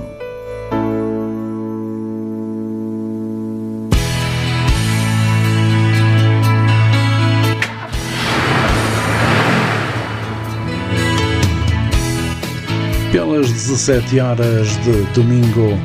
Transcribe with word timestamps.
Pelas 13.13 13.53
17 13.53 14.19
horas 14.19 14.75
de 14.83 15.05
domingo, 15.13 15.79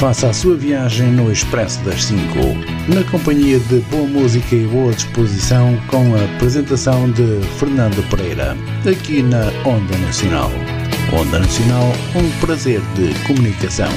faça 0.00 0.30
a 0.30 0.32
sua 0.32 0.56
viagem 0.56 1.12
no 1.12 1.30
Expresso 1.30 1.78
das 1.84 2.04
5, 2.04 2.18
na 2.88 3.04
companhia 3.10 3.60
de 3.60 3.80
boa 3.90 4.08
música 4.08 4.56
e 4.56 4.66
boa 4.66 4.94
disposição, 4.94 5.78
com 5.88 6.14
a 6.14 6.24
apresentação 6.36 7.10
de 7.10 7.42
Fernando 7.58 8.02
Pereira, 8.08 8.56
aqui 8.90 9.22
na 9.22 9.48
Onda 9.62 9.98
Nacional. 9.98 10.50
Onda 11.12 11.40
Nacional, 11.40 11.92
um 12.16 12.40
prazer 12.40 12.80
de 12.94 13.12
comunicação. 13.26 13.90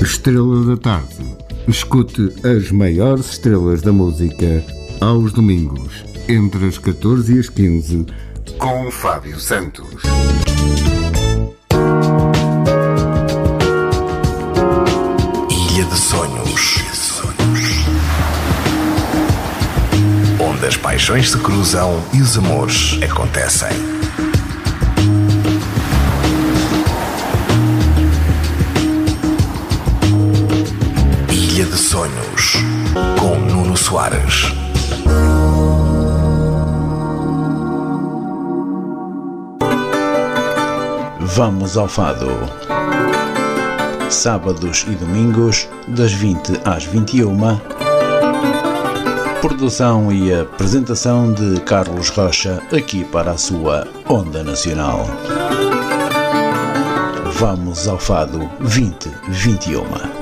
Estrela 0.00 0.64
da 0.66 0.76
Tarde. 0.76 1.36
Escute 1.66 2.32
as 2.46 2.70
maiores 2.70 3.28
estrelas 3.28 3.82
da 3.82 3.90
música 3.90 4.64
aos 5.00 5.32
domingos, 5.32 6.04
entre 6.28 6.64
as 6.64 6.78
14 6.78 7.34
e 7.34 7.40
as 7.40 7.48
15, 7.48 8.06
com 8.56 8.88
Fábio 8.92 9.40
Santos. 9.40 10.00
Ilha 15.74 15.86
de 15.86 15.98
Sonhos. 15.98 16.82
Onde 20.38 20.66
as 20.66 20.76
paixões 20.76 21.30
se 21.30 21.38
cruzam 21.38 21.98
e 22.12 22.20
os 22.20 22.36
amores 22.36 22.98
acontecem. 23.02 23.70
Ilha 31.30 31.64
de 31.64 31.78
Sonhos. 31.78 32.52
Com 33.18 33.38
Nuno 33.38 33.74
Soares. 33.74 34.52
Vamos 41.18 41.78
ao 41.78 41.88
Fado. 41.88 42.28
Sábados 44.12 44.84
e 44.86 44.94
domingos, 44.94 45.66
das 45.88 46.12
20 46.12 46.60
às 46.66 46.84
21. 46.84 47.58
Produção 49.40 50.12
e 50.12 50.32
apresentação 50.32 51.32
de 51.32 51.58
Carlos 51.62 52.10
Rocha, 52.10 52.62
aqui 52.70 53.04
para 53.04 53.32
a 53.32 53.38
sua 53.38 53.88
Onda 54.06 54.44
Nacional. 54.44 55.06
Vamos 57.32 57.88
ao 57.88 57.98
Fado 57.98 58.50
2021. 58.60 60.21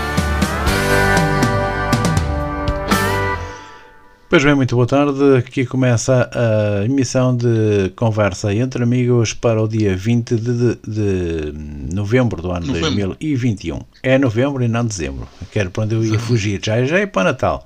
Pois 4.31 4.45
bem, 4.45 4.55
muito 4.55 4.75
boa 4.75 4.87
tarde. 4.87 5.35
Aqui 5.37 5.65
começa 5.65 6.29
a 6.33 6.85
emissão 6.85 7.35
de 7.35 7.89
conversa 7.97 8.55
entre 8.55 8.81
amigos 8.81 9.33
para 9.33 9.61
o 9.61 9.67
dia 9.67 9.93
20 9.93 10.35
de, 10.37 10.75
de, 10.75 10.75
de 10.87 11.93
novembro 11.93 12.41
do 12.41 12.49
ano 12.49 12.67
Novembro. 12.67 13.07
2021. 13.09 13.81
É 14.01 14.17
novembro 14.17 14.63
e 14.63 14.69
não 14.69 14.85
dezembro. 14.85 15.27
Quero 15.51 15.69
para 15.69 15.83
onde 15.83 15.95
eu 15.95 16.05
ia 16.05 16.17
fugir. 16.17 16.61
Já, 16.63 16.81
já 16.85 16.99
é 16.99 17.05
para 17.05 17.33
Natal. 17.33 17.65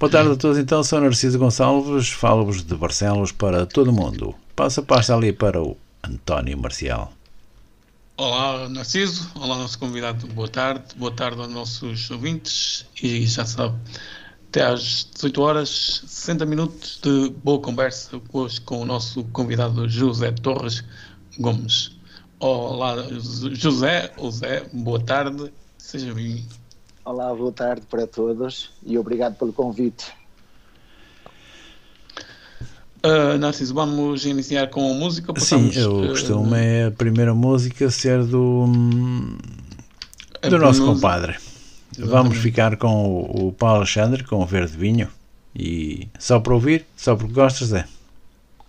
Boa 0.00 0.10
tarde 0.10 0.32
a 0.32 0.36
todos. 0.36 0.56
Então, 0.56 0.82
sou 0.82 0.98
Narciso 0.98 1.38
Gonçalves. 1.38 2.08
Falo-vos 2.08 2.64
de 2.64 2.74
Barcelos 2.74 3.30
para 3.30 3.66
todo 3.66 3.88
o 3.88 3.92
mundo. 3.92 4.34
Passa 4.56 4.80
a 4.80 4.82
pasta 4.82 5.14
ali 5.14 5.30
para 5.30 5.62
o 5.62 5.76
António 6.02 6.56
Marcial. 6.56 7.12
Olá, 8.16 8.66
Narciso. 8.70 9.30
Olá, 9.34 9.58
nosso 9.58 9.78
convidado. 9.78 10.26
Boa 10.28 10.48
tarde. 10.48 10.84
Boa 10.96 11.12
tarde 11.12 11.38
aos 11.38 11.52
nossos 11.52 12.10
ouvintes. 12.10 12.86
E 13.02 13.26
já 13.26 13.44
sabe, 13.44 13.76
até 14.56 14.64
às 14.64 15.06
18 15.12 15.42
horas, 15.42 16.02
60 16.06 16.46
minutos 16.46 16.98
de 17.02 17.28
boa 17.44 17.60
conversa 17.60 18.18
hoje 18.32 18.58
com 18.62 18.80
o 18.80 18.86
nosso 18.86 19.22
convidado 19.24 19.86
José 19.86 20.32
Torres 20.32 20.82
Gomes. 21.38 21.90
Olá, 22.40 22.96
José, 23.52 24.10
ou 24.16 24.30
Zé, 24.30 24.64
boa 24.72 24.98
tarde. 24.98 25.52
Seja 25.76 26.14
bem-vindo. 26.14 26.48
Olá, 27.04 27.34
boa 27.34 27.52
tarde 27.52 27.82
para 27.90 28.06
todos 28.06 28.70
e 28.82 28.96
obrigado 28.96 29.36
pelo 29.36 29.52
convite. 29.52 30.06
Uh, 33.04 33.36
Narciso, 33.38 33.74
vamos 33.74 34.24
iniciar 34.24 34.70
com 34.70 34.90
a 34.90 34.94
música. 34.94 35.26
Sim, 35.28 35.34
Passamos, 35.34 35.76
eu 35.76 36.00
uh, 36.00 36.08
costumo 36.08 36.54
é 36.54 36.86
a 36.86 36.90
primeira 36.90 37.34
música 37.34 37.90
ser 37.90 38.24
do, 38.24 38.64
a 40.40 40.48
do 40.48 40.58
nosso 40.58 40.80
pronúncia- 40.80 41.02
compadre. 41.96 42.10
Vamos 42.22 42.38
ficar 42.38 42.76
com 42.76 43.04
o, 43.06 43.48
o 43.48 43.52
Paulo 43.52 43.76
Alexandre, 43.78 44.24
com 44.24 44.36
o 44.42 44.46
Verde 44.46 44.76
Vinho. 44.76 45.08
E 45.54 46.08
só 46.18 46.38
para 46.38 46.52
ouvir, 46.54 46.84
só 46.96 47.16
porque 47.16 47.32
gostas, 47.32 47.72
é. 47.72 47.84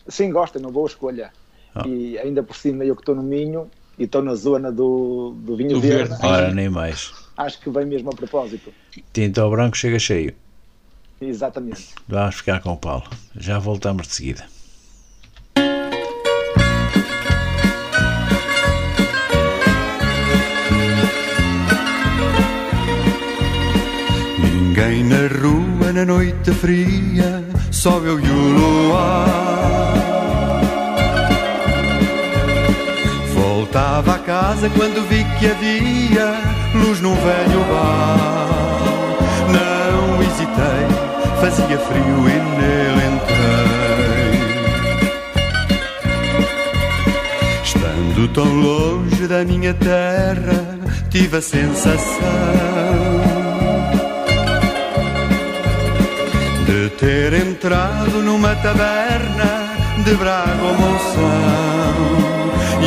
Sim, 0.07 0.31
gosto, 0.31 0.57
é 0.57 0.61
uma 0.61 0.71
boa 0.71 0.87
escolha. 0.87 1.31
Ah. 1.75 1.83
E 1.85 2.17
ainda 2.17 2.41
por 2.41 2.55
cima 2.55 2.85
eu 2.85 2.95
que 2.95 3.01
estou 3.01 3.13
no 3.15 3.23
Minho 3.23 3.69
e 3.99 4.03
estou 4.05 4.21
na 4.23 4.35
zona 4.35 4.71
do, 4.71 5.35
do 5.39 5.55
vinho 5.57 5.71
Do 5.71 5.81
verde, 5.81 6.09
verde. 6.09 6.25
Ora, 6.25 6.53
nem 6.53 6.69
mais. 6.69 7.11
acho 7.35 7.59
que 7.59 7.69
vem 7.69 7.85
mesmo 7.85 8.09
a 8.09 8.15
propósito. 8.15 8.73
Tinto 9.11 9.41
ao 9.41 9.51
branco 9.51 9.75
chega 9.75 9.99
cheio. 9.99 10.33
Exatamente. 11.19 11.89
Vamos 12.07 12.35
ficar 12.35 12.61
com 12.61 12.71
o 12.73 12.77
Paulo. 12.77 13.03
Já 13.35 13.59
voltamos 13.59 14.07
de 14.07 14.13
seguida. 14.13 14.45
Ninguém 24.87 25.03
na 25.03 25.27
rua 25.27 25.91
na 25.91 26.05
noite 26.05 26.49
fria, 26.51 27.43
só 27.71 27.97
eu 27.99 28.17
e 28.19 28.29
o 28.29 28.87
luar. 28.87 29.27
Voltava 33.33 34.15
a 34.15 34.19
casa 34.19 34.69
quando 34.69 35.05
vi 35.09 35.25
que 35.39 35.47
havia 35.47 36.39
luz 36.73 37.01
num 37.01 37.15
velho 37.15 37.65
bar. 37.69 38.17
Não 39.51 40.23
hesitei, 40.23 40.87
fazia 41.41 41.77
frio 41.79 42.29
e 42.29 42.39
nele 42.55 43.03
entrei. 43.13 44.37
Estando 47.61 48.27
tão 48.29 48.53
longe 48.53 49.27
da 49.27 49.43
minha 49.43 49.73
terra, 49.73 50.77
tive 51.09 51.35
a 51.37 51.41
sensação 51.41 53.36
ter 57.07 57.33
entrado 57.35 58.21
numa 58.21 58.53
taberna 58.57 59.77
de 60.03 60.13
Braga 60.15 60.73
Monção. 60.77 61.23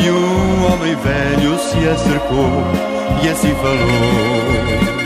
E 0.05 0.11
um 0.11 0.75
homem 0.75 0.95
velho 0.95 1.59
se 1.59 1.89
acercou 1.89 2.63
e 3.23 3.29
assim 3.31 3.55
falou. 3.55 5.00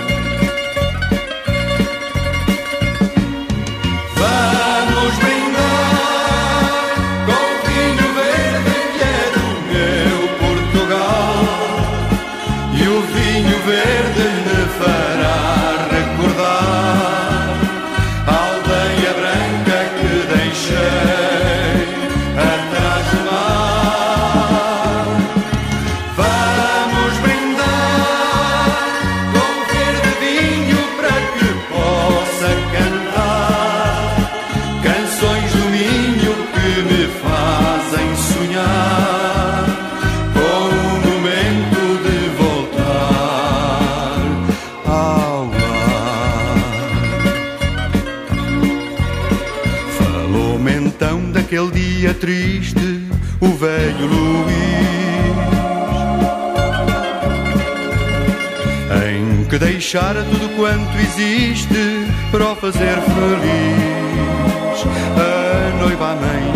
Deixara 59.75 60.23
tudo 60.23 60.49
quanto 60.57 60.97
existe 60.99 62.07
para 62.31 62.53
o 62.53 62.55
fazer 62.55 62.95
feliz. 62.95 64.85
A 65.19 65.71
noiva, 65.81 66.13
a 66.13 66.15
mãe, 66.15 66.53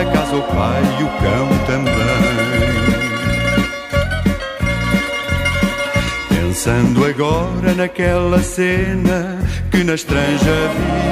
a 0.00 0.04
casa, 0.10 0.34
o 0.34 0.42
pai 0.44 0.82
e 0.98 1.02
o 1.02 1.08
cão 1.20 1.46
também. 1.66 1.92
Pensando 6.30 7.04
agora 7.04 7.74
naquela 7.74 8.42
cena 8.42 9.38
que 9.70 9.84
na 9.84 9.92
estranja 9.94 10.70
vi. 10.74 11.04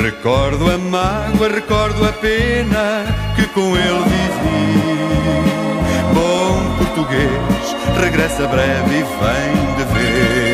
Recordo 0.00 0.70
a 0.70 0.78
mágoa, 0.78 1.48
recordo 1.48 2.06
a 2.06 2.12
pena 2.12 3.04
que 3.34 3.48
com 3.48 3.76
ele 3.76 4.04
vivi. 4.04 4.91
Português, 7.02 7.76
regressa 8.00 8.46
breve 8.46 8.94
e 8.94 9.02
vem 9.02 9.74
de 9.76 9.84
vez. 9.92 10.51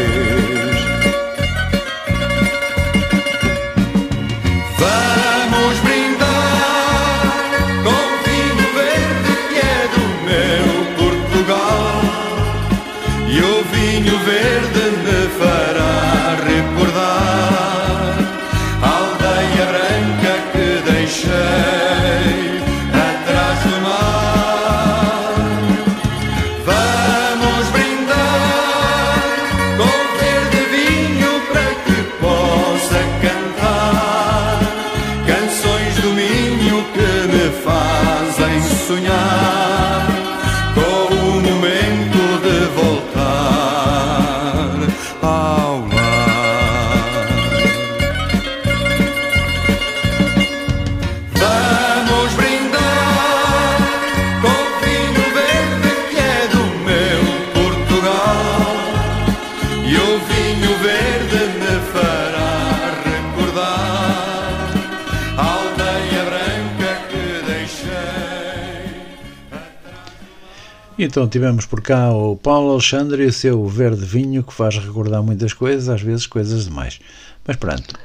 Então 71.09 71.27
tivemos 71.27 71.65
por 71.65 71.81
cá 71.81 72.13
o 72.13 72.37
Paulo 72.37 72.73
Alexandre 72.73 73.25
e 73.25 73.27
o 73.29 73.33
seu 73.33 73.67
verde 73.67 74.05
vinho 74.05 74.43
que 74.43 74.53
faz 74.53 74.77
recordar 74.77 75.23
muitas 75.23 75.55
coisas, 75.55 75.89
às 75.89 76.03
vezes 76.03 76.27
coisas 76.27 76.67
demais. 76.67 77.01
Mas 77.47 77.57
pronto, 77.57 77.99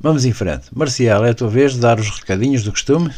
vamos 0.00 0.24
em 0.24 0.32
frente. 0.32 0.66
Marcial, 0.74 1.24
é 1.24 1.30
a 1.30 1.34
tua 1.34 1.48
vez 1.48 1.74
de 1.74 1.78
dar 1.78 2.00
os 2.00 2.10
recadinhos 2.10 2.64
do 2.64 2.72
costume? 2.72 3.14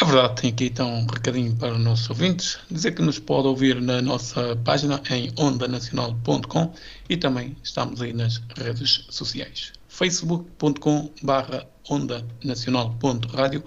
É 0.00 0.04
verdade, 0.04 0.40
tem 0.40 0.50
aqui 0.50 0.64
então 0.66 0.90
um 0.90 1.06
recadinho 1.06 1.54
para 1.56 1.74
os 1.74 1.80
nossos 1.80 2.08
ouvintes, 2.08 2.58
dizer 2.70 2.92
que 2.92 3.02
nos 3.02 3.18
pode 3.18 3.48
ouvir 3.48 3.80
na 3.82 4.00
nossa 4.00 4.56
página 4.64 5.02
em 5.10 5.30
ondanacional.com 5.36 6.72
e 7.10 7.16
também 7.18 7.54
estamos 7.62 8.00
aí 8.00 8.14
nas 8.14 8.40
redes 8.56 9.04
sociais. 9.10 9.72
facebook.com 9.88 11.10
barra 11.22 11.66
ondanacional.radio 11.90 13.62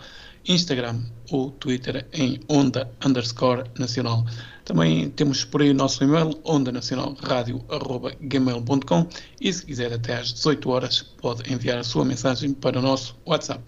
Instagram 0.47 1.01
ou 1.31 1.51
Twitter 1.51 2.07
em 2.13 2.39
onda 2.47 2.89
underscore 3.05 3.63
nacional. 3.77 4.25
Também 4.65 5.09
temos 5.11 5.45
por 5.45 5.61
aí 5.61 5.69
o 5.69 5.75
nosso 5.75 6.03
e-mail 6.03 6.37
ondanacionalradio.gmail.com 6.43 9.07
e 9.39 9.53
se 9.53 9.65
quiser 9.65 9.93
até 9.93 10.17
às 10.17 10.33
18 10.33 10.69
horas 10.69 11.03
pode 11.03 11.53
enviar 11.53 11.77
a 11.77 11.83
sua 11.83 12.03
mensagem 12.03 12.51
para 12.51 12.79
o 12.79 12.81
nosso 12.81 13.15
WhatsApp 13.25 13.63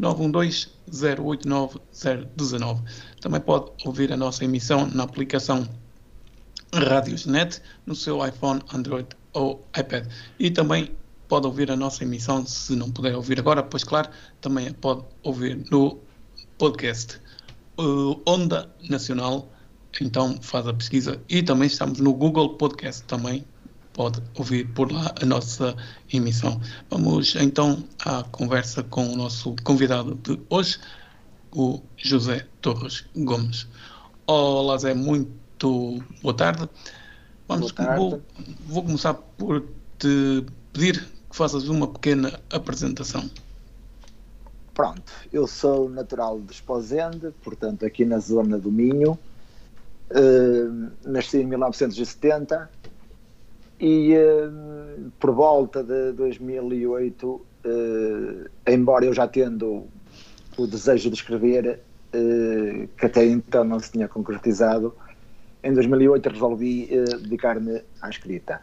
912-089-019. 0.00 2.82
Também 3.20 3.40
pode 3.40 3.70
ouvir 3.84 4.12
a 4.12 4.16
nossa 4.16 4.44
emissão 4.44 4.88
na 4.92 5.04
aplicação 5.04 5.68
Radiosnet 6.74 7.62
no 7.86 7.94
seu 7.94 8.26
iPhone, 8.26 8.60
Android 8.74 9.06
ou 9.32 9.64
iPad. 9.78 10.08
E 10.38 10.50
também 10.50 10.90
pode 11.28 11.46
ouvir 11.46 11.70
a 11.70 11.76
nossa 11.76 12.02
emissão, 12.02 12.44
se 12.44 12.74
não 12.74 12.90
puder 12.90 13.14
ouvir 13.14 13.38
agora, 13.38 13.62
pois 13.62 13.84
claro, 13.84 14.08
também 14.40 14.66
a 14.68 14.74
pode 14.74 15.04
ouvir 15.22 15.64
no 15.70 16.00
podcast 16.58 17.20
uh, 17.78 18.20
Onda 18.26 18.68
Nacional. 18.88 19.51
Então 20.00 20.38
faz 20.40 20.66
a 20.66 20.72
pesquisa 20.72 21.20
e 21.28 21.42
também 21.42 21.66
estamos 21.66 22.00
no 22.00 22.14
Google 22.14 22.56
Podcast 22.56 23.02
também 23.04 23.44
pode 23.92 24.22
ouvir 24.34 24.66
por 24.72 24.90
lá 24.90 25.14
a 25.20 25.26
nossa 25.26 25.76
emissão. 26.12 26.60
Vamos 26.90 27.36
então 27.36 27.84
à 28.04 28.22
conversa 28.24 28.82
com 28.82 29.06
o 29.12 29.16
nosso 29.16 29.54
convidado 29.62 30.14
de 30.14 30.40
hoje, 30.48 30.78
o 31.54 31.80
José 31.96 32.46
Torres 32.60 33.04
Gomes. 33.14 33.68
Olá 34.26 34.78
Zé, 34.78 34.94
muito 34.94 36.02
boa 36.22 36.34
tarde. 36.34 36.68
Vamos, 37.46 37.72
Boa 37.72 37.86
tarde. 37.86 38.00
Vou, 38.00 38.22
vou 38.66 38.82
começar 38.84 39.14
por 39.14 39.62
te 39.98 40.44
pedir 40.72 41.06
que 41.30 41.36
faças 41.36 41.68
uma 41.68 41.86
pequena 41.86 42.40
apresentação. 42.50 43.28
Pronto, 44.72 45.12
eu 45.30 45.46
sou 45.46 45.88
natural 45.90 46.40
de 46.40 46.52
Esposende, 46.54 47.30
portanto 47.42 47.84
aqui 47.84 48.06
na 48.06 48.18
zona 48.18 48.58
do 48.58 48.72
Minho. 48.72 49.18
Uh, 50.14 50.90
nasci 51.06 51.38
em 51.38 51.46
1970 51.46 52.68
e 53.80 54.14
uh, 54.14 55.10
por 55.18 55.30
volta 55.32 55.82
de 55.82 56.12
2008, 56.12 57.26
uh, 57.26 57.42
embora 58.68 59.06
eu 59.06 59.14
já 59.14 59.26
tendo 59.26 59.86
o 60.58 60.66
desejo 60.66 61.08
de 61.08 61.16
escrever, 61.16 61.80
que 62.98 63.06
até 63.06 63.24
então 63.24 63.64
não 63.64 63.80
se 63.80 63.90
tinha 63.90 64.06
concretizado, 64.06 64.94
em 65.64 65.72
2008 65.72 66.28
resolvi 66.28 66.90
dedicar-me 67.22 67.80
à 68.02 68.10
escrita. 68.10 68.60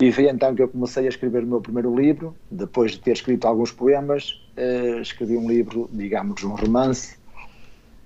E 0.00 0.12
foi 0.12 0.28
então 0.28 0.54
que 0.54 0.62
eu 0.62 0.68
comecei 0.68 1.06
a 1.06 1.08
escrever 1.08 1.42
o 1.42 1.48
meu 1.48 1.60
primeiro 1.60 1.92
livro, 1.92 2.32
depois 2.48 2.92
de 2.92 3.00
ter 3.00 3.10
escrito 3.10 3.48
alguns 3.48 3.72
poemas, 3.72 4.40
escrevi 5.02 5.36
um 5.36 5.48
livro, 5.48 5.90
digamos, 5.92 6.44
um 6.44 6.54
romance, 6.54 7.18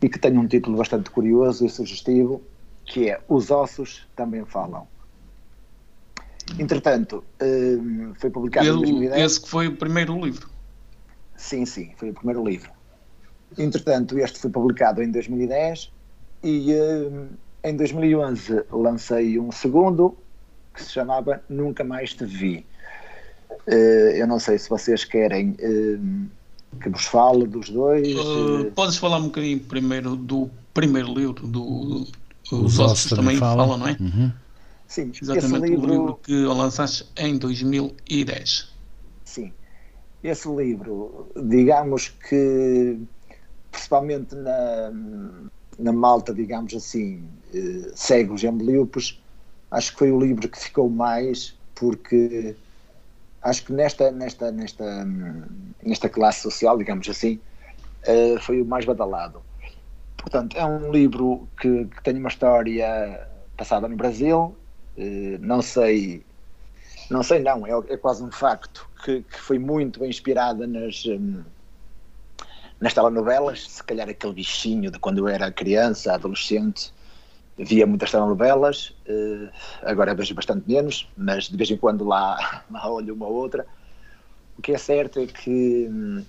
e 0.01 0.09
que 0.09 0.19
tem 0.19 0.39
um 0.39 0.49
título 0.49 0.79
bastante 0.79 1.11
curioso 1.11 1.67
e 1.67 1.69
sugestivo, 1.69 2.41
que 2.85 3.11
é 3.11 3.21
Os 3.29 3.51
Ossos 3.51 4.07
Também 4.15 4.45
Falam. 4.45 4.87
Entretanto, 6.59 7.25
uh, 7.43 8.15
foi 8.17 8.31
publicado 8.31 8.67
em 8.67 8.71
Ele- 8.71 8.81
2010. 8.81 9.23
esse 9.25 9.41
que 9.41 9.49
foi 9.49 9.69
o 9.69 9.77
primeiro 9.77 10.19
livro. 10.23 10.49
Sim, 11.37 11.65
sim, 11.65 11.93
foi 11.97 12.11
o 12.11 12.15
primeiro 12.15 12.45
livro. 12.47 12.71
Entretanto, 13.59 14.19
este 14.19 14.39
foi 14.39 14.51
publicado 14.51 15.03
em 15.03 15.11
2010 15.11 15.91
e 16.43 16.73
eh, 16.73 17.11
em 17.65 17.77
2011 17.77 18.65
lancei 18.71 19.39
um 19.39 19.51
segundo 19.53 20.17
que 20.73 20.83
se 20.83 20.93
chamava 20.93 21.43
Nunca 21.49 21.85
Mais 21.85 22.13
Te 22.15 22.25
Vi. 22.25 22.67
Eh, 23.67 24.15
eu 24.17 24.27
não 24.27 24.39
sei 24.39 24.59
se 24.59 24.69
vocês 24.69 25.05
querem 25.05 25.55
eh, 25.59 25.99
que 26.81 26.89
vos 26.89 27.05
fale 27.05 27.47
dos 27.47 27.71
dois. 27.71 28.09
Uh, 28.09 28.71
podes 28.75 28.97
falar 28.97 29.19
um 29.19 29.25
bocadinho 29.25 29.61
primeiro 29.61 30.17
do 30.17 30.51
primeiro 30.73 31.15
livro, 31.15 31.47
do 31.47 32.07
Os 32.53 32.75
Os 32.75 32.79
Ossos 32.79 33.13
também 33.13 33.37
falam, 33.37 33.77
não 33.79 33.89
é? 33.89 33.97
Uhum. 34.01 34.33
sim, 34.87 35.11
esse 35.11 35.25
Exatamente, 35.25 35.71
livro, 35.71 35.87
o 35.87 35.91
livro 35.91 36.15
que 36.17 36.33
lançaste 36.45 37.11
em 37.17 37.39
2010. 37.39 38.75
Sim. 39.25 39.53
Esse 40.23 40.49
livro, 40.49 41.31
digamos 41.37 42.09
que, 42.09 42.99
principalmente 43.71 44.35
na, 44.35 44.91
na 45.79 45.93
malta, 45.93 46.33
digamos 46.35 46.75
assim, 46.75 47.29
eh, 47.55 47.93
cegos 47.95 48.43
e 48.43 48.47
ambliopes, 48.47 49.21
acho 49.71 49.93
que 49.93 49.99
foi 49.99 50.13
o 50.13 50.21
livro 50.21 50.49
que 50.49 50.59
ficou 50.59 50.89
mais, 50.89 51.59
porque 51.75 52.57
acho 53.43 53.65
que 53.67 53.73
nesta, 53.73 54.11
nesta, 54.11 54.53
nesta, 54.53 54.85
hum, 55.07 55.45
nesta 55.85 56.09
classe 56.09 56.43
social, 56.43 56.79
digamos 56.79 57.09
assim, 57.09 57.41
eh, 58.05 58.39
foi 58.41 58.63
o 58.63 58.67
mais 58.67 58.85
badalado. 58.87 59.44
Portanto, 60.25 60.57
é 60.57 60.65
um 60.65 60.91
livro 60.91 61.47
que, 61.61 61.85
que 61.85 62.03
tem 62.03 62.17
uma 62.17 62.31
história 62.31 63.29
passada 63.59 63.87
no 63.87 63.95
Brasil, 63.95 64.57
eh, 64.97 65.37
não 65.39 65.61
sei 65.61 66.25
não 67.11 67.23
sei 67.23 67.41
não, 67.41 67.67
é, 67.67 67.73
é 67.93 67.97
quase 67.99 68.25
um 68.25 68.33
facto 68.33 68.89
que, 69.05 69.21
que 69.23 69.39
foi 69.39 69.59
muito 69.59 70.03
inspirada 70.03 70.67
nas, 70.67 71.05
um, 71.05 71.45
nas 72.81 72.95
telenovelas, 72.95 73.69
se 73.69 73.85
calhar 73.85 74.09
aquele 74.09 74.33
bichinho 74.33 74.91
de 74.91 74.99
quando 74.99 75.19
eu 75.19 75.29
era 75.29 75.53
criança, 75.53 76.15
adolescente, 76.15 76.91
via 77.59 77.87
muitas 77.87 78.11
telenovelas, 78.11 78.95
uh, 79.07 79.51
agora 79.83 80.15
vejo 80.15 80.35
bastante 80.35 80.67
menos, 80.67 81.07
mas 81.15 81.49
de 81.51 81.57
vez 81.59 81.71
em 81.71 81.77
quando 81.77 82.03
lá, 82.03 82.65
lá 82.73 82.91
olho 82.91 83.15
uma 83.15 83.27
ou 83.27 83.35
outra. 83.35 83.67
O 84.57 84.63
que 84.63 84.73
é 84.73 84.79
certo 84.79 85.19
é 85.19 85.27
que 85.27 85.87
hum, 85.91 86.25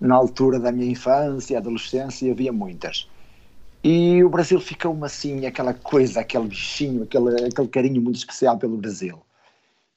na 0.00 0.14
altura 0.14 0.58
da 0.58 0.72
minha 0.72 0.90
infância, 0.90 1.58
adolescência, 1.58 2.32
havia 2.32 2.52
muitas. 2.52 3.08
E 3.82 4.22
o 4.22 4.28
Brasil 4.28 4.60
ficou-me 4.60 5.04
assim, 5.04 5.46
aquela 5.46 5.74
coisa, 5.74 6.20
aquele 6.20 6.48
bichinho, 6.48 7.04
aquele, 7.04 7.46
aquele 7.46 7.68
carinho 7.68 8.02
muito 8.02 8.16
especial 8.16 8.58
pelo 8.58 8.76
Brasil. 8.76 9.20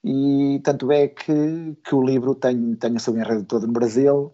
E 0.04 0.60
tanto 0.64 0.92
é 0.92 1.08
que, 1.08 1.78
que 1.84 1.96
o 1.96 2.04
livro 2.04 2.36
tem, 2.36 2.76
tem 2.76 2.96
o 2.96 3.00
seu 3.00 3.18
enredo 3.18 3.46
todo 3.46 3.68
no 3.68 3.74
Brasil, 3.74 4.34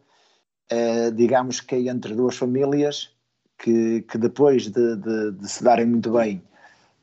uh, 0.71 1.11
digamos 1.13 1.61
que 1.61 1.75
é 1.75 1.79
entre 1.87 2.15
duas 2.15 2.35
famílias 2.35 3.11
que, 3.57 4.01
que 4.03 4.17
depois 4.17 4.69
de, 4.69 4.95
de, 4.95 5.31
de 5.33 5.49
se 5.49 5.63
darem 5.63 5.85
muito 5.85 6.11
bem 6.11 6.41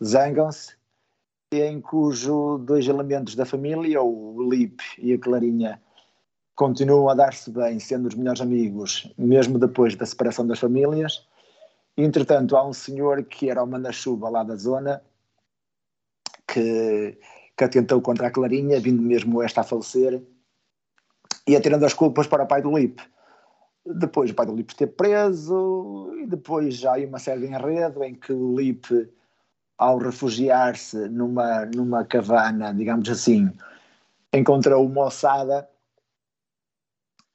zangam-se, 0.02 0.74
em 1.52 1.80
cujo 1.80 2.58
dois 2.58 2.86
elementos 2.88 3.34
da 3.36 3.44
família, 3.44 4.02
o 4.02 4.50
Lipe 4.50 4.84
e 4.98 5.12
a 5.12 5.18
Clarinha, 5.18 5.80
continuam 6.56 7.10
a 7.10 7.14
dar-se 7.14 7.50
bem, 7.50 7.78
sendo 7.78 8.08
os 8.08 8.14
melhores 8.14 8.40
amigos, 8.40 9.12
mesmo 9.18 9.58
depois 9.58 9.94
da 9.94 10.06
separação 10.06 10.46
das 10.46 10.58
famílias. 10.58 11.28
Entretanto, 11.96 12.56
há 12.56 12.66
um 12.66 12.72
senhor 12.72 13.22
que 13.24 13.50
era 13.50 13.62
o 13.62 13.66
manda-chuva 13.66 14.30
lá 14.30 14.42
da 14.42 14.56
zona, 14.56 15.02
que, 16.48 17.18
que 17.56 17.64
atentou 17.64 18.00
contra 18.00 18.28
a 18.28 18.30
Clarinha, 18.30 18.80
vindo 18.80 19.02
mesmo 19.02 19.42
esta 19.42 19.60
a 19.60 19.64
falecer, 19.64 20.20
e 21.46 21.54
atirando 21.54 21.84
as 21.84 21.92
culpas 21.92 22.26
para 22.26 22.44
o 22.44 22.46
pai 22.46 22.62
do 22.62 22.76
Lipe. 22.76 23.02
Depois 23.84 24.30
o 24.30 24.34
pai 24.34 24.46
do 24.46 24.56
Lipe 24.56 24.72
esteve 24.72 24.92
preso, 24.92 26.10
e 26.18 26.26
depois 26.26 26.84
há 26.86 26.94
uma 26.94 27.18
série 27.18 27.42
de 27.42 27.46
enredo 27.48 28.02
em 28.02 28.14
que 28.14 28.32
o 28.32 28.58
Lipe, 28.58 29.10
ao 29.76 29.98
refugiar-se 29.98 31.06
numa, 31.10 31.66
numa 31.66 32.02
cavana, 32.02 32.72
digamos 32.72 33.10
assim, 33.10 33.52
encontrou 34.32 34.86
uma 34.86 35.04
ossada 35.04 35.68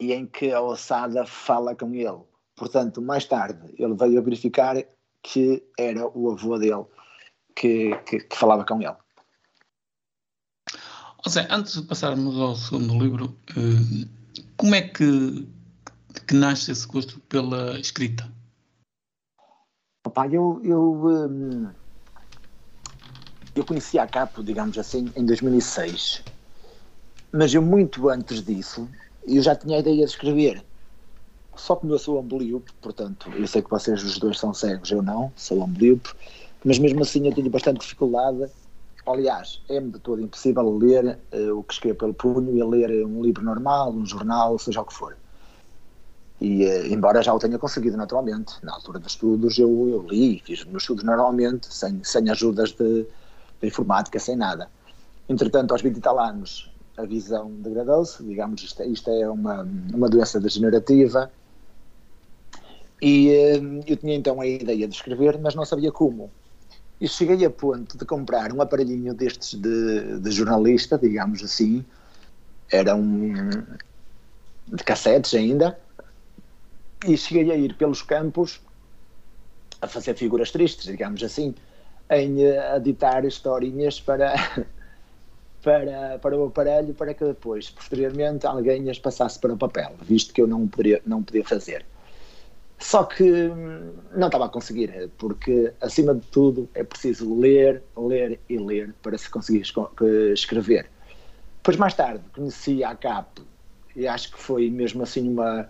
e 0.01 0.13
em 0.13 0.25
que 0.25 0.51
a 0.51 0.59
ossada 0.59 1.27
fala 1.27 1.75
com 1.75 1.93
ele. 1.93 2.23
Portanto, 2.55 2.99
mais 3.01 3.23
tarde, 3.25 3.71
ele 3.77 3.93
veio 3.93 4.17
a 4.17 4.21
verificar 4.21 4.75
que 5.21 5.63
era 5.77 6.07
o 6.17 6.31
avô 6.31 6.57
dele 6.57 6.85
que, 7.55 7.95
que, 7.97 8.19
que 8.21 8.35
falava 8.35 8.65
com 8.65 8.81
ele. 8.81 8.95
José, 11.23 11.47
antes 11.51 11.79
de 11.79 11.87
passarmos 11.87 12.35
ao 12.39 12.55
segundo 12.55 12.97
livro, 12.97 13.37
eh, 13.51 14.07
como 14.57 14.73
é 14.73 14.81
que, 14.81 15.47
que 16.27 16.33
nasce 16.33 16.71
esse 16.71 16.87
gosto 16.87 17.19
pela 17.21 17.79
escrita? 17.79 18.27
Opa, 20.03 20.27
eu, 20.27 20.59
eu, 20.63 21.29
hum, 21.29 21.69
eu 23.55 23.63
conheci 23.63 23.99
a 23.99 24.07
Capo, 24.07 24.43
digamos 24.43 24.79
assim, 24.79 25.11
em 25.15 25.23
2006. 25.23 26.23
Mas 27.31 27.53
eu, 27.53 27.61
muito 27.61 28.09
antes 28.09 28.43
disso, 28.43 28.89
eu 29.27 29.41
já 29.41 29.55
tinha 29.55 29.77
a 29.77 29.79
ideia 29.79 30.05
de 30.05 30.11
escrever. 30.11 30.63
Só 31.55 31.75
que 31.75 31.87
eu 31.87 31.99
sou 31.99 32.19
amblíope, 32.19 32.71
portanto, 32.81 33.29
eu 33.35 33.45
sei 33.45 33.61
que 33.61 33.69
vocês 33.69 34.03
os 34.03 34.17
dois 34.17 34.39
são 34.39 34.53
cegos, 34.53 34.89
eu 34.91 35.01
não, 35.01 35.31
sou 35.35 35.63
amblíope, 35.63 36.09
mas 36.63 36.79
mesmo 36.79 37.01
assim 37.01 37.27
eu 37.27 37.33
tenho 37.33 37.49
bastante 37.49 37.81
dificuldade. 37.81 38.49
Aliás, 39.05 39.61
é-me 39.67 39.91
de 39.91 39.99
todo 39.99 40.21
impossível 40.21 40.77
ler 40.77 41.19
uh, 41.33 41.57
o 41.57 41.63
que 41.63 41.73
escrevo 41.73 41.97
pelo 41.97 42.13
punho 42.13 42.55
e 42.55 42.63
ler 42.63 43.05
um 43.05 43.21
livro 43.21 43.43
normal, 43.43 43.91
um 43.91 44.05
jornal, 44.05 44.57
seja 44.57 44.81
o 44.81 44.85
que 44.85 44.93
for. 44.93 45.17
E, 46.39 46.65
uh, 46.65 46.87
embora 46.87 47.21
já 47.21 47.33
o 47.33 47.39
tenha 47.39 47.59
conseguido 47.59 47.97
naturalmente, 47.97 48.53
na 48.63 48.73
altura 48.73 48.99
dos 48.99 49.13
estudos 49.13 49.57
eu, 49.59 49.89
eu 49.89 50.07
li, 50.07 50.41
fiz 50.45 50.59
os 50.59 50.65
meus 50.65 50.83
estudos 50.83 51.03
normalmente, 51.03 51.73
sem, 51.73 52.03
sem 52.03 52.29
ajudas 52.29 52.71
de, 52.71 53.05
de 53.59 53.67
informática, 53.67 54.19
sem 54.19 54.35
nada. 54.35 54.69
Entretanto, 55.27 55.71
aos 55.71 55.81
20 55.81 55.97
e 55.97 56.01
tal 56.01 56.19
anos, 56.19 56.70
a 56.97 57.05
visão 57.05 57.51
degradou-se, 57.51 58.23
digamos, 58.23 58.61
isto, 58.63 58.83
isto, 58.83 59.09
é 59.09 59.29
uma, 59.29 59.63
uma 59.93 60.09
doença 60.09 60.39
degenerativa. 60.39 61.31
E 63.01 63.29
uh, 63.29 63.83
eu 63.87 63.97
tinha 63.97 64.15
então 64.15 64.39
a 64.41 64.47
ideia 64.47 64.87
de 64.87 64.93
escrever, 64.93 65.39
mas 65.39 65.55
não 65.55 65.65
sabia 65.65 65.91
como. 65.91 66.31
E 66.99 67.07
cheguei 67.07 67.43
a 67.45 67.49
ponto 67.49 67.97
de 67.97 68.05
comprar 68.05 68.53
um 68.53 68.61
aparelhinho 68.61 69.13
destes 69.13 69.59
de, 69.59 70.19
de 70.19 70.31
jornalista, 70.31 70.97
digamos 70.99 71.43
assim, 71.43 71.83
era 72.71 72.95
um 72.95 73.33
de 74.67 74.83
cassetes 74.83 75.33
ainda, 75.33 75.79
e 77.05 77.17
cheguei 77.17 77.51
a 77.51 77.55
ir 77.55 77.75
pelos 77.75 78.01
campos 78.03 78.61
a 79.81 79.87
fazer 79.87 80.13
figuras 80.13 80.51
tristes, 80.51 80.85
digamos 80.85 81.23
assim, 81.23 81.55
em 82.09 82.35
uh, 82.35 82.75
editar 82.75 83.25
historinhas 83.25 83.99
para 83.99 84.35
para, 85.61 86.17
para 86.19 86.37
o 86.37 86.47
aparelho 86.47 86.93
para 86.93 87.13
que 87.13 87.23
depois, 87.23 87.69
posteriormente, 87.69 88.45
alguém 88.45 88.89
as 88.89 88.99
passasse 88.99 89.39
para 89.39 89.53
o 89.53 89.57
papel, 89.57 89.93
visto 90.01 90.33
que 90.33 90.41
eu 90.41 90.47
não 90.47 90.67
podia, 90.67 91.01
não 91.05 91.23
podia 91.23 91.43
fazer. 91.43 91.85
Só 92.79 93.03
que 93.03 93.23
hum, 93.23 93.93
não 94.15 94.27
estava 94.27 94.45
a 94.45 94.49
conseguir, 94.49 95.09
porque, 95.17 95.71
acima 95.79 96.15
de 96.15 96.25
tudo, 96.27 96.67
é 96.73 96.83
preciso 96.83 97.39
ler, 97.39 97.83
ler 97.95 98.39
e 98.49 98.57
ler 98.57 98.93
para 99.03 99.17
se 99.17 99.29
conseguir 99.29 99.63
escrever. 100.33 100.89
Depois, 101.57 101.77
mais 101.77 101.93
tarde, 101.93 102.23
conheci 102.33 102.83
a 102.83 102.95
CAP 102.95 103.43
e 103.95 104.07
acho 104.07 104.31
que 104.31 104.39
foi 104.39 104.69
mesmo 104.71 105.03
assim 105.03 105.29
uma, 105.29 105.69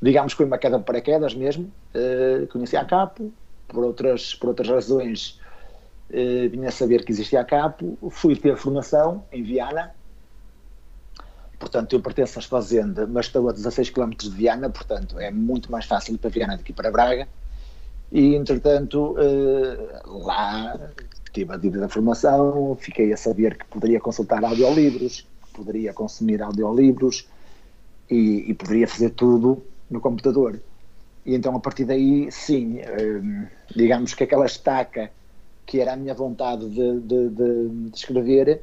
digamos 0.00 0.32
que 0.32 0.38
foi 0.38 0.46
uma 0.46 0.56
queda 0.56 0.78
de 0.78 0.84
paraquedas 0.84 1.34
mesmo. 1.34 1.70
Uh, 1.94 2.46
conheci 2.46 2.74
a 2.74 2.86
CAP, 2.86 3.20
por 3.68 3.84
outras, 3.84 4.34
por 4.34 4.48
outras 4.48 4.68
razões 4.68 5.38
uh, 6.10 6.48
vinha 6.50 6.68
a 6.68 6.72
saber 6.72 7.04
que 7.04 7.12
existia 7.12 7.40
a 7.40 7.44
CAPO, 7.44 7.98
fui 8.10 8.36
ter 8.36 8.56
formação 8.56 9.24
em 9.32 9.42
Viana, 9.42 9.94
portanto 11.58 11.94
eu 11.94 12.00
pertenço 12.00 12.38
às 12.38 12.44
Fazenda, 12.44 13.06
mas 13.06 13.26
estou 13.26 13.48
a 13.48 13.52
16 13.52 13.90
km 13.90 14.10
de 14.10 14.30
Viana, 14.30 14.70
portanto 14.70 15.18
é 15.18 15.30
muito 15.30 15.70
mais 15.70 15.84
fácil 15.84 16.16
para 16.18 16.30
Viana 16.30 16.56
do 16.56 16.62
que 16.62 16.72
para 16.72 16.90
Braga, 16.90 17.28
e 18.10 18.34
entretanto 18.34 19.16
uh, 19.18 20.24
lá 20.24 20.90
tive 21.32 21.52
a 21.52 21.56
dívida 21.56 21.82
da 21.82 21.88
formação, 21.88 22.76
fiquei 22.80 23.12
a 23.12 23.16
saber 23.16 23.58
que 23.58 23.66
poderia 23.66 24.00
consultar 24.00 24.42
audiolivros, 24.42 25.26
que 25.44 25.50
poderia 25.52 25.92
consumir 25.92 26.40
audiolivros 26.40 27.28
e, 28.10 28.50
e 28.50 28.54
poderia 28.54 28.88
fazer 28.88 29.10
tudo 29.10 29.62
no 29.90 30.00
computador. 30.00 30.58
E 31.26 31.34
então 31.34 31.54
a 31.54 31.60
partir 31.60 31.84
daí, 31.84 32.30
sim, 32.30 32.78
uh, 32.78 33.46
digamos 33.74 34.14
que 34.14 34.24
aquela 34.24 34.46
estaca 34.46 35.10
que 35.66 35.80
era 35.80 35.94
a 35.94 35.96
minha 35.96 36.14
vontade 36.14 36.68
de, 36.68 37.00
de, 37.00 37.28
de, 37.28 37.68
de 37.90 37.96
escrever, 37.96 38.62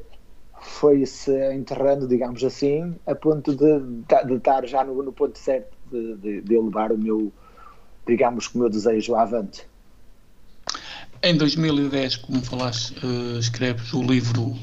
foi-se 0.62 1.32
enterrando, 1.54 2.08
digamos 2.08 2.42
assim, 2.44 2.96
a 3.06 3.14
ponto 3.14 3.54
de, 3.54 3.80
de 4.26 4.34
estar 4.36 4.66
já 4.66 4.84
no, 4.86 5.04
no 5.04 5.12
ponto 5.12 5.38
certo 5.38 5.76
de, 5.92 6.42
de, 6.42 6.54
eu 6.54 6.64
levar 6.64 6.94
o 6.94 6.98
meu, 6.98 7.32
digamos, 8.08 8.48
o 8.48 8.58
meu 8.58 8.70
desejo 8.70 9.16
avante. 9.16 9.68
Em 11.22 11.38
2010, 11.38 12.18
como 12.18 12.42
falaste, 12.42 12.96
uh, 13.06 13.38
escreves 13.38 13.94
o 13.94 14.02
livro 14.02 14.56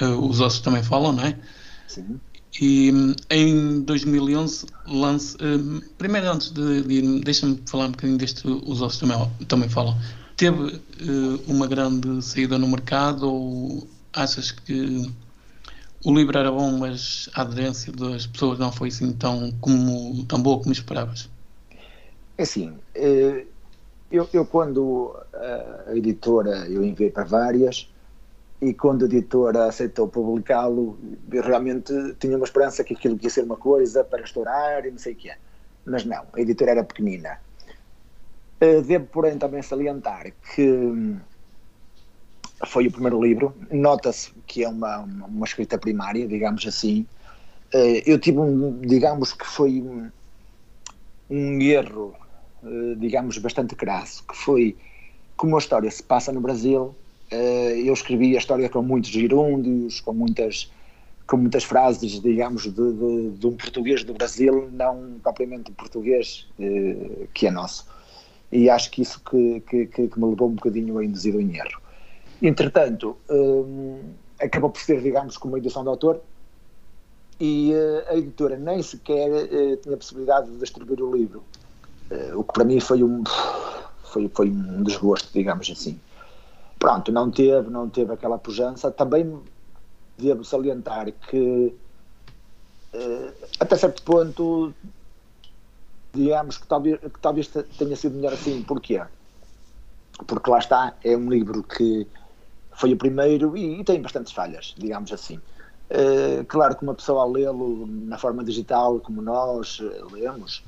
uh, 0.00 0.28
Os 0.28 0.40
Ossos 0.40 0.60
Também 0.60 0.82
Falam, 0.82 1.12
não 1.12 1.24
é? 1.24 1.38
Sim. 1.86 2.18
E 2.60 2.92
um, 2.92 3.14
em 3.30 3.80
2011 3.82 4.66
lance. 4.86 5.36
Um, 5.42 5.80
primeiro, 5.98 6.30
antes 6.30 6.50
de, 6.50 6.82
de 6.82 7.20
deixa-me 7.20 7.60
falar 7.66 7.86
um 7.86 7.90
bocadinho 7.90 8.18
deste 8.18 8.46
Os 8.46 8.80
Ossos 8.80 9.00
Também, 9.00 9.30
também 9.48 9.68
Falam 9.68 9.96
teve 10.36 10.76
uh, 10.76 11.42
uma 11.46 11.66
grande 11.66 12.22
saída 12.22 12.58
no 12.58 12.68
mercado 12.68 13.30
ou 13.30 13.86
achas 14.12 14.50
que 14.50 15.10
o 16.04 16.14
livro 16.14 16.38
era 16.38 16.50
bom, 16.50 16.78
mas 16.78 17.28
a 17.34 17.42
aderência 17.42 17.92
das 17.92 18.26
pessoas 18.26 18.58
não 18.58 18.70
foi 18.70 18.88
assim 18.88 19.12
tão, 19.12 19.52
como, 19.60 20.24
tão 20.26 20.42
boa 20.42 20.60
como 20.60 20.72
esperavas? 20.72 21.30
É 22.36 22.42
assim, 22.42 22.70
uh, 22.70 23.46
eu, 24.10 24.28
eu, 24.32 24.44
quando 24.46 25.16
a 25.86 25.96
editora, 25.96 26.68
eu 26.68 26.84
enviei 26.84 27.10
para 27.10 27.24
várias, 27.24 27.88
e 28.60 28.72
quando 28.72 29.02
a 29.02 29.06
editora 29.06 29.66
aceitou 29.66 30.08
publicá-lo, 30.08 30.98
realmente 31.30 31.92
tinha 32.18 32.36
uma 32.36 32.46
esperança 32.46 32.84
que 32.84 32.94
aquilo 32.94 33.18
ia 33.22 33.28
ser 33.28 33.44
uma 33.44 33.56
coisa 33.56 34.02
para 34.04 34.22
estourar 34.22 34.86
e 34.86 34.90
não 34.90 34.98
sei 34.98 35.12
o 35.12 35.16
que 35.16 35.30
é. 35.30 35.36
Mas 35.84 36.04
não, 36.04 36.24
a 36.32 36.40
editora 36.40 36.70
era 36.70 36.84
pequenina. 36.84 37.38
Eh, 38.64 38.80
devo, 38.80 39.06
porém, 39.06 39.36
também 39.36 39.60
salientar 39.60 40.32
que 40.54 40.62
hum, 40.62 41.18
foi 42.66 42.86
o 42.86 42.90
primeiro 42.90 43.22
livro. 43.22 43.54
Nota-se 43.70 44.32
que 44.46 44.64
é 44.64 44.68
uma, 44.68 45.00
uma 45.00 45.44
escrita 45.44 45.76
primária, 45.76 46.26
digamos 46.26 46.66
assim. 46.66 47.06
Eh, 47.74 48.02
eu 48.06 48.18
tive 48.18 48.38
um, 48.38 48.80
digamos 48.80 49.34
que 49.34 49.46
foi 49.46 49.82
um, 49.82 50.10
um 51.28 51.60
erro, 51.60 52.14
eh, 52.64 52.94
digamos, 52.96 53.36
bastante 53.36 53.74
crasso, 53.76 54.24
que 54.26 54.34
foi 54.34 54.76
como 55.36 55.56
a 55.56 55.58
história 55.58 55.90
se 55.90 56.02
passa 56.02 56.32
no 56.32 56.40
Brasil, 56.40 56.94
eu 57.84 57.92
escrevi 57.92 58.36
a 58.36 58.38
história 58.38 58.68
com 58.68 58.80
muitos 58.80 59.10
gerúndios, 59.10 60.00
com 60.00 60.12
muitas 60.12 60.70
com 61.26 61.36
muitas 61.38 61.64
frases, 61.64 62.20
digamos, 62.20 62.62
de, 62.62 62.70
de, 62.70 63.30
de, 63.30 63.46
um 63.46 63.56
português 63.56 64.04
do 64.04 64.14
Brasil, 64.14 64.68
não 64.72 65.18
propriamente 65.20 65.72
português 65.72 66.46
que 67.32 67.46
é 67.48 67.50
nosso. 67.50 67.86
E 68.54 68.70
acho 68.70 68.90
que 68.90 69.02
isso 69.02 69.20
que, 69.20 69.60
que, 69.60 69.86
que, 69.86 70.18
me 70.18 70.30
levou 70.30 70.48
um 70.48 70.54
bocadinho 70.54 70.96
a 70.98 71.04
induzido 71.04 71.38
em 71.40 71.56
erro. 71.56 71.82
Entretanto, 72.40 73.16
eh, 73.28 74.44
acabou 74.46 74.70
por 74.70 74.80
ser, 74.80 75.02
digamos, 75.02 75.36
como 75.36 75.58
edição 75.58 75.82
de 75.82 75.88
autor, 75.90 76.22
e 77.40 77.72
eh, 77.72 78.06
a 78.08 78.16
editora 78.16 78.56
nem 78.56 78.82
sequer 78.82 79.28
eh, 79.52 79.76
tinha 79.76 79.96
possibilidade 79.96 80.50
de 80.50 80.58
distribuir 80.58 81.02
o 81.02 81.14
livro, 81.14 81.42
eh, 82.10 82.32
o 82.34 82.44
que 82.44 82.52
para 82.52 82.64
mim 82.64 82.78
foi 82.80 83.02
um, 83.02 83.24
foi, 84.04 84.28
foi 84.28 84.48
um 84.48 84.82
desgosto, 84.82 85.30
digamos 85.32 85.68
assim. 85.70 85.98
Pronto, 86.78 87.10
não 87.10 87.30
teve, 87.30 87.70
não 87.70 87.88
teve 87.88 88.12
aquela 88.12 88.38
pujança. 88.38 88.90
Também 88.90 89.38
devo 90.18 90.44
salientar 90.44 91.10
que 91.28 91.74
até 93.58 93.76
certo 93.76 94.02
ponto 94.04 94.72
digamos 96.14 96.58
que 96.58 96.66
talvez, 96.66 97.00
que 97.00 97.20
talvez 97.20 97.48
tenha 97.48 97.96
sido 97.96 98.16
melhor 98.16 98.32
assim. 98.32 98.62
Porquê? 98.62 99.02
Porque 100.26 100.50
lá 100.50 100.58
está, 100.58 100.94
é 101.02 101.16
um 101.16 101.28
livro 101.28 101.62
que 101.62 102.06
foi 102.72 102.92
o 102.92 102.96
primeiro 102.96 103.56
e, 103.56 103.80
e 103.80 103.84
tem 103.84 104.00
bastantes 104.00 104.32
falhas, 104.32 104.74
digamos 104.76 105.12
assim. 105.12 105.40
Uh, 105.90 106.44
claro 106.46 106.76
que 106.76 106.82
uma 106.82 106.94
pessoa 106.94 107.22
ao 107.22 107.30
lê-lo 107.30 107.86
na 107.86 108.16
forma 108.16 108.42
digital 108.42 109.00
como 109.00 109.20
nós 109.20 109.80
uh, 109.80 110.08
lemos, 110.12 110.64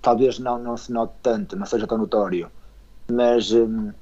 talvez 0.00 0.38
não, 0.38 0.58
não 0.58 0.76
se 0.76 0.90
note 0.90 1.14
tanto, 1.22 1.54
não 1.54 1.66
seja 1.66 1.86
tão 1.86 1.98
notório, 1.98 2.50
mas 3.10 3.52
um, 3.52 3.92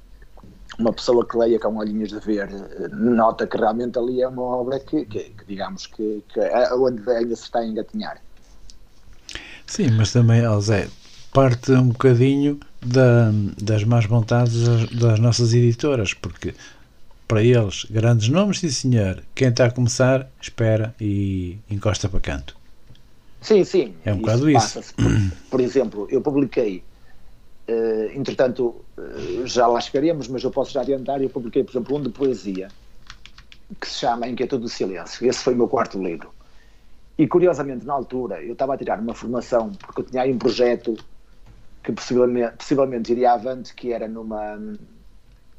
uma 0.79 0.93
pessoa 0.93 1.25
que 1.27 1.37
leia 1.37 1.59
com 1.59 1.75
olhinhos 1.75 2.09
de 2.09 2.19
ver 2.19 2.49
uh, 2.49 2.95
nota 2.95 3.45
que 3.45 3.57
realmente 3.57 3.99
ali 3.99 4.21
é 4.21 4.27
uma 4.27 4.41
obra 4.41 4.79
que, 4.79 5.05
que, 5.05 5.31
que 5.31 5.45
digamos 5.45 5.85
que, 5.85 6.23
que 6.29 6.39
é 6.39 6.73
onde 6.73 7.07
ainda 7.11 7.35
se 7.35 7.43
está 7.43 7.59
a 7.59 7.65
engatinhar. 7.65 8.21
Sim, 9.67 9.91
mas 9.91 10.11
também, 10.11 10.41
Zé, 10.61 10.87
parte 11.33 11.71
um 11.71 11.89
bocadinho 11.89 12.59
da, 12.81 13.31
das 13.61 13.83
más 13.83 14.05
vontades 14.05 14.63
das, 14.63 14.89
das 14.89 15.19
nossas 15.19 15.53
editoras, 15.53 16.13
porque 16.13 16.53
para 17.27 17.41
eles, 17.41 17.85
grandes 17.89 18.29
nomes, 18.29 18.59
sim 18.59 18.69
senhor. 18.69 19.23
Quem 19.33 19.47
está 19.47 19.65
a 19.65 19.71
começar, 19.71 20.29
espera 20.39 20.93
e 20.99 21.57
encosta 21.69 22.07
para 22.07 22.19
canto. 22.19 22.55
Sim, 23.41 23.63
sim. 23.63 23.95
É 24.05 24.13
um 24.13 24.17
bocado 24.17 24.49
isso. 24.49 24.93
Por, 24.93 25.11
por, 25.49 25.59
exemplo, 25.59 26.07
eu 26.09 26.21
publiquei, 26.21 26.83
uh, 27.67 28.17
entretanto, 28.17 28.75
uh, 28.97 29.47
já 29.47 29.67
lá 29.67 29.81
chegaremos, 29.81 30.27
mas 30.27 30.43
eu 30.43 30.51
posso 30.51 30.71
já 30.71 30.81
adiantar, 30.81 31.21
eu 31.21 31.29
publiquei, 31.29 31.63
por 31.63 31.71
exemplo, 31.71 31.97
um 31.97 32.01
de 32.01 32.09
poesia, 32.09 32.67
que 33.81 33.87
se 33.87 33.99
chama 33.99 34.27
Inquietude 34.27 34.61
do 34.61 34.69
Silêncio. 34.69 35.27
Esse 35.27 35.39
foi 35.39 35.53
o 35.53 35.57
meu 35.57 35.67
quarto 35.67 36.01
livro. 36.01 36.31
E 37.17 37.27
curiosamente, 37.27 37.85
na 37.85 37.93
altura, 37.93 38.41
eu 38.41 38.53
estava 38.53 38.73
a 38.73 38.77
tirar 38.77 38.99
uma 38.99 39.13
formação, 39.13 39.71
porque 39.71 40.01
eu 40.01 40.05
tinha 40.05 40.23
aí 40.23 40.33
um 40.33 40.37
projeto 40.37 40.95
que 41.83 41.91
possivelmente, 41.91 42.55
possivelmente 42.57 43.11
iria 43.11 43.33
avante, 43.33 43.73
que 43.73 43.91
era 43.91 44.07
numa 44.07 44.57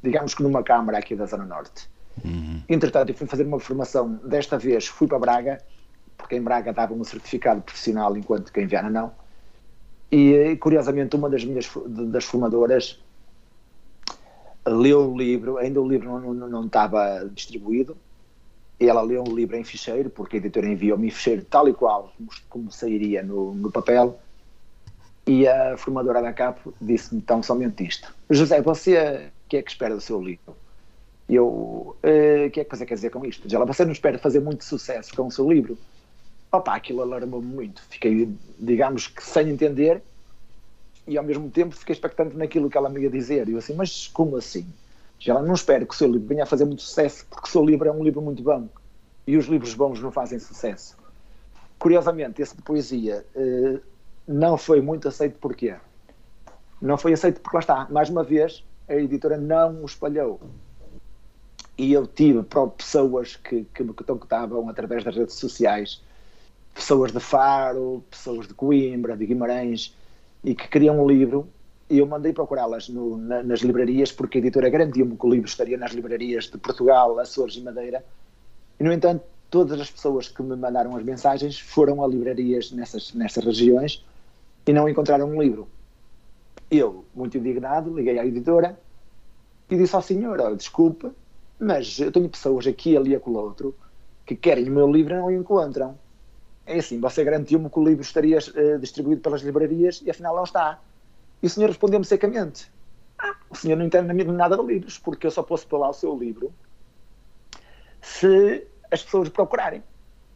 digamos 0.04 0.34
que 0.34 0.42
numa 0.42 0.62
Câmara 0.62 0.98
aqui 0.98 1.16
da 1.16 1.26
Zona 1.26 1.44
Norte. 1.44 1.88
Uhum. 2.22 2.62
Entretanto, 2.68 3.08
eu 3.10 3.14
fui 3.14 3.26
fazer 3.26 3.44
uma 3.44 3.58
formação, 3.58 4.20
desta 4.24 4.58
vez 4.58 4.86
fui 4.86 5.08
para 5.08 5.18
Braga, 5.18 5.58
porque 6.16 6.36
em 6.36 6.42
Braga 6.42 6.72
dava 6.72 6.92
um 6.92 7.02
certificado 7.02 7.62
profissional, 7.62 8.16
enquanto 8.16 8.52
que 8.52 8.60
em 8.60 8.66
Viana 8.66 8.90
não. 8.90 9.12
E, 10.12 10.56
curiosamente, 10.60 11.16
uma 11.16 11.28
das 11.28 11.44
minhas 11.44 11.68
das 11.86 12.24
formadoras 12.24 13.02
leu 14.66 15.12
o 15.12 15.16
livro, 15.16 15.58
ainda 15.58 15.80
o 15.80 15.88
livro 15.88 16.08
não, 16.08 16.34
não, 16.34 16.48
não 16.48 16.66
estava 16.66 17.28
distribuído, 17.32 17.96
ela 18.80 19.02
leu 19.02 19.22
o 19.22 19.34
livro 19.34 19.56
em 19.56 19.64
ficheiro, 19.64 20.10
porque 20.10 20.36
a 20.36 20.40
editora 20.40 20.68
enviou-me 20.68 21.06
em 21.06 21.10
ficheiro 21.10 21.44
tal 21.44 21.68
e 21.68 21.72
qual 21.72 22.12
como, 22.48 22.70
sairia 22.70 23.22
no, 23.22 23.54
no 23.54 23.70
papel, 23.70 24.18
e 25.26 25.48
a 25.48 25.76
formadora 25.76 26.20
da 26.20 26.32
CAP 26.32 26.60
disse-me 26.80 27.22
tão 27.22 27.42
somente 27.42 27.84
isto: 27.84 28.14
José, 28.28 28.60
você 28.60 29.30
que 29.54 29.58
é 29.58 29.62
que 29.62 29.70
espera 29.70 29.94
do 29.94 30.00
seu 30.00 30.20
livro? 30.20 30.56
Eu, 31.28 31.46
o 31.46 31.96
uh, 32.02 32.50
que 32.50 32.60
é 32.60 32.64
que 32.64 32.76
você 32.76 32.84
quer 32.84 32.94
dizer 32.94 33.10
com 33.10 33.24
isto? 33.24 33.46
Diz 33.46 33.54
ela, 33.54 33.64
você 33.64 33.84
não 33.84 33.92
espera 33.92 34.18
fazer 34.18 34.40
muito 34.40 34.64
sucesso 34.64 35.14
com 35.14 35.26
o 35.26 35.30
seu 35.30 35.50
livro? 35.50 35.78
Opa, 36.52 36.74
aquilo 36.74 37.02
alarmou-me 37.02 37.46
muito. 37.46 37.82
Fiquei, 37.88 38.28
digamos 38.58 39.06
que 39.06 39.22
sem 39.22 39.48
entender 39.48 40.02
e 41.06 41.16
ao 41.16 41.24
mesmo 41.24 41.50
tempo 41.50 41.74
fiquei 41.74 41.94
expectante 41.94 42.36
naquilo 42.36 42.68
que 42.68 42.76
ela 42.76 42.90
me 42.90 43.00
ia 43.00 43.10
dizer. 43.10 43.48
E 43.48 43.52
eu 43.52 43.58
assim, 43.58 43.74
mas 43.74 44.08
como 44.08 44.36
assim? 44.36 44.66
Diz 45.24 45.30
ela, 45.30 45.40
não 45.40 45.54
espero 45.54 45.86
que 45.86 45.94
o 45.94 45.96
seu 45.96 46.12
livro 46.12 46.28
venha 46.28 46.42
a 46.42 46.46
fazer 46.46 46.66
muito 46.66 46.82
sucesso, 46.82 47.24
porque 47.30 47.48
o 47.48 47.50
seu 47.50 47.64
livro 47.64 47.88
é 47.88 47.90
um 47.90 48.04
livro 48.04 48.20
muito 48.20 48.42
bom. 48.42 48.68
E 49.26 49.38
os 49.38 49.46
livros 49.46 49.72
bons 49.72 49.98
não 49.98 50.12
fazem 50.12 50.38
sucesso. 50.38 50.98
Curiosamente, 51.78 52.42
esse 52.42 52.54
de 52.54 52.60
poesia 52.60 53.24
uh, 53.34 53.80
não 54.28 54.58
foi 54.58 54.82
muito 54.82 55.08
aceito 55.08 55.38
porquê? 55.38 55.76
Não 56.78 56.98
foi 56.98 57.14
aceito 57.14 57.40
porque 57.40 57.56
lá 57.56 57.60
está, 57.60 57.88
mais 57.90 58.10
uma 58.10 58.22
vez, 58.22 58.62
a 58.86 58.96
editora 58.96 59.38
não 59.38 59.80
o 59.80 59.86
espalhou. 59.86 60.42
E 61.78 61.90
eu 61.90 62.06
tive 62.06 62.44
pessoas 62.76 63.34
que, 63.34 63.64
que 63.72 63.82
me 63.82 63.94
contactavam 63.94 64.68
através 64.68 65.04
das 65.04 65.16
redes 65.16 65.36
sociais, 65.36 66.02
pessoas 66.74 67.12
de 67.12 67.20
Faro, 67.20 68.04
pessoas 68.10 68.46
de 68.46 68.52
Coimbra, 68.52 69.16
de 69.16 69.24
Guimarães, 69.24 69.96
e 70.44 70.54
que 70.54 70.68
queriam 70.68 71.02
um 71.02 71.08
livro, 71.08 71.48
e 71.88 71.98
eu 71.98 72.06
mandei 72.06 72.32
procurá-las 72.32 72.88
na, 72.88 73.42
nas 73.42 73.60
livrarias, 73.60 74.10
porque 74.10 74.38
a 74.38 74.40
editora 74.40 74.68
garantiu-me 74.68 75.16
que 75.16 75.26
o 75.26 75.30
livro 75.30 75.48
estaria 75.48 75.76
nas 75.76 75.92
livrarias 75.92 76.44
de 76.44 76.58
Portugal, 76.58 77.18
Açores 77.18 77.56
e 77.56 77.60
Madeira, 77.60 78.04
e 78.78 78.84
no 78.84 78.92
entanto, 78.92 79.24
todas 79.50 79.80
as 79.80 79.90
pessoas 79.90 80.28
que 80.28 80.42
me 80.42 80.56
mandaram 80.56 80.96
as 80.96 81.04
mensagens 81.04 81.58
foram 81.58 82.02
a 82.02 82.08
livrarias 82.08 82.72
nessas, 82.72 83.12
nessas 83.14 83.44
regiões 83.44 84.04
e 84.66 84.72
não 84.72 84.88
encontraram 84.88 85.28
um 85.28 85.40
livro. 85.40 85.68
Eu, 86.70 87.04
muito 87.14 87.38
indignado, 87.38 87.94
liguei 87.94 88.18
à 88.18 88.26
editora 88.26 88.78
e 89.70 89.76
disse 89.76 89.94
ao 89.94 90.02
senhor: 90.02 90.40
oh, 90.40 90.56
desculpe, 90.56 91.10
mas 91.58 91.98
eu 91.98 92.10
tenho 92.10 92.28
pessoas 92.28 92.66
aqui, 92.66 92.96
ali 92.96 93.14
e 93.14 93.20
com 93.20 93.30
o 93.30 93.36
outro 93.36 93.74
que 94.26 94.34
querem 94.34 94.68
o 94.68 94.72
meu 94.72 94.90
livro 94.90 95.14
e 95.14 95.16
não 95.16 95.26
o 95.26 95.30
encontram. 95.30 95.98
É 96.66 96.78
assim, 96.78 96.98
você 96.98 97.22
garantiu-me 97.22 97.68
que 97.68 97.78
o 97.78 97.84
livro 97.84 98.02
estaria 98.02 98.38
uh, 98.38 98.78
distribuído 98.78 99.20
pelas 99.20 99.42
livrarias 99.42 100.02
e 100.04 100.10
afinal 100.10 100.34
não 100.34 100.44
está. 100.44 100.80
E 101.44 101.46
o 101.46 101.50
senhor 101.50 101.68
respondeu-me 101.68 102.06
secamente: 102.06 102.72
ah, 103.18 103.36
o 103.50 103.54
senhor 103.54 103.76
não 103.76 103.84
entende 103.84 104.24
nada 104.24 104.56
de 104.56 104.62
livros, 104.64 104.98
porque 104.98 105.26
eu 105.26 105.30
só 105.30 105.42
posso 105.42 105.66
pôr 105.66 105.76
lá 105.76 105.90
o 105.90 105.92
seu 105.92 106.16
livro 106.16 106.50
se 108.00 108.66
as 108.90 109.02
pessoas 109.02 109.28
procurarem. 109.28 109.82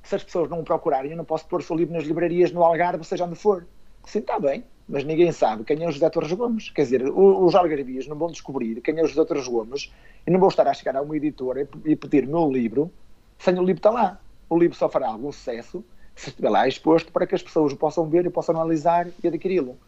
Se 0.03 0.17
as 0.17 0.23
pessoas 0.23 0.51
não 0.51 0.61
o 0.61 0.65
procurarem, 0.65 1.13
eu 1.13 1.17
não 1.17 1.25
posso 1.25 1.47
pôr 1.47 1.61
o 1.61 1.63
seu 1.63 1.77
livro 1.77 1.95
nas 1.95 2.05
livrarias 2.05 2.53
no 2.53 2.63
Algarve, 2.63 3.05
seja 3.05 3.25
onde 3.25 3.37
for. 3.37 3.67
Sim, 4.05 4.19
está 4.19 4.39
bem 4.39 4.63
mas 4.87 5.05
ninguém 5.05 5.31
sabe 5.33 5.65
quem 5.65 5.83
é 5.83 5.87
o 5.89 5.93
José 5.93 6.09
Torres 6.09 6.33
Gomes. 6.33 6.71
Quer 6.71 6.83
dizer, 6.83 7.03
os 7.11 7.55
algarvias 7.55 8.07
não 8.07 8.17
vão 8.17 8.29
descobrir 8.29 8.81
quem 8.81 8.99
é 8.99 9.03
o 9.03 9.07
José 9.07 9.23
Torres 9.25 9.47
Gomes 9.47 9.93
e 10.27 10.31
não 10.31 10.41
vão 10.41 10.49
estar 10.49 10.67
a 10.67 10.73
chegar 10.73 10.97
a 10.97 11.03
uma 11.03 11.17
editora 11.17 11.69
e 11.85 11.95
pedir 11.95 12.25
o 12.25 12.29
meu 12.29 12.51
livro 12.51 12.91
sem 13.39 13.55
o 13.59 13.63
livro 13.63 13.81
estar 13.81 13.91
lá. 13.91 14.19
O 14.49 14.59
livro 14.59 14.77
só 14.77 14.89
fará 14.89 15.09
algum 15.09 15.31
sucesso 15.31 15.85
se 16.17 16.31
estiver 16.31 16.49
lá 16.49 16.67
exposto 16.67 17.13
para 17.13 17.27
que 17.27 17.35
as 17.35 17.43
pessoas 17.43 17.73
o 17.73 17.77
possam 17.77 18.09
ver 18.09 18.25
e 18.25 18.31
possam 18.31 18.55
analisar 18.57 19.09
e 19.23 19.29
adquiri-lo. 19.29 19.79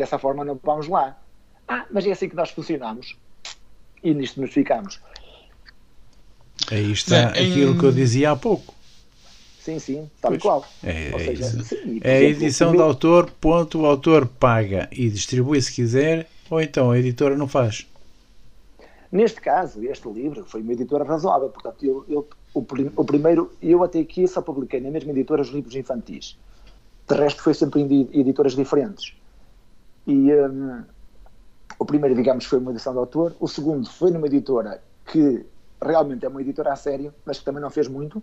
Dessa 0.00 0.18
forma 0.18 0.42
não 0.46 0.58
vamos 0.64 0.88
lá. 0.88 1.14
Ah, 1.68 1.84
mas 1.90 2.06
é 2.06 2.12
assim 2.12 2.26
que 2.26 2.34
nós 2.34 2.48
funcionamos. 2.48 3.18
E 4.02 4.14
nisto 4.14 4.40
nos 4.40 4.50
ficamos. 4.50 4.98
Aí 6.72 6.90
está 6.90 7.16
é, 7.16 7.24
aquilo 7.26 7.78
que 7.78 7.84
eu 7.84 7.92
dizia 7.92 8.30
há 8.30 8.36
pouco. 8.36 8.74
Sim, 9.60 9.78
sim, 9.78 10.10
tal 10.18 10.30
pois, 10.30 10.40
e 10.40 10.42
qual. 10.42 10.64
É, 10.82 11.18
seja, 11.18 11.44
é, 11.44 11.62
sim, 11.64 12.00
é 12.02 12.16
a 12.16 12.22
edição 12.22 12.72
do 12.74 12.82
autor, 12.82 13.30
ponto, 13.32 13.80
o 13.80 13.84
autor 13.84 14.26
paga 14.26 14.88
e 14.90 15.10
distribui 15.10 15.60
se 15.60 15.70
quiser, 15.70 16.26
ou 16.48 16.62
então 16.62 16.90
a 16.90 16.98
editora 16.98 17.36
não 17.36 17.46
faz. 17.46 17.86
Neste 19.12 19.38
caso, 19.38 19.84
este 19.84 20.08
livro 20.08 20.46
foi 20.46 20.62
uma 20.62 20.72
editora 20.72 21.04
razoável, 21.04 21.50
portanto, 21.50 21.84
eu, 21.84 22.06
eu 22.08 22.26
o, 22.54 22.64
o, 22.96 23.04
primeiro, 23.04 23.52
eu 23.60 23.84
até 23.84 24.00
aqui 24.00 24.26
só 24.26 24.40
publiquei 24.40 24.80
na 24.80 24.90
mesma 24.90 25.10
editora 25.10 25.42
os 25.42 25.48
livros 25.48 25.76
infantis. 25.76 26.38
De 27.06 27.14
resto, 27.14 27.42
foi 27.42 27.52
sempre 27.52 27.82
em 27.82 28.08
editoras 28.18 28.56
diferentes. 28.56 29.19
E 30.06 30.32
um, 30.32 30.84
o 31.78 31.84
primeiro, 31.84 32.14
digamos, 32.14 32.44
foi 32.44 32.58
uma 32.58 32.70
edição 32.70 32.92
de 32.92 32.98
autor, 32.98 33.34
o 33.40 33.48
segundo 33.48 33.88
foi 33.88 34.10
numa 34.10 34.26
editora 34.26 34.82
que 35.06 35.46
realmente 35.82 36.24
é 36.24 36.28
uma 36.28 36.40
editora 36.40 36.72
a 36.72 36.76
sério, 36.76 37.14
mas 37.24 37.38
que 37.38 37.44
também 37.44 37.62
não 37.62 37.70
fez 37.70 37.88
muito, 37.88 38.22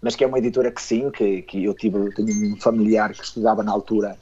mas 0.00 0.16
que 0.16 0.24
é 0.24 0.26
uma 0.26 0.38
editora 0.38 0.70
que 0.70 0.82
sim, 0.82 1.10
que, 1.10 1.42
que 1.42 1.64
eu 1.64 1.74
tive, 1.74 2.12
tenho 2.14 2.54
um 2.54 2.56
familiar 2.60 3.12
que 3.12 3.22
estudava 3.22 3.62
na 3.62 3.70
altura 3.70 4.18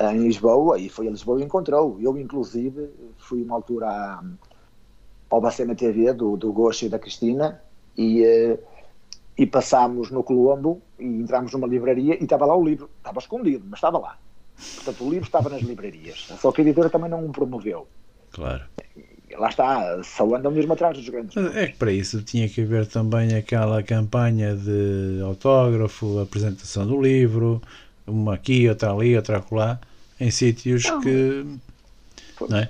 em 0.00 0.18
Lisboa 0.22 0.78
e 0.78 0.88
foi 0.88 1.08
a 1.08 1.10
Lisboa 1.10 1.40
e 1.40 1.44
encontrou. 1.44 1.98
Eu, 2.00 2.16
inclusive, 2.16 2.88
fui 3.18 3.42
uma 3.42 3.56
altura 3.56 3.88
à, 3.88 4.24
ao 5.28 5.40
Bacena 5.40 5.74
TV 5.74 6.12
do, 6.12 6.36
do 6.36 6.52
Gosto 6.52 6.84
e 6.84 6.88
da 6.88 6.98
Cristina 6.98 7.60
e, 7.96 8.24
eh, 8.24 8.58
e 9.36 9.46
passámos 9.46 10.10
no 10.10 10.22
Colombo 10.22 10.80
e 10.98 11.04
entramos 11.04 11.52
numa 11.52 11.66
livraria 11.66 12.18
e 12.18 12.24
estava 12.24 12.46
lá 12.46 12.56
o 12.56 12.64
livro. 12.64 12.88
Estava 12.98 13.18
escondido, 13.18 13.64
mas 13.68 13.78
estava 13.78 13.98
lá. 13.98 14.18
Portanto, 14.76 15.04
o 15.04 15.10
livro 15.10 15.26
estava 15.26 15.48
nas 15.48 15.62
livrarias. 15.62 16.28
Só 16.40 16.52
que 16.52 16.60
a 16.60 16.64
editora 16.64 16.88
também 16.88 17.10
não 17.10 17.24
o 17.24 17.32
promoveu. 17.32 17.86
Claro. 18.32 18.64
lá 19.38 19.48
está, 19.48 20.02
só 20.02 20.34
andam 20.34 20.50
mesmo 20.50 20.72
atrás 20.72 20.96
dos 20.96 21.08
grandes. 21.08 21.36
É 21.54 21.66
que 21.66 21.76
para 21.76 21.92
isso 21.92 22.22
tinha 22.22 22.48
que 22.48 22.62
haver 22.62 22.86
também 22.86 23.34
aquela 23.34 23.82
campanha 23.82 24.56
de 24.56 25.20
autógrafo, 25.22 26.18
apresentação 26.18 26.86
do 26.86 27.00
livro, 27.00 27.60
uma 28.06 28.34
aqui, 28.34 28.68
outra 28.68 28.92
ali, 28.92 29.16
outra 29.16 29.38
acolá, 29.38 29.78
em 30.18 30.30
sítios 30.30 30.84
não, 30.84 31.00
que. 31.00 31.46
Não 32.48 32.58
é? 32.58 32.68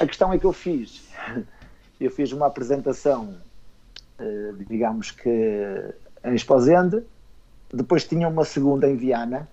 A 0.00 0.06
questão 0.06 0.32
é 0.32 0.38
que 0.38 0.44
eu 0.44 0.52
fiz. 0.52 1.02
Eu 2.00 2.10
fiz 2.10 2.32
uma 2.32 2.46
apresentação, 2.48 3.36
eh, 4.18 4.52
digamos 4.68 5.12
que 5.12 5.94
em 6.24 6.34
Esposende, 6.34 7.02
depois 7.72 8.04
tinha 8.04 8.28
uma 8.28 8.44
segunda 8.44 8.88
em 8.88 8.96
Viana, 8.96 9.48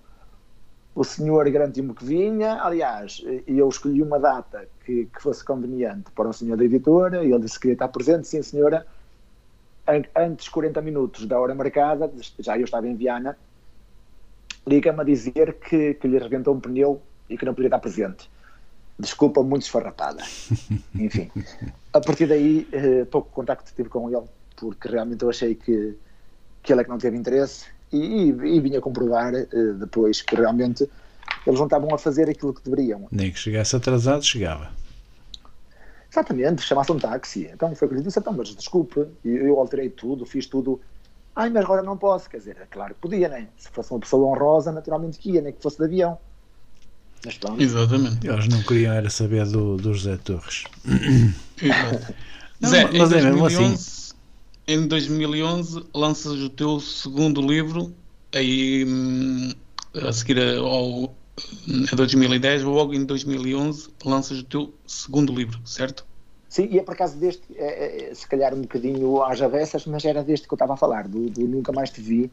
o 0.94 1.04
senhor 1.04 1.48
garantiu-me 1.50 1.94
que 1.94 2.04
vinha, 2.04 2.62
aliás, 2.62 3.22
eu 3.46 3.68
escolhi 3.68 4.02
uma 4.02 4.18
data 4.18 4.68
que, 4.84 5.06
que, 5.06 5.22
fosse 5.22 5.44
conveniente 5.44 6.10
para 6.10 6.28
o 6.28 6.32
senhor 6.32 6.56
da 6.56 6.64
editora, 6.64 7.24
e 7.24 7.32
ele 7.32 7.40
disse 7.40 7.54
que 7.54 7.62
queria 7.62 7.74
estar 7.74 7.88
presente, 7.88 8.26
sim 8.26 8.42
senhora, 8.42 8.86
antes 10.16 10.48
40 10.48 10.80
minutos 10.82 11.26
da 11.26 11.38
hora 11.38 11.54
marcada, 11.54 12.10
já 12.38 12.58
eu 12.58 12.64
estava 12.64 12.88
em 12.88 12.96
Viana, 12.96 13.38
liga-me 14.66 15.00
a 15.00 15.04
dizer 15.04 15.58
que, 15.60 15.94
que 15.94 16.08
lhe 16.08 16.16
arrebentou 16.16 16.54
um 16.54 16.60
pneu 16.60 17.00
e 17.28 17.38
que 17.38 17.44
não 17.44 17.54
podia 17.54 17.68
estar 17.68 17.78
presente. 17.78 18.30
Desculpa, 18.98 19.42
muito 19.42 19.62
esfarrapada. 19.62 20.22
Enfim, 20.94 21.30
a 21.92 22.00
partir 22.00 22.26
daí, 22.26 22.68
eh, 22.72 23.04
pouco 23.06 23.30
contacto 23.30 23.72
tive 23.74 23.88
com 23.88 24.10
ele, 24.10 24.26
porque 24.56 24.88
realmente 24.88 25.22
eu 25.22 25.30
achei 25.30 25.54
que, 25.54 25.96
que 26.62 26.72
ele 26.72 26.82
é 26.82 26.84
que 26.84 26.90
não 26.90 26.98
teve 26.98 27.16
interesse 27.16 27.66
e, 27.92 27.98
e, 27.98 28.28
e 28.28 28.60
vinha 28.60 28.80
comprovar 28.80 29.32
uh, 29.34 29.74
depois 29.74 30.22
que 30.22 30.36
realmente 30.36 30.88
eles 31.46 31.58
não 31.58 31.66
estavam 31.66 31.94
a 31.94 31.98
fazer 31.98 32.28
aquilo 32.28 32.54
que 32.54 32.62
deveriam. 32.62 33.08
Nem 33.10 33.32
que 33.32 33.38
chegasse 33.38 33.74
atrasado, 33.74 34.24
chegava. 34.24 34.70
Exatamente, 36.10 36.62
chamasse 36.62 36.90
um 36.92 36.98
táxi. 36.98 37.48
Então 37.52 37.74
foi 37.74 37.86
o 37.86 37.90
que 37.90 37.96
eu 37.96 38.02
disse, 38.02 38.18
então, 38.18 38.32
mas 38.32 38.54
desculpe, 38.54 39.06
eu, 39.24 39.36
eu 39.46 39.58
alterei 39.58 39.88
tudo, 39.88 40.26
fiz 40.26 40.46
tudo. 40.46 40.80
Ai, 41.34 41.48
mas 41.50 41.64
agora 41.64 41.82
não 41.82 41.96
posso. 41.96 42.28
Quer 42.28 42.38
dizer, 42.38 42.56
é 42.60 42.66
claro 42.66 42.94
que 42.94 43.00
podia, 43.00 43.28
né? 43.28 43.48
Se 43.56 43.70
fosse 43.70 43.92
uma 43.92 44.00
pessoa 44.00 44.28
honrosa, 44.28 44.72
naturalmente 44.72 45.18
que 45.18 45.30
ia, 45.30 45.40
nem 45.40 45.52
que 45.52 45.62
fosse 45.62 45.78
de 45.78 45.84
avião. 45.84 46.18
Mas 47.24 47.38
pronto. 47.38 47.62
Exatamente. 47.62 48.26
Eles 48.26 48.48
não 48.48 48.62
queriam 48.62 48.92
era 48.92 49.08
saber 49.08 49.46
do, 49.46 49.76
do 49.76 49.94
José 49.94 50.16
Torres. 50.16 50.64
Exato. 51.62 52.14
Não, 52.60 52.68
Zé, 52.68 52.90
mas 52.92 53.12
é 53.12 53.22
mesmo 53.22 53.46
assim 53.46 53.76
em 54.72 54.86
2011 54.86 55.84
lanças 55.92 56.38
o 56.40 56.48
teu 56.48 56.78
segundo 56.78 57.40
livro, 57.42 57.92
aí 58.32 58.84
hum, 58.86 59.50
a 59.94 60.12
seguir 60.12 60.38
ao 60.58 61.12
a 61.92 61.96
2010, 61.96 62.62
logo 62.62 62.94
em 62.94 63.04
2011 63.04 63.88
lanças 64.04 64.38
o 64.38 64.44
teu 64.44 64.72
segundo 64.86 65.34
livro, 65.34 65.58
certo? 65.64 66.06
Sim, 66.48 66.68
e 66.70 66.78
é 66.78 66.82
por 66.82 66.94
acaso 66.94 67.16
deste, 67.16 67.42
é, 67.56 68.10
é, 68.10 68.14
se 68.14 68.28
calhar 68.28 68.54
um 68.54 68.60
bocadinho 68.60 69.22
às 69.22 69.42
avessas, 69.42 69.86
mas 69.86 70.04
era 70.04 70.22
deste 70.22 70.46
que 70.46 70.54
eu 70.54 70.56
estava 70.56 70.74
a 70.74 70.76
falar, 70.76 71.08
do, 71.08 71.28
do 71.30 71.48
Nunca 71.48 71.72
Mais 71.72 71.90
Te 71.90 72.00
Vi. 72.00 72.30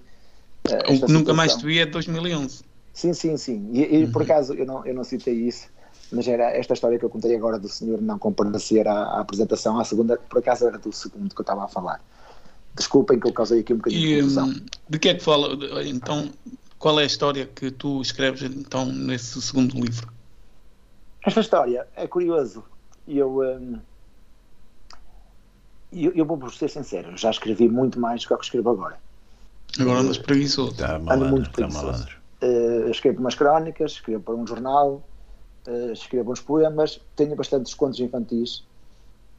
Uh, 0.67 1.11
Nunca 1.11 1.33
Mais 1.33 1.55
Te 1.55 1.65
Vi 1.65 1.79
é 1.79 1.85
de 1.85 1.91
2011. 1.91 2.63
Sim, 2.93 3.13
sim, 3.13 3.37
sim. 3.37 3.69
E, 3.73 3.95
e 3.95 4.03
uhum. 4.03 4.11
por 4.11 4.23
acaso 4.23 4.53
eu 4.53 4.65
não, 4.65 4.85
eu 4.85 4.93
não 4.93 5.03
citei 5.03 5.33
isso, 5.33 5.69
mas 6.11 6.27
era 6.27 6.51
esta 6.51 6.73
história 6.73 6.99
que 6.99 7.05
eu 7.05 7.09
contei 7.09 7.35
agora 7.35 7.57
do 7.57 7.69
senhor 7.69 8.01
não 8.01 8.19
comparecer 8.19 8.87
à, 8.87 9.03
à 9.03 9.21
apresentação, 9.21 9.79
à 9.79 9.83
segunda, 9.83 10.17
por 10.17 10.39
acaso 10.39 10.67
era 10.67 10.77
do 10.77 10.91
segundo 10.93 11.33
que 11.33 11.41
eu 11.41 11.43
estava 11.43 11.65
a 11.65 11.67
falar. 11.67 11.99
Desculpem 12.77 13.19
que 13.19 13.27
eu 13.27 13.33
causei 13.33 13.61
aqui 13.61 13.73
um 13.73 13.77
bocadinho 13.77 14.01
e, 14.01 14.15
de 14.15 14.21
confusão. 14.21 14.49
Hum, 14.49 14.65
de 14.87 14.99
que 14.99 15.09
é 15.09 15.15
que 15.15 15.23
fala? 15.23 15.49
Então, 15.83 16.31
qual 16.77 16.99
é 16.99 17.03
a 17.03 17.05
história 17.05 17.45
que 17.47 17.71
tu 17.71 18.01
escreves 18.01 18.43
então 18.43 18.85
nesse 18.85 19.41
segundo 19.41 19.73
livro? 19.75 20.07
Esta 21.25 21.41
história 21.41 21.87
é 21.95 22.07
curioso. 22.07 22.63
Eu, 23.07 23.41
um, 23.41 23.79
eu, 25.91 26.11
eu 26.13 26.25
vou 26.25 26.49
ser 26.51 26.69
sincero, 26.69 27.17
já 27.17 27.31
escrevi 27.31 27.67
muito 27.67 27.99
mais 27.99 28.21
do 28.21 28.27
que 28.27 28.33
eu 28.33 28.39
escrevo 28.39 28.69
agora. 28.69 28.99
Agora 29.79 29.99
andas 29.99 30.17
preguiçoso. 30.17 30.71
Está 30.71 30.99
malandro, 30.99 31.13
ando 31.13 31.29
muito 31.29 31.49
preguiçoso. 31.49 32.07
Uh, 32.41 32.89
escrevo 32.91 33.19
umas 33.19 33.33
crónicas, 33.33 33.93
escrevo 33.93 34.21
para 34.21 34.35
um 34.35 34.45
jornal, 34.45 35.03
uh, 35.67 35.91
escrevo 35.91 36.31
uns 36.31 36.41
poemas, 36.41 37.01
tenho 37.15 37.35
bastantes 37.35 37.73
contos 37.73 37.99
infantis 37.99 38.63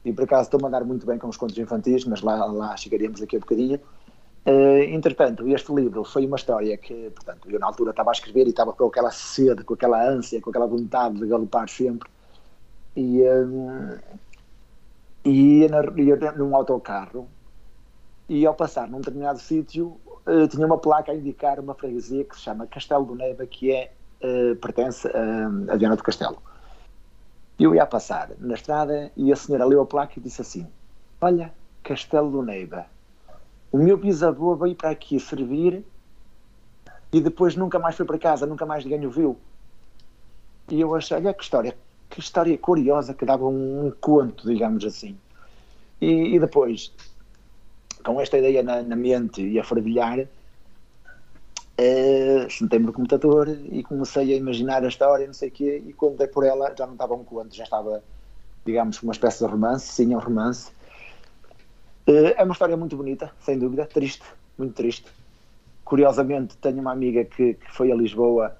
e 0.08 0.12
por 0.12 0.24
acaso 0.24 0.44
estou 0.44 0.58
a 0.58 0.62
mandar 0.62 0.84
muito 0.84 1.06
bem 1.06 1.18
com 1.18 1.28
os 1.28 1.36
contos 1.36 1.58
infantis, 1.58 2.04
mas 2.06 2.22
lá, 2.22 2.46
lá 2.46 2.76
chegaríamos 2.76 3.20
daqui 3.20 3.36
a 3.36 3.40
bocadinho. 3.40 3.78
Uh, 4.46 4.82
entretanto, 4.88 5.46
este 5.48 5.70
livro 5.74 6.02
foi 6.04 6.24
uma 6.24 6.36
história 6.36 6.76
que, 6.78 7.10
portanto, 7.10 7.50
eu 7.50 7.60
na 7.60 7.66
altura 7.66 7.90
estava 7.90 8.10
a 8.10 8.12
escrever 8.12 8.46
e 8.46 8.50
estava 8.50 8.72
com 8.72 8.86
aquela 8.86 9.10
sede, 9.10 9.62
com 9.64 9.74
aquela 9.74 10.02
ânsia, 10.02 10.40
com 10.40 10.48
aquela 10.48 10.66
vontade 10.66 11.18
de 11.18 11.26
galopar 11.26 11.68
sempre. 11.68 12.08
E, 12.96 13.22
um, 13.22 13.98
e 15.26 15.60
ia, 15.60 15.68
na, 15.68 15.82
ia 16.00 16.32
num 16.32 16.56
autocarro 16.56 17.28
e 18.28 18.46
ao 18.46 18.54
passar 18.54 18.88
num 18.88 18.98
determinado 18.98 19.38
sítio 19.38 20.00
uh, 20.26 20.48
tinha 20.48 20.66
uma 20.66 20.78
placa 20.78 21.12
a 21.12 21.14
indicar 21.14 21.60
uma 21.60 21.74
freguesia 21.74 22.24
que 22.24 22.34
se 22.34 22.42
chama 22.42 22.66
Castelo 22.66 23.04
do 23.04 23.14
Neva, 23.14 23.46
que 23.46 23.70
é, 23.70 23.92
uh, 24.22 24.56
pertence 24.56 25.06
a 25.06 25.76
Viana 25.76 25.96
do 25.96 26.02
Castelo. 26.02 26.42
Eu 27.58 27.74
ia 27.74 27.84
passar 27.84 28.30
na 28.38 28.54
estrada 28.54 29.10
e 29.16 29.32
a 29.32 29.36
senhora 29.36 29.64
leu 29.64 29.80
a 29.80 29.86
placa 29.86 30.14
e 30.16 30.22
disse 30.22 30.40
assim: 30.40 30.66
Olha, 31.20 31.52
Castelo 31.82 32.30
do 32.30 32.42
Neiva, 32.42 32.86
o 33.72 33.78
meu 33.78 33.96
bisavô 33.96 34.54
veio 34.54 34.76
para 34.76 34.90
aqui 34.90 35.18
servir 35.18 35.84
e 37.12 37.20
depois 37.20 37.56
nunca 37.56 37.78
mais 37.78 37.96
foi 37.96 38.06
para 38.06 38.18
casa, 38.18 38.46
nunca 38.46 38.64
mais 38.64 38.84
ninguém 38.84 39.04
o 39.06 39.10
viu. 39.10 39.36
E 40.70 40.80
eu 40.80 40.94
achei, 40.94 41.16
olha 41.16 41.34
que 41.34 41.42
história, 41.42 41.76
que 42.08 42.20
história 42.20 42.56
curiosa 42.58 43.14
que 43.14 43.24
dava 43.24 43.44
um, 43.46 43.86
um 43.86 43.90
conto, 43.90 44.46
digamos 44.46 44.84
assim. 44.84 45.16
E, 46.00 46.34
e, 46.34 46.38
depois, 46.38 46.92
com 48.04 48.20
esta 48.20 48.38
ideia 48.38 48.62
na, 48.62 48.82
na 48.82 48.94
mente 48.94 49.42
e 49.42 49.58
a 49.58 49.64
fervilhar, 49.64 50.26
Uh, 51.80 52.50
sentei-me 52.50 52.86
no 52.86 52.92
computador 52.92 53.48
e 53.48 53.84
comecei 53.84 54.34
a 54.34 54.36
imaginar 54.36 54.84
a 54.84 54.88
história, 54.88 55.24
não 55.24 55.32
sei 55.32 55.48
o 55.48 55.52
quê, 55.52 55.82
e 55.86 55.92
quando 55.92 56.16
dei 56.16 56.26
por 56.26 56.44
ela 56.44 56.74
já 56.76 56.84
não 56.84 56.94
estava 56.94 57.14
um 57.14 57.22
conto, 57.22 57.54
já 57.54 57.62
estava, 57.62 58.02
digamos, 58.64 59.00
uma 59.00 59.12
espécie 59.12 59.44
de 59.44 59.50
romance, 59.50 59.86
sim, 59.86 60.12
é 60.12 60.16
um 60.16 60.20
romance. 60.20 60.72
Uh, 62.08 62.34
é 62.36 62.42
uma 62.42 62.52
história 62.52 62.76
muito 62.76 62.96
bonita, 62.96 63.30
sem 63.40 63.56
dúvida, 63.56 63.86
triste, 63.86 64.24
muito 64.58 64.74
triste. 64.74 65.06
Curiosamente, 65.84 66.56
tenho 66.56 66.80
uma 66.80 66.90
amiga 66.90 67.24
que, 67.24 67.54
que 67.54 67.72
foi 67.72 67.92
a 67.92 67.94
Lisboa 67.94 68.58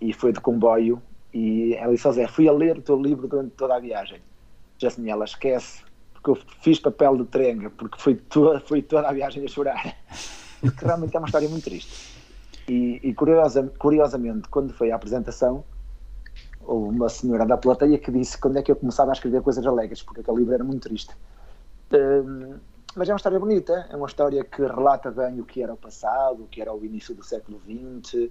e 0.00 0.12
foi 0.12 0.32
de 0.32 0.40
comboio, 0.40 1.00
e 1.32 1.74
ela 1.74 1.92
disse: 1.92 2.10
Zé, 2.10 2.26
fui 2.26 2.48
a 2.48 2.52
ler 2.52 2.78
o 2.78 2.82
teu 2.82 3.00
livro 3.00 3.28
durante 3.28 3.50
toda 3.50 3.76
a 3.76 3.78
viagem. 3.78 4.20
Já 4.78 4.88
ela 5.06 5.24
esquece, 5.24 5.82
porque 6.12 6.30
eu 6.30 6.38
fiz 6.60 6.80
papel 6.80 7.18
de 7.18 7.24
trenga, 7.26 7.70
porque 7.70 8.00
foi 8.00 8.16
toda, 8.16 8.58
foi 8.58 8.82
toda 8.82 9.08
a 9.08 9.12
viagem 9.12 9.44
a 9.44 9.48
chorar. 9.48 9.96
Porque 10.58 10.86
realmente 10.86 11.14
é 11.14 11.18
uma 11.18 11.26
história 11.26 11.48
muito 11.48 11.64
triste. 11.64 12.15
E, 12.68 13.00
e 13.02 13.14
curiosa, 13.14 13.72
curiosamente, 13.78 14.48
quando 14.48 14.72
foi 14.72 14.90
a 14.90 14.96
apresentação, 14.96 15.64
houve 16.66 16.96
uma 16.96 17.08
senhora 17.08 17.46
da 17.46 17.56
plateia 17.56 17.98
que 17.98 18.10
disse 18.10 18.36
quando 18.38 18.58
é 18.58 18.62
que 18.62 18.70
eu 18.70 18.76
começava 18.76 19.10
a 19.10 19.14
escrever 19.14 19.40
coisas 19.42 19.64
alegres, 19.64 20.02
porque 20.02 20.20
aquele 20.20 20.38
livro 20.38 20.54
era 20.54 20.64
muito 20.64 20.88
triste. 20.88 21.14
Um, 21.92 22.56
mas 22.96 23.08
é 23.08 23.12
uma 23.12 23.18
história 23.18 23.38
bonita, 23.38 23.86
é 23.90 23.96
uma 23.96 24.06
história 24.06 24.42
que 24.42 24.62
relata 24.62 25.10
bem 25.10 25.38
o 25.38 25.44
que 25.44 25.62
era 25.62 25.72
o 25.72 25.76
passado, 25.76 26.42
o 26.42 26.46
que 26.46 26.60
era 26.60 26.74
o 26.74 26.84
início 26.84 27.14
do 27.14 27.22
século 27.22 27.60
XX, 27.60 28.14
uh, 28.14 28.30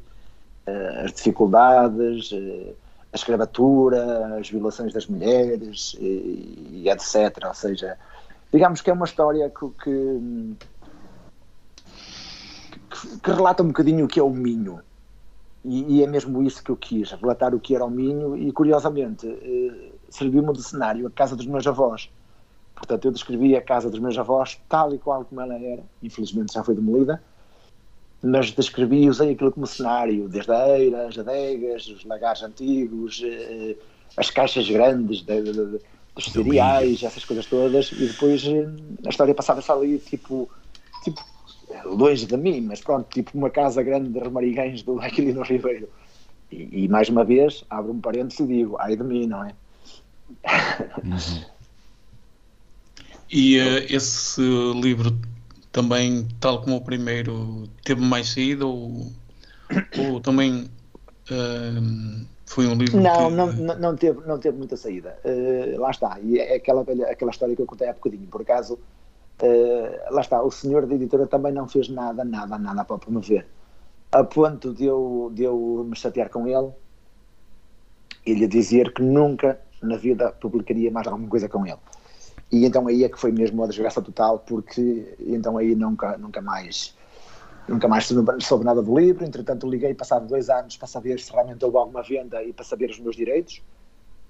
as 1.06 1.14
dificuldades, 1.14 2.32
uh, 2.32 2.76
a 3.14 3.16
escravatura, 3.16 4.38
as 4.38 4.50
violações 4.50 4.92
das 4.92 5.08
mulheres 5.08 5.96
e, 6.00 6.84
e, 6.84 6.90
etc. 6.90 7.46
Ou 7.46 7.54
seja, 7.54 7.98
digamos 8.52 8.82
que 8.82 8.90
é 8.90 8.94
uma 8.94 9.06
história 9.06 9.50
que, 9.50 9.70
que 9.84 10.56
que, 13.22 13.32
relata 13.32 13.64
um 13.64 13.68
bocadinho 13.68 14.06
o 14.06 14.08
que 14.08 14.20
é 14.20 14.24
o 14.24 14.30
Minho. 14.30 14.80
E, 15.64 15.98
e, 15.98 16.04
é 16.04 16.08
mesmo 16.08 16.44
isso 16.44 16.64
que 16.64 16.70
eu 16.70 16.78
quis, 16.78 17.12
relatar 17.12 17.56
o 17.56 17.60
que 17.60 17.76
era 17.76 17.84
o 17.84 17.90
Minho 17.90 18.38
e, 18.38 18.52
curiosamente, 18.52 19.28
eh, 19.28 19.92
serviu-me 20.10 20.54
de 20.54 20.62
cenário 20.62 21.08
a 21.08 21.12
casa 21.12 21.36
dos 21.36 21.48
meus 21.48 21.66
avós. 21.66 22.10
Portanto, 22.76 23.06
eu 23.06 23.12
descrevi 23.12 23.56
a 23.56 23.62
casa 23.62 23.90
dos 23.90 24.00
meus 24.00 24.18
avós 24.18 24.60
tal 24.70 24.94
e 24.94 25.00
qual 25.00 25.26
como 25.26 25.42
ela 25.42 25.56
era, 25.56 25.82
infelizmente 26.04 26.54
já 26.54 26.64
foi 26.64 26.76
demolida, 26.76 27.22
mas 28.22 28.52
descrevi 28.52 29.04
e 29.04 29.10
usei 29.10 29.32
aquilo 29.32 29.52
como 29.52 29.66
cenário, 29.66 30.28
desde 30.28 30.52
a 30.52 30.78
eira, 30.78 31.08
as 31.08 31.18
adegas, 31.18 31.88
os 31.88 32.04
lagares 32.06 32.44
antigos, 32.44 33.22
eh, 33.24 33.76
as 34.18 34.30
caixas 34.30 34.70
grandes 34.70 35.22
de, 35.22 35.42
de, 35.42 35.52
de, 35.52 35.80
dos 36.16 36.26
cereais, 36.32 37.02
essas 37.04 37.26
coisas 37.26 37.46
todas, 37.46 37.92
e 37.92 38.08
depois 38.08 38.46
eh, 38.46 38.68
a 39.06 39.10
história 39.10 39.34
passava-se 39.34 39.72
ali, 39.72 40.00
tipo, 40.00 40.50
tipo 41.04 41.24
longe 41.86 42.26
de 42.26 42.38
mim, 42.38 42.62
mas 42.62 42.82
pronto, 42.82 43.08
tipo 43.10 43.38
uma 43.38 43.50
casa 43.50 43.82
grande 43.82 44.10
de 44.10 44.20
Remariguens 44.20 44.84
do 44.84 45.00
Aquilino 45.00 45.42
Ribeiro. 45.44 45.90
E, 46.52 46.84
e, 46.84 46.88
mais 46.88 47.10
uma 47.10 47.24
vez, 47.24 47.66
abro 47.70 47.92
um 47.92 48.00
parênteses 48.00 48.40
e 48.40 48.48
digo, 48.48 48.78
ai 48.80 48.96
de 48.96 49.04
mim, 49.04 49.28
não 49.28 49.44
é? 49.44 49.54
Uhum. 51.04 51.44
E 53.32 53.60
uh, 53.60 53.86
esse 53.90 54.42
livro 54.76 55.18
também, 55.72 56.28
tal 56.40 56.62
como 56.62 56.78
o 56.78 56.82
primeiro, 56.82 57.68
teve 57.84 58.00
mais 58.00 58.32
saída 58.32 58.66
ou, 58.66 59.08
ou 59.98 60.22
também 60.22 60.70
uh, 61.32 62.26
Foi 62.46 62.68
um 62.68 62.76
livro 62.76 63.02
Não, 63.02 63.30
que... 63.30 63.36
não, 63.36 63.52
não, 63.52 63.80
não 63.80 63.96
teve, 63.96 64.22
não 64.28 64.40
teve 64.40 64.58
muita 64.58 64.78
saída. 64.78 65.18
Uh, 65.26 65.80
lá 65.80 65.92
está. 65.92 66.20
E 66.22 66.40
é 66.40 66.56
aquela, 66.56 66.84
velha, 66.84 67.08
aquela 67.12 67.32
história 67.32 67.56
que 67.56 67.62
eu 67.62 67.66
contei 67.66 67.90
há 67.90 67.94
bocadinho. 67.94 68.28
Por 68.28 68.42
acaso, 68.42 68.80
uh, 69.42 70.14
lá 70.14 70.22
está, 70.22 70.42
o 70.42 70.52
senhor 70.52 70.86
da 70.86 70.96
editora 70.96 71.28
também 71.28 71.52
não 71.52 71.68
fez 71.68 71.90
nada, 71.90 72.24
nada, 72.24 72.58
nada 72.58 72.84
para 72.86 72.98
promover. 72.98 73.46
A 74.12 74.24
ponto 74.24 74.74
de 74.74 74.86
eu, 74.86 75.32
de 75.34 75.44
eu 75.44 75.86
me 75.88 75.96
chatear 75.96 76.30
com 76.30 76.48
ele 76.48 76.72
e 78.26 78.34
lhe 78.34 78.48
dizer 78.48 78.94
que 78.94 79.02
nunca 79.02 79.60
na 79.82 79.98
vida 79.98 80.32
publicaria 80.32 80.90
mais 80.92 81.08
alguma 81.08 81.28
coisa 81.28 81.50
com 81.50 81.66
ele. 81.66 81.78
E 82.52 82.66
então 82.66 82.88
aí 82.88 83.04
é 83.04 83.10
que 83.10 83.20
foi 83.20 83.32
mesmo 83.32 83.64
a 83.64 83.68
desgraça 83.68 84.02
total, 84.02 84.40
porque 84.40 85.16
então 85.20 85.58
aí 85.58 85.76
nunca, 85.76 86.18
nunca 86.18 86.42
mais 86.42 86.96
nunca 87.68 87.88
mais 87.88 88.08
soube 88.42 88.64
nada 88.64 88.82
do 88.82 88.98
livro. 88.98 89.26
Entretanto, 89.26 89.68
liguei 89.68 89.94
passado 89.94 90.28
dois 90.28 90.50
anos 90.50 90.78
para 90.78 90.88
saber 90.88 91.20
se 91.20 91.32
realmente 91.32 91.64
houve 91.66 91.78
alguma 91.78 92.04
venda 92.04 92.44
e 92.44 92.54
para 92.54 92.64
saber 92.64 92.90
os 92.90 93.00
meus 93.00 93.16
direitos. 93.16 93.62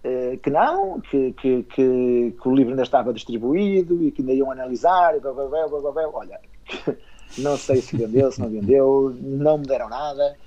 Uh, 0.06 0.38
que 0.38 0.52
não, 0.52 1.02
que, 1.02 1.34
que, 1.34 1.64
que, 1.64 2.36
que, 2.40 2.48
o 2.48 2.54
livro 2.54 2.72
ainda 2.72 2.84
estava 2.84 3.12
distribuído 3.12 4.04
e 4.04 4.12
que 4.12 4.22
ainda 4.22 4.34
iam 4.34 4.52
analisar. 4.52 5.16
E 5.16 5.20
blá, 5.20 5.34
blá, 5.34 5.48
blá, 5.48 5.68
blá, 5.68 5.92
blá. 5.92 6.10
Olha, 6.14 6.40
não 7.40 7.58
sei 7.58 7.82
se 7.82 7.98
vendeu, 7.98 8.32
se 8.32 8.40
não 8.40 8.50
vendeu, 8.50 9.16
não 9.20 9.58
me 9.58 9.66
deram 9.66 9.90
nada. 9.90 10.38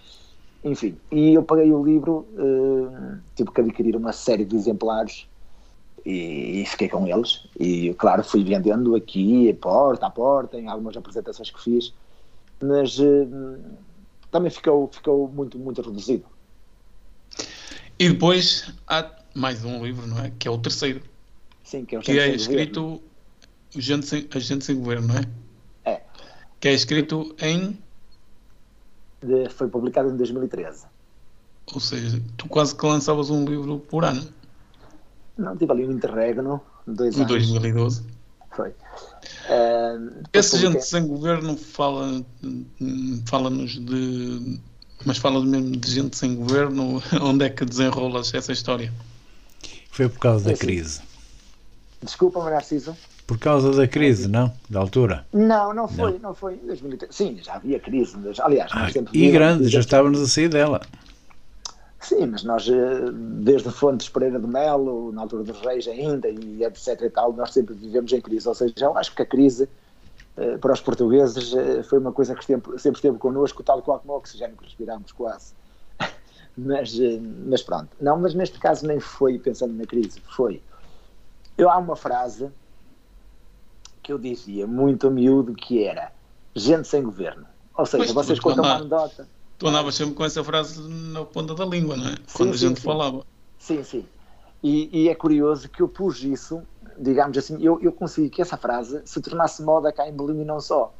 Enfim, 0.63 0.97
e 1.11 1.35
eu 1.35 1.43
paguei 1.43 1.73
o 1.73 1.83
livro, 1.83 2.27
uh, 2.35 3.19
tive 3.35 3.51
que 3.51 3.61
adquirir 3.61 3.97
uma 3.97 4.13
série 4.13 4.45
de 4.45 4.55
exemplares 4.55 5.27
e, 6.05 6.63
e, 6.63 6.67
fiquei 6.67 6.89
com 6.89 7.07
eles. 7.07 7.49
E, 7.59 7.95
claro, 7.95 8.23
fui 8.23 8.45
vendendo 8.45 8.95
aqui, 8.95 9.53
porta 9.55 10.07
a 10.07 10.11
porta, 10.11 10.59
em 10.59 10.69
algumas 10.69 10.97
apresentações 10.97 11.51
que 11.51 11.61
fiz 11.61 11.93
mas 12.61 12.99
uh, 12.99 13.59
também 14.31 14.51
ficou, 14.51 14.89
ficou 14.89 15.29
muito, 15.29 15.59
muito 15.59 15.81
reduzido. 15.83 16.25
E 17.99 18.09
depois 18.11 18.73
há 18.87 19.03
mais 19.35 19.65
um 19.65 19.85
livro, 19.85 20.07
não 20.07 20.19
é? 20.19 20.33
Que 20.39 20.49
é 20.49 20.51
o 20.51 20.59
terceiro. 20.59 21.03
Sim, 21.65 21.85
que 21.85 21.97
é, 21.97 21.99
o 21.99 22.03
que 22.03 22.19
é 22.19 22.29
escrito 22.29 23.03
Gente 23.71 24.07
sem, 24.07 24.29
A 24.35 24.39
Gente 24.39 24.65
Sem 24.65 24.77
Governo, 24.77 25.09
não 25.09 25.17
é? 25.17 25.25
É. 25.85 26.03
Que 26.59 26.69
é 26.69 26.73
escrito 26.73 27.35
em. 27.41 27.79
De, 29.23 29.49
foi 29.51 29.69
publicado 29.69 30.11
em 30.11 30.17
2013. 30.17 30.87
Ou 31.75 31.81
seja, 31.81 32.23
tu 32.37 32.49
quase 32.49 32.75
que 32.75 32.87
lançavas 32.87 33.29
um 33.29 33.45
livro 33.45 33.79
por 33.79 34.05
ano. 34.05 34.27
Não, 35.37 35.57
tive 35.57 35.71
ali 35.73 35.87
um 35.87 35.93
interregno, 35.93 36.63
dois 36.87 37.15
em 37.17 37.23
anos. 37.23 37.29
2012. 37.31 38.07
Foi. 38.53 38.71
Uh, 38.71 40.23
Esse 40.33 40.57
gente 40.59 40.81
sem 40.83 41.07
governo 41.07 41.57
fala, 41.57 42.25
fala-nos 43.27 43.79
de. 43.79 44.61
Mas 45.05 45.19
fala 45.19 45.45
mesmo 45.45 45.77
de 45.77 45.91
gente 45.91 46.17
sem 46.17 46.35
governo, 46.35 47.03
onde 47.21 47.45
é 47.45 47.51
que 47.51 47.65
desenrolas 47.65 48.33
essa 48.33 48.51
história? 48.51 48.93
Foi 49.99 50.09
por 50.09 50.21
causa 50.21 50.49
da 50.49 50.57
crise. 50.57 51.01
Desculpa, 52.01 52.49
Narciso. 52.49 52.97
Por 53.27 53.37
causa 53.37 53.73
da 53.73 53.89
crise, 53.89 54.29
não? 54.29 54.53
Da 54.71 54.79
altura? 54.79 55.27
Não, 55.33 55.75
não 55.75 55.89
foi, 55.89 56.13
não, 56.13 56.19
não 56.21 56.35
foi 56.37 56.55
em 56.55 56.67
2013. 56.69 57.13
Sim, 57.13 57.41
já 57.43 57.55
havia 57.55 57.81
crise, 57.81 58.17
aliás, 58.39 58.71
ah, 58.73 58.89
E 59.13 59.29
grande, 59.33 59.67
já 59.69 59.81
estávamos 59.81 60.21
a 60.21 60.29
sair 60.29 60.49
dela. 60.49 60.83
Sim, 61.99 62.27
mas 62.27 62.45
nós, 62.45 62.69
eh, 62.69 63.11
desde 63.43 63.73
Fontes 63.73 64.09
Pereira 64.09 64.39
de 64.39 64.47
Melo, 64.47 65.11
na 65.11 65.23
altura 65.23 65.43
dos 65.43 65.61
Reis 65.63 65.89
ainda, 65.89 66.29
e 66.29 66.63
etc 66.63 67.03
e 67.03 67.11
tal, 67.11 67.33
nós 67.33 67.53
sempre 67.53 67.75
vivemos 67.75 68.13
em 68.13 68.21
crise. 68.21 68.47
Ou 68.47 68.55
seja, 68.55 68.75
eu 68.81 68.97
acho 68.97 69.13
que 69.17 69.23
a 69.23 69.27
crise, 69.27 69.69
eh, 70.37 70.59
para 70.59 70.75
os 70.75 70.81
portugueses, 70.81 71.53
eh, 71.57 71.83
foi 71.83 71.99
uma 71.99 72.13
coisa 72.13 72.37
que 72.37 72.45
sempre, 72.45 72.79
sempre 72.79 72.99
esteve 72.99 73.19
connosco, 73.19 73.65
tal 73.65 73.83
qual 73.83 73.99
como 73.99 74.13
o 74.13 74.17
oxigênio 74.17 74.57
que 74.57 74.65
respiramos, 74.65 75.11
quase. 75.11 75.55
Mas, 76.59 76.93
mas 77.47 77.63
pronto. 77.63 77.89
Não, 78.01 78.19
mas 78.19 78.35
neste 78.35 78.59
caso 78.59 78.87
nem 78.87 78.99
foi 78.99 79.39
pensando 79.39 79.75
na 79.75 79.87
crise, 79.87 80.21
foi. 80.35 80.61
Eu, 81.57 81.71
há 81.71 81.79
uma 81.79 81.95
frase 81.95 82.51
que 84.03 84.13
eu 84.13 84.19
dizia 84.19 84.67
muito 84.67 85.07
a 85.07 85.11
miúdo 85.11 85.55
que 85.55 85.85
era 85.85 86.11
gente 86.55 86.89
sem 86.89 87.03
governo. 87.03 87.47
Ou 87.77 87.87
seja, 87.87 88.05
pois, 88.05 88.13
vocês 88.13 88.41
contam 88.41 88.65
uma 88.65 88.75
anedota 88.75 89.29
tu 89.59 89.67
andavas 89.67 89.95
sempre 89.95 90.15
com 90.15 90.25
essa 90.25 90.43
frase 90.43 90.81
na 90.89 91.25
ponta 91.25 91.55
da 91.55 91.65
língua, 91.65 91.97
não 91.97 92.07
é? 92.07 92.15
Sim, 92.27 92.37
Quando 92.37 92.55
a 92.55 92.57
gente 92.57 92.81
sim. 92.81 92.87
falava. 92.87 93.27
Sim, 93.59 93.83
sim. 93.83 94.07
E, 94.63 95.05
e, 95.05 95.09
é 95.09 95.15
curioso 95.15 95.69
que 95.69 95.83
eu 95.83 95.89
pus 95.89 96.23
isso, 96.23 96.63
digamos 96.97 97.37
assim, 97.37 97.63
eu, 97.63 97.81
eu 97.81 97.93
consegui 97.93 98.31
que 98.31 98.43
essa 98.43 98.57
frase 98.57 99.03
se 99.05 99.21
tornasse 99.21 99.63
moda 99.63 99.93
cá 99.93 100.09
em 100.09 100.17
Belém 100.17 100.41
e 100.43 100.45
não 100.45 100.61
só. 100.61 100.95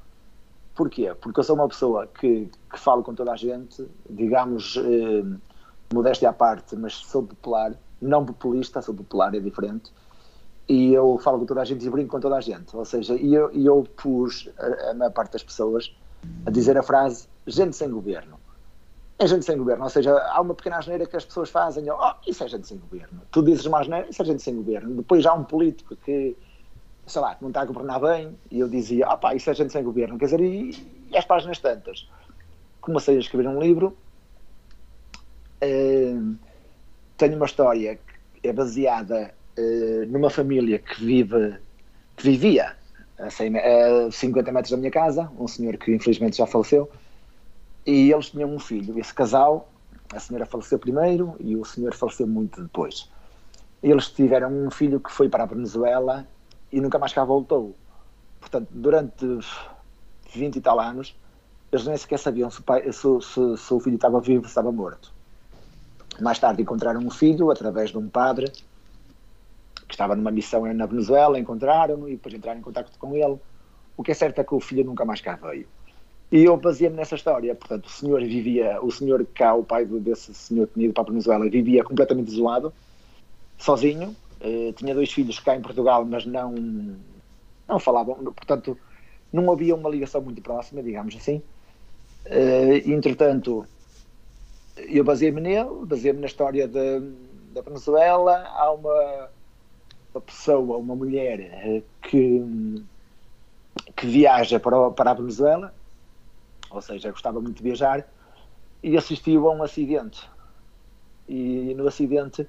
Porquê? 0.75 1.13
Porque 1.21 1.41
eu 1.41 1.45
sou 1.45 1.57
uma 1.57 1.67
pessoa 1.67 2.07
que, 2.07 2.49
que 2.71 2.79
falo 2.79 3.03
com 3.03 3.15
toda 3.15 3.33
a 3.33 3.37
gente, 3.37 3.85
digamos, 4.09 4.77
eh, 4.77 5.25
modéstia 5.93 6.31
à 6.31 6.33
parte, 6.33 6.77
mas 6.77 6.95
sou 6.95 7.23
popular, 7.23 7.73
não 8.01 8.25
populista, 8.25 8.83
sou 8.83 8.95
popular, 8.95 9.35
é 9.35 9.41
diferente. 9.41 9.93
E 10.69 10.93
eu 10.93 11.19
falo 11.19 11.39
com 11.39 11.47
toda 11.47 11.63
a 11.63 11.65
gente 11.65 11.85
e 11.87 11.91
brinco 11.91 12.11
com 12.11 12.21
toda 12.21 12.37
a 12.37 12.41
gente. 12.41 12.77
Ou 12.77 12.85
seja, 12.85 13.15
e 13.15 13.35
eu, 13.35 13.51
eu 13.51 13.87
pus 13.97 14.51
a, 14.59 14.91
a 14.91 14.95
maior 14.95 15.13
parte 15.13 15.33
das 15.33 15.43
pessoas 15.43 15.95
a 16.45 16.51
dizer 16.51 16.77
a 16.77 16.83
frase 16.83 17.27
gente 17.47 17.75
sem 17.75 17.91
governo 17.91 18.39
é 19.19 19.27
gente 19.27 19.45
sem 19.45 19.59
governo, 19.59 19.83
ou 19.83 19.91
seja, 19.91 20.17
há 20.17 20.41
uma 20.41 20.55
pequena 20.55 20.79
asneira 20.79 21.05
que 21.05 21.17
as 21.17 21.25
pessoas 21.25 21.51
fazem, 21.51 21.91
oh, 21.91 22.15
isso 22.27 22.45
é 22.45 22.49
gente 22.49 22.69
sem 22.69 22.79
governo. 22.79 23.21
Tu 23.33 23.43
dizes 23.43 23.67
uma 23.67 23.81
asneira, 23.81 24.09
isso 24.09 24.23
é 24.23 24.25
gente 24.25 24.43
sem 24.43 24.55
governo. 24.55 24.95
Depois 24.95 25.27
há 25.27 25.35
um 25.35 25.43
político 25.43 25.97
que, 25.97 26.37
sei 27.05 27.21
lá, 27.21 27.35
que 27.35 27.43
não 27.43 27.49
está 27.49 27.63
a 27.63 27.65
governar 27.65 28.01
bem, 28.01 28.39
e 28.49 28.61
eu 28.61 28.69
dizia, 28.69 29.07
ah 29.07 29.17
pá, 29.17 29.35
isso 29.35 29.51
é 29.51 29.55
gente 29.55 29.73
sem 29.73 29.83
governo. 29.83 30.17
Quer 30.19 30.27
dizer, 30.27 30.41
e, 30.41 31.09
e 31.11 31.17
às 31.17 31.25
páginas 31.25 31.59
tantas. 31.59 32.09
Comecei 32.81 33.17
a 33.17 33.19
escrever 33.19 33.49
um 33.49 33.61
livro, 33.61 33.97
tenho 37.17 37.37
uma 37.37 37.47
história 37.47 37.99
que 38.35 38.49
é 38.49 38.53
baseada 38.53 39.35
uh, 39.59 40.07
numa 40.07 40.31
família 40.31 40.79
que 40.79 41.05
vive, 41.05 41.57
que 42.17 42.23
vivia 42.23 42.77
a 43.19 44.11
50 44.11 44.53
metros 44.53 44.71
da 44.71 44.77
minha 44.77 44.91
casa, 44.91 45.31
um 45.39 45.49
senhor 45.49 45.77
que 45.77 45.93
infelizmente 45.93 46.37
já 46.37 46.47
faleceu, 46.47 46.89
e 47.85 48.13
eles 48.13 48.31
tinham 48.31 48.55
um 48.55 48.59
filho. 48.61 48.99
Esse 48.99 49.13
casal, 49.13 49.69
a 50.13 50.21
senhora 50.21 50.47
faleceu 50.47 50.79
primeiro 50.79 51.35
e 51.41 51.57
o 51.57 51.65
senhor 51.65 51.95
faleceu 51.95 52.27
muito 52.27 52.63
depois. 52.63 53.11
Eles 53.83 54.09
tiveram 54.09 54.53
um 54.53 54.71
filho 54.71 55.01
que 55.01 55.11
foi 55.11 55.29
para 55.29 55.45
a 55.45 55.47
Venezuela 55.47 56.27
e 56.73 56.81
nunca 56.81 56.99
mais 56.99 57.13
cá 57.13 57.25
voltou. 57.25 57.75
Portanto, 58.39 58.69
durante 58.71 59.27
20 60.33 60.57
e 60.57 60.61
tal 60.61 60.79
anos, 60.79 61.17
eles 61.73 61.87
nem 61.87 61.97
sequer 61.97 62.19
sabiam 62.19 62.51
se 62.51 62.61
o, 62.61 62.63
pai, 62.63 62.93
se, 62.93 63.21
se, 63.21 63.57
se 63.57 63.75
o 63.75 63.81
filho 63.81 63.97
estava 63.97 64.21
vivo 64.21 64.43
ou 64.43 64.49
estava 64.49 64.71
morto. 64.71 65.13
Mais 66.21 66.39
tarde 66.39 66.63
encontraram 66.63 67.01
um 67.01 67.11
filho 67.11 67.51
através 67.51 67.91
de 67.91 67.99
um 67.99 68.09
padre 68.09 68.51
que 69.89 69.95
estava 69.95 70.15
numa 70.15 70.31
missão 70.31 70.73
na 70.75 70.87
Venezuela, 70.87 71.39
encontraram-no 71.39 72.09
e 72.09 72.13
depois 72.13 72.35
entraram 72.35 72.59
em 72.59 72.63
contato 72.63 72.93
com 72.99 73.17
ele. 73.17 73.39
O 73.97 74.03
que 74.03 74.13
é 74.13 74.15
certo 74.15 74.39
é 74.39 74.45
que 74.45 74.55
o 74.55 74.61
filho 74.61 74.85
nunca 74.85 75.05
mais 75.05 75.21
cá 75.21 75.37
veio. 75.37 75.67
E 76.31 76.45
eu 76.45 76.57
baseei-me 76.59 76.97
nessa 76.97 77.15
história. 77.15 77.55
Portanto, 77.55 77.87
o 77.87 77.91
senhor 77.91 78.21
vivia, 78.21 78.79
o 78.83 78.91
senhor 78.91 79.27
cá, 79.35 79.55
o 79.55 79.65
pai 79.65 79.87
desse 79.87 80.35
senhor 80.35 80.67
que 80.67 80.75
tinha 80.75 80.85
ido 80.87 80.95
para 80.95 81.05
a 81.05 81.07
Venezuela, 81.07 81.49
vivia 81.49 81.83
completamente 81.83 82.29
isolado, 82.29 82.73
sozinho. 83.57 84.15
Uh, 84.41 84.73
tinha 84.75 84.95
dois 84.95 85.11
filhos 85.11 85.41
cá 85.41 85.57
em 85.57 85.63
Portugal, 85.63 86.05
mas 86.05 86.27
não, 86.27 86.55
não 87.67 87.79
falavam. 87.79 88.17
Portanto, 88.17 88.79
não 89.33 89.51
havia 89.51 89.75
uma 89.75 89.89
ligação 89.89 90.21
muito 90.21 90.43
próxima, 90.43 90.83
digamos 90.83 91.17
assim. 91.17 91.43
Uh, 92.27 92.91
entretanto, 92.91 93.67
eu 94.87 95.05
baseei-me 95.05 95.41
nele, 95.41 95.87
baseei-me 95.87 96.21
na 96.21 96.27
história 96.27 96.69
de, 96.69 97.01
da 97.53 97.61
Venezuela. 97.63 98.45
Há 98.55 98.73
uma, 98.73 99.29
uma 100.15 100.21
pessoa, 100.21 100.77
uma 100.79 100.95
mulher 100.95 101.41
uh, 101.65 101.83
que, 102.03 102.85
que 103.97 104.07
viaja 104.07 104.61
para, 104.61 104.91
para 104.91 105.11
a 105.11 105.15
Venezuela 105.15 105.73
ou 106.71 106.81
seja, 106.81 107.11
gostava 107.11 107.41
muito 107.41 107.57
de 107.57 107.63
viajar, 107.63 108.07
e 108.83 108.97
assistiu 108.97 109.49
a 109.49 109.55
um 109.55 109.63
acidente. 109.63 110.29
E 111.29 111.75
no 111.75 111.87
acidente, 111.87 112.47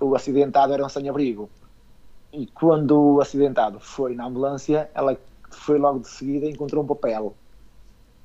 o 0.00 0.14
acidentado 0.14 0.72
era 0.72 0.84
um 0.84 0.88
sem-abrigo. 0.88 1.48
E 2.32 2.46
quando 2.46 2.98
o 2.98 3.20
acidentado 3.20 3.78
foi 3.78 4.14
na 4.14 4.26
ambulância, 4.26 4.90
ela 4.94 5.16
foi 5.50 5.78
logo 5.78 6.00
de 6.00 6.08
seguida 6.08 6.46
e 6.46 6.50
encontrou 6.50 6.82
um 6.82 6.86
papel. 6.86 7.34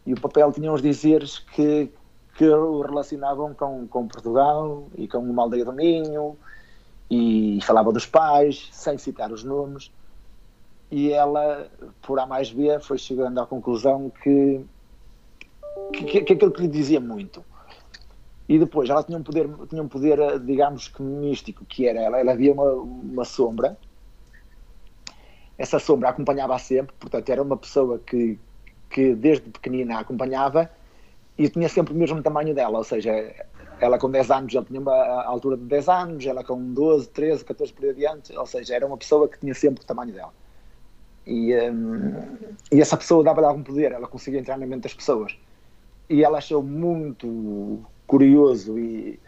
E 0.06 0.14
o 0.14 0.20
papel 0.20 0.52
tinha 0.52 0.72
uns 0.72 0.82
dizeres 0.82 1.40
que, 1.40 1.92
que 2.38 2.47
o 2.47 2.82
relacionavam 2.82 3.56
com, 3.56 3.88
com 3.88 4.08
Portugal 4.08 4.88
e 4.95 5.08
com 5.08 5.17
uma 5.17 5.41
aldeia 5.41 5.65
do 5.65 5.73
Minho, 5.73 6.38
e 7.10 7.60
falava 7.63 7.91
dos 7.91 8.06
pais, 8.06 8.69
sem 8.71 8.95
citar 9.00 9.32
os 9.32 9.43
nomes. 9.43 9.91
E 10.91 11.12
ela, 11.12 11.67
por 12.02 12.19
A 12.19 12.28
mais 12.28 12.52
B, 12.52 12.80
foi 12.80 13.00
chegando 13.00 13.41
à 13.41 13.47
conclusão 13.47 14.12
que 14.21 14.63
que, 15.93 16.21
que, 16.21 16.34
aquilo 16.34 16.52
que 16.52 16.62
lhe 16.62 16.67
dizia 16.67 17.00
muito. 17.00 17.43
E 18.47 18.60
depois 18.60 18.89
ela 18.89 19.04
tinha 19.04 19.17
um 19.17 19.23
poder, 19.23 19.50
tinha 19.67 19.82
um 19.82 19.88
poder 19.88 20.39
digamos 20.39 20.88
que 20.88 21.02
místico, 21.02 21.65
que 21.65 21.88
era 21.88 22.00
ela, 22.00 22.19
ela 22.19 22.32
havia 22.34 22.54
uma, 22.54 22.71
uma 22.71 23.26
sombra. 23.26 23.78
Essa 25.58 25.80
sombra 25.80 26.10
acompanhava-a 26.10 26.60
sempre, 26.60 26.95
portanto 27.00 27.30
era 27.30 27.41
uma 27.41 27.58
pessoa 27.58 28.00
que, 28.00 28.39
que 28.89 29.15
desde 29.15 29.50
pequenina 29.50 29.97
a 29.97 30.00
acompanhava 30.02 30.69
e 31.38 31.50
tinha 31.50 31.69
sempre 31.69 31.93
o 31.93 31.97
mesmo 31.97 32.21
tamanho 32.21 32.54
dela, 32.54 32.80
ou 32.80 32.84
seja, 32.84 33.12
ela 33.80 34.00
com 34.00 34.10
10 34.10 34.32
anos, 34.32 34.56
ele 34.56 34.65
tinha 34.65 34.80
uma 34.80 35.23
altura 35.23 35.56
de 35.56 35.63
10 35.63 35.89
anos, 35.89 36.26
ela 36.26 36.43
com 36.43 36.73
12, 36.73 37.10
13, 37.10 37.45
14 37.45 37.73
por 37.73 37.84
aí 37.86 37.91
adiante, 37.91 38.36
ou 38.36 38.45
seja, 38.45 38.76
era 38.76 38.86
uma 38.86 38.97
pessoa 38.97 39.28
que 39.28 39.39
tinha 39.39 39.54
sempre 39.54 39.84
o 39.84 39.86
tamanho 39.86 40.13
dela. 40.13 40.34
E, 41.26 41.54
um, 41.69 42.15
e 42.71 42.82
essa 42.82 42.97
pessoa 42.97 43.23
dava-lhe 43.23 43.47
algum 43.47 43.62
poder, 43.62 43.91
ela 43.91 44.08
conseguia 44.08 44.39
entrar 44.39 44.58
na 44.58 44.65
mente 44.65 44.84
das 44.84 44.93
pessoas. 44.93 45.38
E 46.10 46.23
ela 46.23 46.38
achou 46.38 46.63
muito 46.63 47.82
curioso 48.08 48.80
e, 48.80 49.19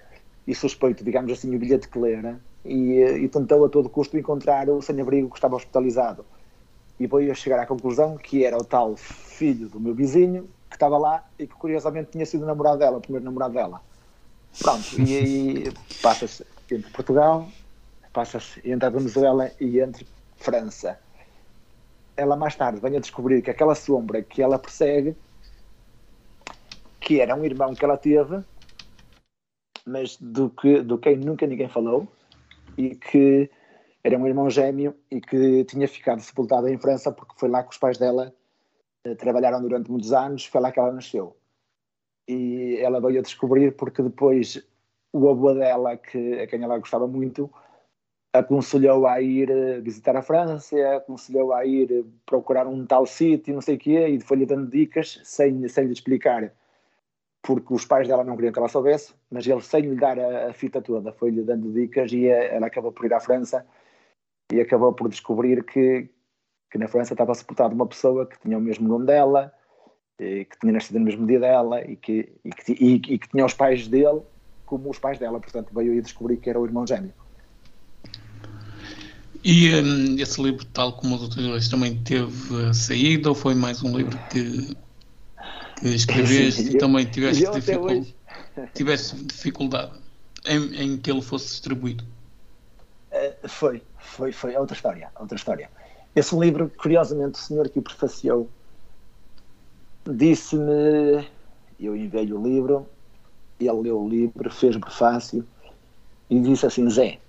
e 0.47 0.55
suspeito, 0.55 1.03
digamos 1.03 1.31
assim, 1.31 1.53
o 1.53 1.59
bilhete 1.59 1.89
que 1.89 1.99
lera 1.99 2.39
e, 2.63 3.01
e 3.01 3.27
tentou 3.27 3.65
a 3.65 3.69
todo 3.69 3.89
custo 3.89 4.17
encontrar 4.17 4.69
o 4.69 4.81
sem-abrigo 4.81 5.29
que 5.29 5.35
estava 5.35 5.57
hospitalizado. 5.57 6.25
E 6.97 7.05
veio 7.05 7.31
a 7.31 7.35
chegar 7.35 7.59
à 7.59 7.65
conclusão 7.65 8.17
que 8.17 8.43
era 8.43 8.57
o 8.57 8.63
tal 8.63 8.95
filho 8.95 9.67
do 9.67 9.79
meu 9.79 9.93
vizinho 9.93 10.49
estava 10.79 10.97
lá 10.97 11.23
e 11.37 11.45
que 11.45 11.53
curiosamente 11.53 12.11
tinha 12.11 12.25
sido 12.25 12.45
namorado 12.45 12.79
dela, 12.79 12.97
o 12.97 13.01
primeiro 13.01 13.25
namorado 13.25 13.53
dela. 13.53 13.81
Pronto, 14.59 15.01
e 15.01 15.17
aí 15.17 15.73
passa-se 16.01 16.45
entre 16.71 16.89
Portugal, 16.91 17.47
passa-se 18.13 18.61
entre 18.63 18.85
a 18.85 18.89
Venezuela 18.89 19.51
e 19.59 19.79
entre 19.79 20.07
França 20.37 20.97
ela 22.19 22.35
mais 22.35 22.55
tarde 22.55 22.81
vem 22.81 22.97
a 22.97 22.99
descobrir 22.99 23.41
que 23.41 23.49
aquela 23.49 23.73
sombra 23.73 24.21
que 24.21 24.41
ela 24.41 24.59
persegue, 24.59 25.15
que 26.99 27.21
era 27.21 27.33
um 27.33 27.45
irmão 27.45 27.73
que 27.73 27.83
ela 27.83 27.97
teve, 27.97 28.43
mas 29.85 30.17
do 30.19 30.49
que 30.49 30.81
do 30.81 30.97
quem 30.97 31.15
nunca 31.15 31.47
ninguém 31.47 31.69
falou, 31.69 32.07
e 32.77 32.93
que 32.95 33.49
era 34.03 34.17
um 34.17 34.27
irmão 34.27 34.49
gêmeo 34.49 34.93
e 35.09 35.21
que 35.21 35.63
tinha 35.65 35.87
ficado 35.87 36.19
sepultado 36.19 36.67
em 36.67 36.77
França 36.77 37.11
porque 37.11 37.33
foi 37.37 37.49
lá 37.49 37.63
que 37.63 37.71
os 37.71 37.77
pais 37.77 37.97
dela 37.97 38.33
trabalharam 39.17 39.61
durante 39.61 39.89
muitos 39.89 40.13
anos, 40.13 40.45
foi 40.45 40.61
lá 40.61 40.71
que 40.71 40.79
ela 40.79 40.91
nasceu. 40.91 41.35
E 42.27 42.77
ela 42.79 43.01
veio 43.01 43.19
a 43.19 43.23
descobrir 43.23 43.75
porque 43.75 44.03
depois 44.03 44.63
o 45.11 45.29
avô 45.29 45.53
dela, 45.53 45.97
que, 45.97 46.39
a 46.39 46.47
quem 46.47 46.63
ela 46.63 46.77
gostava 46.77 47.07
muito, 47.07 47.51
aconselhou 48.33 49.07
a 49.07 49.21
ir 49.21 49.49
eh, 49.49 49.79
visitar 49.81 50.15
a 50.15 50.21
França, 50.21 50.75
aconselhou 50.97 51.53
a 51.53 51.65
ir 51.65 51.91
eh, 51.91 52.03
procurar 52.25 52.67
um 52.67 52.85
tal 52.85 53.05
sítio, 53.05 53.53
não 53.53 53.61
sei 53.61 53.75
o 53.75 53.79
quê, 53.79 54.07
e 54.07 54.19
foi-lhe 54.19 54.45
dando 54.45 54.69
dicas 54.69 55.19
sem, 55.23 55.67
sem 55.67 55.85
lhe 55.85 55.93
explicar, 55.93 56.53
porque 57.41 57.73
os 57.73 57.85
pais 57.85 58.07
dela 58.07 58.23
não 58.23 58.35
queriam 58.35 58.53
que 58.53 58.59
ela 58.59 58.67
soubesse, 58.67 59.13
mas 59.31 59.47
ele, 59.47 59.61
sem 59.61 59.81
lhe 59.81 59.95
dar 59.95 60.19
a, 60.19 60.49
a 60.49 60.53
fita 60.53 60.81
toda, 60.81 61.11
foi-lhe 61.13 61.41
dando 61.43 61.71
dicas 61.73 62.11
e 62.11 62.27
eh, 62.27 62.55
ela 62.55 62.67
acabou 62.67 62.91
por 62.91 63.05
ir 63.05 63.13
à 63.13 63.19
França 63.19 63.65
e 64.51 64.59
acabou 64.61 64.93
por 64.93 65.09
descobrir 65.09 65.63
que, 65.63 66.09
que 66.69 66.77
na 66.77 66.87
França 66.87 67.13
estava 67.13 67.33
sepultada 67.33 67.73
uma 67.73 67.87
pessoa 67.87 68.25
que 68.25 68.39
tinha 68.39 68.57
o 68.57 68.61
mesmo 68.61 68.87
nome 68.87 69.05
dela, 69.05 69.51
que 70.17 70.59
tinha 70.59 70.73
nascido 70.73 70.99
no 70.99 71.05
mesmo 71.05 71.25
dia 71.25 71.39
dela 71.39 71.81
e 71.81 71.95
que, 71.95 72.29
e 72.43 72.49
que, 72.49 72.71
e, 72.73 72.95
e 72.95 73.17
que 73.17 73.29
tinha 73.29 73.45
os 73.45 73.53
pais 73.53 73.87
dele 73.87 74.21
como 74.65 74.89
os 74.91 74.99
pais 74.99 75.17
dela, 75.17 75.39
portanto 75.39 75.71
veio 75.73 75.97
a 75.97 76.01
descobrir 76.01 76.37
que 76.37 76.49
era 76.49 76.59
o 76.59 76.65
irmão 76.65 76.85
gêmeo. 76.85 77.13
E 79.43 79.73
um, 79.73 80.15
esse 80.19 80.41
livro, 80.41 80.65
tal 80.65 80.93
como 80.93 81.15
os 81.15 81.23
outros 81.23 81.43
dois, 81.43 81.67
também 81.69 81.97
teve 82.03 82.73
saída 82.73 83.29
ou 83.29 83.35
foi 83.35 83.55
mais 83.55 83.81
um 83.81 83.97
livro 83.97 84.17
que, 84.29 84.75
que 85.79 85.87
escreveste 85.95 86.75
e 86.75 86.77
também 86.77 87.05
tiveste, 87.05 87.49
dificul... 87.49 88.05
tiveste 88.75 89.15
dificuldade 89.15 89.93
em, 90.45 90.83
em, 90.83 90.97
que 90.97 91.09
ele 91.09 91.21
fosse 91.21 91.47
distribuído? 91.47 92.03
Uh, 93.11 93.47
foi, 93.47 93.81
foi, 93.97 94.31
foi 94.31 94.55
outra 94.55 94.75
história, 94.75 95.09
outra 95.19 95.35
história. 95.35 95.69
Esse 96.15 96.37
livro, 96.37 96.71
curiosamente, 96.77 97.35
o 97.35 97.43
senhor 97.43 97.69
que 97.69 97.79
o 97.79 97.81
prefaciou 97.81 98.49
disse-me, 100.07 101.27
eu 101.79 101.95
enviei 101.95 102.33
o 102.33 102.41
livro, 102.41 102.87
ele 103.59 103.81
leu 103.81 104.01
o 104.01 104.09
livro, 104.09 104.49
fez 104.51 104.75
o 104.75 104.79
prefácio 104.79 105.45
e 106.29 106.39
disse 106.39 106.65
assim, 106.65 106.89
Zé, 106.89 107.19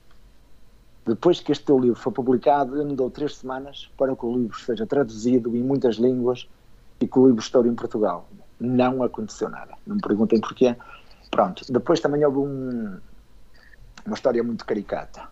depois 1.06 1.40
que 1.40 1.52
este 1.52 1.64
teu 1.64 1.78
livro 1.78 1.98
for 1.98 2.12
publicado, 2.12 2.76
eu 2.76 2.84
me 2.84 2.94
dou 2.94 3.10
três 3.10 3.36
semanas 3.36 3.90
para 3.96 4.14
que 4.14 4.24
o 4.24 4.36
livro 4.36 4.58
seja 4.58 4.86
traduzido 4.86 5.56
em 5.56 5.62
muitas 5.62 5.96
línguas 5.96 6.48
e 7.00 7.06
que 7.06 7.18
o 7.18 7.26
livro 7.26 7.40
estoure 7.40 7.68
em 7.68 7.74
Portugal. 7.74 8.28
Não 8.58 9.02
aconteceu 9.02 9.48
nada. 9.48 9.74
Não 9.86 9.96
me 9.96 10.02
perguntem 10.02 10.40
porquê. 10.40 10.76
Pronto. 11.30 11.64
Depois 11.72 12.00
também 12.00 12.24
houve 12.24 12.38
um, 12.38 13.00
uma 14.04 14.14
história 14.14 14.42
muito 14.42 14.64
caricata. 14.66 15.28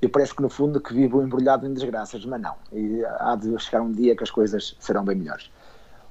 Eu 0.00 0.10
parece 0.10 0.34
que 0.34 0.42
no 0.42 0.48
fundo 0.48 0.80
que 0.80 0.92
vivo 0.92 1.22
embrulhado 1.22 1.66
em 1.66 1.72
desgraças, 1.72 2.24
mas 2.24 2.40
não. 2.40 2.54
E 2.72 3.02
há 3.18 3.34
de 3.34 3.58
chegar 3.58 3.80
um 3.80 3.92
dia 3.92 4.14
que 4.14 4.22
as 4.22 4.30
coisas 4.30 4.76
serão 4.78 5.04
bem 5.04 5.16
melhores. 5.16 5.50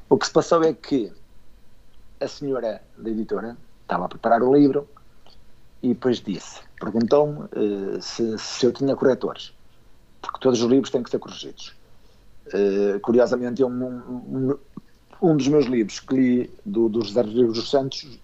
O 0.09 0.17
que 0.17 0.25
se 0.25 0.33
passou 0.33 0.63
é 0.63 0.73
que 0.73 1.11
a 2.19 2.27
senhora 2.27 2.81
da 2.97 3.09
editora 3.09 3.57
estava 3.81 4.05
a 4.05 4.09
preparar 4.09 4.41
o 4.41 4.55
livro 4.55 4.87
e 5.81 5.89
depois 5.89 6.19
disse, 6.19 6.61
perguntou-me 6.79 7.41
uh, 7.41 8.01
se, 8.01 8.37
se, 8.39 8.65
eu 8.65 8.73
tinha 8.73 8.95
corretores, 8.95 9.53
porque 10.21 10.39
todos 10.39 10.61
os 10.61 10.69
livros 10.69 10.89
têm 10.89 11.03
que 11.03 11.09
ser 11.09 11.19
corrigidos. 11.19 11.75
Uh, 12.47 12.99
curiosamente, 13.01 13.63
um, 13.63 13.85
um, 13.85 14.57
um, 15.21 15.37
dos 15.37 15.47
meus 15.47 15.65
livros 15.65 15.99
que 15.99 16.15
li 16.15 16.51
do, 16.65 16.89
do 16.89 17.03
José 17.03 17.23
dos 17.23 17.69
Santos, 17.69 18.19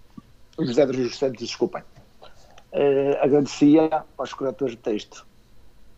José 0.58 0.86
dos 0.86 1.16
Santos, 1.16 1.38
desculpem, 1.40 1.82
uh, 2.22 3.22
agradecia 3.22 4.04
aos 4.18 4.32
corretores 4.32 4.74
de 4.74 4.82
texto. 4.82 5.24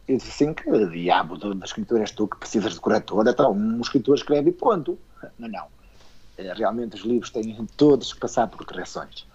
Eu 0.06 0.18
disse 0.18 0.30
assim, 0.30 0.54
que 0.54 0.86
diabo 0.88 1.36
da 1.36 1.64
escritora 1.64 2.02
és 2.02 2.10
tu 2.10 2.28
que 2.28 2.36
precisas 2.36 2.74
de 2.74 2.80
corretor? 2.80 3.26
Então, 3.26 3.52
um 3.52 3.80
escritor 3.80 4.16
escreve 4.16 4.50
e 4.50 4.52
ponto. 4.52 4.98
Não, 5.38 5.48
não. 5.48 5.66
Realmente 6.36 6.96
os 6.96 7.02
livros 7.02 7.30
têm 7.30 7.66
todos 7.76 8.12
que 8.12 8.20
passar 8.20 8.48
por 8.48 8.66
correções. 8.66 9.26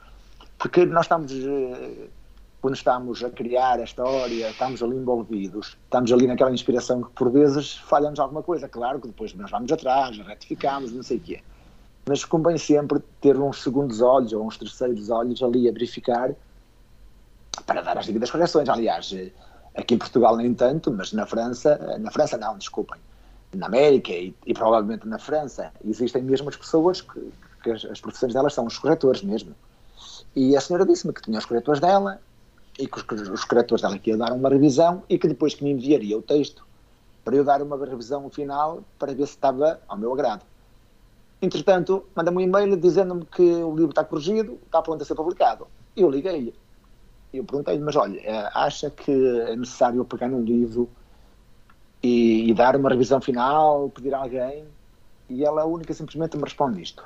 Porque 0.57 0.85
nós 0.85 1.05
estamos 1.05 1.31
quando 2.61 2.75
estamos 2.75 3.23
a 3.23 3.29
criar 3.29 3.79
a 3.79 3.83
história, 3.83 4.49
estamos 4.49 4.83
ali 4.83 4.97
envolvidos, 4.97 5.77
estamos 5.85 6.11
ali 6.11 6.27
naquela 6.27 6.51
inspiração 6.51 7.01
que 7.01 7.09
por 7.11 7.31
vezes 7.31 7.77
falhamos 7.77 8.19
alguma 8.19 8.43
coisa. 8.43 8.67
Claro 8.67 8.99
que 8.99 9.07
depois 9.07 9.33
nós 9.33 9.49
vamos 9.49 9.71
atrás, 9.71 10.17
retificamos, 10.17 10.91
não 10.91 11.03
sei 11.03 11.17
o 11.17 11.21
quê. 11.21 11.41
Mas 12.07 12.25
convém 12.25 12.57
sempre 12.57 12.99
ter 13.21 13.37
uns 13.37 13.63
segundos 13.63 14.01
olhos 14.01 14.33
ou 14.33 14.45
uns 14.45 14.57
terceiros 14.57 15.09
olhos 15.09 15.41
ali 15.41 15.69
a 15.69 15.71
verificar 15.71 16.31
para 17.65 17.81
dar 17.81 17.97
as 17.97 18.05
devidas 18.05 18.29
correções. 18.29 18.67
Aliás, 18.67 19.15
aqui 19.79 19.95
em 19.95 19.97
Portugal 19.97 20.37
nem 20.37 20.53
tanto, 20.53 20.91
mas 20.91 21.13
na 21.13 21.25
França, 21.25 21.97
na 21.99 22.11
França 22.11 22.37
não, 22.37 22.57
desculpem, 22.57 22.99
na 23.53 23.67
América 23.67 24.11
e, 24.11 24.33
e 24.45 24.53
provavelmente 24.53 25.07
na 25.07 25.17
França, 25.17 25.71
existem 25.83 26.21
mesmo 26.21 26.49
as 26.49 26.55
pessoas 26.55 27.01
que, 27.01 27.31
que 27.63 27.71
as, 27.71 27.85
as 27.85 27.99
profissões 27.99 28.33
delas 28.33 28.53
são 28.53 28.65
os 28.65 28.77
corretores 28.77 29.21
mesmo. 29.23 29.55
E 30.35 30.55
a 30.55 30.61
senhora 30.61 30.85
disse-me 30.85 31.13
que 31.13 31.21
tinha 31.21 31.39
os 31.39 31.45
corretores 31.45 31.81
dela 31.81 32.19
e 32.77 32.87
que 32.87 32.97
os, 32.97 33.29
os 33.29 33.43
corretores 33.43 33.81
dela 33.81 33.97
que 33.97 34.11
ia 34.11 34.17
dar 34.17 34.31
uma 34.31 34.49
revisão 34.49 35.03
e 35.09 35.17
que 35.17 35.27
depois 35.27 35.55
que 35.55 35.63
me 35.63 35.71
enviaria 35.71 36.17
o 36.17 36.21
texto 36.21 36.65
para 37.25 37.35
eu 37.35 37.43
dar 37.43 37.61
uma 37.61 37.77
revisão 37.85 38.29
final 38.29 38.83
para 38.97 39.13
ver 39.13 39.25
se 39.27 39.33
estava 39.33 39.79
ao 39.87 39.97
meu 39.97 40.13
agrado. 40.13 40.43
Entretanto, 41.41 42.05
manda-me 42.15 42.37
um 42.37 42.41
e-mail 42.41 42.75
dizendo-me 42.75 43.25
que 43.25 43.41
o 43.41 43.73
livro 43.73 43.91
está 43.91 44.03
corrigido, 44.03 44.59
está 44.65 44.81
pronto 44.81 45.01
a 45.01 45.05
ser 45.05 45.15
publicado. 45.15 45.67
Eu 45.95 46.09
liguei-lhe. 46.09 46.53
Eu 47.33 47.43
perguntei-lhe, 47.43 47.81
mas 47.81 47.95
olha, 47.95 48.19
eh, 48.19 48.49
acha 48.53 48.89
que 48.89 49.11
é 49.11 49.55
necessário 49.55 49.99
eu 49.99 50.05
pegar 50.05 50.27
num 50.27 50.43
livro 50.43 50.89
e, 52.01 52.49
e 52.49 52.53
dar 52.53 52.75
uma 52.75 52.89
revisão 52.89 53.21
final, 53.21 53.89
pedir 53.89 54.13
a 54.13 54.19
alguém? 54.19 54.65
E 55.29 55.45
ela 55.45 55.65
única 55.65 55.93
simplesmente 55.93 56.35
me 56.37 56.43
responde 56.43 56.81
isto. 56.81 57.03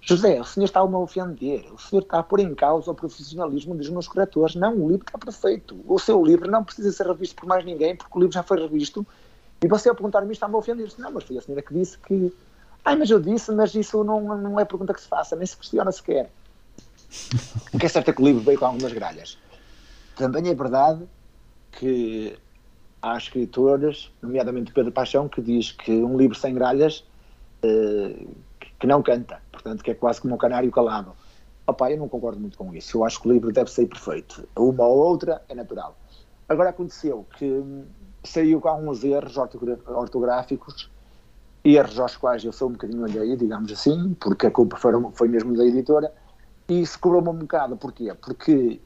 José, 0.00 0.40
o 0.40 0.44
senhor 0.44 0.64
está 0.64 0.80
a 0.80 0.86
me 0.86 0.94
ofender, 0.94 1.70
o 1.72 1.78
senhor 1.78 2.02
está 2.02 2.20
a 2.20 2.22
pôr 2.22 2.40
em 2.40 2.54
causa 2.54 2.90
o 2.90 2.94
profissionalismo 2.94 3.74
dos 3.74 3.90
meus 3.90 4.08
corretores. 4.08 4.54
Não, 4.54 4.74
o 4.74 4.88
livro 4.88 5.04
está 5.06 5.18
perfeito. 5.18 5.78
O 5.86 5.98
seu 5.98 6.24
livro 6.24 6.50
não 6.50 6.64
precisa 6.64 6.90
ser 6.92 7.06
revisto 7.06 7.34
por 7.36 7.46
mais 7.46 7.64
ninguém, 7.64 7.96
porque 7.96 8.16
o 8.16 8.20
livro 8.20 8.32
já 8.32 8.42
foi 8.42 8.60
revisto. 8.60 9.06
E 9.62 9.66
você, 9.66 9.90
a 9.90 9.94
perguntar-me, 9.94 10.32
está-me 10.32 10.54
a 10.54 10.58
ofender. 10.58 10.88
Não, 10.98 11.10
mas 11.10 11.24
foi 11.24 11.36
a 11.36 11.42
senhora 11.42 11.62
que 11.62 11.74
disse 11.74 11.98
que. 11.98 12.32
Ai, 12.84 12.96
mas 12.96 13.10
eu 13.10 13.20
disse, 13.20 13.52
mas 13.52 13.74
isso 13.74 14.02
não, 14.04 14.36
não 14.38 14.58
é 14.58 14.64
pergunta 14.64 14.94
que 14.94 15.00
se 15.00 15.08
faça, 15.08 15.36
nem 15.36 15.44
se 15.44 15.56
questiona 15.56 15.92
sequer. 15.92 16.30
O 17.72 17.78
que 17.78 17.86
é 17.86 17.88
certo 17.88 18.10
é 18.10 18.12
que 18.12 18.22
o 18.22 18.24
livro 18.24 18.42
veio 18.42 18.58
com 18.58 18.66
algumas 18.66 18.92
gralhas. 18.92 19.36
Também 20.18 20.48
é 20.48 20.54
verdade 20.54 21.08
que 21.72 22.36
há 23.00 23.16
escritores, 23.16 24.10
nomeadamente 24.20 24.72
Pedro 24.72 24.92
Paixão, 24.92 25.28
que 25.28 25.40
diz 25.40 25.72
que 25.72 25.92
um 25.92 26.18
livro 26.18 26.36
sem 26.36 26.54
gralhas 26.54 27.04
uh, 27.64 28.28
que 28.78 28.86
não 28.86 29.02
canta 29.02 29.40
portanto, 29.58 29.82
que 29.82 29.90
é 29.90 29.94
quase 29.94 30.20
como 30.20 30.34
um 30.34 30.38
canário 30.38 30.70
calado. 30.70 31.12
Opa, 31.66 31.90
eu 31.90 31.98
não 31.98 32.08
concordo 32.08 32.40
muito 32.40 32.56
com 32.56 32.72
isso. 32.74 32.96
Eu 32.96 33.04
acho 33.04 33.20
que 33.20 33.28
o 33.28 33.32
livro 33.32 33.52
deve 33.52 33.70
ser 33.70 33.86
perfeito. 33.86 34.48
Uma 34.56 34.86
ou 34.86 34.98
outra 34.98 35.42
é 35.48 35.54
natural. 35.54 35.96
Agora 36.48 36.70
aconteceu 36.70 37.26
que 37.36 37.62
saiu 38.24 38.60
com 38.60 38.68
alguns 38.68 39.04
erros 39.04 39.36
ortográficos, 39.36 40.90
erros 41.62 41.98
aos 42.00 42.16
quais 42.16 42.42
eu 42.44 42.52
sou 42.52 42.68
um 42.68 42.72
bocadinho 42.72 43.04
alheio, 43.04 43.36
digamos 43.36 43.70
assim, 43.70 44.14
porque 44.14 44.46
a 44.46 44.50
culpa 44.50 44.76
foi, 44.76 44.92
foi 45.12 45.28
mesmo 45.28 45.54
da 45.56 45.64
editora, 45.64 46.10
e 46.68 46.80
isso 46.80 46.98
cobrou-me 46.98 47.28
um 47.28 47.38
bocado. 47.40 47.76
Porquê? 47.76 48.14
Porque 48.14 48.80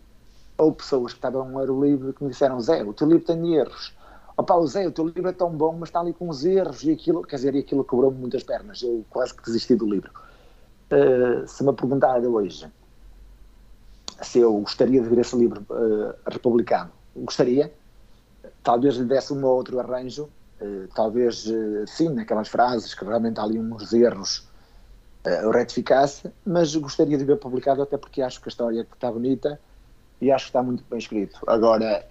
houve 0.62 0.76
pessoas 0.76 1.12
que 1.12 1.18
estavam 1.18 1.56
a 1.56 1.60
ler 1.60 1.70
o 1.70 1.84
livro 1.84 2.12
que 2.12 2.22
me 2.22 2.30
disseram: 2.30 2.60
Zé, 2.60 2.82
o 2.82 2.92
teu 2.92 3.06
livro 3.06 3.24
tem 3.24 3.54
erros. 3.54 3.94
Opa, 4.36 4.54
o 4.54 4.66
Zé, 4.66 4.86
o 4.86 4.92
teu 4.92 5.06
livro 5.06 5.28
é 5.28 5.32
tão 5.32 5.50
bom, 5.50 5.76
mas 5.78 5.88
está 5.88 6.00
ali 6.00 6.12
com 6.12 6.28
os 6.28 6.44
erros, 6.44 6.82
e 6.84 6.90
aquilo, 6.90 7.22
quer 7.22 7.36
dizer, 7.36 7.54
e 7.54 7.58
aquilo 7.58 7.84
cobrou-me 7.84 8.18
muitas 8.18 8.42
pernas. 8.42 8.82
Eu 8.82 9.04
quase 9.10 9.34
que 9.34 9.44
desisti 9.44 9.74
do 9.74 9.86
livro. 9.86 10.10
Eh, 10.92 11.46
se 11.46 11.64
me 11.64 11.72
perguntar 11.72 12.20
hoje 12.20 12.70
se 14.20 14.38
eu 14.40 14.52
gostaria 14.60 15.00
de 15.00 15.08
ver 15.08 15.18
esse 15.18 15.34
livro 15.34 15.64
uh, 15.70 16.14
republicano. 16.30 16.92
Gostaria, 17.16 17.72
talvez 18.62 18.96
lhe 18.96 19.04
desse 19.04 19.32
um 19.32 19.44
ou 19.44 19.56
outro 19.56 19.80
arranjo, 19.80 20.28
uh, 20.60 20.86
talvez, 20.94 21.46
uh, 21.46 21.86
sim, 21.86 22.10
naquelas 22.10 22.48
frases 22.48 22.94
que 22.94 23.04
realmente 23.04 23.40
há 23.40 23.42
ali 23.42 23.58
uns 23.58 23.92
erros 23.92 24.48
uh, 25.26 25.50
retificasse, 25.50 26.30
mas 26.44 26.76
gostaria 26.76 27.16
de 27.18 27.24
ver 27.24 27.38
publicado 27.38 27.82
até 27.82 27.96
porque 27.96 28.22
acho 28.22 28.40
que 28.40 28.48
a 28.48 28.50
história 28.50 28.86
está 28.92 29.10
bonita 29.10 29.58
e 30.22 30.30
acho 30.30 30.44
que 30.44 30.50
está 30.50 30.62
muito 30.62 30.84
bem 30.88 31.00
escrito. 31.00 31.40
Agora, 31.48 32.06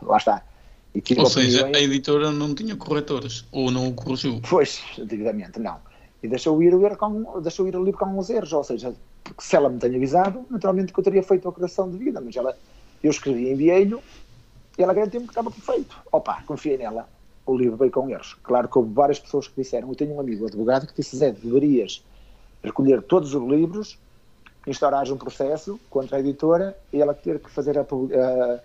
lá 0.00 0.16
está. 0.16 0.42
Ou 0.94 1.26
seja, 1.26 1.62
opiniões... 1.62 1.76
a 1.76 1.80
editora 1.80 2.30
não 2.30 2.54
tinha 2.54 2.76
corretores, 2.76 3.44
ou 3.50 3.70
não 3.70 3.88
o 3.88 3.92
corrigiu? 3.92 4.40
Pois, 4.48 4.80
devidamente, 4.96 5.58
não. 5.58 5.76
E 6.22 6.28
deixou 6.28 6.62
ir, 6.62 6.72
o 6.72 6.96
com, 6.96 7.40
deixou 7.40 7.66
ir 7.66 7.76
o 7.76 7.84
livro 7.84 7.98
com 7.98 8.06
uns 8.16 8.30
erros, 8.30 8.52
ou 8.52 8.62
seja, 8.62 8.94
porque 9.24 9.42
se 9.42 9.56
ela 9.56 9.68
me 9.68 9.78
tinha 9.78 9.96
avisado, 9.96 10.46
naturalmente 10.48 10.92
que 10.92 11.00
eu 11.00 11.04
teria 11.04 11.22
feito 11.22 11.48
a 11.48 11.52
correção 11.52 11.90
de 11.90 11.98
vida, 11.98 12.20
mas 12.20 12.34
ela, 12.36 12.56
eu 13.02 13.10
escrevi, 13.10 13.50
enviei-lhe, 13.50 13.98
e 14.78 14.82
ela 14.82 14.94
garantiu-me 14.94 15.26
que 15.26 15.32
estava 15.32 15.50
perfeito. 15.50 15.96
Opa, 16.12 16.42
confiei 16.46 16.78
nela, 16.78 17.08
o 17.44 17.56
livro 17.56 17.76
veio 17.76 17.90
com 17.90 18.08
erros. 18.08 18.36
Claro 18.44 18.68
que 18.68 18.78
houve 18.78 18.94
várias 18.94 19.18
pessoas 19.18 19.48
que 19.48 19.60
disseram, 19.60 19.88
eu 19.88 19.96
tenho 19.96 20.14
um 20.14 20.20
amigo 20.20 20.46
advogado 20.46 20.86
que 20.86 20.94
disse, 20.94 21.16
Zé, 21.16 21.32
deverias 21.32 22.04
recolher 22.62 23.02
todos 23.02 23.34
os 23.34 23.48
livros, 23.50 23.98
instaurar 24.66 25.10
um 25.12 25.16
processo 25.16 25.78
contra 25.88 26.16
a 26.16 26.20
editora 26.20 26.76
e 26.92 27.00
ela 27.00 27.14
ter 27.14 27.38
que 27.38 27.50
fazer 27.50 27.78
a, 27.78 27.82
a 27.82 28.60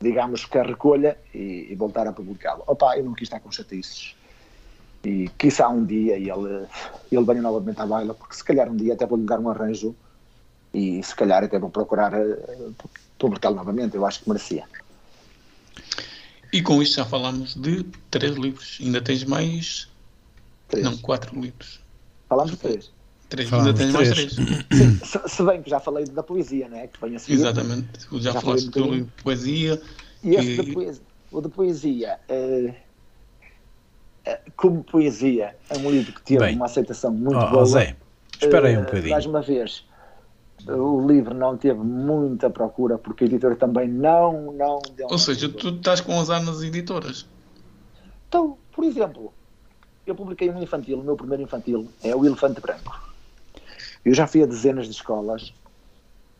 digamos 0.00 0.44
que 0.44 0.58
a 0.58 0.62
recolha 0.62 1.18
e, 1.34 1.68
e 1.70 1.74
voltar 1.74 2.06
a 2.06 2.12
publicá-lo. 2.12 2.62
Opa, 2.66 2.96
eu 2.96 3.04
não 3.04 3.14
quis 3.14 3.26
estar 3.26 3.40
com 3.40 3.50
chatices. 3.50 4.14
E 5.04 5.28
quizá 5.38 5.68
um 5.68 5.84
dia 5.84 6.16
ele, 6.16 6.66
ele 7.10 7.24
venha 7.24 7.42
novamente 7.42 7.80
à 7.80 7.86
baila, 7.86 8.14
porque 8.14 8.34
se 8.34 8.44
calhar 8.44 8.68
um 8.68 8.76
dia 8.76 8.94
até 8.94 9.06
vou 9.06 9.18
lhe 9.18 9.24
dar 9.24 9.38
um 9.38 9.48
arranjo 9.48 9.94
e 10.72 11.02
se 11.02 11.14
calhar 11.14 11.42
até 11.44 11.58
vou 11.58 11.70
procurar 11.70 12.12
uh, 12.14 12.74
publicá-lo 13.18 13.56
novamente. 13.56 13.96
Eu 13.96 14.04
acho 14.06 14.22
que 14.22 14.28
merecia. 14.28 14.64
E 16.52 16.62
com 16.62 16.82
isto 16.82 16.96
já 16.96 17.04
falamos 17.04 17.54
de 17.54 17.84
três 18.10 18.36
livros. 18.36 18.78
Ainda 18.80 19.00
tens 19.00 19.24
mais. 19.24 19.88
Três. 20.68 20.84
Não, 20.84 20.96
quatro 20.98 21.38
livros. 21.38 21.80
Falamos 22.28 22.52
de 22.52 22.58
três. 22.58 22.90
Três, 23.28 23.52
ainda 23.52 23.74
tens 23.74 23.92
mais 23.92 24.10
três. 24.10 24.32
Sim, 24.32 24.98
se, 25.04 25.20
se, 25.26 25.42
bem 25.42 25.62
que 25.62 25.68
já 25.68 25.78
falei 25.78 26.06
da 26.06 26.22
poesia, 26.22 26.66
não 26.68 26.78
é? 26.78 26.86
Que 26.86 26.98
vem 26.98 27.14
a 27.14 27.18
seguir. 27.18 27.34
Exatamente. 27.34 27.86
Já, 28.12 28.32
já 28.32 28.40
falaste 28.40 28.70
do 28.70 28.84
livro 28.84 29.12
de 29.16 29.22
poesia. 29.22 29.82
E 30.24 30.34
esse 30.34 30.62
de 30.62 30.72
poesia, 30.72 31.02
o 31.30 31.40
de 31.42 31.48
poesia, 31.50 32.18
uh, 32.30 32.74
como 34.56 34.82
poesia, 34.82 35.54
é 35.68 35.76
um 35.76 35.90
livro 35.90 36.14
que 36.14 36.22
teve 36.22 36.40
bem, 36.40 36.56
uma 36.56 36.64
aceitação 36.64 37.12
muito 37.12 37.38
oh, 37.38 37.50
boa. 37.50 37.66
Zé, 37.66 37.96
espera 38.40 38.68
aí 38.68 38.78
um 38.78 38.80
uh, 38.80 38.84
bocadinho. 38.84 39.10
Mais 39.10 39.26
uma 39.26 39.42
vez, 39.42 39.84
o 40.66 41.06
livro 41.06 41.34
não 41.34 41.54
teve 41.58 41.80
muita 41.80 42.48
procura 42.48 42.96
porque 42.96 43.24
a 43.24 43.26
editora 43.26 43.56
também 43.56 43.88
não, 43.88 44.52
não 44.52 44.80
deu. 44.96 45.06
Ou 45.10 45.18
seja, 45.18 45.50
tu 45.50 45.68
estás 45.68 46.00
com 46.00 46.18
azar 46.18 46.42
nas 46.42 46.62
editoras. 46.62 47.26
Então, 48.26 48.56
por 48.72 48.84
exemplo, 48.84 49.34
eu 50.06 50.14
publiquei 50.14 50.48
um 50.48 50.62
infantil, 50.62 50.98
o 50.98 51.04
meu 51.04 51.14
primeiro 51.14 51.42
infantil 51.42 51.88
é 52.02 52.16
o 52.16 52.24
Elefante 52.24 52.58
Branco. 52.60 53.07
Eu 54.04 54.14
já 54.14 54.26
fui 54.26 54.42
a 54.42 54.46
dezenas 54.46 54.86
de 54.86 54.92
escolas 54.92 55.52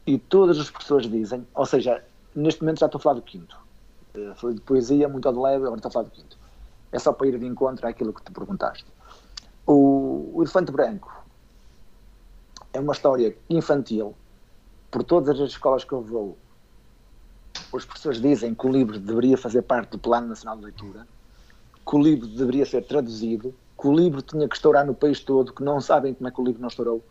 e 0.06 0.18
todas 0.18 0.59
as 0.59 0.70
pessoas 0.70 1.09
dizem, 1.09 1.46
ou 1.54 1.66
seja, 1.66 2.02
neste 2.34 2.62
momento 2.62 2.80
já 2.80 2.86
estou 2.86 2.98
a 2.98 3.02
falar 3.02 3.14
do 3.16 3.22
quinto. 3.22 3.59
Eh, 4.14 4.32
foi 4.36 4.54
de 4.54 4.61
poesia, 4.61 5.09
muito 5.09 5.30
de 5.30 5.38
leve, 5.38 5.64
agora 5.64 5.76
estou 5.76 5.88
a 5.88 5.92
falar 5.92 6.04
do 6.04 6.11
quinto. 6.11 6.38
É 6.90 6.98
só 6.98 7.12
para 7.12 7.26
ir 7.26 7.38
de 7.38 7.46
encontro 7.46 7.86
àquilo 7.86 8.12
que 8.12 8.22
te 8.22 8.32
perguntaste. 8.32 8.86
O, 9.66 10.32
o 10.34 10.42
Elefante 10.42 10.72
Branco 10.72 11.12
é 12.72 12.80
uma 12.80 12.92
história 12.92 13.36
infantil. 13.50 14.14
Por 14.90 15.04
todas 15.04 15.38
as 15.38 15.50
escolas 15.50 15.84
que 15.84 15.92
eu 15.92 16.00
vou, 16.00 16.38
as 17.74 17.84
pessoas 17.84 18.20
dizem 18.20 18.54
que 18.54 18.66
o 18.66 18.72
livro 18.72 18.98
deveria 18.98 19.36
fazer 19.36 19.62
parte 19.62 19.90
do 19.90 19.98
Plano 19.98 20.28
Nacional 20.28 20.56
de 20.56 20.64
Leitura, 20.64 21.06
que 21.86 21.96
o 21.96 22.02
livro 22.02 22.26
deveria 22.26 22.64
ser 22.64 22.86
traduzido, 22.86 23.54
que 23.78 23.86
o 23.86 23.94
livro 23.94 24.22
tinha 24.22 24.48
que 24.48 24.56
estourar 24.56 24.86
no 24.86 24.94
país 24.94 25.20
todo, 25.20 25.52
que 25.52 25.62
não 25.62 25.80
sabem 25.80 26.14
como 26.14 26.28
é 26.28 26.30
que 26.30 26.40
o 26.40 26.44
livro 26.44 26.61
não 26.61 26.68
estourou 26.68 27.04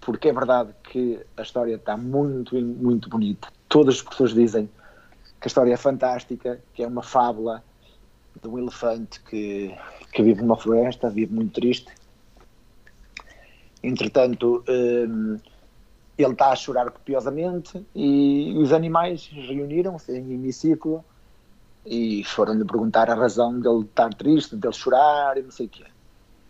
porque 0.00 0.28
é 0.28 0.32
verdade 0.32 0.72
que 0.82 1.20
a 1.36 1.42
história 1.42 1.74
está 1.74 1.96
muito, 1.96 2.54
muito 2.56 3.08
bonita. 3.08 3.48
Todas 3.68 3.96
as 3.96 4.02
pessoas 4.02 4.32
dizem 4.32 4.66
que 5.40 5.46
a 5.46 5.48
história 5.48 5.72
é 5.72 5.76
fantástica, 5.76 6.60
que 6.74 6.82
é 6.82 6.86
uma 6.86 7.02
fábula 7.02 7.62
de 8.40 8.48
um 8.48 8.58
elefante 8.58 9.20
que, 9.22 9.74
que 10.12 10.22
vive 10.22 10.40
numa 10.42 10.56
floresta, 10.56 11.10
vive 11.10 11.34
muito 11.34 11.52
triste. 11.52 11.92
Entretanto, 13.82 14.64
um, 14.68 15.38
ele 16.16 16.32
está 16.32 16.50
a 16.50 16.56
chorar 16.56 16.90
copiosamente 16.90 17.84
e 17.94 18.54
os 18.58 18.72
animais 18.72 19.30
reuniram-se 19.32 20.12
em 20.12 20.32
hemiciclo 20.32 21.04
e 21.84 22.22
foram-lhe 22.24 22.64
perguntar 22.64 23.10
a 23.10 23.14
razão 23.14 23.58
dele 23.58 23.84
estar 23.84 24.12
triste, 24.14 24.56
dele 24.56 24.74
chorar 24.74 25.38
e 25.38 25.42
não 25.42 25.50
sei 25.50 25.66
o 25.66 25.68
quê. 25.68 25.84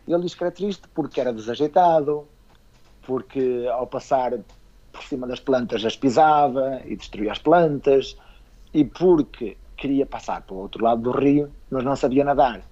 Ele 0.09 0.23
diz 0.23 0.35
que 0.35 0.43
era 0.43 0.51
triste 0.51 0.89
porque 0.93 1.21
era 1.21 1.33
desajeitado, 1.33 2.27
porque 3.11 3.67
ao 3.69 3.89
passar 3.89 4.39
por 4.93 5.03
cima 5.03 5.27
das 5.27 5.41
plantas 5.41 5.85
as 5.85 5.97
pisava 5.97 6.81
e 6.85 6.95
destruía 6.95 7.33
as 7.33 7.41
plantas, 7.41 8.17
e 8.73 8.85
porque 8.85 9.57
queria 9.77 10.07
passar 10.07 10.43
para 10.43 10.55
o 10.55 10.59
outro 10.59 10.85
lado 10.85 11.03
do 11.03 11.11
rio, 11.11 11.51
mas 11.69 11.83
não 11.83 11.97
sabia 11.97 12.23
nadar. 12.25 12.63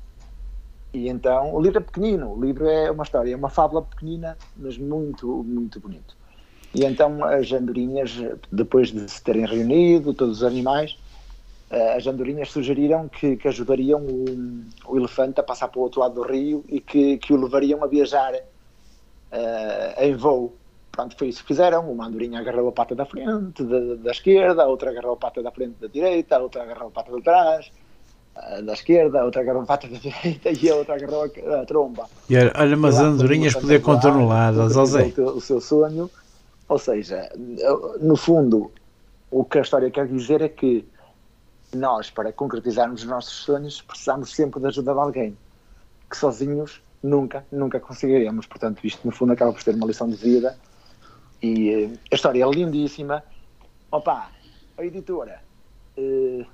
E 0.95 1.09
então 1.09 1.53
o 1.53 1.61
livro 1.61 1.78
é 1.78 1.80
pequenino, 1.80 2.34
o 2.34 2.41
livro 2.41 2.68
é 2.68 2.89
uma 2.89 3.03
história, 3.03 3.32
é 3.32 3.36
uma 3.36 3.51
fábula 3.51 3.82
pequenina, 3.82 4.39
mas 4.57 4.78
muito, 4.78 5.26
muito 5.43 5.80
bonito. 5.80 6.16
E 6.72 6.84
então 6.84 7.24
as 7.24 7.51
andorinhas, 7.51 8.12
depois 8.53 8.93
de 8.93 9.11
se 9.11 9.20
terem 9.20 9.45
reunido, 9.45 10.14
todos 10.14 10.36
os 10.36 10.45
animais, 10.45 10.97
eh, 11.68 11.97
as 11.97 12.07
andorinhas 12.07 12.53
sugeriram 12.53 13.09
que, 13.09 13.36
que 13.36 13.49
ajudariam 13.49 14.03
o, 14.03 14.62
o, 14.86 14.97
elefante 14.97 15.41
a 15.41 15.43
passar 15.43 15.66
para 15.66 15.80
o 15.80 15.82
outro 15.82 16.01
lado 16.01 16.14
do 16.14 16.22
rio 16.22 16.64
e 16.68 16.80
que, 16.80 17.18
que 17.18 17.32
o 17.32 17.36
levariam 17.36 17.82
a 17.82 17.89
viajar 17.89 18.34
uh, 19.32 20.02
em 20.02 20.14
voo. 20.14 20.54
Pronto, 20.90 21.16
foi 21.16 21.28
isso 21.28 21.42
que 21.42 21.48
fizeram. 21.48 21.90
Uma 21.90 22.06
andorinha 22.06 22.40
agarrou 22.40 22.68
a 22.68 22.72
pata 22.72 22.94
da 22.94 23.04
frente, 23.04 23.62
da, 23.62 23.94
da 23.96 24.10
esquerda, 24.10 24.66
outra 24.66 24.90
agarrou 24.90 25.12
a 25.12 25.16
pata 25.16 25.42
da 25.42 25.50
frente 25.50 25.76
da 25.80 25.86
direita, 25.86 26.38
outra 26.38 26.62
agarrou 26.62 26.88
a 26.88 26.90
pata 26.90 27.12
de 27.12 27.22
trás 27.22 27.70
uh, 28.36 28.62
da 28.62 28.72
esquerda, 28.72 29.24
outra 29.24 29.42
agarrou 29.42 29.62
a 29.62 29.66
pata 29.66 29.86
da 29.88 29.98
direita 29.98 30.50
e 30.50 30.70
a 30.70 30.74
outra 30.74 30.94
agarrou 30.96 31.22
a, 31.22 31.60
a 31.60 31.66
tromba. 31.66 32.06
E 32.28 32.36
olha, 32.36 32.76
mas 32.76 32.98
andorinhas 32.98 33.54
poder 33.54 33.80
contorná-las, 33.80 34.72
José. 34.72 35.12
O 35.18 35.40
seu 35.40 35.60
sonho, 35.60 36.10
ou 36.68 36.78
seja, 36.78 37.30
no 38.00 38.16
fundo, 38.16 38.72
o 39.30 39.44
que 39.44 39.58
a 39.58 39.62
história 39.62 39.90
quer 39.90 40.06
dizer 40.08 40.40
é 40.42 40.48
que 40.48 40.84
nós, 41.74 42.10
para 42.10 42.32
concretizarmos 42.32 43.02
os 43.02 43.08
nossos 43.08 43.34
sonhos, 43.34 43.82
precisamos 43.82 44.34
sempre 44.34 44.60
da 44.60 44.68
ajuda 44.68 44.92
de 44.92 44.98
alguém, 44.98 45.38
que 46.10 46.16
sozinhos 46.16 46.80
nunca, 47.03 47.46
nunca 47.51 47.80
conseguiremos. 47.80 48.46
Portanto, 48.46 48.84
isto 48.84 49.07
no 49.07 49.12
fundo 49.12 49.32
acaba 49.32 49.53
por 49.53 49.62
ter 49.62 49.74
uma 49.74 49.86
lição 49.86 50.09
de 50.09 50.16
vida. 50.16 50.59
E 51.42 51.86
uh, 51.86 51.99
a 52.11 52.14
história 52.14 52.44
é 52.44 52.51
lindíssima. 52.51 53.22
Opa, 53.90 54.30
a 54.76 54.84
editora 54.84 55.40
uh, 55.96 56.46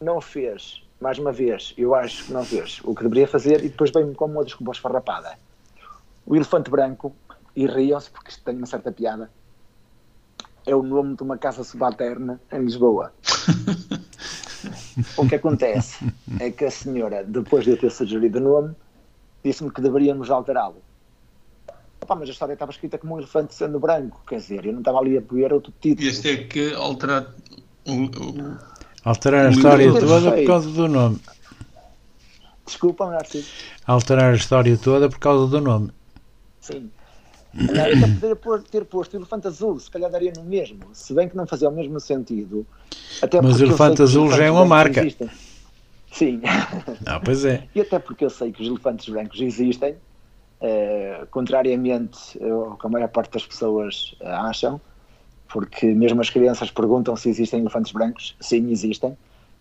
não 0.00 0.20
fez, 0.20 0.82
mais 1.00 1.18
uma 1.18 1.32
vez, 1.32 1.74
eu 1.76 1.94
acho 1.94 2.26
que 2.26 2.32
não 2.32 2.44
fez 2.44 2.80
o 2.84 2.94
que 2.94 3.02
deveria 3.02 3.28
fazer 3.28 3.64
e 3.64 3.68
depois 3.68 3.90
vem-me 3.90 4.14
com 4.14 4.26
uma 4.26 4.44
desculpa 4.44 4.72
esfarrapada. 4.72 5.38
O 6.26 6.34
elefante 6.34 6.70
branco, 6.70 7.14
e 7.54 7.66
riam-se 7.66 8.10
porque 8.10 8.30
isto 8.30 8.42
tem 8.42 8.56
uma 8.56 8.66
certa 8.66 8.90
piada, 8.90 9.30
é 10.66 10.74
o 10.74 10.82
nome 10.82 11.14
de 11.16 11.22
uma 11.22 11.38
casa 11.38 11.62
subalterna 11.62 12.40
em 12.50 12.60
Lisboa. 12.60 13.12
o 15.16 15.28
que 15.28 15.34
acontece 15.34 16.04
é 16.38 16.50
que 16.50 16.64
a 16.64 16.70
senhora, 16.70 17.24
depois 17.24 17.64
de 17.64 17.70
eu 17.70 17.76
ter 17.76 17.90
sugerido 17.90 18.38
o 18.38 18.42
nome, 18.42 18.74
disse-me 19.44 19.70
que 19.70 19.80
deveríamos 19.80 20.30
alterá-lo. 20.30 20.82
Opa, 22.00 22.14
mas 22.14 22.28
a 22.28 22.32
história 22.32 22.52
estava 22.52 22.70
escrita 22.70 22.98
como 22.98 23.14
um 23.14 23.18
elefante 23.18 23.54
sendo 23.54 23.80
branco, 23.80 24.20
quer 24.26 24.36
dizer, 24.36 24.66
eu 24.66 24.72
não 24.72 24.80
estava 24.80 24.98
ali 24.98 25.16
a 25.16 25.20
apoiar 25.20 25.52
outro 25.52 25.72
título. 25.80 26.06
E 26.06 26.10
este 26.10 26.30
é 26.30 26.36
que 26.44 26.74
alterar 26.74 27.32
o, 27.86 27.92
o, 27.92 28.58
alterar 29.04 29.46
a 29.46 29.50
história 29.50 29.92
toda 29.92 30.32
por 30.32 30.46
causa 30.46 30.70
do 30.70 30.88
nome. 30.88 31.20
Desculpa, 32.66 33.10
Narciso. 33.10 33.48
Alterar 33.86 34.32
a 34.32 34.36
história 34.36 34.76
toda 34.76 35.08
por 35.08 35.18
causa 35.18 35.46
do 35.46 35.60
nome. 35.60 35.90
Sim. 36.60 36.90
Até 37.68 38.34
poderia 38.34 38.64
ter 38.70 38.84
posto 38.84 39.16
elefante 39.16 39.46
azul, 39.46 39.78
se 39.78 39.90
calhar 39.90 40.10
daria 40.10 40.32
no 40.36 40.42
mesmo, 40.44 40.88
se 40.92 41.14
bem 41.14 41.28
que 41.28 41.36
não 41.36 41.46
fazia 41.46 41.68
o 41.68 41.72
mesmo 41.72 42.00
sentido. 42.00 42.66
Até 43.22 43.40
Mas 43.40 43.60
o 43.60 43.64
elefante 43.64 44.02
azul 44.02 44.30
já 44.30 44.44
é 44.44 44.50
uma 44.50 44.66
marca. 44.66 45.00
Existem. 45.00 45.30
Sim. 46.12 46.40
Ah, 47.06 47.20
pois 47.20 47.44
é. 47.44 47.68
E 47.74 47.80
até 47.80 47.98
porque 47.98 48.24
eu 48.24 48.30
sei 48.30 48.50
que 48.52 48.62
os 48.62 48.68
elefantes 48.68 49.08
brancos 49.08 49.40
existem, 49.40 49.96
eh, 50.60 51.26
contrariamente 51.30 52.18
ao 52.42 52.76
que 52.76 52.86
a 52.86 52.90
maior 52.90 53.08
parte 53.08 53.32
das 53.32 53.46
pessoas 53.46 54.14
eh, 54.20 54.30
acham, 54.30 54.80
porque 55.48 55.86
mesmo 55.86 56.20
as 56.20 56.30
crianças 56.30 56.70
perguntam 56.70 57.14
se 57.16 57.28
existem 57.28 57.60
elefantes 57.60 57.92
brancos. 57.92 58.36
Sim, 58.40 58.70
existem. 58.70 59.16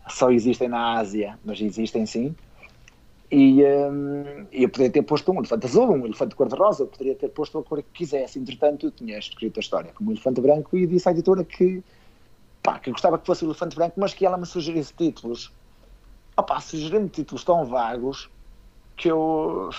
Só 0.08 0.32
existem 0.32 0.68
na 0.68 0.98
Ásia, 0.98 1.38
mas 1.44 1.60
existem 1.62 2.06
sim. 2.06 2.36
E 3.36 3.64
um, 3.64 4.46
eu 4.52 4.70
poderia 4.70 4.92
ter 4.92 5.02
posto 5.02 5.32
um 5.32 5.40
elefante 5.40 5.66
azul, 5.66 5.90
um 5.90 6.06
elefante 6.06 6.36
cor-de-rosa, 6.36 6.84
eu 6.84 6.88
poderia 6.88 7.16
ter 7.16 7.30
posto 7.30 7.58
a 7.58 7.64
cor 7.64 7.82
que 7.82 7.90
quisesse. 7.92 8.38
Entretanto, 8.38 8.86
eu 8.86 8.92
tinha 8.92 9.18
escrito 9.18 9.58
a 9.58 9.60
história 9.60 9.92
como 9.92 10.12
um 10.12 10.14
elefante 10.14 10.40
branco 10.40 10.78
e 10.78 10.86
disse 10.86 11.10
à 11.10 11.12
editora 11.14 11.44
que, 11.44 11.84
pá, 12.62 12.78
que 12.78 12.92
gostava 12.92 13.18
que 13.18 13.26
fosse 13.26 13.44
o 13.44 13.48
elefante 13.48 13.76
branco, 13.76 14.00
mas 14.00 14.14
que 14.14 14.24
ela 14.24 14.38
me 14.38 14.46
sugerisse 14.46 14.94
títulos. 14.94 15.52
Opá, 16.38 16.60
sugerindo 16.60 17.10
títulos 17.10 17.44
tão 17.44 17.66
vagos 17.66 18.30
que 18.96 19.10
eu 19.10 19.72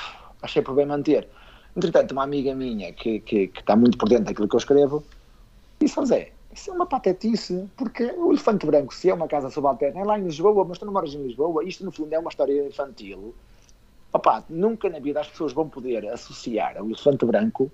achei 0.42 0.60
por 0.60 0.74
bem 0.74 0.86
manter. 0.86 1.28
Entretanto, 1.76 2.10
uma 2.10 2.24
amiga 2.24 2.56
minha 2.56 2.92
que, 2.92 3.20
que, 3.20 3.46
que 3.46 3.60
está 3.60 3.76
muito 3.76 3.96
por 3.96 4.08
dentro 4.08 4.24
daquilo 4.24 4.48
que 4.48 4.56
eu 4.56 4.58
escrevo 4.58 5.04
disse: 5.78 5.94
José, 5.94 6.32
isso 6.54 6.70
é 6.70 6.72
uma 6.72 6.86
patetice, 6.86 7.68
porque 7.76 8.04
o 8.16 8.30
Elefante 8.30 8.64
Branco, 8.64 8.94
se 8.94 9.10
é 9.10 9.14
uma 9.14 9.26
casa 9.26 9.50
subalterna, 9.50 10.00
é 10.00 10.04
lá 10.04 10.18
em 10.18 10.24
Lisboa, 10.24 10.64
mas 10.64 10.78
tu 10.78 10.86
não 10.86 10.92
moras 10.92 11.12
em 11.12 11.22
Lisboa, 11.22 11.64
isto 11.64 11.84
no 11.84 11.90
fundo 11.90 12.12
é 12.12 12.18
uma 12.18 12.30
história 12.30 12.66
infantil. 12.66 13.34
Opa, 14.12 14.44
nunca 14.48 14.88
na 14.88 15.00
vida 15.00 15.20
as 15.20 15.28
pessoas 15.28 15.52
vão 15.52 15.68
poder 15.68 16.06
associar 16.08 16.80
o 16.80 16.86
Elefante 16.86 17.26
Branco 17.26 17.70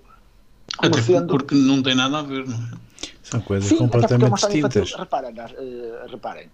até 0.78 1.02
sendo... 1.02 1.26
porque 1.28 1.54
não 1.54 1.82
tem 1.82 1.94
nada 1.94 2.20
a 2.20 2.22
ver, 2.22 2.46
não 2.46 2.56
é? 2.56 2.90
São 3.22 3.40
coisas 3.40 3.68
Sim, 3.68 3.78
completamente 3.78 4.34
distintas. 4.34 4.94
Reparem, 4.94 5.32
uh, 5.32 6.10
reparem 6.10 6.48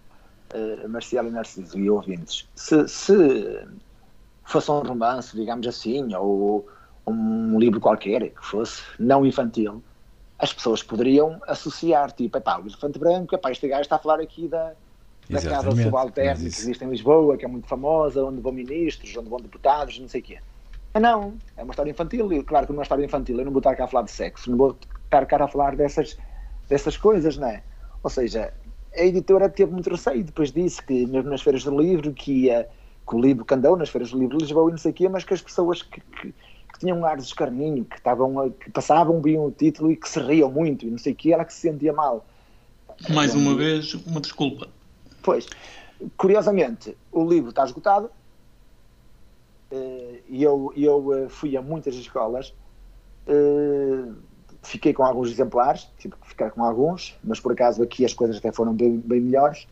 uh, 0.54 0.88
Marcial 0.88 1.26
e 1.26 1.30
Narciso 1.30 1.78
e 1.78 1.88
ouvintes, 1.88 2.48
se, 2.54 2.86
se 2.88 3.66
fosse 4.44 4.70
um 4.70 4.80
romance, 4.80 5.36
digamos 5.36 5.66
assim, 5.66 6.14
ou 6.14 6.66
um 7.06 7.58
livro 7.58 7.80
qualquer 7.80 8.30
que 8.30 8.44
fosse 8.44 8.82
não 8.98 9.24
infantil, 9.24 9.82
as 10.38 10.52
pessoas 10.52 10.82
poderiam 10.82 11.40
associar, 11.46 12.12
tipo, 12.12 12.36
epá, 12.36 12.58
o 12.58 12.66
elefante 12.66 12.98
branco, 12.98 13.34
epá, 13.34 13.50
este 13.50 13.68
gajo 13.68 13.82
está 13.82 13.96
a 13.96 13.98
falar 13.98 14.20
aqui 14.20 14.46
da, 14.48 14.72
da 15.30 15.40
casa 15.40 15.70
subalterna 15.70 16.40
que 16.40 16.46
existe 16.46 16.84
em 16.84 16.90
Lisboa, 16.90 17.36
que 17.36 17.44
é 17.44 17.48
muito 17.48 17.66
famosa, 17.66 18.22
onde 18.24 18.40
vão 18.40 18.52
ministros, 18.52 19.16
onde 19.16 19.28
vão 19.28 19.40
deputados, 19.40 19.98
não 19.98 20.08
sei 20.08 20.20
o 20.20 20.24
quê. 20.24 20.38
Mas 20.92 21.02
não, 21.02 21.34
é 21.56 21.62
uma 21.62 21.72
história 21.72 21.90
infantil, 21.90 22.32
e 22.32 22.42
claro 22.42 22.66
que 22.66 22.72
numa 22.72 22.82
história 22.82 23.04
infantil 23.04 23.38
eu 23.38 23.44
não 23.44 23.52
vou 23.52 23.60
estar 23.60 23.74
cá 23.76 23.84
a 23.84 23.88
falar 23.88 24.04
de 24.04 24.10
sexo, 24.10 24.50
não 24.50 24.58
vou 24.58 24.76
estar 25.04 25.26
cá 25.26 25.42
a 25.42 25.48
falar 25.48 25.74
dessas, 25.74 26.16
dessas 26.68 26.96
coisas, 26.96 27.36
não 27.38 27.48
é? 27.48 27.62
Ou 28.02 28.10
seja, 28.10 28.52
a 28.94 29.02
editora 29.02 29.48
teve 29.48 29.72
muito 29.72 29.90
receio, 29.90 30.22
depois 30.22 30.52
disse 30.52 30.82
que 30.82 31.06
mesmo 31.06 31.30
nas 31.30 31.42
feiras 31.42 31.64
do 31.64 31.78
livro, 31.78 32.12
que 32.12 32.46
ia, 32.46 32.68
que 33.08 33.14
o 33.14 33.20
livro 33.20 33.44
que 33.44 33.54
andou 33.54 33.76
nas 33.76 33.88
feiras 33.88 34.10
do 34.10 34.18
livro 34.18 34.36
de 34.36 34.44
Lisboa 34.44 34.70
e 34.70 34.72
não 34.72 34.78
sei 34.78 34.90
o 34.90 34.94
quê, 34.94 35.08
mas 35.08 35.24
que 35.24 35.34
as 35.34 35.40
pessoas 35.40 35.82
que, 35.82 36.00
que 36.00 36.34
que 36.76 36.80
tinham 36.80 36.98
um 36.98 37.06
ar 37.06 37.16
de 37.16 37.22
escarninho, 37.22 37.84
que, 37.84 37.96
estavam, 37.96 38.50
que 38.50 38.70
passavam, 38.70 39.20
viam 39.20 39.46
o 39.46 39.50
título 39.50 39.90
e 39.90 39.96
que 39.96 40.08
se 40.08 40.20
riam 40.20 40.50
muito 40.50 40.86
e 40.86 40.90
não 40.90 40.98
sei 40.98 41.12
o 41.12 41.16
que, 41.16 41.32
ela 41.32 41.44
que 41.44 41.52
se 41.52 41.60
sentia 41.60 41.92
mal. 41.92 42.24
Mais 43.08 43.34
uma 43.34 43.54
vez, 43.54 43.94
uma 43.94 44.20
desculpa. 44.20 44.68
Pois, 45.22 45.46
curiosamente, 46.16 46.96
o 47.10 47.24
livro 47.28 47.50
está 47.50 47.64
esgotado 47.64 48.10
eh, 49.70 50.20
e 50.28 50.42
eu, 50.42 50.72
eu 50.76 51.14
eh, 51.14 51.28
fui 51.28 51.56
a 51.56 51.62
muitas 51.62 51.94
escolas, 51.94 52.54
eh, 53.26 54.12
fiquei 54.62 54.92
com 54.92 55.02
alguns 55.02 55.30
exemplares, 55.30 55.88
tive 55.98 56.14
que 56.16 56.28
ficar 56.28 56.50
com 56.50 56.62
alguns, 56.62 57.18
mas 57.24 57.40
por 57.40 57.52
acaso 57.52 57.82
aqui 57.82 58.04
as 58.04 58.12
coisas 58.12 58.36
até 58.36 58.52
foram 58.52 58.74
bem, 58.74 58.98
bem 58.98 59.20
melhores. 59.20 59.66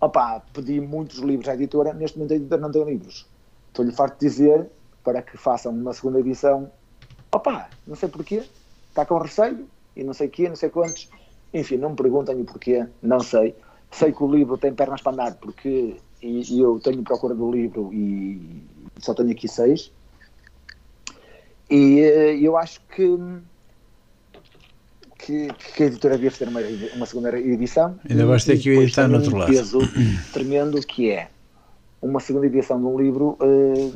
Opa, 0.00 0.42
pedi 0.52 0.80
muitos 0.80 1.18
livros 1.18 1.48
à 1.48 1.54
editora, 1.54 1.92
neste 1.92 2.18
momento 2.18 2.32
a 2.32 2.36
editora 2.36 2.60
não 2.60 2.70
tem 2.70 2.84
livros. 2.84 3.26
Estou-lhe 3.68 3.92
farto 3.92 4.20
de 4.20 4.26
dizer 4.28 4.70
para 5.04 5.22
que 5.22 5.36
façam 5.36 5.72
uma 5.72 5.92
segunda 5.92 6.18
edição. 6.18 6.70
Opa, 7.30 7.68
não 7.86 7.94
sei 7.94 8.08
porquê, 8.08 8.42
está 8.88 9.04
com 9.04 9.18
receio 9.18 9.68
e 9.94 10.02
não 10.02 10.14
sei 10.14 10.28
quê, 10.28 10.48
não 10.48 10.56
sei 10.56 10.70
quantos. 10.70 11.08
Enfim, 11.52 11.76
não 11.76 11.90
me 11.90 11.96
perguntem 11.96 12.40
o 12.40 12.44
porquê, 12.44 12.86
não 13.02 13.20
sei. 13.20 13.54
Sei 13.90 14.10
que 14.10 14.24
o 14.24 14.34
livro 14.34 14.56
tem 14.58 14.74
pernas 14.74 15.02
para 15.02 15.12
andar 15.12 15.34
porque 15.34 15.96
e, 16.22 16.54
e 16.54 16.60
eu 16.60 16.80
tenho 16.80 17.02
procura 17.02 17.34
do 17.34 17.52
livro 17.52 17.92
e 17.92 18.40
só 18.98 19.12
tenho 19.12 19.30
aqui 19.30 19.46
seis. 19.46 19.92
E 21.70 22.00
eh, 22.00 22.38
eu 22.38 22.56
acho 22.56 22.80
que, 22.94 23.18
que, 25.18 25.48
que 25.74 25.82
a 25.82 25.86
editora 25.86 26.14
devia 26.14 26.30
fazer 26.30 26.48
uma, 26.48 26.60
uma 26.96 27.06
segunda 27.06 27.38
edição. 27.38 27.98
Ainda 28.08 28.26
vais 28.26 28.44
ter 28.44 28.58
que 28.58 28.70
editar 28.70 29.06
no 29.06 29.16
outro 29.16 29.36
lado. 29.36 29.50
um 29.50 29.54
peso 29.54 29.78
tremendo 30.32 30.80
que 30.80 31.10
é 31.10 31.28
uma 32.00 32.20
segunda 32.20 32.46
edição 32.46 32.78
de 32.78 32.86
um 32.86 32.98
livro 32.98 33.36
uh, 33.40 33.94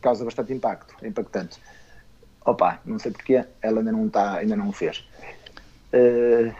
causa 0.00 0.24
bastante 0.24 0.52
impacto, 0.52 0.94
é 1.02 1.08
impactante. 1.08 1.58
Opa, 2.44 2.80
não 2.84 2.98
sei 2.98 3.12
porque 3.12 3.44
ela 3.60 3.80
ainda 3.80 3.92
não 3.92 4.06
está, 4.06 4.36
ainda 4.36 4.56
não 4.56 4.68
o 4.68 4.72
fez. 4.72 5.04
Uh, 5.92 6.54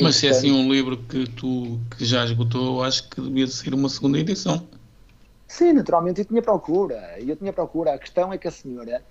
Mas 0.00 0.16
se 0.16 0.28
é 0.28 0.30
assim 0.30 0.52
um 0.52 0.72
livro 0.72 0.96
que 0.96 1.28
tu 1.30 1.80
que 1.96 2.04
já 2.04 2.24
esgotou, 2.24 2.82
acho 2.84 3.08
que 3.08 3.20
devia 3.20 3.46
ser 3.46 3.74
uma 3.74 3.88
segunda 3.88 4.18
edição. 4.18 4.66
Sim, 5.48 5.72
naturalmente, 5.72 6.20
eu 6.20 6.24
tinha 6.24 6.42
procura, 6.42 7.16
eu 7.18 7.34
tinha 7.34 7.52
procura. 7.52 7.94
A 7.94 7.98
questão 7.98 8.32
é 8.32 8.38
que 8.38 8.46
a 8.46 8.52
senhora, 8.52 9.02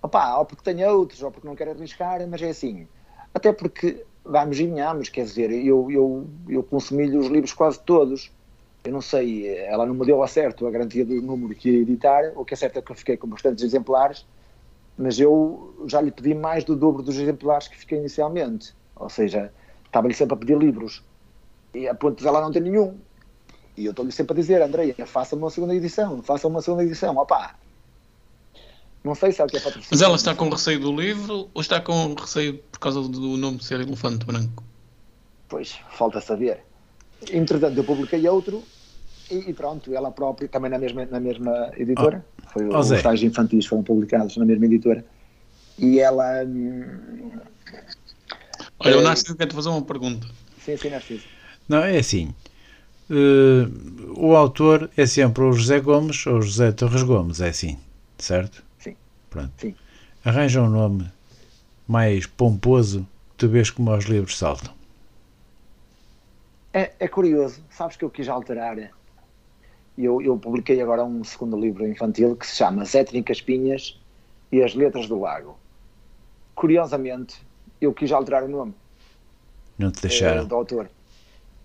opa, 0.00 0.38
ou 0.38 0.44
porque 0.44 0.62
tem 0.62 0.84
outros, 0.86 1.20
ou 1.22 1.32
porque 1.32 1.48
não 1.48 1.56
quer 1.56 1.68
arriscar, 1.68 2.24
mas 2.28 2.40
é 2.42 2.50
assim. 2.50 2.86
Até 3.34 3.52
porque, 3.52 4.04
vamos 4.24 4.58
e 4.60 4.66
venhamos, 4.66 5.08
quer 5.08 5.24
dizer, 5.24 5.50
eu, 5.50 5.90
eu, 5.90 6.28
eu 6.48 6.62
consumi 6.62 7.16
os 7.16 7.26
livros 7.26 7.52
quase 7.52 7.80
todos 7.80 8.30
eu 8.84 8.92
não 8.92 9.00
sei, 9.00 9.48
ela 9.66 9.84
não 9.84 9.94
me 9.94 10.06
deu 10.06 10.22
a 10.22 10.28
certo 10.28 10.66
a 10.66 10.70
garantia 10.70 11.04
do 11.04 11.20
número 11.20 11.54
que 11.54 11.70
ia 11.70 11.78
editar, 11.80 12.32
o 12.34 12.44
que 12.44 12.54
é 12.54 12.56
certo 12.56 12.78
é 12.78 12.82
que 12.82 12.90
eu 12.90 12.96
fiquei 12.96 13.16
com 13.16 13.28
bastantes 13.28 13.62
exemplares, 13.62 14.26
mas 14.96 15.18
eu 15.20 15.84
já 15.86 16.00
lhe 16.00 16.10
pedi 16.10 16.34
mais 16.34 16.64
do 16.64 16.74
dobro 16.74 17.02
dos 17.02 17.16
exemplares 17.16 17.68
que 17.68 17.76
fiquei 17.76 17.98
inicialmente, 17.98 18.74
ou 18.96 19.08
seja, 19.08 19.52
estava-lhe 19.84 20.14
sempre 20.14 20.34
a 20.34 20.36
pedir 20.36 20.56
livros, 20.56 21.02
e 21.74 21.86
a 21.86 21.94
ponto 21.94 22.20
de 22.20 22.26
ela 22.26 22.40
não 22.40 22.50
ter 22.50 22.60
nenhum, 22.60 22.98
e 23.76 23.84
eu 23.84 23.90
estou-lhe 23.90 24.12
sempre 24.12 24.32
a 24.32 24.36
dizer, 24.36 24.62
Andréia, 24.62 24.94
faça 25.06 25.36
uma 25.36 25.50
segunda 25.50 25.74
edição, 25.74 26.22
faça 26.22 26.48
uma 26.48 26.62
segunda 26.62 26.82
edição, 26.82 27.16
opá, 27.16 27.56
não 29.02 29.14
sei 29.14 29.32
se 29.32 29.40
é 29.40 29.44
o 29.44 29.46
que 29.46 29.56
é 29.56 29.60
patrocínio. 29.60 29.88
Mas 29.90 30.02
ela 30.02 30.16
está 30.16 30.34
com 30.34 30.48
receio 30.48 30.80
do 30.80 30.94
livro 30.94 31.48
ou 31.54 31.60
está 31.60 31.80
com 31.80 32.14
receio 32.14 32.58
por 32.70 32.78
causa 32.78 33.00
do 33.00 33.36
nome 33.36 33.62
ser 33.62 33.80
Elefante 33.80 34.26
Branco? 34.26 34.62
Pois, 35.48 35.80
falta 35.90 36.20
saber. 36.20 36.62
Entretanto, 37.32 37.76
eu 37.76 37.84
publiquei 37.84 38.26
outro 38.28 38.62
e, 39.30 39.50
e, 39.50 39.52
pronto, 39.52 39.94
ela 39.94 40.10
própria, 40.10 40.48
também 40.48 40.70
na 40.70 40.78
mesma, 40.78 41.06
na 41.06 41.20
mesma 41.20 41.70
editora, 41.76 42.24
oh, 42.46 42.48
foi, 42.50 42.68
oh, 42.68 42.78
os 42.78 42.90
estágios 42.90 43.30
infantis 43.30 43.66
foram 43.66 43.82
publicados 43.82 44.36
na 44.36 44.44
mesma 44.44 44.64
editora, 44.64 45.04
e 45.78 46.00
ela... 46.00 46.44
Hum, 46.44 47.30
Olha, 48.80 48.96
o 48.96 49.00
eh, 49.00 49.04
Narciso 49.04 49.36
quer-te 49.36 49.54
fazer 49.54 49.68
uma 49.68 49.82
pergunta. 49.82 50.26
Sim, 50.64 50.76
sim, 50.76 50.90
Narciso. 50.90 51.24
Não, 51.68 51.78
é 51.78 51.98
assim, 51.98 52.34
uh, 53.10 54.20
o 54.20 54.34
autor 54.34 54.90
é 54.96 55.06
sempre 55.06 55.44
o 55.44 55.52
José 55.52 55.78
Gomes 55.80 56.26
ou 56.26 56.38
o 56.38 56.42
José 56.42 56.72
Torres 56.72 57.02
Gomes, 57.02 57.40
é 57.40 57.50
assim, 57.50 57.78
certo? 58.18 58.64
Sim. 58.78 58.96
Pronto. 59.28 59.52
Sim. 59.58 59.74
Arranja 60.24 60.62
um 60.62 60.68
nome 60.68 61.06
mais 61.86 62.26
pomposo, 62.26 63.06
tu 63.36 63.48
vês 63.48 63.70
como 63.70 63.94
os 63.94 64.06
livros 64.06 64.36
saltam. 64.36 64.79
É, 66.72 66.92
é, 67.00 67.08
curioso, 67.08 67.62
sabes 67.70 67.96
que 67.96 68.04
eu 68.04 68.10
quis 68.10 68.28
alterar. 68.28 68.90
Eu, 69.98 70.22
eu 70.22 70.38
publiquei 70.38 70.80
agora 70.80 71.04
um 71.04 71.24
segundo 71.24 71.58
livro 71.58 71.86
infantil 71.86 72.36
que 72.36 72.46
se 72.46 72.56
chama 72.56 72.84
Zé 72.84 73.04
Trincas-Pinhas 73.04 74.00
e 74.52 74.62
as 74.62 74.74
Letras 74.74 75.08
do 75.08 75.20
Lago. 75.20 75.58
Curiosamente, 76.54 77.42
eu 77.80 77.92
quis 77.92 78.12
alterar 78.12 78.44
o 78.44 78.48
nome. 78.48 78.74
Não 79.78 79.90
te 79.90 80.02
deixaram? 80.02 80.42
É, 80.42 80.44
do 80.44 80.54
autor. 80.54 80.88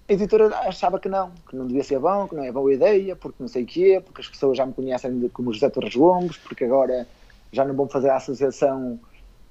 A 0.07 0.13
editora 0.13 0.55
achava 0.59 0.99
que 0.99 1.09
não, 1.09 1.31
que 1.49 1.55
não 1.55 1.67
devia 1.67 1.83
ser 1.83 1.99
bom, 1.99 2.27
que 2.27 2.35
não 2.35 2.43
é 2.43 2.51
boa 2.51 2.73
ideia, 2.73 3.15
porque 3.15 3.37
não 3.39 3.47
sei 3.47 3.63
o 3.63 3.65
quê, 3.65 4.01
porque 4.03 4.21
as 4.21 4.27
pessoas 4.27 4.57
já 4.57 4.65
me 4.65 4.73
conhecem 4.73 5.29
como 5.29 5.53
José 5.53 5.69
Torres 5.69 5.95
Gomes, 5.95 6.37
porque 6.37 6.63
agora 6.63 7.07
já 7.51 7.65
não 7.65 7.75
vão 7.75 7.87
fazer 7.87 8.09
a 8.09 8.17
associação 8.17 8.99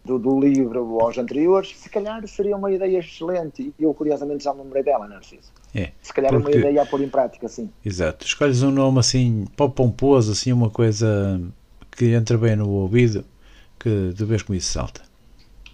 do, 0.04 0.18
do, 0.18 0.38
livro 0.38 1.00
aos 1.00 1.16
anteriores, 1.16 1.74
se 1.76 1.88
calhar 1.88 2.26
seria 2.28 2.56
uma 2.56 2.70
ideia 2.70 2.98
excelente. 2.98 3.72
E 3.78 3.82
eu, 3.82 3.94
curiosamente, 3.94 4.44
já 4.44 4.52
me 4.52 4.62
lembrei 4.62 4.82
dela, 4.82 5.08
Narciso. 5.08 5.50
É, 5.74 5.92
se 6.02 6.12
calhar 6.12 6.30
porque... 6.30 6.50
uma 6.50 6.56
ideia 6.56 6.82
a 6.82 6.86
pôr 6.86 7.00
em 7.00 7.08
prática, 7.08 7.48
sim. 7.48 7.70
Exato. 7.84 8.26
Escolhes 8.26 8.62
um 8.62 8.70
nome 8.70 8.98
assim, 8.98 9.46
pó 9.56 9.68
pomposo, 9.68 10.32
assim, 10.32 10.52
uma 10.52 10.70
coisa 10.70 11.40
que 11.90 12.12
entra 12.12 12.36
bem 12.36 12.56
no 12.56 12.68
ouvido, 12.68 13.24
que 13.78 14.12
de 14.12 14.24
vez 14.24 14.42
com 14.42 14.54
isso 14.54 14.72
salta. 14.72 15.02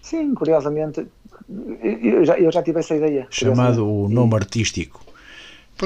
Sim, 0.01 0.33
curiosamente, 0.33 1.05
eu 1.81 2.25
já, 2.25 2.39
eu 2.39 2.51
já 2.51 2.63
tive 2.63 2.79
essa 2.79 2.95
ideia. 2.95 3.27
Chamado 3.29 3.85
o 3.85 4.07
nome 4.07 4.33
e... 4.33 4.35
artístico. 4.35 5.05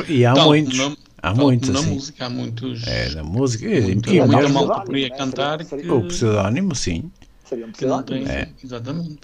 E 0.07 0.25
há 0.25 0.33
Não, 0.33 0.47
muitos. 0.47 0.77
Nome, 0.77 0.97
há 1.21 1.33
muitos, 1.33 1.69
na 1.69 1.79
assim. 1.79 1.93
música 1.93 2.25
há 2.25 2.29
muitos. 2.29 2.87
É, 2.87 3.15
na 3.15 3.23
música. 3.23 3.65
Muito, 3.67 4.09
e, 4.09 4.17
e 4.17 4.27
mesmo 4.27 4.65
mal 4.65 4.81
que 4.81 4.87
queria 4.87 5.09
cantar. 5.09 5.59
O 5.61 6.07
pseudónimo, 6.07 6.75
sim. 6.75 7.11
Seria 7.45 7.65
um. 7.65 8.27
É. 8.27 8.49
Exatamente. 8.61 9.19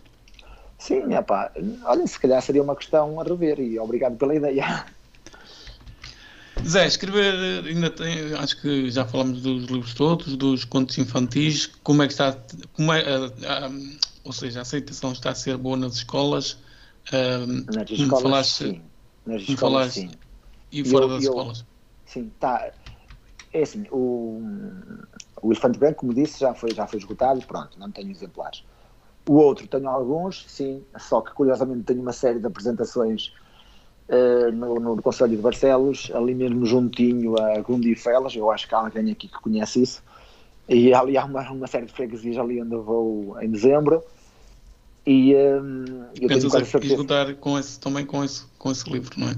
Sim, 0.78 1.13
epá, 1.13 1.51
olha, 1.86 2.07
se 2.07 2.19
calhar 2.19 2.41
seria 2.41 2.63
uma 2.63 2.76
questão 2.76 3.19
a 3.19 3.24
rever 3.24 3.59
e 3.59 3.78
obrigado 3.78 4.17
pela 4.17 4.34
ideia. 4.34 4.88
Zé, 6.65 6.88
escrever 6.88 7.65
ainda 7.65 7.89
tem, 7.89 8.34
acho 8.34 8.59
que 8.61 8.89
já 8.89 9.05
falamos 9.05 9.41
dos 9.41 9.65
livros 9.65 9.93
todos, 9.93 10.36
dos 10.36 10.65
contos 10.65 10.97
infantis, 10.97 11.67
como 11.84 12.03
é 12.03 12.07
que 12.07 12.13
está, 12.13 12.36
como 12.74 12.93
é, 12.93 13.01
uh, 13.01 13.28
uh, 13.28 13.99
ou 14.24 14.34
seja, 14.34 14.59
a 14.59 14.61
aceitação 14.61 15.11
está 15.11 15.32
a 15.32 15.36
ser 15.36 15.57
boa 15.57 15.78
nas 15.78 15.95
escolas? 15.95 16.53
Uh, 17.11 17.65
nas 17.74 17.89
escolas, 17.89 18.22
falaste, 18.24 18.63
sim. 18.63 18.82
Nas 19.26 19.41
escolas, 19.43 19.93
sim. 19.93 20.11
E 20.72 20.84
fora 20.84 21.05
eu, 21.05 21.09
das 21.09 21.24
eu, 21.24 21.32
escolas? 21.32 21.65
Sim, 22.05 22.32
está. 22.34 22.72
é 23.53 23.61
assim, 23.61 23.86
o, 23.91 24.41
o 25.42 25.48
Elefante 25.52 25.80
Branco, 25.80 26.00
como 26.02 26.14
disse, 26.14 26.39
já 26.39 26.54
foi, 26.54 26.74
já 26.74 26.88
foi 26.88 27.00
esgotado, 27.00 27.42
pronto, 27.46 27.80
não 27.80 27.92
tenho 27.92 28.12
exemplares. 28.12 28.64
O 29.28 29.34
outro 29.34 29.68
tenho 29.68 29.89
alguns, 29.89 30.46
sim, 30.48 30.84
só 30.98 31.22
que 31.22 31.32
curiosamente 31.34 31.84
tenho 31.84 32.02
uma 32.02 32.14
série 32.14 32.39
de 32.39 32.48
apresentações 32.48 33.34
uh, 34.10 34.52
no, 34.52 34.76
no 34.80 35.02
Conselho 35.02 35.36
de 35.36 35.42
Barcelos, 35.42 36.12
ali 36.14 36.34
mesmo 36.34 36.66
juntinho 36.66 37.39
a 37.39 37.60
Grundifelas, 37.60 38.36
eu 38.36 38.50
acho 38.52 38.68
que 38.68 38.76
há 38.76 38.80
alguém 38.80 39.12
aqui 39.12 39.28
que 39.28 39.39
conhece 39.39 39.82
isso, 39.82 40.04
e 40.68 40.94
ali 40.94 41.18
há 41.18 41.26
uma, 41.26 41.50
uma 41.52 41.68
série 41.68 41.86
de 41.86 41.92
freguesias 41.92 42.38
ali 42.38 42.62
onde 42.62 42.74
eu 42.74 42.84
vou 42.84 43.42
em 43.42 43.50
dezembro. 43.50 44.04
E 45.06 45.36
um, 45.36 46.06
eu 46.22 46.28
Pensas 46.28 46.52
tenho 46.52 46.66
quase 46.70 46.88
esgotar 46.88 47.36
com 47.36 47.58
esse, 47.58 47.80
também 47.80 48.06
com 48.06 48.24
esse, 48.24 48.46
com 48.58 48.72
esse 48.72 48.88
livro, 48.89 49.20
não 49.20 49.30
é? 49.30 49.36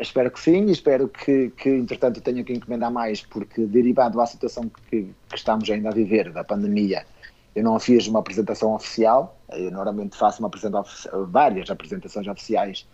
Espero 0.00 0.30
que 0.32 0.40
sim, 0.40 0.66
espero 0.66 1.08
que, 1.08 1.50
que 1.50 1.68
entretanto 1.68 2.20
tenha 2.20 2.42
que 2.42 2.52
encomendar 2.52 2.90
mais, 2.90 3.22
porque 3.22 3.64
derivado 3.66 4.20
à 4.20 4.26
situação 4.26 4.68
que, 4.90 5.14
que 5.28 5.34
estamos 5.34 5.70
ainda 5.70 5.90
a 5.90 5.92
viver 5.92 6.32
da 6.32 6.42
pandemia, 6.42 7.06
eu 7.54 7.62
não 7.62 7.78
fiz 7.78 8.06
uma 8.08 8.18
apresentação 8.18 8.74
oficial, 8.74 9.38
eu 9.52 9.70
normalmente 9.70 10.16
faço 10.16 10.40
uma 10.40 10.48
apresentação, 10.48 11.26
várias 11.26 11.70
apresentações 11.70 12.26
oficiais 12.26 12.86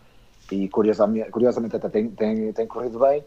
e 0.51 0.69
curiosamente, 0.69 1.31
curiosamente 1.31 1.77
até 1.77 1.89
tem, 1.89 2.09
tem, 2.11 2.53
tem 2.53 2.67
corrido 2.67 2.99
bem. 2.99 3.25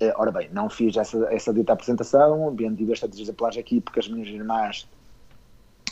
Eh, 0.00 0.12
ora 0.16 0.32
bem, 0.32 0.50
não 0.52 0.68
fiz 0.68 0.96
essa, 0.96 1.16
essa 1.32 1.54
dita 1.54 1.72
apresentação, 1.72 2.52
vendi 2.54 2.84
bastantes 2.84 3.20
exemplares 3.20 3.56
aqui 3.56 3.80
porque 3.80 4.00
as 4.00 4.08
minhas 4.08 4.28
irmãs 4.28 4.88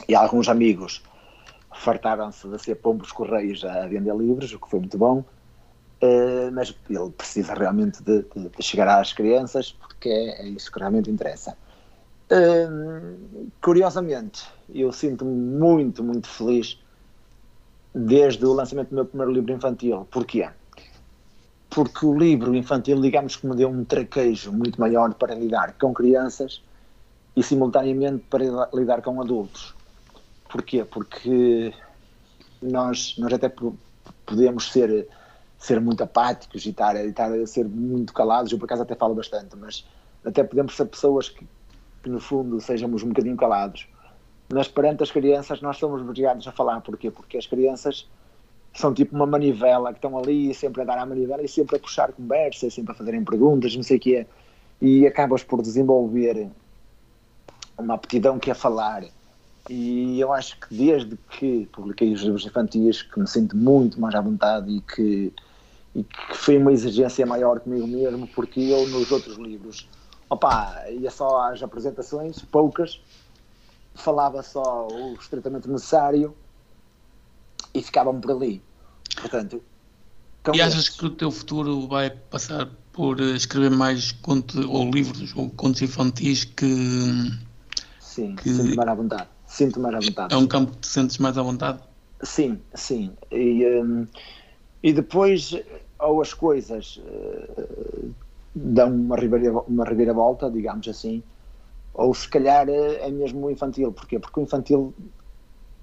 e 0.09 0.15
alguns 0.15 0.49
amigos 0.49 1.03
fartaram-se 1.73 2.49
de 2.49 2.59
ser 2.59 2.75
pombos 2.75 3.13
correios 3.13 3.65
a 3.65 3.87
vender 3.87 4.15
livros, 4.15 4.53
o 4.53 4.59
que 4.59 4.69
foi 4.69 4.81
muito 4.81 4.99
bom. 4.99 5.25
Uh, 6.03 6.51
mas 6.53 6.75
ele 6.91 7.11
precisa 7.11 7.55
realmente 7.55 8.03
de, 8.03 8.23
de, 8.23 8.49
de, 8.49 8.63
chegar 8.63 8.89
às 9.01 9.13
crianças 9.13 9.71
porque 9.71 10.09
é, 10.09 10.43
é 10.43 10.49
isso 10.49 10.71
que 10.73 10.79
realmente 10.81 11.09
interessa. 11.09 11.57
Uh, 12.31 13.49
curiosamente, 13.61 14.45
eu 14.75 14.91
sinto-me 14.91 15.33
muito, 15.33 16.03
muito 16.03 16.27
feliz 16.27 16.77
desde 17.95 18.45
o 18.45 18.53
lançamento 18.53 18.89
do 18.89 18.95
meu 18.97 19.05
primeiro 19.05 19.33
livro 19.33 19.53
infantil. 19.53 20.07
Porquê? 20.11 20.49
Porque 21.71 22.05
o 22.05 22.19
livro 22.19 22.55
infantil, 22.55 23.01
digamos 23.01 23.37
que 23.37 23.47
me 23.47 23.55
deu 23.55 23.69
um 23.69 23.85
traquejo 23.85 24.53
muito 24.53 24.81
maior 24.81 25.15
para 25.15 25.35
lidar 25.35 25.75
com 25.79 25.95
crianças 25.95 26.63
e 27.37 27.43
simultaneamente 27.43 28.25
para 28.29 28.45
lidar 28.75 29.03
com 29.03 29.21
adultos. 29.21 29.75
Porquê? 30.51 30.85
Porque 30.85 31.73
nós, 32.61 33.17
nós 33.19 33.33
até 33.33 33.53
podemos 34.27 34.71
ser, 34.71 35.09
ser 35.65 35.81
muito 35.81 36.03
apáticos 36.03 36.65
e 36.67 36.71
estar, 36.71 36.97
estar 36.97 37.33
a 37.33 37.47
ser 37.47 37.65
muito 37.67 38.13
calados, 38.13 38.53
eu 38.53 38.59
por 38.59 38.65
acaso 38.65 38.83
até 38.83 38.95
falo 38.95 39.15
bastante, 39.15 39.57
mas 39.57 39.87
até 40.25 40.43
podemos 40.43 40.77
ser 40.77 40.87
pessoas 40.87 41.29
que, 41.29 41.47
que 42.03 42.09
no 42.11 42.21
fundo 42.21 42.61
sejamos 42.61 43.03
um 43.03 43.09
bocadinho 43.09 43.37
calados 43.37 43.87
mas 44.53 44.69
perante 44.69 45.03
as 45.03 45.11
crianças 45.11 45.63
nós 45.63 45.79
somos 45.79 46.03
obrigados 46.03 46.47
a 46.47 46.53
falar. 46.53 46.81
Porquê? 46.83 47.11
Porque 47.11 47.39
as 47.39 47.47
crianças 47.47 48.07
são 48.75 48.93
tipo 48.93 49.17
uma 49.17 49.27
manivela 49.27 49.93
que 49.93 49.99
estão 49.99 50.17
ali 50.19 50.55
sempre 50.55 50.83
a 50.83 50.85
dar 50.85 50.99
à 50.99 51.07
manivela 51.07 51.43
e 51.43 51.49
sempre 51.49 51.77
a 51.77 51.79
puxar 51.79 52.13
conversa, 52.13 52.69
sempre 52.69 52.93
a 52.93 52.95
fazerem 52.95 53.25
perguntas, 53.25 53.75
não 53.75 53.83
sei 53.83 53.97
o 53.97 54.01
que 54.01 54.17
é. 54.17 54.27
E 54.81 55.07
acabas 55.07 55.43
por 55.43 55.63
desenvolver 55.63 56.51
uma 57.79 57.95
aptidão 57.95 58.39
que 58.39 58.51
é 58.51 58.55
falar. 58.55 59.05
E 59.71 60.21
eu 60.21 60.33
acho 60.33 60.61
que 60.61 60.75
desde 60.75 61.17
que 61.31 61.67
publiquei 61.73 62.13
os 62.13 62.21
livros 62.21 62.45
infantis 62.45 63.01
que 63.01 63.19
me 63.19 63.27
sinto 63.27 63.57
muito 63.57 63.99
mais 63.99 64.15
à 64.15 64.21
vontade 64.21 64.71
e 64.71 64.81
que, 64.83 65.33
e 65.95 66.05
que 66.05 66.37
foi 66.37 66.57
uma 66.57 66.73
exigência 66.73 67.25
maior 67.27 67.61
comigo 67.61 67.87
mesmo, 67.87 68.27
porque 68.29 68.61
eu 68.61 68.89
nos 68.89 69.11
outros 69.11 69.37
livros, 69.37 69.89
opa, 70.29 70.85
ia 70.91 71.11
só 71.11 71.51
às 71.51 71.63
apresentações, 71.63 72.41
poucas, 72.41 73.01
falava 73.95 74.43
só 74.43 74.89
o 74.89 75.15
estritamente 75.15 75.69
necessário 75.69 76.35
e 77.75 77.83
ficavam 77.83 78.21
por 78.21 78.31
ali. 78.31 78.63
Portanto, 79.21 79.63
e 80.53 80.61
achas 80.61 80.89
que 80.89 81.07
o 81.07 81.11
teu 81.11 81.31
futuro 81.31 81.87
vai 81.87 82.11
passar 82.11 82.69
por 82.93 83.21
escrever 83.21 83.71
mais 83.71 84.11
contos 84.11 84.57
ou 84.67 84.91
livros 84.91 85.33
ou 85.37 85.49
contos 85.51 85.83
infantis 85.83 86.45
que. 86.45 87.31
Sim, 88.01 88.35
que... 88.35 88.49
sinto 88.51 88.77
mais 88.77 88.89
à 88.89 88.95
vontade. 88.95 89.29
Sinto 89.47 89.79
mais 89.79 89.95
à 89.95 90.01
vontade. 90.01 90.35
É 90.35 90.37
um 90.37 90.47
campo 90.47 90.73
que 90.73 90.79
te 90.79 90.89
sentes 90.89 91.19
mais 91.19 91.39
à 91.39 91.43
vontade? 91.43 91.79
Sim, 92.23 92.61
sim. 92.75 93.13
E, 93.31 93.65
um, 93.67 94.07
e 94.83 94.93
depois, 94.93 95.55
ou 96.03 96.21
as 96.21 96.35
coisas 96.35 96.97
uh, 96.97 98.15
dão 98.55 98.91
uma 98.91 99.17
reviravolta, 99.17 99.71
uma 99.71 99.85
reviravolta, 99.85 100.51
digamos 100.51 100.87
assim, 100.89 101.23
ou 101.95 102.13
se 102.15 102.29
calhar 102.29 102.69
é 102.69 103.11
mesmo 103.11 103.47
o 103.47 103.51
infantil. 103.51 103.93
Porquê? 103.93 104.19
Porque 104.19 104.41
o 104.41 104.43
infantil, 104.43 104.95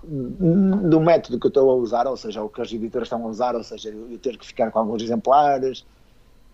do 0.03 0.99
método 0.99 1.39
que 1.39 1.47
eu 1.47 1.49
estou 1.49 1.69
a 1.69 1.75
usar, 1.75 2.07
ou 2.07 2.17
seja, 2.17 2.43
o 2.43 2.49
que 2.49 2.61
as 2.61 2.71
editoras 2.71 3.05
estão 3.07 3.23
a 3.25 3.27
usar, 3.27 3.55
ou 3.55 3.63
seja, 3.63 3.89
eu 3.89 4.17
ter 4.17 4.37
que 4.37 4.45
ficar 4.45 4.71
com 4.71 4.79
alguns 4.79 5.03
exemplares 5.03 5.85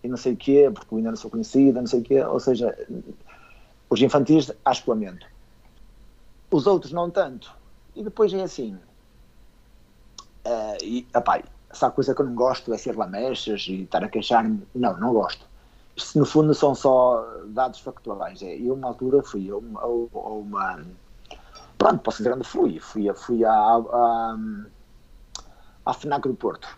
e 0.02 0.08
não 0.08 0.16
sei 0.16 0.34
o 0.34 0.36
quê, 0.36 0.70
porque 0.72 0.92
eu 0.92 0.98
ainda 0.98 1.10
não 1.10 1.16
sou 1.16 1.30
conhecida, 1.30 1.80
não 1.80 1.86
sei 1.86 2.00
o 2.00 2.02
quê, 2.02 2.22
ou 2.22 2.38
seja, 2.38 2.76
os 3.88 4.00
infantis 4.00 4.52
há 4.64 4.72
escoamento. 4.72 5.26
Os 6.50 6.66
outros 6.66 6.92
não 6.92 7.10
tanto. 7.10 7.52
E 7.94 8.02
depois 8.02 8.32
é 8.32 8.42
assim. 8.42 8.78
Uh, 10.44 10.76
e, 10.82 11.06
apá, 11.12 11.42
se 11.76 11.84
há 11.84 11.90
coisa 11.90 12.14
que 12.14 12.20
eu 12.20 12.26
não 12.26 12.34
gosto 12.34 12.72
é 12.72 12.78
ser 12.78 12.96
lamechas 12.96 13.66
e 13.68 13.82
estar 13.82 14.02
a 14.02 14.08
queixar-me, 14.08 14.66
não, 14.74 14.96
não 14.98 15.12
gosto 15.12 15.46
isto 15.96 16.18
no 16.18 16.26
fundo 16.26 16.54
são 16.54 16.74
só 16.74 17.26
dados 17.46 17.80
factuais. 17.80 18.42
É, 18.42 18.56
eu, 18.56 18.74
uma 18.74 18.88
altura, 18.88 19.22
fui 19.22 19.50
a 19.50 19.56
uma, 19.56 19.80
a 19.80 19.86
uma 19.86 20.84
pronto, 21.78 21.98
posso 22.00 22.18
dizer 22.18 22.34
onde 22.34 22.44
fui. 22.44 22.78
Fui, 22.78 23.12
fui 23.14 23.44
à, 23.44 23.52
à, 23.52 24.36
à 25.86 25.94
FNAC 25.94 26.28
do 26.28 26.34
Porto, 26.34 26.68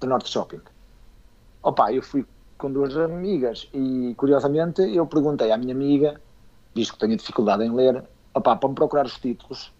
do 0.00 0.06
Norte 0.08 0.28
Shopping. 0.28 0.60
Opa, 1.62 1.92
eu 1.92 2.02
fui 2.02 2.26
com 2.56 2.72
duas 2.72 2.96
amigas 2.96 3.68
e, 3.72 4.14
curiosamente, 4.16 4.82
eu 4.82 5.06
perguntei 5.06 5.52
à 5.52 5.56
minha 5.56 5.72
amiga, 5.72 6.20
visto 6.74 6.94
que 6.94 6.98
tenho 6.98 7.16
dificuldade 7.16 7.62
em 7.62 7.72
ler, 7.72 8.02
opa, 8.34 8.56
para 8.56 8.68
me 8.68 8.74
procurar 8.74 9.06
os 9.06 9.16
títulos, 9.18 9.72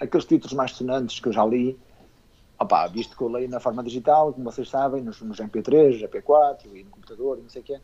aqueles 0.00 0.26
títulos 0.26 0.54
mais 0.54 0.72
sonantes 0.72 1.20
que 1.20 1.28
eu 1.28 1.32
já 1.32 1.44
li, 1.44 1.78
opa, 2.58 2.86
visto 2.88 3.16
que 3.16 3.22
eu 3.22 3.28
leio 3.28 3.48
na 3.48 3.60
forma 3.60 3.82
digital, 3.82 4.32
como 4.32 4.50
vocês 4.50 4.68
sabem, 4.68 5.02
nos, 5.02 5.20
nos 5.22 5.38
MP3, 5.38 6.08
MP4 6.08 6.66
e 6.74 6.84
no 6.84 6.90
computador 6.90 7.38
e 7.38 7.42
não 7.42 7.48
sei 7.48 7.62
o 7.62 7.64
quê, 7.64 7.80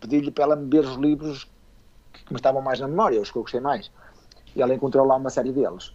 pedi-lhe 0.00 0.30
para 0.30 0.44
ela 0.44 0.56
me 0.56 0.68
ver 0.68 0.80
os 0.80 0.96
livros 0.96 1.44
que 2.12 2.32
me 2.32 2.38
estavam 2.38 2.60
mais 2.60 2.80
na 2.80 2.88
memória, 2.88 3.20
os 3.20 3.30
que 3.30 3.38
eu 3.38 3.42
gostei 3.42 3.60
mais. 3.60 3.90
E 4.54 4.62
ela 4.62 4.74
encontrou 4.74 5.06
lá 5.06 5.16
uma 5.16 5.30
série 5.30 5.52
deles. 5.52 5.92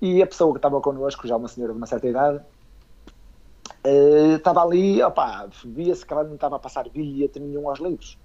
E 0.00 0.22
a 0.22 0.26
pessoa 0.26 0.52
que 0.52 0.58
estava 0.58 0.80
connosco, 0.80 1.26
já 1.26 1.36
uma 1.36 1.48
senhora 1.48 1.72
de 1.72 1.78
uma 1.78 1.86
certa 1.86 2.06
idade, 2.06 2.38
uh, 3.84 4.36
estava 4.36 4.62
ali, 4.62 5.02
opá, 5.02 5.48
via-se 5.64 6.04
que 6.04 6.12
ela 6.12 6.24
não 6.24 6.34
estava 6.34 6.56
a 6.56 6.58
passar 6.58 6.88
bilhete 6.88 7.40
nenhum 7.40 7.68
aos 7.68 7.80
livros. 7.80 8.18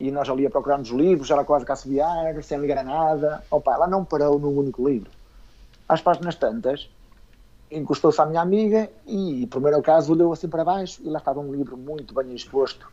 E 0.00 0.10
nós 0.10 0.28
ali 0.28 0.46
a 0.46 0.50
procurar 0.50 0.80
os 0.80 0.90
livros, 0.90 1.30
ela 1.30 1.44
quase 1.44 1.66
a 1.68 1.72
assobiar, 1.72 2.42
sem 2.42 2.58
ligar 2.58 2.78
a 2.78 2.84
nada. 2.84 3.44
Opá, 3.50 3.74
ela 3.74 3.86
não 3.86 4.04
parou 4.04 4.38
num 4.38 4.56
único 4.56 4.88
livro. 4.88 5.10
Às 5.88 6.00
páginas 6.00 6.36
tantas, 6.36 6.88
encostou-se 7.70 8.20
à 8.20 8.26
minha 8.26 8.40
amiga 8.40 8.90
e, 9.06 9.46
primeiro 9.46 9.80
caso, 9.82 10.12
olhou 10.12 10.32
assim 10.32 10.48
para 10.48 10.64
baixo 10.64 11.00
e 11.02 11.08
lá 11.08 11.18
estava 11.18 11.40
um 11.40 11.52
livro 11.52 11.76
muito 11.76 12.14
bem 12.14 12.34
exposto 12.34 12.90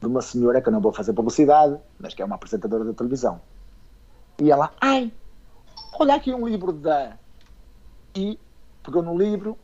de 0.00 0.06
uma 0.06 0.22
senhora 0.22 0.60
que 0.60 0.68
eu 0.68 0.72
não 0.72 0.80
vou 0.80 0.92
fazer 0.92 1.12
publicidade, 1.12 1.78
mas 1.98 2.14
que 2.14 2.22
é 2.22 2.24
uma 2.24 2.36
apresentadora 2.36 2.84
da 2.84 2.94
televisão. 2.94 3.40
E 4.40 4.50
ela, 4.50 4.72
ai, 4.80 5.12
olha 5.98 6.14
aqui 6.14 6.32
um 6.32 6.48
livro 6.48 6.72
da. 6.72 7.18
E 8.14 8.38
pegou 8.82 9.02
no 9.02 9.16
livro, 9.16 9.58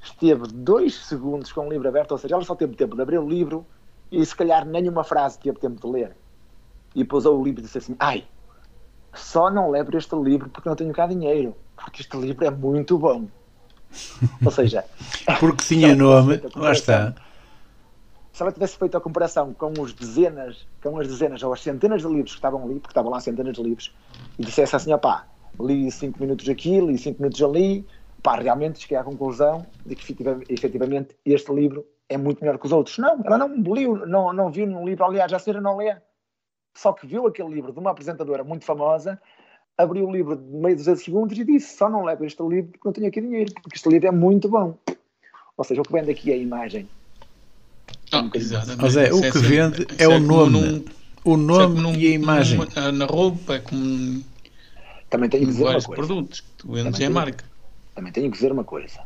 esteve 0.00 0.48
dois 0.48 0.94
segundos 1.06 1.52
com 1.52 1.66
o 1.66 1.70
livro 1.70 1.88
aberto, 1.88 2.12
ou 2.12 2.18
seja, 2.18 2.34
ela 2.34 2.44
só 2.44 2.56
teve 2.56 2.74
tempo 2.74 2.96
de 2.96 3.02
abrir 3.02 3.18
o 3.18 3.28
livro 3.28 3.64
e 4.10 4.24
se 4.24 4.34
calhar 4.34 4.66
nenhuma 4.66 5.04
frase 5.04 5.38
teve 5.38 5.58
tempo 5.58 5.80
de 5.80 5.86
ler. 5.86 6.16
E 6.94 7.04
pousou 7.04 7.38
o 7.38 7.44
livro 7.44 7.60
e 7.60 7.62
disse 7.62 7.78
assim: 7.78 7.96
Ai, 8.00 8.26
só 9.14 9.48
não 9.50 9.70
levo 9.70 9.96
este 9.96 10.16
livro 10.16 10.48
porque 10.48 10.68
não 10.68 10.76
tenho 10.76 10.92
cá 10.92 11.06
dinheiro, 11.06 11.54
porque 11.76 12.02
este 12.02 12.16
livro 12.16 12.44
é 12.44 12.50
muito 12.50 12.98
bom. 12.98 13.28
Ou 14.44 14.50
seja, 14.50 14.84
porque 15.40 15.64
tinha 15.66 15.94
nome, 15.94 16.40
lá 16.54 16.72
está. 16.72 17.14
se 18.32 18.42
ela 18.42 18.52
tivesse 18.52 18.76
feito 18.76 18.96
a 18.96 19.00
comparação 19.00 19.52
com 19.54 19.72
os 19.80 19.92
dezenas, 19.92 20.66
com 20.82 20.98
as 20.98 21.06
dezenas 21.06 21.42
ou 21.42 21.52
as 21.52 21.60
centenas 21.62 22.02
de 22.02 22.08
livros 22.08 22.32
que 22.32 22.38
estavam 22.38 22.64
ali, 22.64 22.74
porque 22.74 22.90
estavam 22.90 23.10
lá 23.10 23.20
centenas 23.20 23.54
de 23.54 23.62
livros, 23.62 23.94
e 24.38 24.44
dissesse 24.44 24.76
assim, 24.76 24.92
opá, 24.92 25.26
li 25.60 25.90
5 25.90 26.20
minutos 26.20 26.48
aqui, 26.48 26.80
li 26.80 26.98
5 26.98 27.20
minutos 27.20 27.42
ali, 27.42 27.86
pá, 28.22 28.36
realmente 28.36 28.80
cheguei 28.80 28.96
à 28.96 29.04
conclusão 29.04 29.66
de 29.84 29.94
que 29.94 30.14
efetivamente 30.48 31.16
este 31.24 31.52
livro 31.52 31.86
é 32.08 32.16
muito 32.16 32.40
melhor 32.40 32.58
que 32.58 32.66
os 32.66 32.72
outros. 32.72 32.98
Não, 32.98 33.20
ela 33.24 33.38
não 33.38 33.54
liu, 33.54 34.06
não, 34.06 34.32
não 34.32 34.50
viu 34.50 34.66
nenhum 34.66 34.86
livro, 34.86 35.04
aliás, 35.04 35.30
já 35.30 35.38
seja 35.38 35.60
não 35.60 35.76
lê, 35.76 35.96
só 36.74 36.92
que 36.92 37.06
viu 37.06 37.26
aquele 37.26 37.48
livro 37.48 37.72
de 37.72 37.78
uma 37.78 37.90
apresentadora 37.90 38.44
muito 38.44 38.64
famosa, 38.64 39.20
abriu 39.78 40.06
o 40.06 40.12
livro 40.12 40.36
de 40.36 40.42
meio 40.42 40.74
de 40.74 40.82
200 40.82 41.04
segundos 41.04 41.38
e 41.38 41.44
disse, 41.44 41.76
só 41.76 41.88
não 41.88 42.04
levo 42.04 42.24
este 42.24 42.42
livro 42.42 42.72
porque 42.72 42.86
não 42.86 42.92
tenho 42.92 43.06
aqui 43.06 43.20
dinheiro, 43.20 43.52
porque 43.62 43.76
este 43.76 43.88
livro 43.88 44.08
é 44.08 44.10
muito 44.10 44.48
bom. 44.48 44.76
Ou 45.56 45.64
seja, 45.64 45.80
o 45.80 45.84
que 45.84 45.92
vem 45.92 46.04
daqui 46.04 46.30
é 46.30 46.34
a 46.34 46.38
imagem 46.38 46.88
exatamente. 48.34 48.82
Mas 48.82 48.96
é, 48.96 49.12
o 49.12 49.20
que 49.20 49.38
vende 49.38 49.86
é, 49.98 50.04
é 50.04 50.08
o 50.08 50.18
nome. 50.18 50.50
Num, 50.52 50.84
O 51.24 51.36
nome 51.36 51.80
num, 51.80 51.94
e 51.94 52.06
a 52.06 52.10
imagem. 52.10 52.58
Num, 52.58 52.92
na 52.92 53.06
roupa, 53.06 53.54
é 53.54 53.58
como 53.58 54.24
também 55.10 55.28
tenho 55.30 55.44
que 55.44 55.52
dizer 55.52 55.64
vários 55.64 55.84
uma 55.84 55.96
coisa. 55.96 56.06
produtos 56.06 56.40
que 56.40 56.48
tu 56.58 56.72
vendes 56.72 57.00
em 57.00 57.08
marca. 57.08 57.44
Também 57.94 58.12
tenho 58.12 58.30
que 58.30 58.36
dizer 58.36 58.52
uma 58.52 58.64
coisa. 58.64 59.00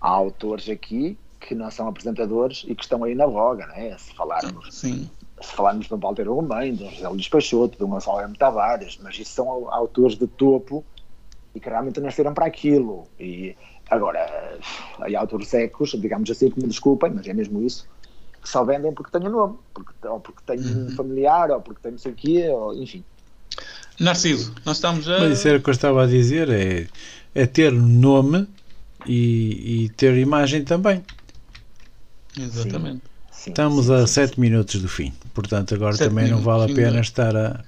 Há 0.00 0.08
autores 0.08 0.68
aqui 0.68 1.16
que 1.40 1.54
não 1.54 1.70
são 1.70 1.86
apresentadores 1.88 2.64
e 2.66 2.74
que 2.74 2.82
estão 2.82 3.04
aí 3.04 3.14
na 3.14 3.26
voga, 3.26 3.66
né? 3.68 3.96
Se 3.98 4.12
falarmos, 4.14 4.74
Sim. 4.74 5.08
Se 5.40 5.52
falarmos 5.52 5.86
de 5.86 5.94
um 5.94 5.98
Walter 5.98 6.28
Romem, 6.28 6.74
de 6.74 6.84
um 6.84 6.90
José 6.90 7.08
Luís 7.08 7.28
Peixoto, 7.28 7.76
de 7.78 7.84
um 7.84 7.88
Gonçalo 7.88 8.20
M. 8.20 8.36
Tavares, 8.36 8.98
mas 9.02 9.18
isso 9.18 9.32
são 9.32 9.70
autores 9.72 10.16
de 10.16 10.26
topo 10.26 10.84
e 11.54 11.60
que 11.60 11.68
realmente 11.68 12.00
nasceram 12.00 12.32
para 12.34 12.46
aquilo. 12.46 13.08
E 13.18 13.54
agora, 13.90 14.58
há 15.00 15.18
autores 15.20 15.48
secos, 15.48 15.90
digamos 15.92 16.30
assim, 16.30 16.50
que 16.50 16.60
me 16.60 16.66
desculpem, 16.66 17.10
mas 17.10 17.26
é 17.26 17.34
mesmo 17.34 17.62
isso, 17.62 17.86
que 18.42 18.48
só 18.48 18.64
vendem 18.64 18.92
porque 18.92 19.10
têm 19.10 19.26
o 19.26 19.30
nome, 19.30 19.58
porque, 19.74 19.92
ou 20.06 20.20
porque 20.20 20.40
têm 20.46 20.60
um 20.60 20.64
Uhum. 20.64 20.90
familiar, 20.96 21.50
ou 21.50 21.60
porque 21.60 21.80
têm 21.82 21.92
não 21.92 21.98
sei 21.98 22.12
o 22.12 22.14
quê, 22.14 22.48
ou, 22.48 22.74
enfim. 22.74 23.04
Narciso, 23.98 24.54
nós 24.64 24.76
estamos 24.76 25.08
a. 25.08 25.20
Mas 25.20 25.38
isso 25.38 25.48
era 25.48 25.58
o 25.58 25.62
que 25.62 25.70
eu 25.70 25.72
estava 25.72 26.04
a 26.04 26.06
dizer, 26.06 26.50
é, 26.50 26.86
é 27.34 27.46
ter 27.46 27.72
nome 27.72 28.46
e, 29.06 29.84
e 29.84 29.88
ter 29.90 30.16
imagem 30.18 30.64
também. 30.64 31.02
Exatamente. 32.38 32.96
Sim, 32.96 33.15
Estamos 33.46 33.86
sim, 33.86 33.92
a 33.92 34.06
sim, 34.06 34.12
7 34.14 34.40
minutos 34.40 34.80
do 34.82 34.88
fim, 34.88 35.12
portanto 35.34 35.74
agora 35.74 35.96
também 35.96 36.28
não 36.30 36.38
vale 36.40 36.64
a 36.64 36.66
minutos, 36.66 36.84
pena 36.84 37.00
estar 37.00 37.36
a, 37.36 37.64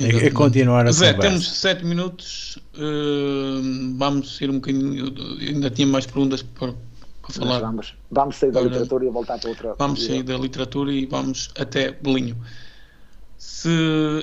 a- 0.00 0.26
a 0.26 0.30
continuar 0.32 0.86
a 0.86 0.92
Zé, 0.92 1.12
conversa. 1.12 1.28
temos 1.28 1.46
7 1.58 1.84
minutos. 1.84 2.58
eh, 2.74 3.60
vamos 3.96 4.40
ir 4.40 4.50
um 4.50 4.54
bocadinho. 4.54 5.14
Ainda 5.40 5.70
tinha 5.70 5.86
mais 5.86 6.06
perguntas 6.06 6.42
para, 6.42 6.72
para 7.22 7.32
falar. 7.32 7.60
vamos, 7.60 7.94
vamos 8.10 8.36
sair 8.36 8.52
da 8.52 8.60
literatura 8.60 9.04
e 9.04 9.10
voltar 9.10 9.38
para 9.38 9.48
outra. 9.48 9.74
Vamos 9.78 10.04
sair 10.04 10.22
da 10.22 10.36
literatura 10.36 10.92
e 10.92 11.06
vamos 11.06 11.50
até 11.58 11.92
Belinho. 11.92 12.36
Se 13.38 13.68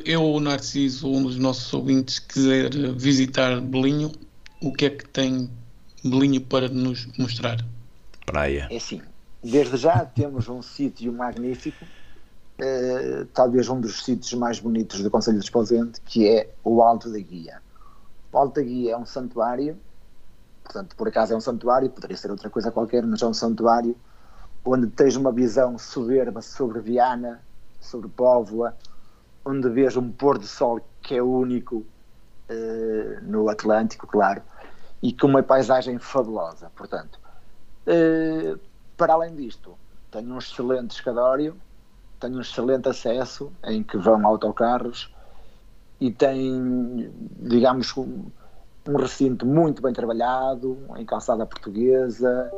eu 0.06 0.22
ou 0.24 0.38
o 0.38 0.40
Narciso, 0.40 1.08
um 1.08 1.24
dos 1.24 1.38
nossos 1.38 1.72
ouvintes, 1.74 2.20
quiser 2.20 2.70
visitar 2.96 3.60
Belinho, 3.62 4.12
o 4.62 4.72
que 4.74 4.86
é 4.86 4.90
que 4.90 5.08
tem 5.08 5.50
Belinho 6.04 6.42
para 6.42 6.68
nos 6.70 7.08
mostrar? 7.18 7.64
Praia. 8.26 8.68
É 8.70 8.78
assim, 8.78 9.02
desde 9.44 9.78
já 9.78 10.06
temos 10.06 10.48
um 10.48 10.62
sítio 10.62 11.12
magnífico, 11.12 11.86
eh, 12.60 13.26
talvez 13.34 13.70
um 13.70 13.82
dos 13.82 14.04
sítios 14.04 14.34
mais 14.34 14.60
bonitos 14.60 15.02
do 15.02 15.10
Conselho 15.10 15.40
de 15.40 15.46
Esposente, 15.46 16.00
que 16.02 16.28
é 16.28 16.50
o 16.64 16.82
Alto 16.82 17.12
da 17.12 17.20
Guia. 17.20 17.62
O 18.32 18.38
Alto 18.38 18.56
da 18.56 18.62
Guia 18.62 18.94
é 18.94 18.98
um 18.98 19.06
santuário, 19.06 19.78
portanto, 20.64 20.96
por 20.96 21.08
acaso 21.08 21.34
é 21.34 21.36
um 21.36 21.42
santuário, 21.42 21.90
poderia 21.90 22.16
ser 22.16 22.30
outra 22.30 22.50
coisa 22.50 22.72
qualquer, 22.72 23.04
mas 23.04 23.22
é 23.22 23.26
um 23.26 23.34
santuário 23.34 23.96
onde 24.64 24.88
tens 24.88 25.16
uma 25.16 25.32
visão 25.32 25.78
soberba 25.78 26.42
sobre 26.42 26.80
Viana, 26.80 27.42
sobre 27.80 28.08
Póvoa, 28.08 28.78
onde 29.44 29.68
vês 29.70 29.98
um 29.98 30.12
pôr 30.12 30.38
do 30.38 30.46
sol 30.46 30.80
que 31.02 31.16
é 31.16 31.24
único 31.24 31.84
eh, 32.48 33.20
no 33.24 33.50
Atlântico, 33.50 34.06
claro, 34.06 34.44
e 35.02 35.12
com 35.12 35.26
uma 35.26 35.42
paisagem 35.42 35.98
fabulosa, 35.98 36.72
portanto. 36.76 37.20
Eh, 37.88 38.56
para 39.02 39.14
além 39.14 39.34
disto, 39.34 39.76
tenho 40.12 40.32
um 40.32 40.38
excelente 40.38 40.92
escadório, 40.92 41.60
tenho 42.20 42.38
um 42.38 42.42
excelente 42.42 42.88
acesso 42.88 43.52
em 43.64 43.82
que 43.82 43.98
vão 43.98 44.28
autocarros 44.28 45.12
e 46.00 46.12
tem, 46.12 47.12
digamos, 47.40 47.98
um, 47.98 48.26
um 48.88 48.96
recinto 48.98 49.44
muito 49.44 49.82
bem 49.82 49.92
trabalhado, 49.92 50.78
em 50.98 51.04
calçada 51.04 51.48
portuguesa, 51.48 52.52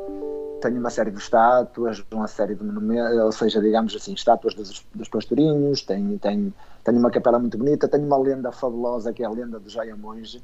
tenho 0.60 0.80
uma 0.80 0.90
série 0.90 1.12
de 1.12 1.20
estátuas, 1.20 2.04
uma 2.12 2.28
série 2.28 2.56
de 2.56 2.64
monumentos, 2.66 3.18
ou 3.20 3.32
seja, 3.32 3.62
digamos 3.62 3.96
assim, 3.96 4.14
estátuas 4.14 4.54
dos, 4.54 4.86
dos 4.94 5.08
pastorinhos, 5.08 5.82
tenho, 5.84 6.20
tenho, 6.20 6.54
tenho 6.84 7.00
uma 7.00 7.10
capela 7.10 7.40
muito 7.40 7.58
bonita, 7.58 7.88
tenho 7.88 8.06
uma 8.06 8.18
lenda 8.18 8.52
fabulosa 8.52 9.14
que 9.14 9.24
é 9.24 9.26
a 9.26 9.30
lenda 9.30 9.58
do 9.62 9.70
Jaia 9.70 9.96
Monge, 9.96 10.44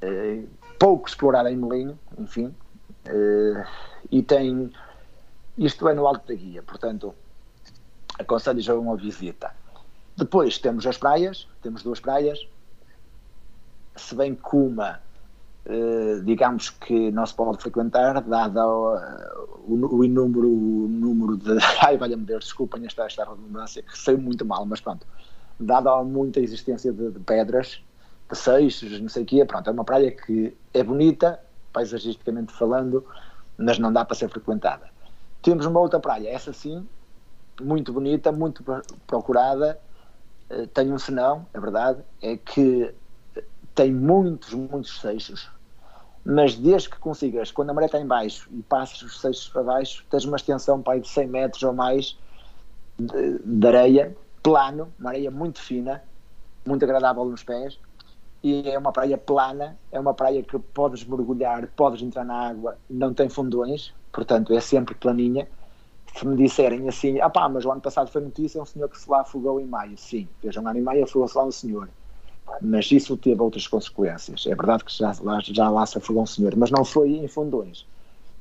eh, 0.00 0.44
pouco 0.78 1.06
explorada 1.06 1.52
em 1.52 1.58
Melinho, 1.58 1.98
enfim, 2.18 2.54
eh, 3.04 3.66
e 4.10 4.22
tem, 4.22 4.70
isto 5.60 5.86
é 5.88 5.94
no 5.94 6.06
Alto 6.06 6.26
da 6.26 6.34
Guia, 6.34 6.62
portanto, 6.62 7.14
aconselho 8.18 8.60
já 8.60 8.74
uma 8.74 8.96
visita. 8.96 9.54
Depois 10.16 10.58
temos 10.58 10.86
as 10.86 10.96
praias, 10.96 11.46
temos 11.62 11.82
duas 11.82 12.00
praias, 12.00 12.48
se 13.94 14.14
bem 14.14 14.34
que 14.34 14.56
uma, 14.56 15.00
eh, 15.66 16.20
digamos 16.24 16.70
que 16.70 17.10
não 17.10 17.26
se 17.26 17.34
pode 17.34 17.60
frequentar, 17.60 18.22
dado 18.22 18.96
o, 19.68 19.96
o 19.98 20.02
inúmero 20.02 20.48
o 20.48 20.88
número 20.88 21.36
de. 21.36 21.58
Ai, 21.84 21.98
valha-me 21.98 22.24
Deus, 22.24 22.44
desculpem 22.44 22.86
esta, 22.86 23.04
esta 23.04 23.24
redundância, 23.24 23.82
que 23.82 23.98
saiu 23.98 24.18
muito 24.18 24.46
mal, 24.46 24.64
mas 24.64 24.80
pronto. 24.80 25.06
Dada 25.58 25.92
a 25.92 26.02
muita 26.02 26.40
existência 26.40 26.90
de, 26.90 27.10
de 27.10 27.20
pedras, 27.20 27.82
de 28.30 28.38
seixos, 28.38 28.98
não 28.98 29.10
sei 29.10 29.24
o 29.24 29.26
quê, 29.26 29.44
pronto, 29.44 29.68
é 29.68 29.72
uma 29.72 29.84
praia 29.84 30.10
que 30.10 30.56
é 30.72 30.82
bonita, 30.82 31.38
paisagisticamente 31.70 32.50
falando, 32.50 33.04
mas 33.58 33.78
não 33.78 33.92
dá 33.92 34.06
para 34.06 34.16
ser 34.16 34.30
frequentada. 34.30 34.88
Temos 35.42 35.66
uma 35.66 35.80
outra 35.80 35.98
praia, 35.98 36.28
essa 36.28 36.52
sim, 36.52 36.86
muito 37.60 37.92
bonita, 37.92 38.30
muito 38.30 38.62
procurada, 39.06 39.80
eh, 40.48 40.66
tem 40.66 40.92
um 40.92 40.98
senão, 40.98 41.46
é 41.54 41.60
verdade, 41.60 42.02
é 42.20 42.36
que 42.36 42.94
tem 43.74 43.92
muitos, 43.92 44.52
muitos 44.52 45.00
seixos, 45.00 45.48
mas 46.24 46.54
desde 46.56 46.90
que 46.90 46.98
consigas, 46.98 47.50
quando 47.50 47.70
a 47.70 47.74
maré 47.74 47.86
está 47.86 47.98
em 47.98 48.06
baixo 48.06 48.50
e 48.52 48.62
passas 48.62 49.00
os 49.02 49.20
seixos 49.20 49.48
para 49.48 49.62
baixo, 49.62 50.04
tens 50.10 50.24
uma 50.24 50.36
extensão 50.36 50.82
para 50.82 50.94
aí 50.94 51.00
de 51.00 51.08
100 51.08 51.26
metros 51.28 51.62
ou 51.62 51.72
mais 51.72 52.18
de, 52.98 53.38
de 53.38 53.66
areia, 53.66 54.16
plano, 54.42 54.92
uma 54.98 55.10
areia 55.10 55.30
muito 55.30 55.60
fina, 55.60 56.02
muito 56.66 56.84
agradável 56.84 57.24
nos 57.24 57.42
pés, 57.42 57.78
e 58.42 58.68
é 58.68 58.78
uma 58.78 58.92
praia 58.92 59.16
plana, 59.18 59.78
é 59.92 60.00
uma 60.00 60.14
praia 60.14 60.42
que 60.42 60.58
podes 60.58 61.04
mergulhar, 61.04 61.66
podes 61.68 62.02
entrar 62.02 62.24
na 62.24 62.48
água, 62.48 62.78
não 62.88 63.14
tem 63.14 63.28
fundões, 63.28 63.94
portanto 64.12 64.52
é 64.54 64.60
sempre 64.60 64.94
planinha. 64.94 65.48
Se 66.16 66.26
me 66.26 66.36
disserem 66.36 66.88
assim, 66.88 67.20
ah 67.20 67.30
pá, 67.30 67.48
mas 67.48 67.64
o 67.64 67.70
ano 67.70 67.80
passado 67.80 68.10
foi 68.10 68.20
notícia 68.20 68.60
um 68.60 68.64
senhor 68.64 68.88
que 68.88 68.98
se 68.98 69.08
lá 69.08 69.20
afogou 69.20 69.60
em 69.60 69.66
maio, 69.66 69.96
sim, 69.96 70.28
vejam, 70.42 70.64
um 70.64 70.68
ano 70.68 70.78
em 70.78 70.82
maio 70.82 71.04
afogou-se 71.04 71.36
lá 71.36 71.44
um 71.44 71.52
senhor, 71.52 71.88
mas 72.60 72.90
isso 72.90 73.16
teve 73.16 73.40
outras 73.40 73.68
consequências. 73.68 74.44
É 74.46 74.54
verdade 74.54 74.84
que 74.84 74.96
já, 74.96 75.14
lá, 75.20 75.38
já 75.40 75.70
lá 75.70 75.86
se 75.86 75.98
afogou 75.98 76.24
um 76.24 76.26
senhor, 76.26 76.56
mas 76.56 76.70
não 76.70 76.84
foi 76.84 77.10
em 77.10 77.28
fundões. 77.28 77.86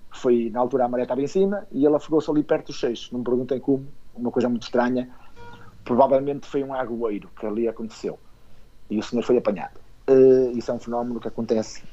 Foi, 0.09 0.49
na 0.51 0.59
altura 0.59 0.85
a 0.85 0.87
maré 0.87 1.03
estava 1.03 1.21
em 1.21 1.27
cima 1.27 1.67
e 1.71 1.85
ele 1.85 1.95
afogou-se 1.95 2.29
ali 2.31 2.41
perto 2.41 2.67
dos 2.67 2.79
seixos, 2.79 3.11
não 3.11 3.19
me 3.19 3.25
perguntem 3.25 3.59
como, 3.59 3.87
uma 4.15 4.31
coisa 4.31 4.49
muito 4.49 4.63
estranha, 4.63 5.07
provavelmente 5.85 6.47
foi 6.47 6.63
um 6.63 6.73
agueiro 6.73 7.29
que 7.39 7.45
ali 7.45 7.67
aconteceu 7.67 8.19
e 8.89 8.97
o 8.97 9.03
senhor 9.03 9.23
foi 9.23 9.37
apanhado. 9.37 9.79
Uh, 10.09 10.57
isso 10.57 10.71
é 10.71 10.73
um 10.73 10.79
fenómeno 10.79 11.19
que 11.19 11.27
acontece 11.27 11.83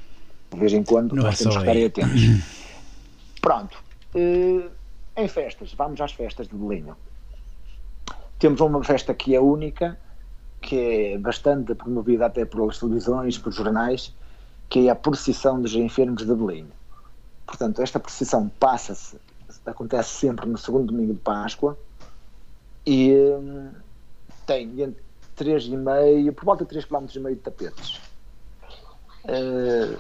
de 0.51 0.59
vez 0.59 0.73
em 0.73 0.83
quando, 0.83 1.15
Não 1.15 1.25
nós 1.25 1.35
é 1.35 1.45
temos 1.45 1.57
que 1.63 1.71
estar 1.71 1.87
atentos. 1.87 2.57
Pronto. 3.47 3.79
Uh, 4.13 4.69
em 5.17 5.29
festas, 5.29 5.73
vamos 5.73 6.01
às 6.01 6.11
festas 6.11 6.49
de 6.49 6.57
Belinho. 6.57 6.97
Temos 8.41 8.61
uma 8.61 8.83
festa 8.83 9.15
que 9.15 9.37
é 9.37 9.41
única, 9.41 9.97
que 10.61 11.13
é 11.15 11.19
bastante 11.19 11.73
promovida 11.77 12.27
até 12.27 12.45
pelas 12.45 12.77
televisões, 12.81 13.39
pelos 13.39 13.55
jornais, 13.55 14.13
que 14.69 14.89
é 14.89 14.91
a 14.91 14.97
procissão 14.97 15.63
dos 15.63 15.77
enfermos 15.77 16.27
de 16.27 16.35
Belinho. 16.35 16.73
Portanto, 17.47 17.81
esta 17.81 18.01
procissão 18.01 18.49
passa-se, 18.59 19.17
acontece 19.65 20.09
sempre 20.09 20.45
no 20.47 20.59
segundo 20.59 20.89
domingo 20.89 21.15
de 21.15 21.21
Páscoa 21.21 21.79
e 22.85 23.15
hum, 23.15 23.71
tem 24.45 24.65
entre 24.83 25.05
3,5, 25.39 26.35
por 26.35 26.45
volta 26.47 26.65
de 26.65 26.77
3,5 26.77 27.13
km 27.13 27.29
de 27.29 27.37
tapetes. 27.37 28.01
Uh, 29.23 29.97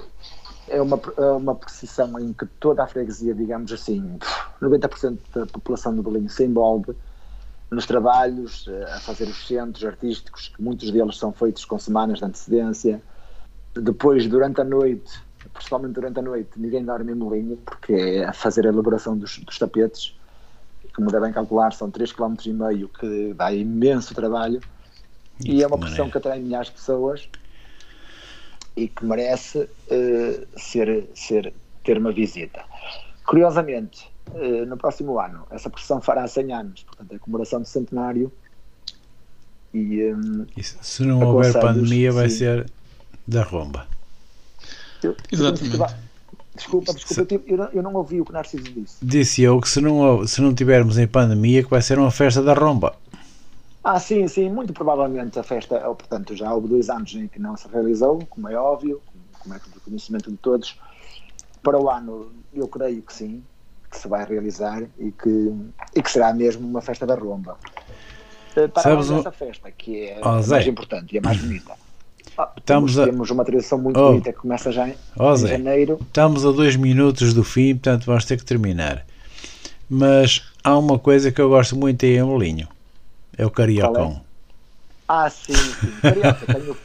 é 0.69 0.81
uma, 0.81 1.01
é 1.17 1.31
uma 1.31 1.55
procissão 1.55 2.19
em 2.19 2.33
que 2.33 2.47
toda 2.61 2.83
a 2.83 2.87
freguesia, 2.87 3.35
digamos 3.35 3.73
assim, 3.73 4.19
90% 4.61 5.19
da 5.35 5.47
população 5.47 5.95
do 5.95 6.03
Belinho 6.03 6.29
se 6.29 6.45
envolve 6.45 6.95
nos 7.71 7.87
trabalhos, 7.87 8.67
eh, 8.69 8.85
a 8.95 9.01
fazer 9.01 9.25
os 9.25 9.47
centros 9.47 9.85
artísticos, 9.85 10.49
que 10.49 10.63
muitos 10.63 10.91
deles 10.91 11.17
são 11.17 11.33
feitos 11.33 11.65
com 11.65 11.79
semanas 11.79 12.19
de 12.19 12.25
antecedência. 12.25 13.03
Depois, 13.75 14.27
durante 14.29 14.61
a 14.61 14.65
noite, 14.65 15.21
principalmente 15.53 15.93
durante 15.95 16.19
a 16.19 16.23
noite, 16.23 16.51
ninguém 16.57 16.85
dorme 16.85 17.13
em 17.13 17.15
Molinho, 17.15 17.57
porque 17.59 17.93
é 17.93 18.25
a 18.25 18.33
fazer 18.33 18.67
a 18.67 18.71
elaboração 18.71 19.17
dos, 19.17 19.39
dos 19.39 19.59
tapetes. 19.59 20.17
Como 20.95 21.11
devem 21.11 21.33
calcular, 21.33 21.73
são 21.73 21.91
3,5 21.91 22.37
km, 22.37 22.89
que 22.99 23.35
dá 23.35 23.53
imenso 23.53 24.15
trabalho. 24.15 24.61
E 25.45 25.63
é 25.63 25.67
uma 25.67 25.77
procissão 25.77 26.09
que 26.09 26.17
atrai 26.17 26.39
milhares 26.39 26.69
de 26.69 26.75
pessoas 26.75 27.29
e 28.77 28.89
que 28.89 29.05
merece 29.05 29.59
uh, 29.59 30.47
ser, 30.57 31.09
ser, 31.15 31.53
ter 31.83 31.99
uma 31.99 32.13
visita. 32.13 32.63
Curiosamente, 33.25 34.09
uh, 34.33 34.67
no 34.67 34.77
próximo 34.77 35.19
ano, 35.19 35.47
essa 35.51 35.71
procissão 35.71 36.01
fará 36.01 36.29
100 36.29 36.53
anos, 36.53 36.83
portanto, 36.83 37.13
é 37.13 37.17
a 37.17 37.19
comemoração 37.19 37.61
do 37.61 37.67
centenário. 37.67 38.31
E, 39.73 40.13
um, 40.13 40.47
Isso, 40.57 40.77
se 40.83 41.03
não 41.03 41.21
houver 41.23 41.53
pandemia, 41.55 42.13
vai 42.13 42.29
sim. 42.29 42.39
ser 42.39 42.71
da 43.27 43.43
romba. 43.43 43.87
Eu, 45.03 45.17
Exatamente. 45.31 45.79
Eu, 45.79 45.87
desculpa, 46.55 46.93
desculpa, 46.95 47.27
se, 47.29 47.41
eu, 47.47 47.57
não, 47.57 47.69
eu 47.73 47.83
não 47.83 47.95
ouvi 47.95 48.21
o 48.21 48.25
que 48.25 48.33
Narciso 48.33 48.65
disse. 48.65 48.97
Disse 49.03 49.43
eu 49.43 49.61
que 49.61 49.69
se 49.69 49.81
não, 49.81 50.27
se 50.27 50.41
não 50.41 50.55
tivermos 50.55 50.99
em 50.99 51.07
pandemia, 51.07 51.63
que 51.63 51.71
vai 51.71 51.83
ser 51.83 51.99
uma 51.99 52.11
festa 52.11 52.43
da 52.43 52.55
romba. 52.55 52.95
Ah, 53.89 54.01
sim, 54.01 54.27
sim, 54.27 54.51
muito 54.51 54.73
provavelmente 54.73 55.39
a 55.39 55.45
festa, 55.45 55.79
portanto, 55.79 56.35
já 56.35 56.53
houve 56.53 56.67
dois 56.67 56.91
anos 56.91 57.15
em 57.15 57.29
que 57.29 57.39
não 57.39 57.57
se 57.57 57.69
realizou, 57.69 58.19
como 58.29 58.49
é 58.49 58.57
óbvio, 58.57 59.01
como 59.39 59.55
é 59.55 59.59
do 59.73 59.81
conhecimento 59.81 60.29
de 60.29 60.37
todos. 60.39 60.77
Para 61.63 61.79
o 61.81 61.89
ano, 61.89 62.33
eu 62.53 62.67
creio 62.67 63.01
que 63.01 63.15
sim, 63.15 63.45
que 63.89 63.97
se 63.97 64.09
vai 64.09 64.25
realizar 64.25 64.83
e 64.99 65.13
que, 65.13 65.53
e 65.95 66.03
que 66.03 66.11
será 66.11 66.35
mesmo 66.35 66.67
uma 66.67 66.81
festa 66.83 67.07
da 67.07 67.15
Romba. 67.15 67.57
Eh, 68.57 68.67
para 68.67 68.83
Sabes 68.83 69.09
um- 69.09 69.19
dessa 69.19 69.31
festa, 69.31 69.71
que 69.71 70.07
é 70.07 70.21
Oh, 70.21 70.29
a 70.31 70.43
Zé. 70.43 70.55
mais 70.57 70.67
importante 70.67 71.15
e 71.15 71.19
a 71.19 71.23
mais 71.23 71.39
bonita. 71.41 71.73
Ah, 72.39 72.51
Estamos 72.59 72.93
temos, 72.95 72.99
a- 72.99 73.11
temos 73.13 73.31
uma 73.31 73.45
tradição 73.45 73.79
muito 73.79 73.99
Oh. 74.01 74.09
bonita 74.11 74.31
que 74.33 74.39
começa 74.41 74.71
já 74.73 74.87
em, 74.89 74.95
Ó 75.17 75.33
em 75.33 75.37
janeiro. 75.47 75.97
estamos 76.03 76.45
a 76.45 76.51
dois 76.51 76.75
minutos 76.77 77.33
do 77.33 77.43
fim, 77.45 77.75
portanto 77.75 78.05
vamos 78.05 78.25
ter 78.27 78.37
que 78.37 78.45
terminar. 78.45 79.07
Mas 79.89 80.43
há 80.63 80.77
uma 80.77 80.99
coisa 80.99 81.31
que 81.33 81.41
eu 81.41 81.49
gosto 81.49 81.75
muito 81.77 82.05
aí 82.05 82.17
em 82.19 82.23
Molinho. 82.25 82.69
É 83.37 83.45
o 83.45 83.51
cariocão. 83.51 84.25
Ah, 85.07 85.29
sim, 85.31 85.55
sim. 85.55 85.93
Carioca, 86.03 86.47
tenho. 86.47 86.77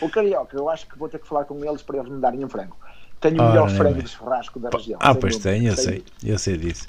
O 0.00 0.08
Carioca, 0.08 0.56
eu 0.56 0.68
acho 0.68 0.86
que 0.86 0.98
vou 0.98 1.08
ter 1.08 1.18
que 1.18 1.26
falar 1.26 1.44
com 1.44 1.64
eles 1.64 1.82
para 1.82 1.98
eles 1.98 2.10
me 2.10 2.20
darem 2.20 2.44
um 2.44 2.48
frango. 2.48 2.76
Tenho 3.20 3.42
o 3.42 3.48
melhor 3.48 3.68
frango 3.68 4.00
de 4.02 4.08
churrasco 4.08 4.60
da 4.60 4.70
região. 4.70 4.98
Ah, 5.02 5.14
pois 5.14 5.34
dúvida. 5.34 5.50
tem, 5.50 5.66
eu 5.66 5.76
sei, 5.76 6.04
eu 6.22 6.38
sei 6.38 6.56
disso. 6.56 6.86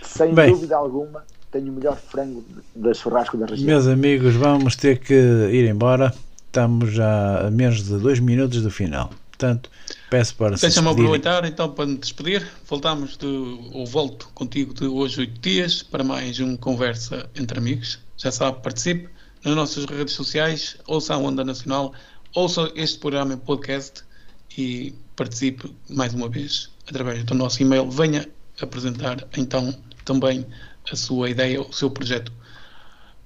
Sem 0.00 0.34
Bem. 0.34 0.50
dúvida 0.50 0.76
alguma, 0.76 1.24
tenho 1.50 1.70
o 1.70 1.74
melhor 1.74 1.96
frango 1.96 2.42
de, 2.42 2.82
de 2.82 2.94
churrasco 2.94 3.36
da 3.36 3.44
região. 3.44 3.66
Meus 3.66 3.86
amigos, 3.86 4.34
vamos 4.34 4.76
ter 4.76 4.98
que 4.98 5.12
ir 5.14 5.68
embora. 5.68 6.14
Estamos 6.46 6.90
já 6.92 7.46
a 7.46 7.50
menos 7.50 7.84
de 7.84 7.98
dois 7.98 8.18
minutos 8.18 8.62
do 8.62 8.70
final. 8.70 9.10
Portanto, 9.38 9.70
peço 10.10 10.34
para 10.34 10.56
se 10.56 10.62
Deixa-me 10.62 10.88
aproveitar 10.88 11.44
então 11.44 11.70
para 11.70 11.86
me 11.86 11.96
despedir. 11.96 12.44
Voltamos 12.66 13.16
de, 13.16 13.24
ou 13.72 13.86
volto 13.86 14.28
contigo 14.34 14.74
de 14.74 14.84
hoje 14.86 15.20
oito 15.20 15.40
dias 15.40 15.80
para 15.80 16.02
mais 16.02 16.40
um 16.40 16.56
Conversa 16.56 17.30
entre 17.36 17.56
Amigos. 17.56 18.00
Já 18.16 18.32
sabe, 18.32 18.60
participe 18.60 19.08
nas 19.44 19.54
nossas 19.54 19.84
redes 19.84 20.14
sociais, 20.14 20.76
ouça 20.88 21.14
a 21.14 21.18
Onda 21.18 21.44
Nacional, 21.44 21.94
ouça 22.34 22.72
este 22.74 22.98
programa 22.98 23.34
em 23.34 23.36
podcast 23.38 24.02
e 24.56 24.92
participe 25.14 25.72
mais 25.88 26.12
uma 26.12 26.28
vez 26.28 26.68
através 26.88 27.22
do 27.22 27.34
nosso 27.34 27.62
e-mail. 27.62 27.88
Venha 27.88 28.28
apresentar 28.60 29.24
então 29.36 29.72
também 30.04 30.44
a 30.90 30.96
sua 30.96 31.30
ideia, 31.30 31.62
o 31.62 31.72
seu 31.72 31.90
projeto. 31.92 32.32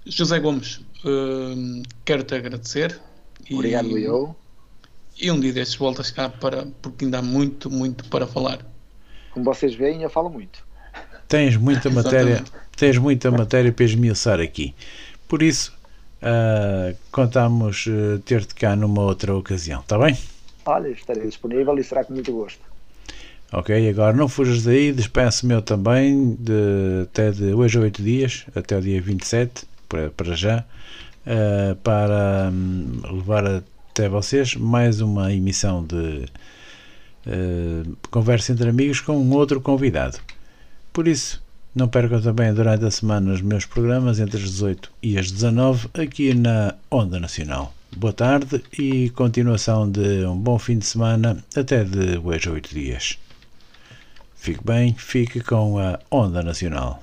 José 0.05 0.39
Gomes, 0.41 0.83
hum, 1.07 1.83
quero-te 2.05 2.35
agradecer. 2.35 3.01
e- 3.49 3.55
Obrigado, 3.55 3.97
eu. 3.97 4.37
E 5.23 5.31
um 5.31 5.39
dia 5.39 5.53
destes 5.53 5.77
voltas 5.77 6.11
cá 6.11 6.29
para, 6.29 6.67
porque 6.83 7.05
ainda 7.05 7.21
há 7.21 7.23
muito, 7.23 7.71
muito 7.71 8.05
para 8.09 8.27
falar. 8.27 8.59
Como 9.31 9.45
vocês 9.45 9.75
veem, 9.75 10.03
eu 10.03 10.11
falo 10.11 10.29
muito. 10.29 10.65
Tens 11.29 11.57
muita 11.57 11.89
matéria, 11.91 12.43
tens 12.77 12.99
muita 12.99 13.31
matéria 13.31 13.73
para 13.73 13.85
esmiuçar 13.85 14.41
aqui. 14.41 14.75
Por 15.29 15.43
isso, 15.43 15.73
ah, 16.21 16.93
contamos 17.13 17.87
ah, 17.89 18.21
ter-te 18.25 18.55
cá 18.55 18.75
numa 18.75 19.03
outra 19.03 19.35
ocasião, 19.35 19.81
está 19.81 19.97
bem? 19.97 20.19
Olha, 20.67 20.89
estarei 20.89 21.27
disponível 21.27 21.79
e 21.79 21.85
será 21.85 22.05
com 22.05 22.13
muito 22.15 22.33
gosto. 22.33 22.61
Ok, 23.53 23.89
agora 23.89 24.17
não 24.17 24.29
fujas 24.29 24.65
daí, 24.65 24.93
despeço-me 24.93 25.53
eu 25.55 25.63
também, 25.63 26.37
de, 26.41 27.03
até 27.03 27.31
de 27.31 27.53
hoje 27.53 27.79
a 27.79 27.83
8 27.83 28.03
dias, 28.03 28.47
até 28.57 28.77
o 28.77 28.81
dia 28.81 29.01
27, 29.01 29.67
para, 29.89 30.09
para 30.11 30.35
já, 30.35 30.65
eh, 31.27 31.77
para 31.85 32.51
hum, 32.51 33.03
levar 33.05 33.63
até 33.93 34.09
vocês 34.09 34.57
mais 34.57 35.03
uma 35.03 35.31
emissão 35.31 35.85
de 35.85 36.25
eh, 37.27 37.83
Conversa 38.11 38.53
entre 38.53 38.71
Amigos 38.71 39.01
com 39.01 39.19
um 39.19 39.33
outro 39.33 39.61
convidado. 39.61 40.19
Por 40.95 41.07
isso, 41.07 41.43
não 41.75 41.87
percam 41.89 42.21
também 42.21 42.55
durante 42.55 42.87
a 42.87 42.91
semana 42.91 43.35
os 43.35 43.43
meus 43.43 43.67
programas 43.67 44.19
entre 44.19 44.39
as 44.39 44.45
18 44.45 44.91
e 45.03 45.19
as 45.19 45.31
19 45.31 45.91
aqui 45.93 46.33
na 46.33 46.75
Onda 46.91 47.21
Nacional. 47.21 47.75
Boa 47.95 48.15
tarde 48.15 48.65
e 48.79 49.11
continuação 49.11 49.91
de 49.91 50.25
um 50.25 50.39
bom 50.39 50.59
fim 50.59 50.79
de 50.79 50.87
semana 50.87 51.45
até 51.55 51.85
de 51.85 52.17
hoje 52.17 52.49
a 52.49 52.53
8 52.53 52.75
dias. 52.75 53.19
Fique 54.35 54.65
bem, 54.65 54.95
fique 54.95 55.41
com 55.43 55.79
a 55.79 56.01
Onda 56.11 56.43
Nacional. 56.43 57.03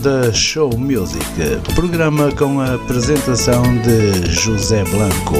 Onda 0.00 0.32
Show 0.32 0.70
Music, 0.78 1.20
programa 1.74 2.32
com 2.32 2.58
a 2.58 2.72
apresentação 2.74 3.62
de 3.82 4.32
José 4.32 4.82
Blanco, 4.84 5.36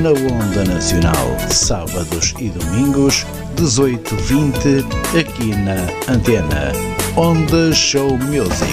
na 0.00 0.12
Onda 0.12 0.64
Nacional, 0.64 1.36
sábados 1.50 2.32
e 2.38 2.48
domingos, 2.48 3.26
18h20, 3.56 4.86
aqui 5.20 5.54
na 5.54 6.10
Antena. 6.10 6.72
Onda 7.16 7.70
Show 7.74 8.16
Music. 8.16 8.72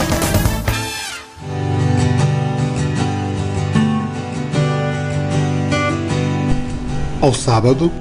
ao 7.22 7.34
sábado, 7.34 7.92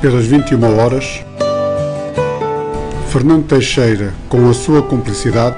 pelas 0.00 0.26
21 0.26 0.78
horas, 0.78 1.24
Fernando 3.08 3.46
Teixeira, 3.46 4.12
com 4.28 4.50
a 4.50 4.52
sua 4.52 4.82
cumplicidade, 4.82 5.56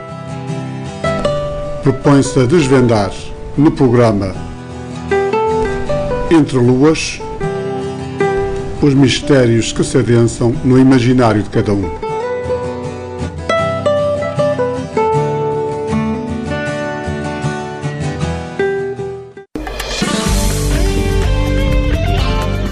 propõe-se 1.83 2.39
a 2.39 2.45
desvendar 2.45 3.11
no 3.59 3.73
programa 3.73 4.33
Entre 6.31 6.57
Luas 6.57 7.21
os 8.81 8.95
mistérios 8.95 9.73
que 9.73 9.83
se 9.83 9.99
adensam 9.99 10.55
no 10.65 10.79
imaginário 10.79 11.43
de 11.43 11.51
cada 11.51 11.73
um. 11.73 11.91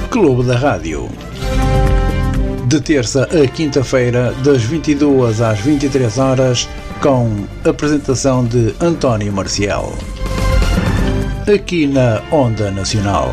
Clube 0.09 0.45
da 0.45 0.57
Rádio. 0.57 1.09
De 2.69 2.83
terça 2.83 3.23
a 3.23 3.49
quinta-feira, 3.49 4.35
das 4.45 4.63
22 4.63 5.41
às 5.41 5.59
23 5.59 6.19
horas, 6.19 6.69
com 7.01 7.47
apresentação 7.65 8.45
de 8.45 8.75
António 8.79 9.33
Marcial. 9.33 9.95
Aqui 11.51 11.87
na 11.87 12.23
Onda 12.31 12.71
Nacional. 12.71 13.31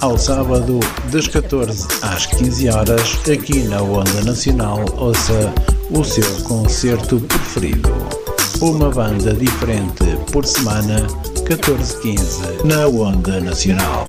Ao 0.00 0.18
sábado, 0.18 0.80
das 1.12 1.28
14 1.28 1.86
às 2.02 2.26
15 2.26 2.68
horas, 2.68 3.16
aqui 3.32 3.62
na 3.68 3.80
Onda 3.80 4.24
Nacional, 4.24 4.84
ouça 4.96 5.54
o 5.88 6.02
seu 6.02 6.28
concerto 6.42 7.20
preferido. 7.20 7.94
Uma 8.60 8.90
banda 8.90 9.32
diferente 9.32 10.04
por 10.32 10.44
semana, 10.44 11.06
14-15, 11.44 12.64
na 12.64 12.88
Onda 12.88 13.40
Nacional. 13.40 14.08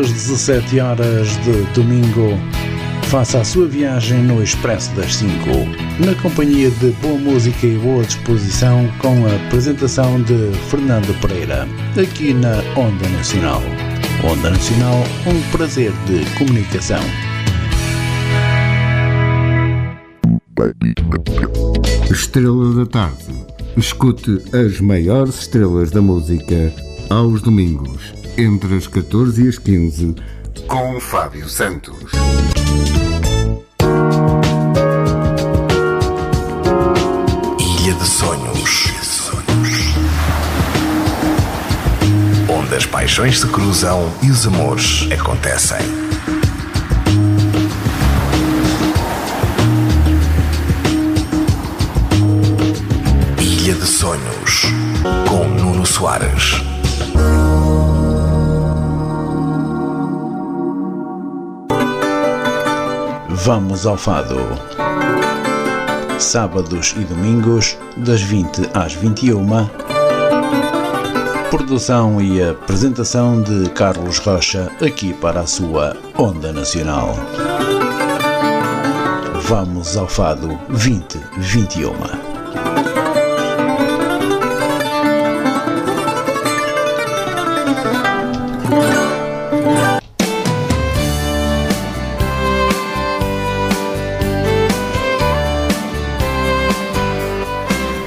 Pelas 0.00 0.12
17 0.12 0.80
horas 0.80 1.28
de 1.44 1.62
domingo, 1.74 2.30
faça 3.10 3.38
a 3.38 3.44
sua 3.44 3.66
viagem 3.66 4.22
no 4.22 4.42
Expresso 4.42 4.90
das 4.94 5.16
5, 5.16 5.30
na 6.02 6.14
companhia 6.22 6.70
de 6.70 6.90
boa 7.02 7.18
música 7.18 7.66
e 7.66 7.76
boa 7.76 8.02
disposição, 8.02 8.90
com 8.98 9.26
a 9.26 9.36
apresentação 9.46 10.22
de 10.22 10.52
Fernando 10.70 11.14
Pereira, 11.20 11.68
aqui 12.00 12.32
na 12.32 12.62
Onda 12.80 13.06
Nacional. 13.10 13.60
Onda 14.24 14.48
Nacional, 14.48 15.04
um 15.26 15.50
prazer 15.50 15.92
de 16.06 16.24
comunicação. 16.38 17.02
Estrela 22.10 22.74
da 22.74 22.86
Tarde. 22.86 23.44
Escute 23.76 24.42
as 24.56 24.80
maiores 24.80 25.40
estrelas 25.40 25.90
da 25.90 26.00
música 26.00 26.72
aos 27.10 27.42
domingos, 27.42 28.14
entre 28.40 28.74
as 28.74 28.86
14 28.86 29.44
e 29.44 29.48
as 29.48 29.58
15, 29.58 30.16
com 30.66 30.98
Fábio 30.98 31.46
Santos. 31.46 32.10
Ilha 37.58 37.94
de 37.94 38.06
Sonhos. 38.06 38.92
Onde 42.48 42.74
as 42.74 42.86
paixões 42.86 43.40
se 43.40 43.46
cruzam 43.46 44.10
e 44.22 44.30
os 44.30 44.46
amores 44.46 45.06
acontecem. 45.12 45.78
Ilha 53.38 53.74
de 53.74 53.86
Sonhos. 53.86 54.62
Com 55.28 55.46
Nuno 55.46 55.84
Soares. 55.84 56.69
Vamos 63.42 63.86
ao 63.86 63.96
Fado. 63.96 64.36
Sábados 66.18 66.94
e 66.98 67.00
domingos, 67.04 67.78
das 67.96 68.20
20 68.20 68.68
às 68.74 68.92
21. 68.92 69.46
Produção 71.50 72.20
e 72.20 72.42
apresentação 72.42 73.40
de 73.40 73.70
Carlos 73.70 74.18
Rocha, 74.18 74.70
aqui 74.84 75.14
para 75.14 75.40
a 75.40 75.46
sua 75.46 75.96
Onda 76.18 76.52
Nacional. 76.52 77.14
Vamos 79.48 79.96
ao 79.96 80.06
Fado 80.06 80.58
2021. 80.68 82.29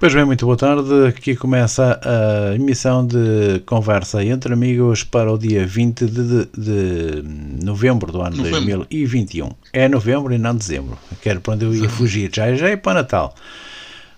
Pois 0.00 0.14
bem, 0.14 0.24
muito 0.24 0.46
boa 0.46 0.56
tarde. 0.56 1.08
Aqui 1.08 1.36
começa 1.36 2.00
a 2.02 2.54
emissão 2.54 3.06
de 3.06 3.60
conversa 3.66 4.24
entre 4.24 4.54
amigos 4.54 5.04
para 5.04 5.30
o 5.30 5.36
dia 5.36 5.66
20 5.66 6.06
de, 6.06 6.46
de, 6.46 6.46
de 6.56 7.62
novembro 7.62 8.10
do 8.10 8.22
ano 8.22 8.38
Novembro. 8.38 8.78
2021. 8.78 9.50
É 9.74 9.90
novembro 9.90 10.32
e 10.32 10.38
não 10.38 10.56
dezembro. 10.56 10.98
Quero 11.20 11.42
para 11.42 11.52
onde 11.52 11.66
eu 11.66 11.74
ia 11.74 11.90
fugir. 11.90 12.30
Já, 12.34 12.50
já 12.54 12.70
é 12.70 12.78
para 12.78 13.02
Natal. 13.02 13.34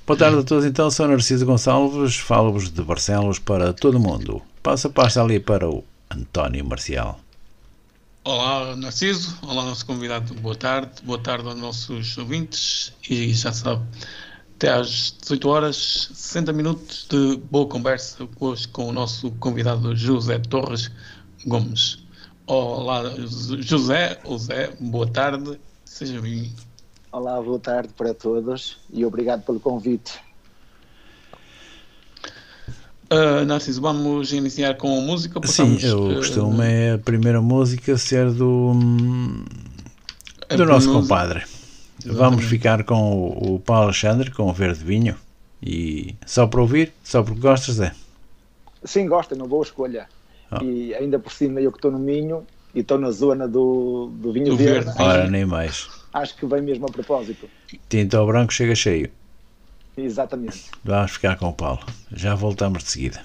Boa 0.07 0.17
tarde 0.17 0.39
a 0.39 0.43
todos. 0.45 0.65
Então, 0.65 0.89
sou 0.89 1.09
Narciso 1.09 1.45
Gonçalves. 1.45 2.17
Falo-vos 2.17 2.71
de 2.71 2.81
Barcelos 2.81 3.41
para 3.41 3.73
todo 3.73 3.97
o 3.97 4.01
mundo. 4.01 4.41
Passa 4.63 4.87
a 4.87 4.91
pasta 4.93 5.21
ali 5.21 5.41
para 5.41 5.69
o 5.69 5.83
António 6.09 6.65
Marcial. 6.65 7.19
Olá, 8.23 8.77
Narciso. 8.77 9.37
Olá, 9.43 9.65
nosso 9.65 9.85
convidado. 9.85 10.33
Boa 10.35 10.55
tarde. 10.55 10.93
Boa 11.03 11.19
tarde 11.19 11.49
aos 11.49 11.59
nossos 11.59 12.17
ouvintes. 12.19 12.93
E 13.11 13.35
já 13.35 13.53
sabe, 13.53 13.83
até 14.63 14.71
às 14.71 15.17
18 15.23 15.49
horas, 15.49 16.09
60 16.15 16.53
minutos 16.53 17.05
de 17.11 17.37
boa 17.51 17.67
conversa 17.67 18.29
hoje 18.39 18.69
com 18.69 18.89
o 18.89 18.93
nosso 18.93 19.33
convidado 19.33 19.97
José 19.97 20.39
Torres 20.39 20.89
Gomes. 21.45 21.99
Olá, 22.47 23.03
José. 23.59 24.19
José, 24.21 24.73
boa 24.79 25.09
tarde. 25.09 25.59
Seja 25.85 26.21
bem-vindo. 26.21 26.55
Olá, 27.11 27.43
boa 27.43 27.59
tarde 27.59 27.89
para 27.97 28.15
todos 28.15 28.79
e 28.93 29.05
obrigado 29.05 29.43
pelo 29.43 29.59
convite. 29.59 30.13
Uh, 33.11 33.45
Narciso, 33.45 33.81
vamos 33.81 34.33
iniciar 34.33 34.77
com 34.77 34.97
a 34.97 35.01
música? 35.01 35.45
Sim, 35.45 35.77
eu 35.83 36.07
uh, 36.07 36.15
costumo 36.15 36.63
é 36.63 36.93
a 36.93 36.99
primeira 36.99 37.43
música 37.43 37.99
ser 37.99 38.31
do, 38.31 38.71
a 40.49 40.55
do 40.55 40.65
nosso 40.67 40.87
pronúncia- 40.87 41.62
compadre. 42.09 42.25
Vamos 42.31 42.45
ficar 42.45 42.85
com 42.85 43.13
o, 43.13 43.55
o 43.55 43.61
Paulo 43.61 43.85
Alexandre, 43.85 44.31
com 44.31 44.45
o 44.49 44.53
Verde 44.53 44.85
Vinho. 44.85 45.17
E 45.63 46.15
só 46.27 46.47
para 46.47 46.61
ouvir, 46.61 46.93
só 47.05 47.23
porque 47.23 47.41
gostas, 47.41 47.81
é. 47.81 47.93
Sim, 48.85 49.07
gosto, 49.07 49.33
é 49.33 49.37
uma 49.37 49.47
boa 49.47 49.63
escolha. 49.63 50.09
Ah. 50.51 50.59
E 50.63 50.95
ainda 50.95 51.19
por 51.19 51.33
cima 51.33 51.61
eu 51.61 51.71
que 51.71 51.79
estou 51.79 51.91
no 51.91 51.99
Minho 51.99 52.45
e 52.75 52.81
estou 52.81 52.99
na 52.99 53.11
zona 53.11 53.47
do, 53.47 54.11
do 54.15 54.33
vinho 54.33 54.47
Do 54.47 54.57
verde, 54.57 54.87
verde. 54.87 55.03
Ora, 55.03 55.31
nem 55.31 55.45
mais. 55.45 55.89
acho 56.13 56.37
que 56.37 56.45
vem 56.47 56.63
mesmo 56.63 56.87
a 56.87 56.91
propósito. 56.91 57.49
Tinto 57.89 58.17
ao 58.17 58.27
branco 58.27 58.53
chega 58.53 58.75
cheio. 58.75 59.11
Exatamente. 59.97 60.65
Vamos 60.85 61.13
ficar 61.13 61.37
com 61.37 61.49
o 61.49 61.53
Paulo. 61.53 61.81
Já 62.13 62.35
voltamos 62.35 62.83
de 62.83 62.91
seguida. 62.91 63.23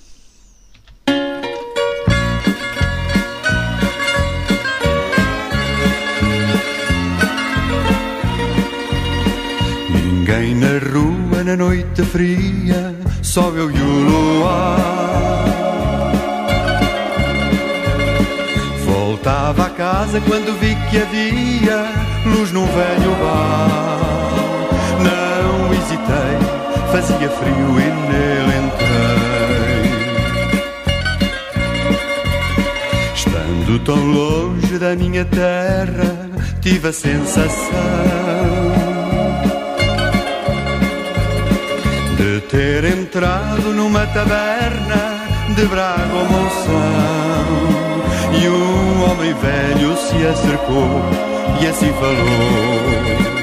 Ninguém 10.47 10.55
na 10.55 10.79
rua 10.79 11.43
na 11.43 11.57
noite 11.57 12.03
fria, 12.03 12.95
só 13.21 13.49
eu 13.49 13.69
e 13.69 13.81
o 13.81 14.39
luar. 14.39 14.77
Voltava 18.85 19.65
a 19.65 19.69
casa 19.69 20.21
quando 20.21 20.57
vi 20.59 20.73
que 20.89 21.01
havia 21.01 21.91
luz 22.25 22.53
num 22.53 22.65
velho 22.65 23.11
bar. 23.19 23.67
Não 25.03 25.73
hesitei, 25.73 26.37
fazia 26.93 27.29
frio 27.29 27.79
e 27.79 27.91
nele 28.07 28.55
entrei. 28.67 29.07
Estando 33.13 33.79
tão 33.79 33.97
longe 33.97 34.79
da 34.79 34.95
minha 34.95 35.25
terra, 35.25 36.29
tive 36.61 36.87
a 36.87 36.93
sensação 36.93 38.66
ter 42.57 42.85
entrado 42.85 43.71
numa 43.71 44.07
taberna 44.07 45.27
de 45.55 45.63
Braga 45.67 46.23
Monção. 46.27 47.53
E 48.33 48.49
um 48.49 49.11
homem 49.11 49.31
velho 49.35 49.95
se 49.95 50.25
acercou 50.25 51.03
e 51.61 51.67
assim 51.67 51.93
falou. 51.93 53.36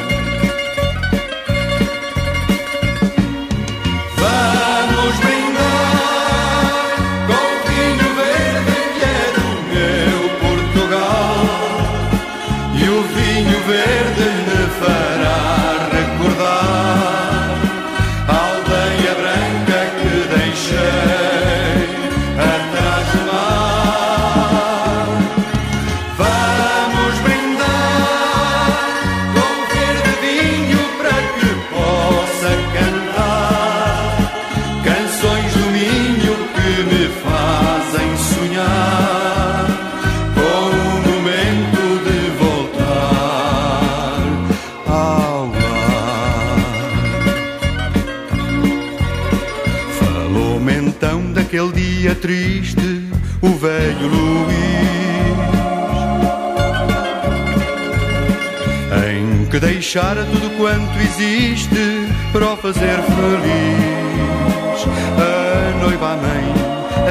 Deixara 59.85 60.25
tudo 60.25 60.49
quanto 60.57 60.99
existe 60.99 62.09
para 62.33 62.55
o 62.55 62.57
fazer 62.57 63.03
feliz. 63.03 64.87
A 65.21 65.79
noiva, 65.79 66.13
a 66.13 66.17
mãe, 66.17 66.55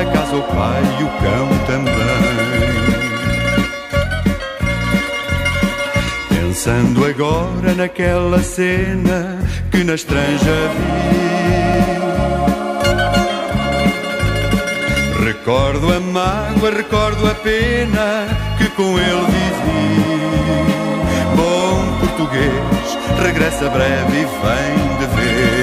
a 0.01 0.05
casa, 0.11 0.35
o 0.35 0.41
pai 0.41 0.81
e 0.99 1.03
o 1.03 1.09
cão 1.21 1.49
também. 1.67 1.93
Pensando 6.29 7.05
agora 7.05 7.75
naquela 7.75 8.41
cena 8.41 9.37
que 9.69 9.83
na 9.83 9.93
estranja 9.93 10.71
vi. 10.73 11.03
Recordo 15.25 15.93
a 15.93 15.99
mágoa, 15.99 16.71
recordo 16.71 17.29
a 17.29 17.35
pena 17.35 18.27
que 18.57 18.67
com 18.71 18.97
ele 18.97 19.25
vivi. 19.27 19.62
Português, 22.23 22.97
regressa 23.21 23.69
breve 23.69 24.17
e 24.17 24.23
vem 24.23 24.97
de 24.97 25.15
vez. 25.15 25.62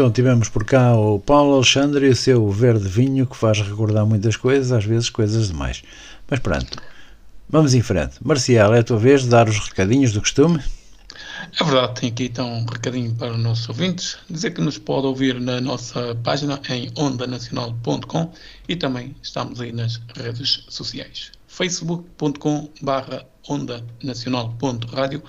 Então 0.00 0.10
tivemos 0.10 0.48
por 0.48 0.64
cá 0.64 0.96
o 0.96 1.20
Paulo 1.20 1.56
Alexandre 1.56 2.06
e 2.06 2.08
o 2.08 2.16
seu 2.16 2.50
verde 2.50 2.88
vinho 2.88 3.26
que 3.26 3.36
faz 3.36 3.60
recordar 3.60 4.06
muitas 4.06 4.34
coisas, 4.34 4.72
às 4.72 4.82
vezes 4.82 5.10
coisas 5.10 5.48
demais. 5.48 5.82
Mas 6.26 6.40
pronto, 6.40 6.78
vamos 7.46 7.74
em 7.74 7.82
frente. 7.82 8.14
Marcial, 8.24 8.72
é 8.72 8.78
a 8.78 8.82
tua 8.82 8.96
vez 8.96 9.24
de 9.24 9.28
dar 9.28 9.46
os 9.46 9.58
recadinhos 9.58 10.14
do 10.14 10.20
costume? 10.20 10.58
É 11.60 11.62
verdade, 11.62 12.00
tem 12.00 12.08
aqui 12.08 12.24
então 12.24 12.50
um 12.50 12.64
recadinho 12.64 13.14
para 13.14 13.32
os 13.32 13.38
nossos 13.38 13.68
ouvintes, 13.68 14.16
dizer 14.30 14.52
que 14.52 14.62
nos 14.62 14.78
pode 14.78 15.06
ouvir 15.06 15.38
na 15.38 15.60
nossa 15.60 16.14
página 16.24 16.58
em 16.70 16.90
ondanacional.com 16.96 18.32
e 18.70 18.76
também 18.76 19.14
estamos 19.22 19.60
aí 19.60 19.70
nas 19.70 20.00
redes 20.16 20.64
sociais. 20.70 21.30
facebook.com 21.46 22.70
barra 22.80 23.26
ondanacional.radio 23.46 25.22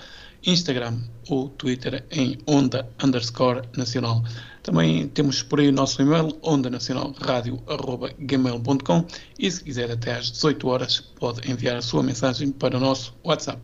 Instagram 0.44 0.98
ou 1.28 1.50
Twitter 1.50 2.04
em 2.10 2.38
onda 2.46 2.88
underscore 3.04 3.62
nacional. 3.76 4.24
Também 4.62 5.08
temos 5.08 5.42
por 5.42 5.60
aí 5.60 5.68
o 5.68 5.72
nosso 5.72 6.00
e-mail 6.00 6.38
ondanacionalradio.gmail.com 6.42 9.04
e 9.38 9.50
se 9.50 9.64
quiser 9.64 9.90
até 9.90 10.14
às 10.14 10.30
18 10.30 10.68
horas 10.68 11.00
pode 11.00 11.50
enviar 11.50 11.76
a 11.76 11.82
sua 11.82 12.02
mensagem 12.02 12.50
para 12.52 12.76
o 12.76 12.80
nosso 12.80 13.14
WhatsApp 13.24 13.60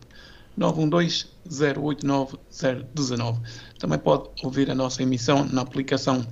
912-089-019. 0.59 3.39
Também 3.79 3.99
pode 3.99 4.29
ouvir 4.43 4.69
a 4.69 4.75
nossa 4.75 5.01
emissão 5.01 5.45
na 5.45 5.61
aplicação 5.61 6.27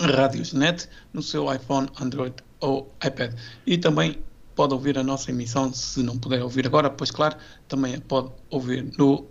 Radiosnet 0.00 0.88
no 1.12 1.22
seu 1.22 1.52
iPhone, 1.52 1.90
Android 2.00 2.34
ou 2.60 2.90
iPad. 3.04 3.34
E 3.66 3.76
também 3.76 4.18
pode 4.54 4.72
ouvir 4.74 4.96
a 4.98 5.02
nossa 5.02 5.30
emissão, 5.30 5.70
se 5.72 6.02
não 6.02 6.18
puder 6.18 6.42
ouvir 6.42 6.66
agora, 6.66 6.90
pois 6.90 7.10
claro, 7.10 7.36
também 7.68 8.00
pode 8.00 8.30
ouvir 8.50 8.90
no 8.98 9.26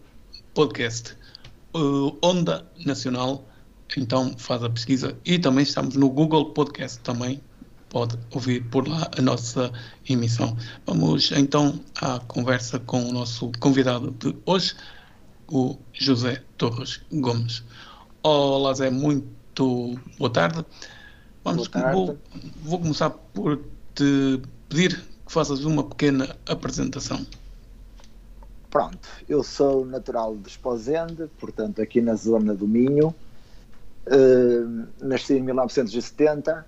podcast 0.53 1.17
uh, 1.75 2.17
Onda 2.21 2.65
Nacional. 2.85 3.43
Então 3.95 4.35
faz 4.37 4.63
a 4.63 4.69
pesquisa 4.69 5.17
e 5.25 5.39
também 5.39 5.63
estamos 5.63 5.95
no 5.95 6.09
Google 6.09 6.51
Podcast 6.53 6.99
também 6.99 7.41
pode 7.89 8.17
ouvir 8.31 8.63
por 8.69 8.87
lá 8.87 9.09
a 9.17 9.21
nossa 9.21 9.71
emissão. 10.07 10.55
Vamos 10.85 11.31
então 11.31 11.79
à 12.01 12.19
conversa 12.19 12.79
com 12.79 13.03
o 13.03 13.11
nosso 13.11 13.51
convidado 13.59 14.11
de 14.11 14.35
hoje, 14.45 14.75
o 15.47 15.77
José 15.93 16.43
Torres 16.57 17.01
Gomes. 17.11 17.63
Olá 18.23 18.73
Zé, 18.73 18.89
muito 18.89 19.99
boa 20.17 20.29
tarde. 20.29 20.65
Vamos, 21.43 21.67
Boa 21.67 21.83
tarde. 21.83 21.95
Vou, 21.95 22.17
vou 22.61 22.79
começar 22.79 23.09
por 23.09 23.61
te 23.95 24.41
pedir 24.67 25.01
que 25.25 25.31
faças 25.31 25.63
uma 25.63 25.83
pequena 25.83 26.35
apresentação. 26.45 27.25
Pronto, 28.69 29.07
eu 29.29 29.43
sou 29.43 29.85
natural 29.85 30.35
de 30.35 30.49
Esposende, 30.49 31.27
portanto 31.39 31.81
aqui 31.81 32.01
na 32.01 32.15
zona 32.15 32.53
do 32.53 32.67
Minho. 32.67 33.15
Uh, 34.09 34.87
nasci 35.01 35.33
em 35.33 35.41
1970 35.41 36.65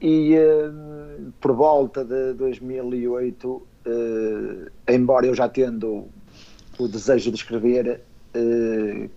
e 0.00 0.34
uh, 0.34 1.30
por 1.38 1.52
volta 1.52 2.02
de 2.02 2.32
2008, 2.32 3.46
uh, 3.46 4.70
embora 4.88 5.26
eu 5.26 5.34
já 5.34 5.46
tendo 5.46 6.06
o 6.78 6.88
desejo 6.88 7.30
de 7.30 7.36
escrever, 7.36 8.00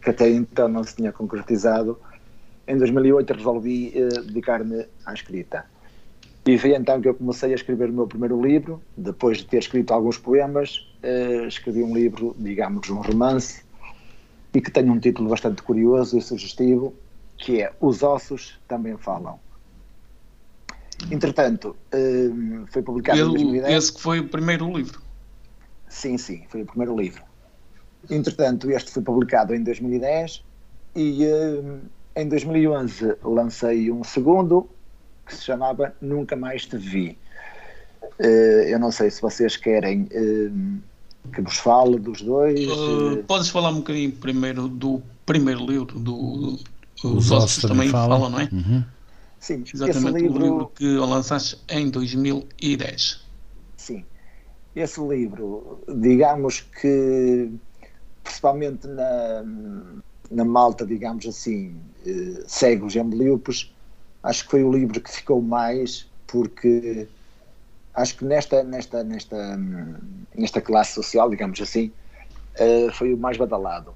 que 0.01 0.09
até 0.09 0.29
então 0.29 0.67
não 0.67 0.83
se 0.83 0.93
tinha 0.97 1.09
concretizado, 1.09 1.97
em 2.67 2.77
2008 2.77 3.33
resolvi 3.33 3.93
dedicar-me 4.27 4.85
à 5.05 5.13
escrita. 5.13 5.65
E 6.45 6.57
foi 6.57 6.75
então 6.75 6.99
que 6.99 7.07
eu 7.07 7.15
comecei 7.15 7.53
a 7.53 7.55
escrever 7.55 7.89
o 7.89 7.93
meu 7.93 8.07
primeiro 8.07 8.39
livro, 8.45 8.81
depois 8.95 9.37
de 9.37 9.45
ter 9.45 9.59
escrito 9.59 9.93
alguns 9.93 10.17
poemas, 10.17 10.85
escrevi 11.47 11.81
um 11.81 11.95
livro, 11.95 12.35
digamos, 12.37 12.89
um 12.89 12.99
romance, 12.99 13.63
e 14.53 14.59
que 14.59 14.69
tem 14.69 14.89
um 14.89 14.99
título 14.99 15.29
bastante 15.29 15.63
curioso 15.63 16.17
e 16.17 16.21
sugestivo, 16.21 16.93
que 17.37 17.61
é 17.61 17.73
Os 17.79 18.03
Ossos 18.03 18.59
Também 18.67 18.97
Falam. 18.97 19.39
Entretanto, 21.11 21.75
uh, 21.93 22.65
foi 22.67 22.81
publicado 22.81 23.19
em 23.19 23.21
Ele- 23.21 23.31
2010. 23.31 23.73
esse 23.73 23.93
que 23.93 24.01
foi 24.01 24.19
o 24.19 24.27
primeiro 24.29 24.71
livro. 24.71 25.01
Sim, 25.89 26.17
sim, 26.17 26.45
foi 26.49 26.61
o 26.63 26.65
primeiro 26.65 26.95
livro. 26.97 27.23
Entretanto, 28.09 28.69
este 28.71 28.91
foi 28.91 29.01
publicado 29.03 29.53
em 29.53 29.63
2010 29.63 30.43
e 30.95 31.25
eh, 31.25 31.61
em 32.15 32.27
2011 32.29 33.15
lancei 33.23 33.91
um 33.91 34.03
segundo 34.03 34.69
que 35.25 35.35
se 35.35 35.43
chamava 35.43 35.95
Nunca 35.99 36.35
Mais 36.35 36.65
Te 36.65 36.77
Vi. 36.77 37.17
Eh, 38.19 38.67
eu 38.73 38.79
não 38.79 38.91
sei 38.91 39.09
se 39.09 39.21
vocês 39.21 39.57
querem 39.57 40.07
eh, 40.11 40.51
que 41.33 41.41
vos 41.41 41.57
fale 41.57 41.97
dos 41.99 42.21
dois. 42.21 42.59
Uh, 42.59 43.23
podes 43.27 43.49
falar 43.49 43.69
um 43.69 43.77
bocadinho 43.77 44.11
primeiro 44.11 44.67
do 44.67 45.01
primeiro 45.25 45.65
livro, 45.65 45.97
do 45.99 46.59
Os 47.03 47.25
Os 47.25 47.31
Ossos 47.31 47.63
também 47.63 47.89
falam, 47.89 48.29
não 48.29 48.39
é? 48.39 48.49
Uhum. 48.51 48.83
sim, 49.39 49.63
esse 49.63 49.75
Exatamente, 49.75 50.11
livro, 50.11 50.39
o 50.39 50.39
livro 50.39 50.67
que 50.67 50.85
lançaste 50.97 51.57
em 51.69 51.89
2010. 51.89 53.25
Sim. 53.77 54.05
Esse 54.75 55.01
livro, 55.01 55.83
digamos 55.87 56.61
que, 56.61 57.51
principalmente 58.23 58.87
na, 58.87 59.43
na 60.31 60.45
malta, 60.45 60.85
digamos 60.85 61.25
assim, 61.27 61.81
eh, 62.05 62.43
cegos 62.47 62.95
e 62.95 62.99
ambliopes, 62.99 63.73
acho 64.23 64.45
que 64.45 64.51
foi 64.51 64.63
o 64.63 64.71
livro 64.71 65.01
que 65.01 65.11
ficou 65.11 65.41
mais, 65.41 66.07
porque 66.27 67.07
acho 67.93 68.17
que 68.17 68.25
nesta, 68.25 68.63
nesta, 68.63 69.03
nesta, 69.03 69.37
hum, 69.57 70.25
nesta 70.35 70.61
classe 70.61 70.93
social, 70.93 71.29
digamos 71.29 71.61
assim, 71.61 71.93
eh, 72.55 72.89
foi 72.93 73.13
o 73.13 73.17
mais 73.17 73.37
badalado. 73.37 73.95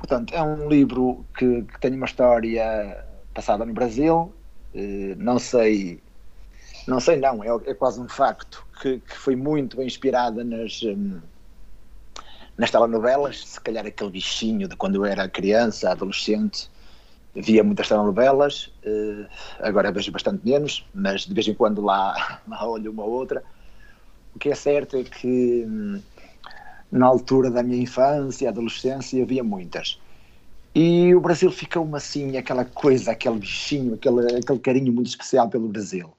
Portanto, 0.00 0.34
é 0.34 0.42
um 0.42 0.68
livro 0.68 1.26
que, 1.36 1.62
que 1.62 1.80
tem 1.80 1.94
uma 1.94 2.06
história 2.06 3.04
passada 3.34 3.64
no 3.64 3.72
Brasil, 3.72 4.34
eh, 4.74 5.14
não 5.16 5.38
sei 5.38 6.02
não 6.88 6.98
sei 6.98 7.18
não, 7.18 7.44
é, 7.44 7.70
é 7.70 7.74
quase 7.74 8.00
um 8.00 8.08
facto 8.08 8.66
que, 8.80 8.98
que 9.00 9.16
foi 9.16 9.36
muito 9.36 9.80
inspirada 9.82 10.42
nas, 10.42 10.82
um, 10.82 11.20
nas 12.56 12.70
telenovelas, 12.70 13.46
se 13.46 13.60
calhar 13.60 13.86
aquele 13.86 14.10
bichinho 14.10 14.66
de 14.66 14.76
quando 14.76 14.96
eu 14.96 15.04
era 15.04 15.28
criança, 15.28 15.90
adolescente, 15.90 16.70
via 17.34 17.62
muitas 17.62 17.88
telenovelas, 17.88 18.72
uh, 18.84 19.28
agora 19.60 19.92
vejo 19.92 20.10
bastante 20.10 20.44
menos, 20.44 20.84
mas 20.92 21.26
de 21.26 21.34
vez 21.34 21.46
em 21.46 21.54
quando 21.54 21.80
lá, 21.80 22.40
lá 22.48 22.66
olho 22.66 22.90
uma 22.90 23.04
ou 23.04 23.10
outra. 23.10 23.44
O 24.34 24.38
que 24.38 24.48
é 24.48 24.54
certo 24.54 24.96
é 24.96 25.04
que 25.04 25.64
hum, 25.68 26.00
na 26.90 27.06
altura 27.06 27.50
da 27.50 27.62
minha 27.62 27.82
infância, 27.82 28.48
adolescência, 28.48 29.22
havia 29.22 29.44
muitas. 29.44 30.00
E 30.74 31.14
o 31.14 31.20
Brasil 31.20 31.50
ficou-me 31.50 31.96
assim, 31.96 32.36
aquela 32.36 32.64
coisa, 32.64 33.12
aquele 33.12 33.38
bichinho, 33.38 33.94
aquele, 33.94 34.36
aquele 34.36 34.58
carinho 34.58 34.92
muito 34.92 35.08
especial 35.08 35.48
pelo 35.48 35.68
Brasil. 35.68 36.12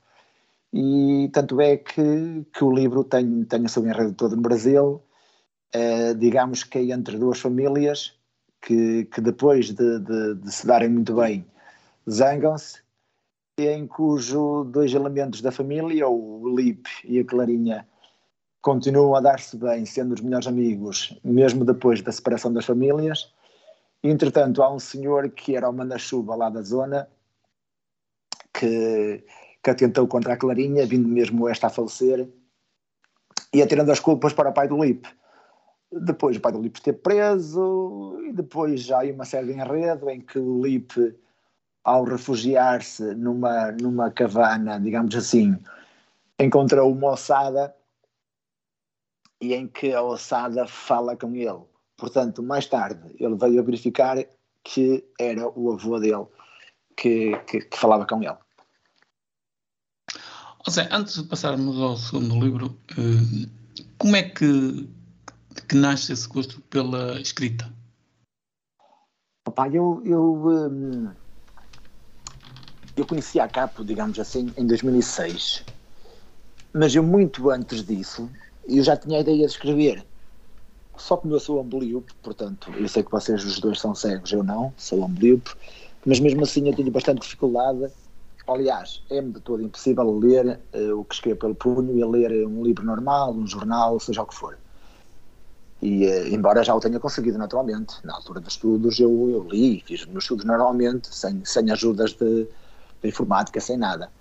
E 0.74 1.30
tanto 1.34 1.60
é 1.60 1.78
que, 1.78 2.46
que 2.54 2.64
o 2.64 2.74
livro 2.74 3.04
tem, 3.04 3.44
tem 3.46 3.66
o 3.66 3.70
seu 3.70 3.86
enredo 3.86 4.14
todo 4.14 4.36
no 4.36 4.42
Brasil, 4.42 5.02
uh, 5.76 6.16
digamos 6.18 6.64
que 6.64 6.78
é 6.78 6.92
entre 6.92 7.18
duas 7.18 7.40
famílias 7.40 8.14
que, 8.62 9.06
que 9.06 9.20
depois 9.20 9.74
de, 9.74 10.00
de, 10.00 10.36
de 10.36 10.52
se 10.52 10.66
darem 10.68 10.90
muito 10.90 11.16
bem 11.16 11.46
zangam-se, 12.10 12.80
em 13.58 13.86
cujo 13.86 14.64
dois 14.66 14.94
elementos 14.94 15.42
da 15.42 15.52
família, 15.52 16.08
o 16.08 16.56
Lipe 16.56 16.90
e 17.04 17.20
a 17.20 17.26
Clarinha, 17.26 17.88
continuam 18.62 19.16
a 19.16 19.22
dar-se 19.22 19.58
bem, 19.58 19.86
sendo 19.86 20.14
os 20.14 20.22
melhores 20.22 20.48
amigos, 20.48 21.18
mesmo 21.24 21.66
depois 21.66 22.02
da 22.02 22.12
separação 22.12 22.54
das 22.54 22.66
famílias. 22.66 23.34
Entretanto, 24.04 24.62
há 24.62 24.74
um 24.74 24.80
senhor 24.80 25.30
que 25.30 25.56
era 25.56 25.70
o 25.70 25.74
manda-chuva 25.74 26.36
lá 26.36 26.50
da 26.50 26.62
zona, 26.62 27.08
que, 28.54 29.24
que 29.64 29.70
atentou 29.70 30.08
contra 30.08 30.34
a 30.34 30.38
Clarinha, 30.38 30.86
vindo 30.86 31.08
mesmo 31.08 31.48
esta 31.50 31.68
a 31.68 31.70
falecer, 31.70 32.28
e 33.54 33.62
atirando 33.62 33.92
as 33.92 34.00
culpas 34.00 34.34
para 34.34 34.50
o 34.50 34.54
pai 34.54 34.68
do 34.68 34.82
Lipe. 34.82 35.10
Depois 35.92 36.38
o 36.38 36.40
pai 36.40 36.52
do 36.52 36.62
Lipe 36.62 36.80
esteve 36.80 37.00
preso, 37.00 38.22
e 38.28 38.32
depois 38.32 38.82
já 38.82 39.02
há 39.02 39.06
uma 39.06 39.26
série 39.26 39.48
de 39.48 39.54
enredo 39.54 40.10
em 40.10 40.22
que 40.22 40.40
o 40.40 40.64
Lipe, 40.64 41.16
ao 41.84 42.04
refugiar-se 42.04 43.16
numa, 43.16 43.72
numa 43.72 44.12
cavana, 44.12 44.80
digamos 44.80 45.16
assim, 45.16 45.58
encontrou 46.40 46.92
uma 46.92 47.12
ossada 47.12 47.76
e 49.42 49.54
em 49.54 49.68
que 49.68 49.92
a 49.92 50.04
ossada 50.04 50.68
fala 50.68 51.18
com 51.18 51.36
ele. 51.36 51.64
Portanto, 51.98 52.44
mais 52.44 52.68
tarde, 52.68 53.16
ele 53.20 53.36
veio 53.36 53.60
a 53.60 53.64
verificar 53.64 54.18
que 54.64 55.04
era 55.20 55.50
o 55.50 55.74
avô 55.74 56.00
dele 56.00 56.28
que, 56.96 57.36
que, 57.48 57.62
que 57.62 57.78
falava 57.78 58.06
com 58.06 58.22
ele. 58.22 58.38
José, 60.66 60.88
antes 60.92 61.16
de 61.16 61.24
passarmos 61.24 61.80
ao 61.80 61.98
segundo 61.98 62.40
livro, 62.40 62.78
eh, 62.92 63.50
como 63.98 64.16
é 64.16 64.24
que, 64.24 64.88
que 65.68 65.76
nasce 65.76 66.14
esse 66.14 66.28
gosto 66.28 66.62
pela 66.62 67.20
escrita? 67.20 67.72
Opa, 69.48 69.68
eu, 69.70 70.04
eu, 70.06 70.48
hum, 70.48 71.12
eu 72.96 73.08
conheci 73.08 73.40
a 73.40 73.48
Capo, 73.48 73.84
digamos 73.84 74.20
assim, 74.20 74.52
em 74.56 74.68
2006. 74.68 75.66
Mas 76.74 76.96
eu, 76.96 77.02
muito 77.02 77.50
antes 77.50 77.84
disso, 77.84 78.30
eu 78.68 78.84
já 78.84 78.96
tinha 78.96 79.18
a 79.18 79.22
ideia 79.22 79.46
de 79.46 79.52
escrever. 79.52 80.06
Só 80.98 81.18
que 81.18 81.28
eu 81.28 81.40
sou 81.40 81.60
amblíope, 81.60 82.14
portanto, 82.22 82.72
eu 82.78 82.88
sei 82.88 83.04
que 83.04 83.12
vocês 83.12 83.44
os 83.44 83.60
dois 83.60 83.80
são 83.80 83.96
cegos, 83.96 84.32
eu 84.32 84.44
não, 84.44 84.74
sou 84.78 85.04
amblíope, 85.04 85.52
mas 86.06 86.20
mesmo 86.20 86.44
assim 86.44 86.68
eu 86.68 86.76
tenho 86.76 86.92
bastante 86.92 87.22
dificuldade. 87.22 87.92
Aliás, 88.48 89.02
é-me 89.10 89.32
de 89.32 89.40
todo 89.40 89.64
impossível 89.64 90.18
ler 90.18 90.60
uh, 90.74 91.00
o 91.00 91.06
que 91.06 91.16
escrevo 91.16 91.40
pelo 91.40 91.56
punho 91.56 91.98
e 91.98 92.04
ler 92.04 92.46
um 92.46 92.64
livro 92.64 92.84
normal, 92.84 93.34
um 93.34 93.48
jornal, 93.48 94.00
seja 94.00 94.22
o 94.22 94.26
que 94.26 94.36
for. 94.36 94.58
E, 95.82 96.06
uh, 96.06 96.28
embora 96.28 96.64
já 96.64 96.76
o 96.76 96.80
tenha 96.80 97.00
conseguido 97.00 97.38
naturalmente, 97.38 97.96
na 98.04 98.16
altura 98.16 98.40
dos 98.40 98.54
estudos 98.54 99.00
eu, 99.00 99.30
eu 99.30 99.48
li, 99.50 99.84
fiz 99.86 100.02
os 100.02 100.08
meus 100.08 100.24
estudos 100.24 100.46
normalmente, 100.46 101.14
sem, 101.16 101.44
sem 101.46 101.72
ajudas 101.72 102.14
de, 102.14 102.48
de 103.02 103.10
informática, 103.10 103.60
sem 103.60 103.78
nada. 103.78 104.12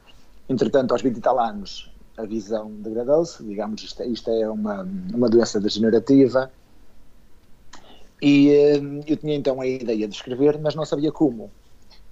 Entretanto, 0.49 0.93
aos 0.93 1.03
20 1.03 1.17
e 1.17 1.21
tal 1.21 1.39
anos, 1.39 1.91
a 2.17 2.25
visão 2.25 2.71
degradou-se, 2.71 3.43
digamos, 3.43 3.83
isto, 3.83 4.03
isto, 4.05 4.31
é 4.31 4.49
uma, 4.49 4.83
uma 5.15 5.29
doença 5.29 5.61
degenerativa. 5.61 6.51
E 8.21 8.51
uh, 8.51 9.05
eu 9.07 9.17
tinha 9.17 9.35
então 9.35 9.61
a 9.61 9.67
ideia 9.67 10.07
de 10.07 10.15
escrever, 10.15 10.59
mas 10.59 10.75
não 10.75 10.85
sabia 10.85 11.11
como. 11.11 11.51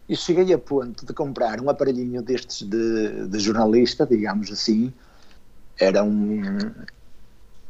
E 0.08 0.16
cheguei 0.16 0.52
a 0.54 0.58
ponto 0.58 1.04
de 1.04 1.12
comprar 1.12 1.60
um 1.60 1.68
aparelhinho 1.68 2.22
destes 2.22 2.66
de, 2.66 3.28
de 3.28 3.38
jornalista, 3.38 4.06
digamos 4.06 4.50
assim, 4.50 4.92
era 5.78 6.02
um 6.02 6.40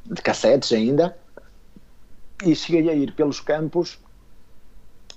de 0.07 0.23
cassetes 0.23 0.73
ainda, 0.73 1.17
e 2.45 2.55
cheguei 2.55 2.89
a 2.89 2.95
ir 2.95 3.13
pelos 3.13 3.41
campos 3.41 3.99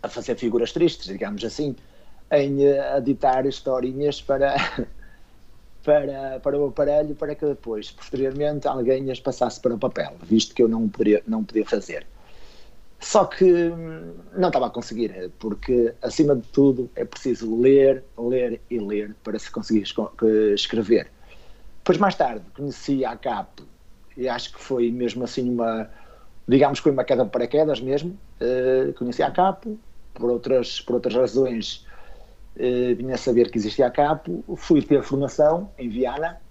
a 0.02 0.10
fazer 0.10 0.36
figuras 0.36 0.72
tristes, 0.72 1.06
digamos 1.06 1.46
assim, 1.46 1.76
em 2.32 2.66
uh, 2.66 2.98
editar 2.98 3.46
historinhas 3.46 4.20
para 4.20 4.56
para, 5.84 6.40
para 6.40 6.58
o 6.58 6.68
aparelho 6.68 7.16
para 7.16 7.36
que 7.36 7.46
depois, 7.46 7.92
posteriormente, 7.92 8.68
alguém 8.68 9.12
as 9.12 9.20
passasse 9.20 9.60
para 9.60 9.74
o 9.74 9.78
papel, 9.78 10.14
visto 10.24 10.54
que 10.54 10.62
eu 10.62 10.68
não 10.68 10.88
podia, 10.88 11.24
não 11.28 11.44
podia 11.44 11.66
fazer. 11.66 12.06
Só 13.00 13.26
que 13.26 13.46
hum, 13.46 14.14
não 14.38 14.50
estava 14.50 14.68
a 14.68 14.70
conseguir, 14.70 15.32
porque 15.40 15.94
acima 16.04 16.36
de 16.36 16.48
tudo 16.50 16.90
é 16.96 17.04
preciso 17.04 17.60
ler, 17.60 18.04
ler 18.18 18.62
e 18.70 18.80
ler 18.80 19.16
para 19.24 19.40
se 19.40 19.50
conseguir 19.50 19.84
escrever. 20.54 21.10
Depois, 21.80 21.98
mais 21.98 22.14
tarde, 22.14 22.46
conheci 22.56 23.04
a 23.04 23.18
CAP 23.18 23.64
e 24.16 24.30
acho 24.30 24.54
que 24.54 24.60
foi 24.60 24.92
mesmo 24.92 25.24
assim 25.24 25.50
uma, 25.50 25.90
digamos 26.48 26.80
que 26.80 26.84
foi 26.84 26.92
uma 26.92 27.04
queda 27.04 27.24
de 27.24 27.32
paraquedas 27.32 27.82
mesmo. 27.82 28.16
Uh, 28.40 28.94
conheci 28.94 29.24
a 29.24 29.32
CAP, 29.32 29.80
por 30.14 30.30
outras, 30.30 30.80
por 30.80 30.96
outras 30.96 31.16
razões 31.16 31.88
uh, 32.56 32.96
vinha 32.96 33.16
a 33.16 33.18
saber 33.18 33.50
que 33.50 33.58
existia 33.58 33.88
a 33.88 33.92
CAPO, 33.92 34.44
fui 34.56 34.82
ter 34.82 35.04
formação 35.04 35.70
em 35.78 35.90
Viana, 35.90 36.42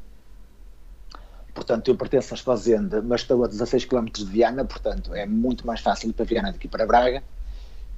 portanto 1.55 1.89
eu 1.89 1.97
pertenço 1.97 2.35
às 2.35 2.41
Fazenda, 2.41 3.03
mas 3.03 3.23
estou 3.23 3.45
a 3.45 3.47
16 3.47 3.85
km 3.85 4.07
de 4.07 4.25
Viana, 4.25 4.65
portanto 4.65 5.15
é 5.15 5.27
muito 5.27 5.67
mais 5.67 5.81
fácil 5.81 6.13
para 6.13 6.25
Viana 6.25 6.53
do 6.53 6.59
que 6.59 6.69
para 6.69 6.87
Braga, 6.87 7.23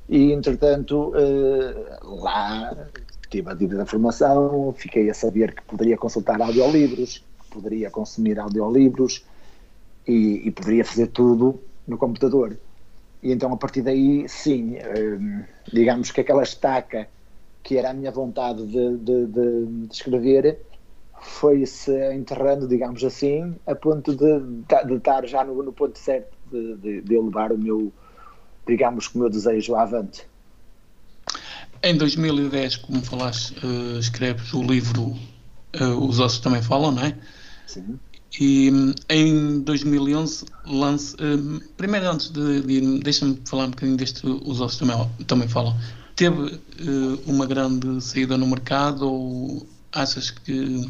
e 0.08 0.32
entretanto 0.32 1.12
uh, 1.14 2.20
lá 2.22 2.88
tive 3.30 3.50
a 3.50 3.54
dívida 3.54 3.78
da 3.78 3.86
formação, 3.86 4.74
fiquei 4.76 5.08
a 5.08 5.14
saber 5.14 5.54
que 5.54 5.62
poderia 5.62 5.96
consultar 5.96 6.40
audiolivros, 6.40 7.24
poderia 7.50 7.90
consumir 7.90 8.38
audiolivros 8.38 9.24
e, 10.06 10.46
e 10.46 10.50
poderia 10.50 10.84
fazer 10.84 11.06
tudo 11.08 11.58
no 11.86 11.96
computador. 11.96 12.58
E 13.22 13.32
então 13.32 13.52
a 13.52 13.56
partir 13.56 13.82
daí, 13.82 14.28
sim, 14.28 14.76
uh, 14.76 15.44
digamos 15.72 16.10
que 16.10 16.20
aquela 16.20 16.42
estaca 16.42 17.08
que 17.62 17.76
era 17.76 17.90
a 17.90 17.94
minha 17.94 18.10
vontade 18.10 18.66
de, 18.66 18.96
de, 18.98 19.26
de, 19.26 19.66
de 19.86 19.94
escrever, 19.94 20.60
foi-se 21.20 21.92
enterrando, 22.12 22.66
digamos 22.66 23.02
assim, 23.04 23.54
a 23.66 23.74
ponto 23.74 24.14
de, 24.14 24.40
de 24.86 24.94
estar 24.94 25.26
já 25.26 25.44
no, 25.44 25.62
no 25.62 25.72
ponto 25.72 25.98
certo 25.98 26.36
de, 26.50 26.76
de, 26.76 27.00
de 27.02 27.14
eu 27.14 27.24
levar 27.24 27.52
o 27.52 27.58
meu, 27.58 27.92
digamos, 28.66 29.06
o 29.14 29.18
meu 29.18 29.30
desejo 29.30 29.76
avante. 29.76 30.26
Em 31.82 31.96
2010, 31.96 32.76
como 32.76 33.02
falaste, 33.02 33.54
uh, 33.64 33.98
escreves 33.98 34.52
o 34.52 34.62
livro 34.62 35.16
uh, 35.80 36.08
Os 36.08 36.20
Ossos 36.20 36.40
Também 36.40 36.62
Falam, 36.62 36.92
não 36.92 37.02
é? 37.02 37.16
Sim. 37.66 37.98
E 38.40 38.70
um, 38.72 38.94
em 39.10 39.60
2011 39.60 40.46
lance. 40.66 41.16
Um, 41.20 41.60
primeiro, 41.76 42.08
antes 42.08 42.30
de, 42.30 42.62
de 42.62 43.00
deixa-me 43.00 43.40
falar 43.46 43.66
um 43.66 43.70
bocadinho 43.70 43.96
deste 43.96 44.26
Os 44.26 44.60
Ossos 44.60 44.78
Também, 44.78 44.96
também 45.26 45.48
Falam 45.48 45.76
teve 46.22 46.54
uh, 46.54 47.20
uma 47.26 47.46
grande 47.46 48.00
saída 48.00 48.38
no 48.38 48.46
mercado 48.46 49.10
ou 49.10 49.66
achas 49.90 50.30
que 50.30 50.88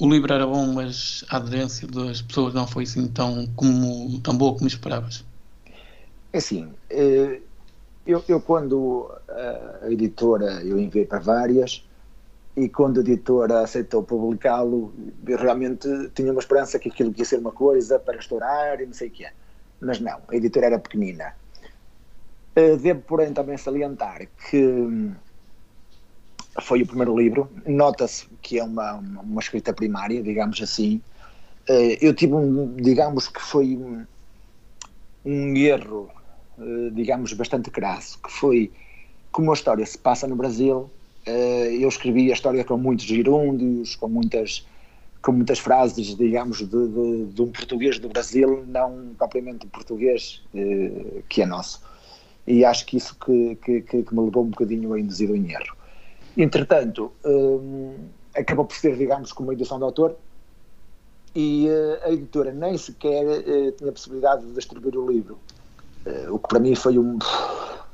o 0.00 0.08
livro 0.08 0.32
era 0.32 0.46
bom, 0.46 0.72
mas 0.72 1.24
a 1.28 1.38
aderência 1.38 1.88
das 1.88 2.22
pessoas 2.22 2.54
não 2.54 2.64
foi 2.64 2.84
assim 2.84 3.08
tão, 3.08 3.48
como, 3.56 4.20
tão 4.20 4.36
boa 4.36 4.54
como 4.54 4.68
esperavas? 4.68 5.24
É 6.32 6.38
assim, 6.38 6.66
uh, 6.66 7.42
eu, 8.06 8.22
eu, 8.28 8.40
quando 8.40 9.10
a 9.82 9.90
editora, 9.90 10.62
eu 10.62 10.78
enviei 10.78 11.04
para 11.04 11.18
várias, 11.18 11.84
e 12.56 12.68
quando 12.68 12.98
a 12.98 13.00
editora 13.00 13.60
aceitou 13.60 14.04
publicá-lo, 14.04 14.92
realmente 15.26 15.88
tinha 16.14 16.30
uma 16.30 16.40
esperança 16.40 16.78
que 16.78 16.88
aquilo 16.88 17.12
ia 17.16 17.24
ser 17.24 17.38
uma 17.38 17.52
coisa 17.52 17.98
para 17.98 18.18
estourar 18.18 18.80
e 18.80 18.86
não 18.86 18.92
sei 18.92 19.08
o 19.08 19.10
que 19.10 19.24
é. 19.24 19.32
Mas 19.80 20.00
não, 20.00 20.20
a 20.28 20.34
editora 20.34 20.66
era 20.66 20.78
pequenina 20.78 21.24
eh, 21.24 21.34
devo, 22.76 23.00
porém, 23.02 23.32
também 23.32 23.56
salientar 23.56 24.26
que 24.48 24.56
hum, 24.56 25.14
foi 26.60 26.82
o 26.82 26.86
primeiro 26.86 27.18
livro. 27.18 27.48
Nota-se 27.66 28.26
que 28.42 28.58
é 28.58 28.64
uma, 28.64 28.94
uma 28.94 29.40
escrita 29.40 29.72
primária, 29.72 30.22
digamos 30.22 30.60
assim. 30.62 31.00
Eh, 31.68 31.98
eu 32.00 32.14
tive 32.14 32.34
um, 32.34 32.74
digamos 32.76 33.28
que 33.28 33.40
foi 33.40 33.76
um, 33.76 34.04
um 35.24 35.56
erro, 35.56 36.10
eh, 36.58 36.90
digamos, 36.92 37.32
bastante 37.32 37.70
crasso, 37.70 38.18
que 38.22 38.30
foi 38.30 38.72
como 39.30 39.50
a 39.50 39.54
história 39.54 39.84
se 39.84 39.98
passa 39.98 40.26
no 40.26 40.36
Brasil, 40.36 40.90
eu 41.78 41.88
escrevi 41.88 42.30
a 42.30 42.34
história 42.34 42.64
com 42.64 42.76
muitos 42.78 43.04
gerúndios, 43.04 43.94
com 43.96 44.08
muitas, 44.08 44.66
com 45.22 45.32
muitas 45.32 45.58
frases, 45.58 46.16
digamos, 46.16 46.58
de, 46.58 46.66
de, 46.66 47.26
de, 47.26 47.42
um 47.42 47.50
português 47.50 47.98
do 47.98 48.08
Brasil, 48.08 48.64
não 48.66 49.14
propriamente 49.16 49.66
português 49.66 50.42
eh, 50.54 51.22
que 51.28 51.42
é 51.42 51.46
nosso. 51.46 51.82
E 52.48 52.64
acho 52.64 52.86
que 52.86 52.96
isso 52.96 53.14
que, 53.16 53.56
que, 53.56 53.82
que, 53.82 54.14
me 54.14 54.24
levou 54.24 54.42
um 54.42 54.48
bocadinho 54.48 54.94
a 54.94 54.98
induzido 54.98 55.36
em 55.36 55.52
erro. 55.52 55.76
Entretanto, 56.34 57.12
um, 57.22 57.94
acabou 58.34 58.64
por 58.64 58.74
ser, 58.74 58.96
digamos, 58.96 59.34
como 59.34 59.52
edição 59.52 59.76
de 59.76 59.84
autor, 59.84 60.16
e 61.34 61.68
uh, 61.68 62.06
a 62.06 62.10
editora 62.10 62.50
nem 62.50 62.78
sequer 62.78 63.22
uh, 63.26 63.72
tinha 63.72 63.92
possibilidade 63.92 64.46
de 64.46 64.54
distribuir 64.54 64.96
o 64.96 65.10
livro, 65.10 65.38
uh, 66.06 66.34
o 66.34 66.38
que 66.38 66.48
para 66.48 66.58
mim 66.58 66.74
foi 66.74 66.98
um, 66.98 67.18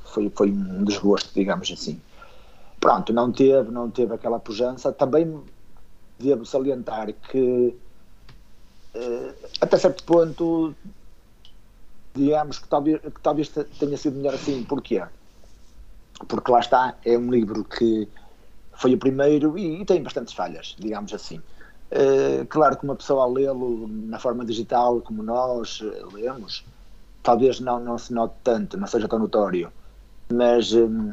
foi, 0.04 0.30
foi 0.30 0.52
um 0.52 0.84
desgosto, 0.84 1.30
digamos 1.34 1.68
assim. 1.72 2.00
Pronto, 2.78 3.12
não 3.12 3.32
teve, 3.32 3.72
não 3.72 3.90
teve 3.90 4.14
aquela 4.14 4.38
pujança. 4.38 4.92
Também 4.92 5.42
devo 6.20 6.46
salientar 6.46 7.12
que 7.12 7.74
até 9.60 9.76
certo 9.76 10.04
ponto 10.04 10.72
digamos 12.14 12.58
que 12.58 12.68
talvez, 12.68 13.00
que 13.00 13.20
talvez 13.22 13.48
tenha 13.48 13.96
sido 13.96 14.16
melhor 14.16 14.34
assim. 14.34 14.62
Porquê? 14.64 15.02
Porque 16.28 16.50
lá 16.50 16.60
está, 16.60 16.94
é 17.04 17.18
um 17.18 17.30
livro 17.30 17.64
que 17.64 18.08
foi 18.74 18.94
o 18.94 18.98
primeiro 18.98 19.58
e, 19.58 19.82
e 19.82 19.84
tem 19.84 20.02
bastantes 20.02 20.32
falhas, 20.32 20.76
digamos 20.78 21.12
assim. 21.12 21.40
Uh, 21.90 22.46
claro 22.48 22.76
que 22.76 22.84
uma 22.84 22.96
pessoa 22.96 23.24
a 23.24 23.26
lê-lo 23.26 23.86
na 23.88 24.18
forma 24.18 24.44
digital, 24.44 25.00
como 25.00 25.22
nós 25.22 25.80
uh, 25.80 26.08
lemos, 26.12 26.64
talvez 27.22 27.60
não, 27.60 27.78
não 27.78 27.98
se 27.98 28.12
note 28.12 28.34
tanto, 28.42 28.76
não 28.76 28.86
seja 28.86 29.06
tão 29.06 29.18
notório, 29.18 29.70
mas 30.32 30.72
um, 30.72 31.12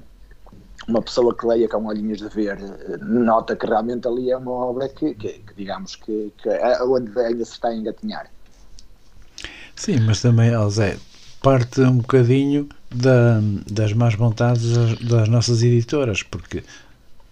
uma 0.87 1.01
pessoa 1.01 1.35
que 1.35 1.45
leia 1.45 1.67
com 1.67 1.85
olhinhos 1.85 2.19
de 2.19 2.29
ver 2.29 2.57
uh, 2.57 3.03
nota 3.03 3.55
que 3.55 3.65
realmente 3.65 4.07
ali 4.07 4.31
é 4.31 4.37
uma 4.37 4.51
obra 4.51 4.89
que, 4.89 5.13
que, 5.13 5.39
que 5.39 5.53
digamos, 5.55 5.95
que, 5.95 6.33
que 6.37 6.49
é 6.49 6.81
onde 6.83 7.19
ainda 7.19 7.45
se 7.45 7.51
está 7.51 7.67
a 7.67 7.75
engatinhar. 7.75 8.31
Sim, 9.75 9.99
mas 10.01 10.21
também, 10.21 10.51
Zé, 10.69 10.97
parte 11.41 11.81
um 11.81 11.97
bocadinho 11.97 12.69
da, 12.93 13.39
das 13.69 13.93
más 13.93 14.15
vontades 14.15 14.73
das, 14.73 14.99
das 14.99 15.29
nossas 15.29 15.63
editoras, 15.63 16.23
porque 16.23 16.63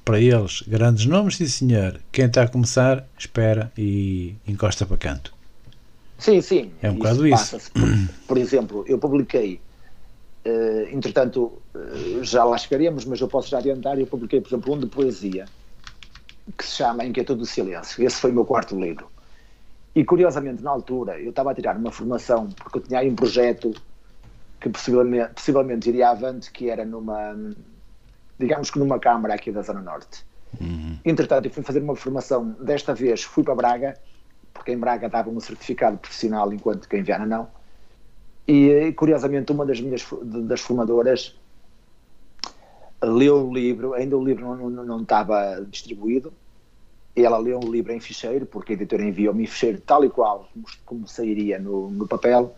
para 0.04 0.20
eles, 0.20 0.64
grandes 0.68 1.06
nomes, 1.06 1.38
sim 1.38 1.48
senhor. 1.48 2.00
Quem 2.12 2.26
está 2.26 2.44
a 2.44 2.48
começar, 2.48 3.06
espera 3.18 3.72
e 3.78 4.36
encosta 4.48 4.84
para 4.84 4.98
canto. 4.98 5.32
Sim, 6.18 6.42
sim. 6.42 6.72
É 6.82 6.90
um 6.90 6.94
isso 6.94 6.98
bocado 6.98 7.28
isso. 7.28 7.72
Por, 7.72 7.90
por, 8.28 8.38
exemplo, 8.40 8.84
eu 8.88 8.98
publiquei, 8.98 9.62
uh, 10.48 10.90
entretanto, 10.92 11.62
uh, 11.76 12.24
já 12.24 12.44
lá 12.44 12.58
chegaremos, 12.58 13.06
mas 13.06 13.22
eu 13.22 13.28
posso 13.28 13.50
já 13.50 13.60
adiantar, 13.60 14.00
eu 14.00 14.08
publiquei, 14.08 14.42
por 14.42 14.50
exemplo, 14.50 14.74
um 14.74 14.80
de 14.80 14.88
poesia, 14.88 15.46
que 16.58 16.66
se 16.66 16.78
chama 16.78 17.06
Inquietude 17.06 17.42
do 17.42 17.46
Silêncio. 17.46 18.04
Esse 18.04 18.20
foi 18.20 18.32
o 18.32 18.34
meu 18.34 18.46
quarto 18.46 18.80
livro. 18.80 19.12
E 19.96 20.06
curiosamente, 20.06 20.64
na 20.64 20.72
altura, 20.72 21.20
eu 21.20 21.32
estava 21.32 21.52
a 21.52 21.56
tirar 21.56 21.76
uma 21.76 21.92
formação, 21.92 22.50
porque 22.50 22.78
eu 22.78 22.82
tinha 22.82 23.00
aí 23.00 23.10
um 23.10 23.16
projeto 23.16 23.74
que 24.60 24.70
possivelmente, 24.70 25.34
possivelmente 25.34 25.90
iria 25.90 26.10
avante, 26.10 26.52
que 26.52 26.70
era 26.70 26.86
numa, 26.86 27.36
digamos 28.38 28.70
que 28.70 28.78
numa 28.78 29.00
câmara 29.00 29.34
aqui 29.34 29.52
da 29.52 29.62
Zona 29.62 29.82
Norte. 29.82 30.26
Uhum. 30.60 30.98
Entretanto, 31.04 31.46
eu 31.46 31.52
fui 31.52 31.64
fazer 31.64 31.82
uma 31.82 31.96
formação, 31.96 32.56
desta 32.60 32.94
vez 32.94 33.24
fui 33.24 33.44
para 33.44 33.56
Braga, 33.56 33.94
porque 34.54 34.72
em 34.72 34.78
Braga 34.78 35.10
dava 35.10 35.30
um 35.30 35.40
certificado 35.40 35.98
profissional, 35.98 36.52
enquanto 36.52 36.88
que 36.88 36.98
em 36.98 37.04
Viana 37.04 37.26
não. 37.26 37.48
E 38.48 38.92
curiosamente, 38.94 39.52
uma 39.52 39.66
das 39.66 39.80
minhas 39.80 40.06
das 40.24 40.62
formadoras 40.62 41.36
leu 43.02 43.48
o 43.48 43.54
livro, 43.54 43.94
ainda 43.94 44.18
o 44.18 44.24
livro 44.24 44.44
não, 44.44 44.70
não, 44.70 44.86
não 44.86 45.02
estava 45.02 45.66
distribuído, 45.70 46.34
ela 47.24 47.38
leu 47.38 47.60
um 47.64 47.72
livro 47.72 47.92
em 47.92 48.00
ficheiro, 48.00 48.46
porque 48.46 48.74
a 48.74 48.76
editora 48.76 49.04
enviou-me 49.04 49.48
ficheiro 49.48 49.82
tal 49.82 50.04
e 50.06 50.10
qual 50.10 50.50
como 50.86 51.08
sairia 51.08 51.60
no, 51.60 51.90
no 51.90 52.08
papel, 52.08 52.56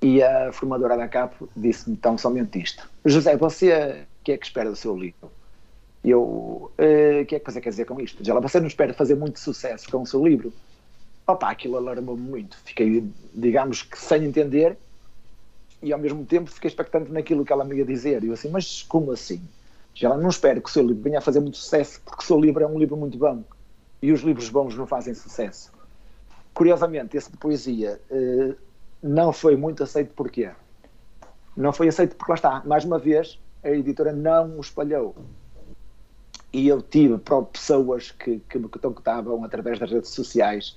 e 0.00 0.22
a 0.22 0.52
formadora 0.52 0.96
da 0.96 1.08
CAP 1.08 1.34
disse-me 1.56 1.96
tão 1.96 2.16
somente 2.16 2.60
isto: 2.60 2.88
José, 3.04 3.36
você 3.36 4.06
o 4.20 4.24
que 4.24 4.32
é 4.32 4.36
que 4.36 4.46
espera 4.46 4.70
do 4.70 4.76
seu 4.76 4.96
livro? 4.96 5.30
Eu, 6.04 6.22
o 6.22 6.70
uh, 6.78 7.26
que 7.26 7.34
é 7.34 7.40
que 7.40 7.50
você 7.50 7.60
quer 7.60 7.70
dizer 7.70 7.84
com 7.84 8.00
isto? 8.00 8.22
Diz 8.22 8.28
ela, 8.28 8.40
você 8.40 8.60
não 8.60 8.68
espera 8.68 8.94
fazer 8.94 9.16
muito 9.16 9.40
sucesso 9.40 9.90
com 9.90 10.02
o 10.02 10.06
seu 10.06 10.24
livro? 10.24 10.52
Opa, 11.26 11.50
aquilo 11.50 11.76
alarmou-me 11.76 12.22
muito. 12.22 12.56
Fiquei, 12.64 13.04
digamos 13.34 13.82
que 13.82 13.98
sem 13.98 14.24
entender, 14.24 14.78
e 15.82 15.92
ao 15.92 15.98
mesmo 15.98 16.24
tempo 16.24 16.50
fiquei 16.50 16.68
expectante 16.68 17.10
naquilo 17.10 17.44
que 17.44 17.52
ela 17.52 17.64
me 17.64 17.76
ia 17.76 17.84
dizer. 17.84 18.22
E 18.22 18.28
eu 18.28 18.32
assim, 18.32 18.48
mas 18.48 18.82
como 18.82 19.12
assim? 19.12 19.42
Ela 20.00 20.16
não 20.16 20.28
espera 20.28 20.60
que 20.60 20.68
o 20.68 20.72
seu 20.72 20.86
livro 20.86 21.02
venha 21.02 21.18
a 21.18 21.20
fazer 21.20 21.40
muito 21.40 21.56
sucesso, 21.56 22.00
porque 22.04 22.22
o 22.22 22.26
seu 22.26 22.40
livro 22.40 22.62
é 22.62 22.66
um 22.66 22.78
livro 22.78 22.96
muito 22.96 23.18
bom. 23.18 23.42
E 24.00 24.12
os 24.12 24.20
livros 24.20 24.48
bons 24.48 24.76
não 24.76 24.86
fazem 24.86 25.14
sucesso. 25.14 25.72
Curiosamente, 26.54 27.16
esse 27.16 27.30
de 27.30 27.36
poesia 27.36 28.00
uh, 28.10 28.54
não 29.02 29.32
foi 29.32 29.56
muito 29.56 29.82
aceito 29.82 30.14
porquê? 30.14 30.50
Não 31.56 31.72
foi 31.72 31.88
aceito 31.88 32.14
porque 32.16 32.30
lá 32.30 32.36
está, 32.36 32.62
mais 32.64 32.84
uma 32.84 32.98
vez, 32.98 33.38
a 33.62 33.70
editora 33.70 34.12
não 34.12 34.56
o 34.56 34.60
espalhou. 34.60 35.16
E 36.52 36.68
eu 36.68 36.80
tive 36.80 37.18
pessoas 37.52 38.10
que, 38.10 38.40
que 38.48 38.58
me 38.58 38.68
contactavam 38.68 39.44
através 39.44 39.78
das 39.78 39.90
redes 39.90 40.10
sociais, 40.10 40.76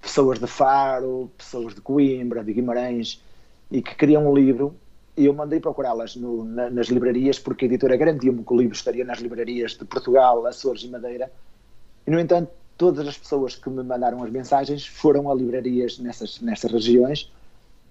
pessoas 0.00 0.38
de 0.38 0.46
Faro, 0.46 1.30
pessoas 1.38 1.74
de 1.74 1.80
Coimbra, 1.80 2.44
de 2.44 2.52
Guimarães, 2.52 3.22
e 3.70 3.80
que 3.80 3.94
queriam 3.94 4.28
um 4.28 4.34
livro 4.34 4.74
e 5.20 5.26
eu 5.26 5.34
mandei 5.34 5.60
procurá-las 5.60 6.16
na, 6.16 6.70
nas 6.70 6.86
livrarias, 6.86 7.38
porque 7.38 7.66
a 7.66 7.68
editora 7.68 7.94
garantiu-me 7.94 8.42
que 8.42 8.54
o 8.54 8.56
livro 8.56 8.74
estaria 8.74 9.04
nas 9.04 9.18
livrarias 9.18 9.72
de 9.72 9.84
Portugal, 9.84 10.46
Açores 10.46 10.82
e 10.82 10.88
Madeira. 10.88 11.30
E, 12.06 12.10
no 12.10 12.18
entanto, 12.18 12.50
todas 12.78 13.06
as 13.06 13.18
pessoas 13.18 13.54
que 13.54 13.68
me 13.68 13.82
mandaram 13.82 14.24
as 14.24 14.30
mensagens 14.30 14.86
foram 14.86 15.30
a 15.30 15.34
livrarias 15.34 15.98
nessas, 15.98 16.40
nessas 16.40 16.72
regiões 16.72 17.30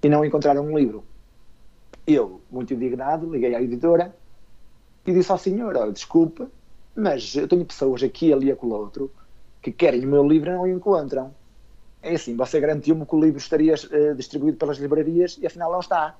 e 0.01 0.09
não 0.09 0.25
encontraram 0.25 0.65
um 0.65 0.75
livro. 0.75 1.03
Eu, 2.07 2.41
muito 2.49 2.73
indignado, 2.73 3.29
liguei 3.31 3.53
à 3.53 3.61
editora 3.61 4.11
e 5.05 5.13
disse 5.13 5.31
ao 5.31 5.37
senhor: 5.37 5.77
oh, 5.77 5.91
desculpe, 5.91 6.47
mas 6.95 7.35
eu 7.35 7.47
tenho 7.47 7.63
pessoas 7.63 8.01
aqui, 8.01 8.33
ali 8.33 8.49
e 8.49 8.55
com 8.55 8.65
o 8.65 8.73
outro 8.73 9.11
que 9.61 9.71
querem 9.71 10.03
o 10.03 10.07
meu 10.07 10.27
livro 10.27 10.49
e 10.49 10.53
não 10.53 10.61
o 10.63 10.67
encontram. 10.67 11.31
É 12.01 12.15
assim, 12.15 12.35
você 12.35 12.59
garantiu-me 12.59 13.05
que 13.05 13.15
o 13.15 13.21
livro 13.21 13.37
estaria 13.37 13.75
uh, 13.75 14.15
distribuído 14.15 14.57
pelas 14.57 14.79
livrarias 14.79 15.37
e 15.39 15.45
afinal 15.45 15.71
não 15.71 15.79
está. 15.79 16.15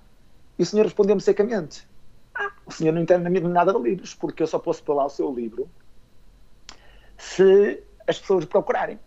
E 0.60 0.64
o 0.64 0.66
senhor 0.66 0.84
respondeu-me 0.84 1.22
secamente: 1.22 1.88
ah, 2.36 2.52
o 2.66 2.72
senhor 2.72 2.92
não 2.92 3.02
entende 3.02 3.40
nada 3.40 3.74
de 3.74 3.80
livros, 3.80 4.14
porque 4.14 4.44
eu 4.44 4.48
só 4.48 4.60
posso 4.60 4.84
pôr 4.84 4.94
lá 4.94 5.06
o 5.06 5.10
seu 5.10 5.34
livro 5.34 5.70
se 7.18 7.82
as 8.06 8.20
pessoas 8.20 8.44
procurarem. 8.44 9.00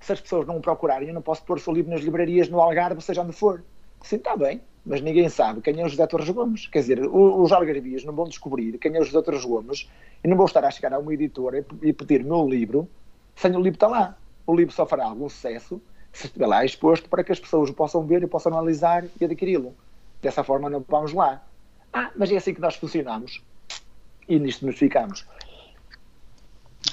Se 0.00 0.12
as 0.12 0.20
pessoas 0.20 0.46
não 0.46 0.58
o 0.58 0.60
procurarem, 0.60 1.08
eu 1.08 1.14
não 1.14 1.22
posso 1.22 1.42
pôr 1.44 1.56
o 1.56 1.60
seu 1.60 1.72
livro 1.72 1.90
nas 1.90 2.02
livrarias 2.02 2.48
no 2.48 2.60
Algarve, 2.60 3.00
seja 3.00 3.22
onde 3.22 3.32
for. 3.32 3.62
Sim, 4.02 4.16
está 4.16 4.36
bem, 4.36 4.60
mas 4.84 5.00
ninguém 5.00 5.30
sabe 5.30 5.62
quem 5.62 5.80
é 5.80 5.84
o 5.84 5.88
José 5.88 6.06
Torres 6.06 6.28
Gomes. 6.28 6.66
Quer 6.66 6.80
dizer, 6.80 7.00
os 7.06 7.52
algarvias 7.52 8.04
não 8.04 8.14
vão 8.14 8.26
descobrir 8.26 8.76
quem 8.76 8.94
é 8.94 9.00
o 9.00 9.04
José 9.04 9.22
Torres 9.22 9.44
Gomes 9.44 9.88
e 10.22 10.28
não 10.28 10.36
vou 10.36 10.44
estar 10.44 10.62
a 10.62 10.70
chegar 10.70 10.92
a 10.92 10.98
uma 10.98 11.14
editora 11.14 11.64
e 11.80 11.92
pedir 11.92 12.20
o 12.20 12.26
meu 12.26 12.46
livro 12.46 12.86
sem 13.34 13.56
o 13.56 13.60
livro 13.60 13.76
estar 13.76 13.88
lá. 13.88 14.16
O 14.46 14.54
livro 14.54 14.74
só 14.74 14.84
fará 14.84 15.06
algum 15.06 15.28
sucesso 15.28 15.80
se 16.12 16.26
estiver 16.26 16.46
lá 16.46 16.64
exposto 16.66 17.08
para 17.08 17.24
que 17.24 17.32
as 17.32 17.40
pessoas 17.40 17.70
o 17.70 17.74
possam 17.74 18.06
ver 18.06 18.22
e 18.22 18.26
possam 18.26 18.52
analisar 18.52 19.06
e 19.18 19.24
adquiri-lo. 19.24 19.74
Dessa 20.24 20.42
forma 20.42 20.70
não 20.70 20.82
vamos 20.88 21.12
lá. 21.12 21.42
Ah, 21.92 22.10
mas 22.16 22.32
é 22.32 22.36
assim 22.36 22.54
que 22.54 22.60
nós 22.60 22.76
funcionamos. 22.76 23.42
E 24.26 24.38
nisto 24.38 24.64
nos 24.64 24.78
ficamos. 24.78 25.26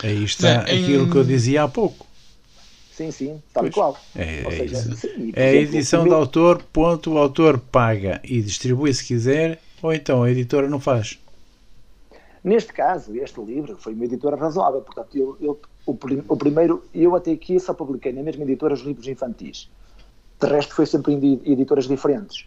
Aí 0.03 0.25
está 0.25 0.49
é, 0.49 0.57
aquilo 0.57 1.09
que 1.09 1.15
eu 1.15 1.23
dizia 1.23 1.63
há 1.63 1.67
pouco. 1.69 2.05
Sim, 2.91 3.09
sim, 3.09 3.41
tal 3.53 3.65
e 3.65 3.71
qual. 3.71 3.97
É, 4.13 4.41
é 4.41 4.51
seja, 4.51 4.75
isso. 4.75 4.95
Sim, 4.97 5.31
é 5.33 5.49
a 5.49 5.53
edição 5.53 6.03
do 6.03 6.13
autor, 6.13 6.61
ponto, 6.73 7.13
o 7.13 7.17
autor 7.17 7.57
paga 7.57 8.19
e 8.21 8.41
distribui 8.41 8.93
se 8.93 9.05
quiser, 9.05 9.61
ou 9.81 9.93
então 9.93 10.23
a 10.23 10.29
editora 10.29 10.69
não 10.69 10.79
faz. 10.79 11.17
Neste 12.43 12.73
caso, 12.73 13.15
este 13.15 13.39
livro 13.39 13.77
foi 13.77 13.93
uma 13.93 14.03
editora 14.03 14.35
razoável, 14.35 14.81
portanto, 14.81 15.17
eu, 15.17 15.37
eu 15.39 15.59
o, 15.85 15.97
o, 16.27 16.37
primeiro, 16.37 16.83
eu 16.93 17.15
até 17.15 17.31
aqui 17.31 17.57
só 17.61 17.73
publiquei 17.73 18.11
na 18.11 18.23
mesma 18.23 18.43
editora 18.43 18.73
os 18.73 18.81
livros 18.81 19.07
infantis. 19.07 19.71
De 20.39 20.47
resto, 20.47 20.75
foi 20.75 20.85
sempre 20.85 21.13
em 21.13 21.41
editoras 21.45 21.87
diferentes. 21.87 22.45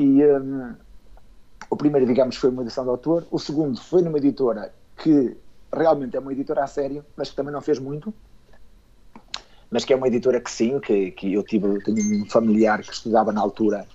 E 0.00 0.24
um, 0.24 0.74
o 1.68 1.76
primeiro, 1.76 2.06
digamos, 2.06 2.36
foi 2.36 2.48
uma 2.48 2.62
edição 2.62 2.84
de 2.84 2.90
autor, 2.90 3.26
o 3.30 3.38
segundo 3.38 3.78
foi 3.78 4.00
numa 4.00 4.16
editora 4.16 4.72
que 4.96 5.36
realmente 5.70 6.16
é 6.16 6.20
uma 6.20 6.32
editora 6.32 6.64
a 6.64 6.66
sério, 6.66 7.04
mas 7.14 7.28
que 7.28 7.36
também 7.36 7.52
não 7.52 7.60
fez 7.60 7.78
muito, 7.78 8.14
mas 9.70 9.84
que 9.84 9.92
é 9.92 9.96
uma 9.96 10.08
editora 10.08 10.40
que 10.40 10.50
sim, 10.50 10.80
que, 10.80 11.10
que 11.10 11.34
eu 11.34 11.42
tive, 11.42 11.82
tenho 11.84 12.22
um 12.22 12.24
familiar 12.30 12.80
que 12.82 12.94
estudava 12.94 13.30
na 13.30 13.42
altura 13.42 13.86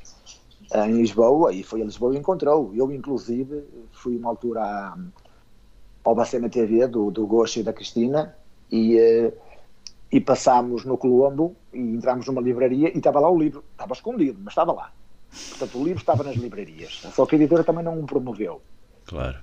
em 0.76 0.98
Lisboa 0.98 1.52
e 1.52 1.64
foi 1.64 1.82
a 1.82 1.86
Lisboa 1.86 2.14
e 2.14 2.20
encontrou. 2.20 2.72
Eu, 2.76 2.92
inclusive, 2.92 3.64
fui 3.92 4.16
uma 4.16 4.30
altura 4.30 4.62
à, 4.62 4.98
ao 6.04 6.14
Bacena 6.14 6.50
TV 6.50 6.88
do, 6.88 7.10
do 7.10 7.26
Gosto 7.26 7.62
e 7.62 7.64
da 7.64 7.74
Cristina 7.74 8.36
e, 8.72 8.96
eh, 8.96 9.34
e 10.12 10.22
passámos 10.22 10.86
no 10.86 11.00
Colombo 11.00 11.56
e 11.74 11.80
entramos 11.80 12.28
numa 12.28 12.42
livraria 12.42 12.94
e 12.94 12.98
estava 13.00 13.20
lá 13.20 13.30
o 13.30 13.40
livro. 13.40 13.64
Estava 13.72 13.94
escondido, 13.94 14.40
mas 14.44 14.52
estava 14.52 14.72
lá. 14.72 14.92
Portanto, 15.50 15.80
o 15.80 15.84
livro 15.84 16.00
estava 16.00 16.24
nas 16.24 16.36
livrarias, 16.36 17.04
só 17.14 17.26
que 17.26 17.36
a 17.36 17.38
editora 17.38 17.64
também 17.64 17.84
não 17.84 18.00
o 18.00 18.06
promoveu. 18.06 18.62
Claro. 19.06 19.38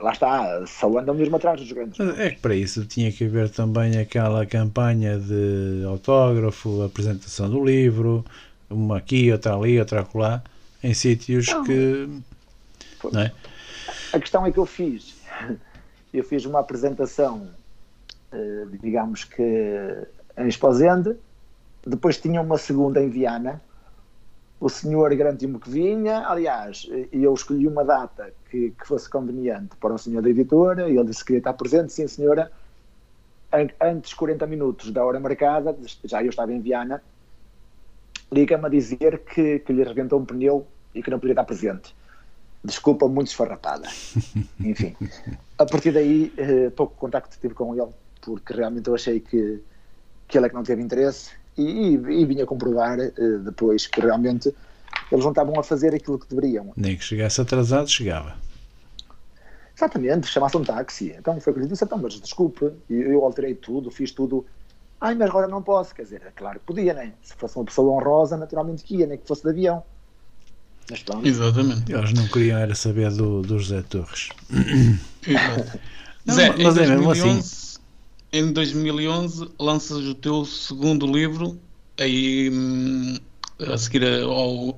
lá 0.00 0.12
está, 0.12 0.66
só 0.66 0.98
andam 0.98 1.14
mesmo 1.14 1.36
atrás 1.36 1.60
dos 1.60 1.70
grandes. 1.72 1.98
É 2.18 2.30
que 2.30 2.40
para 2.40 2.54
isso 2.54 2.84
tinha 2.86 3.10
que 3.10 3.24
haver 3.24 3.50
também 3.50 3.98
aquela 3.98 4.46
campanha 4.46 5.18
de 5.18 5.84
autógrafo, 5.86 6.82
apresentação 6.82 7.50
do 7.50 7.64
livro, 7.64 8.24
uma 8.70 8.98
aqui, 8.98 9.32
outra 9.32 9.54
ali, 9.54 9.78
outra 9.78 10.00
acolá, 10.00 10.42
em 10.82 10.94
sítios 10.94 11.48
não, 11.48 11.64
que. 11.64 12.08
Não 13.12 13.20
é? 13.20 13.32
A 14.12 14.18
questão 14.20 14.46
é 14.46 14.52
que 14.52 14.58
eu 14.58 14.66
fiz. 14.66 15.14
Eu 16.12 16.22
fiz 16.22 16.44
uma 16.44 16.60
apresentação, 16.60 17.48
eh, 18.30 18.66
digamos 18.80 19.24
que 19.24 19.42
em 20.38 20.46
Esposende, 20.46 21.16
depois 21.84 22.18
tinha 22.18 22.40
uma 22.40 22.56
segunda 22.56 23.02
em 23.02 23.08
Viana. 23.08 23.60
O 24.60 24.68
senhor 24.68 25.14
garantiu-me 25.14 25.58
que 25.58 25.68
vinha, 25.68 26.26
aliás, 26.26 26.88
eu 27.12 27.34
escolhi 27.34 27.66
uma 27.66 27.84
data 27.84 28.32
que, 28.50 28.70
que 28.70 28.86
fosse 28.86 29.10
conveniente 29.10 29.76
para 29.76 29.92
o 29.92 29.98
senhor 29.98 30.22
da 30.22 30.30
editora, 30.30 30.88
e 30.88 30.96
ele 30.96 31.08
disse 31.08 31.20
que 31.20 31.26
queria 31.26 31.38
estar 31.38 31.52
presente, 31.54 31.92
sim 31.92 32.06
senhora. 32.06 32.50
Antes 33.80 34.14
40 34.14 34.46
minutos 34.46 34.90
da 34.90 35.04
hora 35.04 35.20
marcada, 35.20 35.76
já 36.04 36.22
eu 36.22 36.30
estava 36.30 36.52
em 36.52 36.60
Viana, 36.60 37.02
liga-me 38.32 38.66
a 38.66 38.68
dizer 38.68 39.24
que, 39.24 39.58
que 39.60 39.72
lhe 39.72 39.82
arrebentou 39.82 40.20
um 40.20 40.24
pneu 40.24 40.66
e 40.94 41.02
que 41.02 41.10
não 41.10 41.18
podia 41.18 41.32
estar 41.32 41.44
presente. 41.44 41.94
Desculpa, 42.64 43.06
muito 43.06 43.28
esfarrapada. 43.28 43.88
Enfim, 44.58 44.96
a 45.58 45.66
partir 45.66 45.92
daí, 45.92 46.32
eh, 46.36 46.70
pouco 46.70 46.94
contacto 46.96 47.38
tive 47.38 47.54
com 47.54 47.74
ele, 47.74 47.92
porque 48.22 48.54
realmente 48.54 48.88
eu 48.88 48.94
achei 48.94 49.20
que, 49.20 49.62
que 50.26 50.38
ele 50.38 50.46
é 50.46 50.48
que 50.48 50.54
não 50.54 50.62
teve 50.62 50.82
interesse 50.82 51.43
e, 51.56 51.62
e, 51.62 51.94
e 51.94 52.26
vinha 52.26 52.46
comprovar 52.46 52.98
eh, 53.00 53.12
depois 53.44 53.86
que 53.86 54.00
realmente 54.00 54.54
eles 55.10 55.24
não 55.24 55.32
estavam 55.32 55.58
a 55.58 55.62
fazer 55.62 55.94
aquilo 55.94 56.18
que 56.18 56.28
deveriam. 56.28 56.72
Nem 56.76 56.96
que 56.96 57.04
chegasse 57.04 57.40
atrasado, 57.40 57.88
chegava. 57.88 58.34
Exatamente, 59.76 60.28
chamasse 60.28 60.56
um 60.56 60.62
táxi. 60.62 61.14
Então 61.18 61.40
foi 61.40 61.52
o 61.52 61.56
que 61.56 61.62
eu 61.62 61.66
disse, 61.66 61.84
então, 61.84 61.98
mas 61.98 62.14
desculpe, 62.20 62.64
eu, 62.88 63.12
eu 63.12 63.24
alterei 63.24 63.54
tudo, 63.54 63.90
fiz 63.90 64.12
tudo. 64.12 64.46
Ai, 65.00 65.14
mas 65.14 65.28
agora 65.28 65.48
não 65.48 65.62
posso. 65.62 65.94
Quer 65.94 66.02
dizer, 66.02 66.22
é 66.26 66.30
claro 66.30 66.60
que 66.60 66.66
podia, 66.66 66.94
né? 66.94 67.12
Se 67.22 67.34
fosse 67.34 67.56
uma 67.56 67.64
pessoa 67.64 67.92
honrosa, 67.92 68.36
naturalmente 68.36 68.84
que 68.84 68.96
ia, 68.96 69.06
nem 69.06 69.18
que 69.18 69.26
fosse 69.26 69.42
de 69.42 69.50
avião. 69.50 69.82
Mas 70.90 71.02
pronto. 71.02 71.26
Exatamente. 71.26 71.92
Eles 71.92 72.12
não 72.12 72.28
queriam 72.28 72.58
era 72.58 72.74
saber 72.74 73.10
do, 73.10 73.42
do 73.42 73.58
José 73.58 73.82
Torres. 73.82 74.28
Exato. 75.26 75.80
Não, 76.24 76.34
Zé, 76.34 76.54
mas 76.56 76.76
é 76.76 76.86
mesmo 76.86 77.10
assim. 77.10 77.63
Em 78.34 78.52
2011 78.52 79.48
lanças 79.60 79.98
o 79.98 80.12
teu 80.12 80.44
segundo 80.44 81.06
livro, 81.06 81.56
aí 81.96 82.50
hum, 82.50 83.16
a 83.60 83.78
seguir 83.78 84.04
ao 84.24 84.76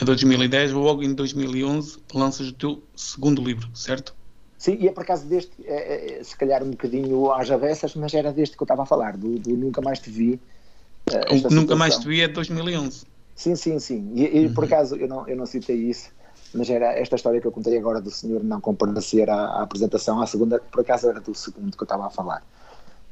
a 0.00 0.04
2010, 0.04 0.70
logo 0.74 1.02
em 1.02 1.12
2011 1.12 1.98
lanças 2.14 2.50
o 2.50 2.52
teu 2.52 2.80
segundo 2.94 3.42
livro, 3.42 3.68
certo? 3.74 4.14
Sim, 4.56 4.76
e 4.78 4.86
é 4.86 4.92
por 4.92 5.02
acaso 5.02 5.26
deste, 5.26 5.50
é, 5.64 6.20
é, 6.20 6.22
se 6.22 6.36
calhar 6.36 6.62
um 6.62 6.70
bocadinho 6.70 7.32
às 7.32 7.50
avessas, 7.50 7.96
mas 7.96 8.14
era 8.14 8.32
deste 8.32 8.56
que 8.56 8.62
eu 8.62 8.64
estava 8.64 8.84
a 8.84 8.86
falar, 8.86 9.16
do, 9.16 9.40
do 9.40 9.56
Nunca 9.56 9.80
Mais 9.80 9.98
Te 9.98 10.10
Vi. 10.10 10.40
Uh, 11.10 11.52
Nunca 11.52 11.74
Mais 11.74 11.98
Te 11.98 12.06
Vi 12.06 12.20
é 12.20 12.28
2011. 12.28 13.04
Sim, 13.34 13.56
sim, 13.56 13.80
sim. 13.80 14.12
E, 14.14 14.38
e 14.38 14.46
uhum. 14.46 14.54
por 14.54 14.66
acaso 14.66 14.94
eu 14.94 15.08
não, 15.08 15.26
eu 15.26 15.36
não 15.36 15.46
citei 15.46 15.74
isso, 15.74 16.10
mas 16.54 16.70
era 16.70 16.96
esta 16.96 17.16
história 17.16 17.40
que 17.40 17.46
eu 17.48 17.52
contei 17.52 17.76
agora 17.76 18.00
do 18.00 18.10
senhor 18.12 18.44
não 18.44 18.60
comparecer 18.60 19.28
à, 19.28 19.46
à 19.46 19.62
apresentação, 19.64 20.22
à 20.22 20.28
segunda, 20.28 20.60
por 20.60 20.82
acaso 20.82 21.08
era 21.10 21.18
do 21.18 21.34
segundo 21.34 21.76
que 21.76 21.82
eu 21.82 21.84
estava 21.84 22.06
a 22.06 22.10
falar. 22.10 22.44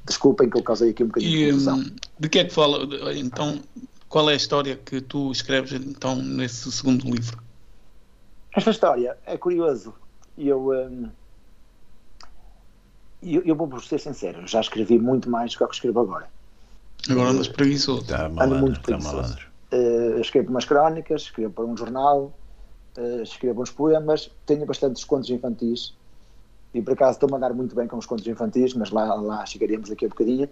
Desculpem 0.06 0.48
que 0.48 0.56
eu 0.56 0.62
causei 0.62 0.90
aqui 0.90 1.02
um 1.02 1.08
bocadinho 1.08 1.32
e, 1.32 1.44
de 1.46 1.50
confusão. 1.50 1.78
Hum, 1.78 1.96
de 2.18 2.28
que 2.28 2.38
é 2.38 2.44
que 2.44 2.52
fala? 2.52 2.78
Então, 3.16 3.60
qual 4.08 4.30
é 4.30 4.34
a 4.34 4.36
história 4.36 4.76
que 4.76 5.00
tu 5.00 5.32
escreves 5.32 5.72
então 5.72 6.16
nesse 6.16 6.70
segundo 6.70 7.04
livro? 7.04 7.42
Esta 8.54 8.70
história 8.70 9.18
é 9.26 9.36
curioso. 9.36 9.92
Eu, 10.38 10.70
hum, 10.70 11.10
eu, 13.22 13.42
eu 13.42 13.56
vou 13.56 13.80
ser 13.80 13.98
sincero, 13.98 14.46
já 14.46 14.60
escrevi 14.60 14.98
muito 14.98 15.28
mais 15.28 15.52
do 15.52 15.58
que 15.58 15.64
eu 15.64 15.68
escrevo 15.70 16.00
agora. 16.00 16.28
Agora 17.10 17.30
andas 17.30 17.48
preguiçoso. 17.48 18.06
Tá 18.06 18.28
malandro, 18.28 18.42
ando 18.42 18.58
muito 18.58 18.76
tá 18.76 18.82
preguiçoso. 18.82 19.36
Tá 19.36 19.46
Uh, 19.72 20.20
escrevo 20.20 20.50
umas 20.50 20.64
crónicas, 20.64 21.22
escrevo 21.22 21.52
para 21.52 21.64
um 21.64 21.76
jornal, 21.76 22.32
uh, 22.96 23.22
escrevo 23.22 23.60
uns 23.60 23.70
poemas, 23.70 24.30
tenho 24.46 24.64
bastantes 24.64 25.02
contos 25.02 25.28
infantis 25.28 25.92
e 26.76 26.82
por 26.82 26.92
acaso 26.92 27.12
estou 27.12 27.28
a 27.28 27.32
mandar 27.32 27.54
muito 27.54 27.74
bem 27.74 27.88
com 27.88 27.96
os 27.96 28.04
contos 28.04 28.26
infantis, 28.26 28.74
mas 28.74 28.90
lá, 28.90 29.14
lá 29.14 29.46
chegaremos 29.46 29.88
daqui 29.88 30.04
a 30.04 30.08
bocadinho. 30.08 30.48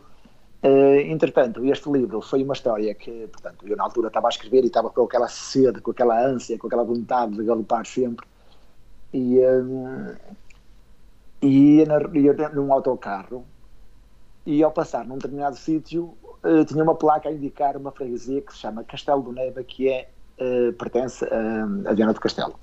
Uh, 0.62 0.96
entretanto, 1.10 1.62
este 1.66 1.90
livro 1.90 2.22
foi 2.22 2.42
uma 2.42 2.54
história 2.54 2.94
que, 2.94 3.28
portanto, 3.28 3.68
eu 3.68 3.76
na 3.76 3.84
altura 3.84 4.08
estava 4.08 4.28
a 4.28 4.30
escrever 4.30 4.64
e 4.64 4.68
estava 4.68 4.88
com 4.88 5.02
aquela 5.02 5.28
sede, 5.28 5.82
com 5.82 5.90
aquela 5.90 6.18
ânsia, 6.18 6.58
com 6.58 6.66
aquela 6.66 6.82
vontade 6.82 7.36
de 7.36 7.44
galopar 7.44 7.84
sempre. 7.84 8.26
E, 9.12 9.38
um, 9.38 10.14
e 11.42 11.84
na, 11.84 11.98
ia 12.18 12.48
num 12.48 12.72
autocarro 12.72 13.44
e 14.46 14.62
ao 14.62 14.72
passar 14.72 15.04
num 15.04 15.16
determinado 15.16 15.56
sítio 15.56 16.16
uh, 16.42 16.64
tinha 16.64 16.82
uma 16.82 16.94
placa 16.94 17.28
a 17.28 17.32
indicar 17.32 17.76
uma 17.76 17.92
freguesia 17.92 18.40
que 18.40 18.52
se 18.54 18.60
chama 18.60 18.82
Castelo 18.84 19.22
do 19.22 19.32
Neiva, 19.32 19.62
que 19.62 19.90
é, 19.90 20.08
uh, 20.40 20.72
pertence 20.72 21.22
a 21.26 21.92
Viana 21.92 22.14
do 22.14 22.20
Castelo. 22.20 22.58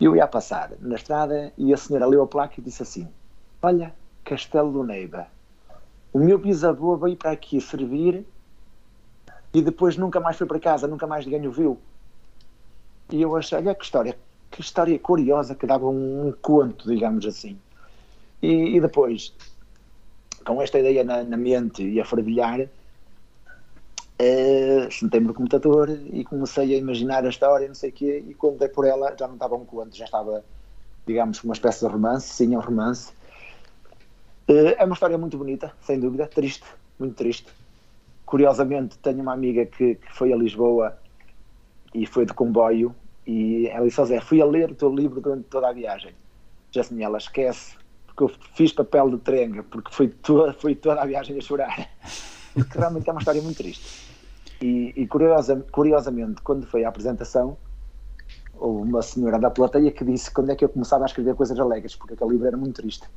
Eu 0.00 0.14
ia 0.14 0.24
a 0.24 0.28
passar 0.28 0.72
na 0.80 0.94
estrada 0.94 1.52
e 1.58 1.74
a 1.74 1.76
senhora 1.76 2.06
leu 2.06 2.22
a 2.22 2.26
placa 2.26 2.54
e 2.58 2.62
disse 2.62 2.82
assim: 2.82 3.08
Olha, 3.60 3.94
Castelo 4.24 4.72
do 4.72 4.84
Neiva, 4.84 5.26
o 6.12 6.18
meu 6.18 6.38
bisavô 6.38 6.96
veio 6.96 7.16
para 7.16 7.32
aqui 7.32 7.60
servir 7.60 8.24
e 9.52 9.60
depois 9.62 9.96
nunca 9.96 10.20
mais 10.20 10.36
foi 10.36 10.46
para 10.46 10.60
casa, 10.60 10.86
nunca 10.86 11.06
mais 11.06 11.24
ninguém 11.24 11.46
o 11.46 11.52
viu. 11.52 11.78
E 13.10 13.22
eu 13.22 13.34
achei, 13.36 13.58
olha 13.58 13.74
que 13.74 13.84
história, 13.84 14.16
que 14.50 14.60
história 14.60 14.98
curiosa 14.98 15.54
que 15.54 15.66
dava 15.66 15.88
um, 15.88 16.32
conto, 16.42 16.86
digamos 16.86 17.26
assim. 17.26 17.58
E, 18.40 18.76
e 18.76 18.80
depois 18.80 19.34
com 20.44 20.62
esta 20.62 20.78
ideia 20.78 21.04
na, 21.04 21.24
na 21.24 21.36
mente 21.36 21.82
e 21.82 22.00
a 22.00 22.04
fervilhar, 22.04 22.68
sentei-me 24.90 25.26
no 25.26 25.34
computador 25.34 25.88
e 25.90 26.24
comecei 26.24 26.74
a 26.74 26.78
imaginar 26.78 27.24
a 27.24 27.28
história, 27.28 27.68
não 27.68 27.74
sei 27.74 27.90
o 27.90 27.92
quê, 27.92 28.24
e 28.26 28.34
quando 28.34 28.58
dei 28.58 28.68
por 28.68 28.84
ela 28.84 29.14
já 29.18 29.26
não 29.26 29.34
estava 29.34 29.54
um 29.54 29.64
conto, 29.64 29.96
já 29.96 30.04
estava, 30.04 30.44
digamos, 31.06 31.42
uma 31.44 31.54
espécie 31.54 31.86
de 31.86 31.92
romance, 31.92 32.28
sim, 32.28 32.54
é 32.54 32.58
um 32.58 32.60
romance. 32.60 33.12
Uh, 34.48 34.74
é 34.76 34.84
uma 34.84 34.94
história 34.94 35.16
muito 35.16 35.38
bonita, 35.38 35.72
sem 35.82 36.00
dúvida, 36.00 36.26
triste, 36.26 36.64
muito 36.98 37.14
triste. 37.14 37.46
Curiosamente, 38.26 38.98
tenho 38.98 39.20
uma 39.20 39.32
amiga 39.32 39.64
que, 39.66 39.94
que 39.94 40.12
foi 40.12 40.32
a 40.32 40.36
Lisboa 40.36 40.98
e 41.94 42.06
foi 42.06 42.26
de 42.26 42.34
comboio 42.34 42.94
e 43.26 43.68
ela 43.68 43.86
disse, 43.86 44.04
Zé, 44.06 44.20
fui 44.20 44.40
a 44.40 44.46
ler 44.46 44.70
o 44.70 44.74
teu 44.74 44.92
livro 44.92 45.20
durante 45.20 45.44
toda 45.44 45.68
a 45.68 45.72
viagem. 45.72 46.14
Já 46.72 46.80
assim, 46.80 47.02
ela 47.02 47.18
esquece 47.18 47.76
que 48.18 48.22
eu 48.24 48.28
fiz 48.54 48.72
papel 48.72 49.10
de 49.10 49.18
trenga, 49.18 49.62
porque 49.62 49.94
foi 49.94 50.08
toda, 50.08 50.52
foi 50.52 50.74
toda 50.74 51.00
a 51.00 51.06
viagem 51.06 51.38
a 51.38 51.40
chorar. 51.40 51.88
Porque 52.52 52.76
realmente 52.76 53.08
é 53.08 53.12
uma 53.12 53.20
história 53.20 53.40
muito 53.40 53.58
triste. 53.58 54.07
E, 54.60 54.92
e 54.96 55.06
curiosa, 55.06 55.64
curiosamente, 55.70 56.42
quando 56.42 56.66
foi 56.66 56.84
a 56.84 56.88
apresentação, 56.88 57.56
houve 58.58 58.88
uma 58.88 59.02
senhora 59.02 59.38
da 59.38 59.50
plateia 59.50 59.90
que 59.90 60.04
disse 60.04 60.30
quando 60.30 60.50
é 60.50 60.56
que 60.56 60.64
eu 60.64 60.68
começava 60.68 61.04
a 61.04 61.06
escrever 61.06 61.34
coisas 61.34 61.58
alegres, 61.58 61.94
porque 61.94 62.14
aquele 62.14 62.30
livro 62.30 62.46
era 62.46 62.56
muito 62.56 62.80
triste. 62.80 63.08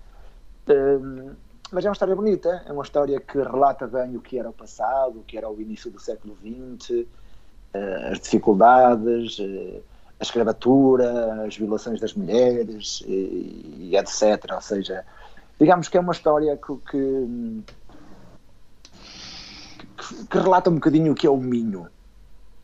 Um, 0.70 1.32
mas 1.72 1.86
é 1.86 1.88
uma 1.88 1.94
história 1.94 2.16
bonita, 2.16 2.64
é 2.68 2.72
uma 2.72 2.84
história 2.84 3.20
que 3.20 3.38
relata 3.38 3.88
bem 3.88 4.16
o 4.16 4.22
que 4.22 4.38
era 4.38 4.50
o 4.50 4.54
passado, 4.54 5.20
o 5.20 5.24
que 5.24 5.38
era 5.38 5.50
o 5.50 5.60
início 5.60 5.90
do 5.90 6.00
século 6.00 6.36
XX, 6.36 6.90
uh, 6.92 7.08
as 8.12 8.20
dificuldades, 8.20 9.40
uh, 9.40 9.82
a 10.20 10.24
escravatura, 10.24 11.46
as 11.46 11.58
violações 11.58 12.00
das 12.00 12.14
mulheres 12.14 13.04
e, 13.08 13.90
e, 13.92 13.98
etc. 13.98 14.52
Ou 14.54 14.62
seja, 14.62 15.04
digamos 15.60 15.88
que 15.88 15.98
é 15.98 16.00
uma 16.02 16.12
história 16.12 16.56
que, 16.58 16.76
que, 16.92 17.64
que, 19.86 20.38
relata 20.38 20.70
um 20.70 20.76
bocadinho 20.76 21.12
o 21.12 21.16
que 21.16 21.28
é 21.28 21.30
o 21.30 21.38
Minho. 21.38 21.88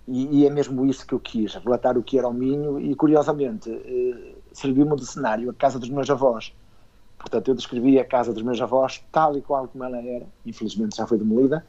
E, 0.08 0.40
e, 0.40 0.46
é 0.48 0.50
mesmo 0.50 0.86
isso 0.86 1.06
que 1.06 1.14
eu 1.14 1.20
quis, 1.20 1.54
relatar 1.56 1.98
o 1.98 2.04
que 2.04 2.18
era 2.18 2.28
o 2.28 2.34
Minho 2.34 2.80
e, 2.80 2.96
curiosamente, 2.96 3.70
eh, 3.70 4.36
serviu-me 4.54 4.96
de 4.96 5.06
cenário 5.06 5.50
a 5.50 5.54
casa 5.54 5.78
dos 5.78 5.90
meus 5.90 6.10
avós. 6.10 6.54
Portanto, 7.20 7.50
eu 7.50 7.56
descrevi 7.56 8.00
a 8.00 8.06
casa 8.06 8.32
dos 8.32 8.42
meus 8.42 8.62
avós 8.62 9.04
tal 9.12 9.38
e 9.38 9.42
qual 9.42 9.68
como 9.68 9.84
ela 9.84 9.98
era, 9.98 10.26
infelizmente 10.46 10.96
já 10.96 11.06
foi 11.06 11.18
demolida, 11.18 11.66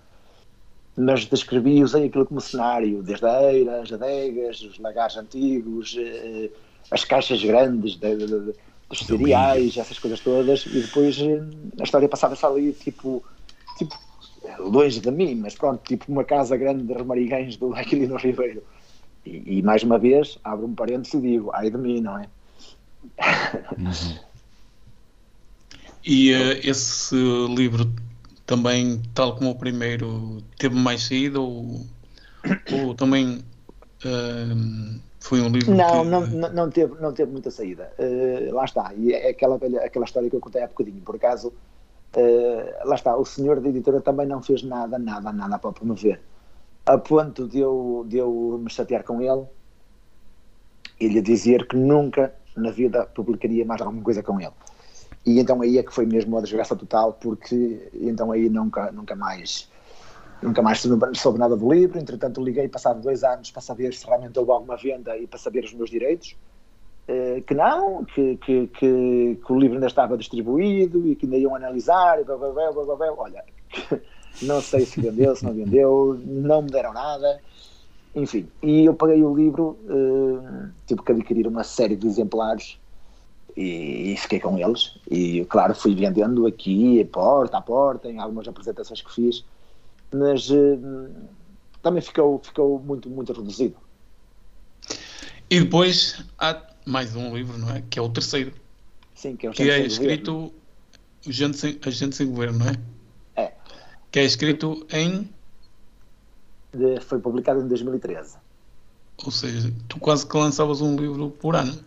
mas 0.97 1.25
descrevi 1.25 1.79
e 1.79 1.85
usei 1.85 2.07
aquilo 2.07 2.27
como 2.27 2.41
cenário, 2.41 3.03
desde 3.03 3.27
a 3.27 3.53
eira, 3.53 3.83
as 3.83 3.93
adegas, 3.93 4.61
os 4.63 4.79
lagares 4.79 5.17
antigos, 5.17 5.97
eh, 5.99 6.51
as 6.91 7.05
caixas 7.05 7.43
grandes 7.43 7.97
de, 7.97 8.17
de, 8.17 8.27
de, 8.27 8.55
dos 8.89 8.99
cereais, 9.07 9.77
essas 9.77 9.99
coisas 9.99 10.21
todas, 10.21 10.65
e 10.67 10.81
depois 10.81 11.19
eh, 11.21 11.43
a 11.81 11.85
história 11.85 12.09
passava-se 12.09 12.45
ali, 12.45 12.73
tipo, 12.73 13.23
tipo, 13.77 13.95
longe 14.59 15.01
de 15.01 15.11
mim, 15.11 15.35
mas 15.37 15.55
pronto, 15.55 15.83
tipo 15.85 16.11
uma 16.11 16.25
casa 16.25 16.57
grande 16.57 16.85
de 16.85 16.93
Remariguens 16.93 17.57
do 17.57 17.75
Aquilino 17.75 18.17
Ribeiro. 18.17 18.63
E, 19.25 19.59
e, 19.59 19.63
mais 19.63 19.83
uma 19.83 19.99
vez, 19.99 20.39
abro 20.43 20.67
um 20.67 20.75
parênteses 20.75 21.15
e 21.15 21.21
digo, 21.21 21.51
ai 21.53 21.71
de 21.71 21.77
mim, 21.77 22.01
não 22.01 22.19
é? 22.19 22.29
Uhum. 23.77 24.19
E 26.05 26.33
uh, 26.33 26.59
esse 26.63 27.15
livro 27.55 27.85
também, 28.47 29.03
tal 29.13 29.37
como 29.37 29.51
o 29.51 29.55
primeiro, 29.55 30.43
teve 30.57 30.75
mais 30.75 31.07
saída 31.07 31.39
ou, 31.39 31.85
ou 32.73 32.95
também 32.95 33.45
uh, 34.07 35.01
Foi 35.21 35.43
um 35.43 35.49
livro 35.51 35.75
não, 35.75 36.03
que... 36.03 36.09
não, 36.09 36.53
não, 36.53 36.71
teve, 36.71 36.95
não 36.99 37.13
teve 37.13 37.31
muita 37.31 37.51
saída. 37.51 37.93
Uh, 37.99 38.55
lá 38.55 38.65
está. 38.65 38.95
E 38.95 39.13
é 39.13 39.29
aquela, 39.29 39.59
velha, 39.59 39.85
aquela 39.85 40.07
história 40.07 40.31
que 40.31 40.37
eu 40.37 40.41
contei 40.41 40.63
há 40.63 40.67
bocadinho. 40.67 41.03
Por 41.03 41.17
acaso, 41.17 41.53
lá 42.85 42.95
está, 42.95 43.17
o 43.17 43.25
senhor 43.25 43.61
da 43.61 43.69
editora 43.69 44.01
também 44.01 44.27
não 44.27 44.43
fez 44.43 44.63
nada, 44.63 44.99
nada, 44.99 45.33
nada 45.33 45.59
para 45.59 45.73
promover. 45.73 46.21
A 46.87 46.97
ponto 46.97 47.47
de 47.47 47.59
eu, 47.59 48.05
de 48.09 48.19
eu 48.19 48.59
me 48.63 48.71
chatear 48.71 49.05
com 49.05 49.21
ele 49.21 49.47
e 50.99 51.09
lhe 51.09 51.21
dizer 51.21 51.67
que 51.67 51.77
nunca 51.77 52.35
na 52.57 52.71
vida 52.71 53.07
publicaria 53.07 53.65
mais 53.65 53.81
alguma 53.81 54.03
coisa 54.03 54.23
com 54.23 54.41
ele. 54.41 54.53
E 55.25 55.39
então 55.39 55.61
aí 55.61 55.79
é 55.79 55.83
que 55.83 55.93
foi 55.93 56.07
mesmo 56.07 56.39
a 56.39 56.41
desgraça 56.41 56.75
total, 56.75 57.13
porque 57.13 57.91
então 57.93 58.33
aí 58.33 58.49
nunca, 58.49 58.91
nunca 58.91 59.15
mais 59.15 59.69
nunca 60.43 60.63
mais 60.63 60.83
soube 61.15 61.39
nada 61.39 61.57
do 61.57 61.73
livro. 61.73 61.99
Entretanto, 61.99 62.43
liguei 62.43 62.69
passado 62.69 63.01
dois 63.01 63.23
anos 63.25 63.51
para 63.51 63.61
saber 63.61 63.93
se 63.93 64.07
realmente 64.07 64.39
houve 64.39 64.51
alguma 64.51 64.77
venda 64.77 65.17
e 65.17 65.27
para 65.27 65.39
saber 65.39 65.65
os 65.65 65.75
meus 65.75 65.91
direitos. 65.91 66.37
Uh, 67.09 67.41
que 67.43 67.55
não, 67.55 68.05
que, 68.05 68.37
que, 68.37 68.67
que, 68.67 69.39
que, 69.43 69.53
o 69.53 69.59
livro 69.59 69.77
ainda 69.77 69.87
estava 69.87 70.19
distribuído 70.19 71.07
e 71.07 71.17
que 71.17 71.25
ainda 71.25 71.39
iam 71.39 71.55
analisar. 71.55 72.21
E 72.21 72.25
blá, 72.25 72.37
blá, 72.37 72.51
blá, 72.51 72.73
blá, 72.73 72.97
blá. 72.97 73.15
Olha, 73.17 73.45
não 74.43 74.61
sei 74.61 74.85
se 74.85 75.01
vendeu, 75.01 75.35
se 75.35 75.45
não 75.45 75.55
vendeu, 75.55 76.21
não 76.27 76.63
me 76.63 76.71
deram 76.71 76.93
nada. 76.93 77.41
Enfim, 78.15 78.47
e 78.63 78.85
eu 78.85 78.95
paguei 78.95 79.23
o 79.23 79.35
livro, 79.35 79.79
uh, 79.85 80.69
tive 80.87 81.03
que 81.03 81.13
adquirir 81.13 81.47
uma 81.47 81.65
série 81.65 81.97
de 81.97 82.07
exemplares 82.07 82.79
e, 83.57 84.13
e, 84.13 84.17
fiquei 84.19 84.41
com 84.41 84.59
eles. 84.59 84.99
E, 85.11 85.45
claro, 85.47 85.75
fui 85.75 85.95
vendendo 85.95 86.47
aqui, 86.47 87.03
porta 87.07 87.57
a 87.57 87.63
porta, 87.63 88.11
em 88.11 88.19
algumas 88.19 88.47
apresentações 88.47 89.01
que 89.01 89.15
fiz 89.15 89.45
mas 90.13 90.51
uh, 90.51 91.11
também 91.83 92.03
ficou, 92.03 92.39
ficou 92.39 92.79
muito, 92.81 93.09
muito 93.09 93.33
reduzido. 93.33 93.77
E 95.51 95.61
depois 95.61 96.25
há 96.39 96.55
mais 96.89 97.15
um 97.15 97.37
livro, 97.37 97.59
não 97.59 97.71
é? 97.71 97.83
Que 97.89 97.99
é 97.99 98.03
o 98.03 98.09
terceiro. 98.09 98.53
Sim, 99.15 99.37
que 99.37 99.47
é, 99.47 99.51
o 99.51 99.53
que 99.53 99.71
é 99.71 99.81
escrito 99.81 100.53
Gente 101.27 101.59
sem, 101.59 101.79
A 101.85 101.91
Gente 101.91 102.17
Sem 102.17 102.29
Governo, 102.29 102.61
não 102.61 102.69
é? 102.69 102.75
É. 103.37 103.53
Que 104.11 104.21
é 104.21 104.25
escrito 104.25 104.87
em. 104.91 105.29
De, 106.73 107.01
foi 107.01 107.19
publicado 107.19 107.61
em 107.61 107.69
2013. 107.69 108.37
Ou 109.25 109.31
seja, 109.31 109.73
tu 109.89 109.99
quase 109.99 110.27
que 110.27 110.37
lançavas 110.37 110.81
um 110.81 110.97
livro 110.97 111.31
por 111.31 111.57
ano. 111.57 111.79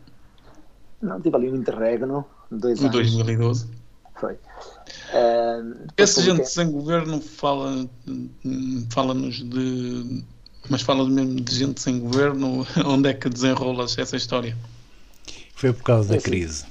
Não, 1.02 1.20
tive 1.20 1.36
ali 1.36 1.50
um 1.50 1.56
interregno, 1.56 2.26
dois 2.52 2.80
em 2.80 2.84
anos. 2.84 2.96
2012. 2.96 3.68
Foi. 4.16 4.34
Uh, 4.34 5.88
Esse 5.98 6.22
gente 6.22 6.46
sem 6.46 6.70
governo 6.70 7.20
fala, 7.22 7.90
fala-nos 8.92 9.38
de. 9.38 10.24
Mas 10.70 10.84
fala 10.84 11.10
mesmo 11.10 11.42
de 11.42 11.56
gente 11.56 11.82
sem 11.82 12.00
governo, 12.00 12.68
onde 12.86 13.10
é 13.10 13.14
que 13.14 13.28
desenrolas 13.30 13.98
essa 13.98 14.16
história? 14.16 14.56
Foi 15.62 15.72
por 15.72 15.84
causa 15.84 16.10
da 16.10 16.16
é 16.16 16.20
crise. 16.20 16.66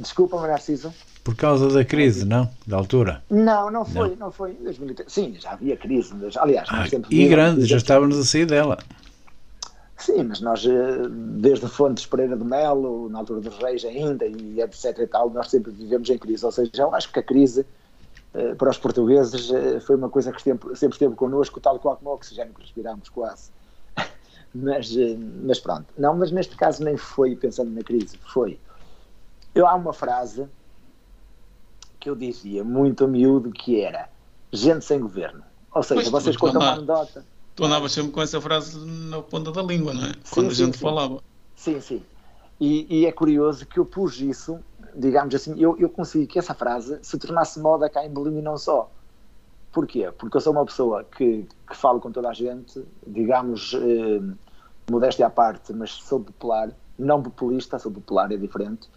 Desculpa, 0.00 0.44
Narciso. 0.48 0.92
Por 1.22 1.36
causa 1.36 1.68
da 1.68 1.84
crise, 1.84 2.24
não? 2.24 2.50
Da 2.66 2.76
altura? 2.76 3.22
Não, 3.30 3.70
não 3.70 3.84
foi, 3.84 4.08
não, 4.10 4.16
não 4.16 4.32
foi. 4.32 4.58
Sim, 5.06 5.36
já 5.38 5.52
havia 5.52 5.76
crise. 5.76 6.12
Aliás, 6.36 6.68
ah, 6.72 6.86
e 7.08 7.28
grande, 7.28 7.64
já 7.64 7.76
estávamos 7.76 8.18
a 8.18 8.24
sair 8.24 8.46
dela. 8.46 8.78
Sim, 9.96 10.24
mas 10.24 10.40
nós, 10.40 10.66
eh, 10.66 11.08
desde 11.08 11.68
Fontes 11.68 12.04
Pereira 12.04 12.36
de 12.36 12.42
Melo, 12.42 13.08
na 13.08 13.20
altura 13.20 13.40
dos 13.40 13.56
Reis 13.58 13.84
ainda, 13.84 14.26
e 14.26 14.60
etc 14.60 14.98
e 14.98 15.06
tal, 15.06 15.30
nós 15.30 15.48
sempre 15.48 15.70
vivemos 15.70 16.10
em 16.10 16.18
crise. 16.18 16.44
Ou 16.44 16.50
seja, 16.50 16.72
eu 16.76 16.92
acho 16.92 17.12
que 17.12 17.20
a 17.20 17.22
crise, 17.22 17.64
eh, 18.34 18.56
para 18.56 18.70
os 18.70 18.76
portugueses, 18.76 19.52
eh, 19.52 19.78
foi 19.78 19.94
uma 19.94 20.10
coisa 20.10 20.32
que 20.32 20.42
sempre, 20.42 20.74
sempre 20.74 20.96
esteve 20.96 21.14
connosco, 21.14 21.60
tal 21.60 21.78
qual 21.78 21.96
como 21.96 22.10
o 22.10 22.14
oxigênio 22.14 22.52
que 22.54 22.60
respiramos, 22.60 23.08
quase. 23.08 23.52
Mas, 24.54 24.94
mas 25.42 25.58
pronto. 25.58 25.86
Não, 25.98 26.16
mas 26.16 26.30
neste 26.30 26.56
caso 26.56 26.84
nem 26.84 26.96
foi 26.96 27.34
pensando 27.34 27.70
na 27.70 27.82
crise, 27.82 28.18
foi. 28.32 28.58
Eu, 29.54 29.66
há 29.66 29.74
uma 29.74 29.92
frase 29.92 30.46
que 31.98 32.08
eu 32.08 32.14
dizia 32.14 32.62
muito 32.62 33.04
a 33.04 33.08
miúdo 33.08 33.50
que 33.50 33.80
era 33.80 34.08
gente 34.52 34.84
sem 34.84 35.00
governo. 35.00 35.42
Ou 35.72 35.82
seja, 35.82 36.02
pois, 36.02 36.08
vocês 36.10 36.36
contam 36.36 36.60
uma 36.60 36.72
anedota 36.72 37.24
tu 37.54 37.64
andavas 37.64 37.92
sempre 37.92 38.12
com 38.12 38.20
essa 38.20 38.40
frase 38.40 38.78
na 38.78 39.22
ponta 39.22 39.52
da 39.52 39.62
língua, 39.62 39.94
não 39.94 40.04
é? 40.04 40.12
Sim, 40.12 40.34
Quando 40.34 40.50
a 40.50 40.54
gente 40.54 40.76
sim. 40.76 40.82
falava. 40.82 41.22
Sim, 41.56 41.80
sim. 41.80 42.02
E, 42.60 43.00
e, 43.00 43.06
é 43.06 43.12
curioso 43.12 43.66
que 43.66 43.78
eu 43.78 43.84
pus 43.84 44.20
isso, 44.20 44.58
digamos 44.94 45.34
assim, 45.34 45.58
eu, 45.60 45.76
eu 45.78 45.88
consegui 45.88 46.26
que 46.26 46.38
essa 46.38 46.54
frase 46.54 46.98
se 47.02 47.18
tornasse 47.18 47.58
moda 47.60 47.88
cá 47.88 48.04
em 48.04 48.12
Belém 48.12 48.38
e 48.38 48.42
não 48.42 48.56
só. 48.56 48.90
Porquê? 49.72 50.10
Porque 50.16 50.36
eu 50.36 50.40
sou 50.40 50.52
uma 50.52 50.64
pessoa 50.64 51.04
que, 51.04 51.46
que 51.68 51.76
falo 51.76 52.00
com 52.00 52.12
toda 52.12 52.28
a 52.28 52.32
gente, 52.32 52.84
digamos, 53.04 53.74
eh, 53.74 54.20
modéstia 54.90 55.26
à 55.26 55.30
parte, 55.30 55.72
mas 55.72 55.92
sou 55.92 56.20
popular, 56.20 56.70
não 56.98 57.22
populista, 57.22 57.78
sou 57.78 57.92
popular, 57.92 58.30
é 58.32 58.36
diferente. 58.36 58.88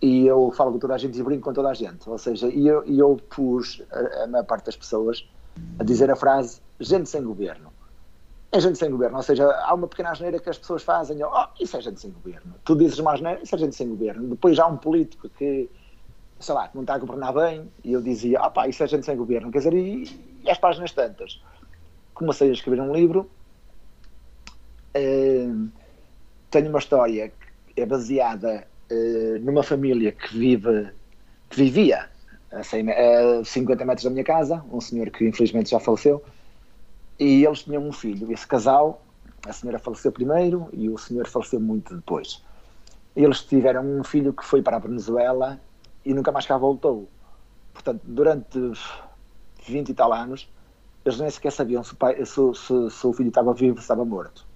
E 0.00 0.26
eu 0.26 0.50
falo 0.52 0.72
com 0.72 0.78
toda 0.78 0.94
a 0.94 0.98
gente 0.98 1.18
e 1.18 1.22
brinco 1.22 1.44
com 1.44 1.52
toda 1.52 1.68
a 1.68 1.74
gente. 1.74 2.08
Ou 2.08 2.18
seja, 2.18 2.48
eu, 2.48 2.82
eu 2.84 3.16
pus 3.28 3.82
a, 3.92 4.24
a 4.24 4.26
maior 4.26 4.44
parte 4.44 4.66
das 4.66 4.76
pessoas 4.76 5.28
a 5.78 5.84
dizer 5.84 6.10
a 6.10 6.16
frase 6.16 6.60
gente 6.80 7.08
sem 7.08 7.22
governo 7.22 7.70
é 8.52 8.60
gente 8.60 8.78
sem 8.78 8.90
governo, 8.90 9.16
ou 9.16 9.22
seja, 9.22 9.48
há 9.48 9.72
uma 9.74 9.86
pequena 9.86 10.10
asneira 10.10 10.40
que 10.40 10.50
as 10.50 10.58
pessoas 10.58 10.82
fazem, 10.82 11.22
oh, 11.22 11.46
isso 11.60 11.76
é 11.76 11.80
gente 11.80 12.00
sem 12.00 12.10
governo. 12.10 12.54
Tu 12.64 12.74
dizes 12.74 12.98
uma 12.98 13.12
asneira, 13.12 13.40
isso 13.42 13.54
é 13.54 13.58
gente 13.58 13.76
sem 13.76 13.88
governo. 13.88 14.28
Depois 14.28 14.58
há 14.58 14.66
um 14.66 14.76
político 14.76 15.28
que, 15.28 15.70
sei 16.40 16.54
lá, 16.54 16.66
que 16.66 16.74
não 16.74 16.82
está 16.82 16.94
a 16.94 16.98
governar 16.98 17.32
bem, 17.32 17.70
e 17.84 17.92
eu 17.92 18.02
dizia, 18.02 18.40
ah 18.40 18.50
pá, 18.50 18.66
isso 18.66 18.82
é 18.82 18.88
gente 18.88 19.06
sem 19.06 19.16
governo. 19.16 19.52
Quer 19.52 19.58
dizer, 19.58 19.74
e, 19.74 20.40
e 20.44 20.50
as 20.50 20.58
páginas 20.58 20.90
tantas. 20.92 21.40
Comecei 22.12 22.50
a 22.50 22.52
escrever 22.52 22.80
um 22.80 22.92
livro, 22.92 23.30
tenho 26.50 26.68
uma 26.68 26.78
história 26.78 27.32
que 27.74 27.80
é 27.80 27.86
baseada 27.86 28.66
uh, 28.90 29.38
numa 29.40 29.62
família 29.62 30.12
que 30.12 30.36
vive, 30.36 30.88
que 31.48 31.56
vivia 31.56 32.08
a, 32.52 32.62
100, 32.62 32.90
a 32.90 33.44
50 33.44 33.84
metros 33.84 34.04
da 34.04 34.10
minha 34.10 34.24
casa, 34.24 34.64
um 34.72 34.80
senhor 34.80 35.10
que 35.10 35.26
infelizmente 35.26 35.70
já 35.70 35.80
faleceu, 35.80 36.22
e 37.18 37.44
eles 37.44 37.62
tinham 37.62 37.86
um 37.86 37.92
filho. 37.92 38.32
Esse 38.32 38.46
casal, 38.46 39.04
a 39.46 39.52
senhora 39.52 39.78
faleceu 39.78 40.10
primeiro 40.10 40.68
e 40.72 40.88
o 40.88 40.98
senhor 40.98 41.26
faleceu 41.26 41.60
muito 41.60 41.94
depois. 41.94 42.42
Eles 43.14 43.42
tiveram 43.42 43.84
um 43.84 44.02
filho 44.02 44.32
que 44.32 44.44
foi 44.44 44.62
para 44.62 44.76
a 44.76 44.80
Venezuela 44.80 45.60
e 46.04 46.14
nunca 46.14 46.32
mais 46.32 46.46
cá 46.46 46.56
voltou. 46.56 47.08
Portanto, 47.72 48.00
durante 48.04 48.58
20 49.66 49.88
e 49.90 49.94
tal 49.94 50.12
anos, 50.12 50.48
eles 51.04 51.18
nem 51.18 51.30
sequer 51.30 51.52
sabiam 51.52 51.82
se 51.82 51.92
o, 51.92 51.96
pai, 51.96 52.24
se, 52.24 52.54
se, 52.54 52.90
se 52.90 53.06
o 53.06 53.12
filho 53.12 53.28
estava 53.28 53.52
vivo 53.52 53.76
ou 53.76 53.80
estava 53.80 54.04
morto. 54.04 54.49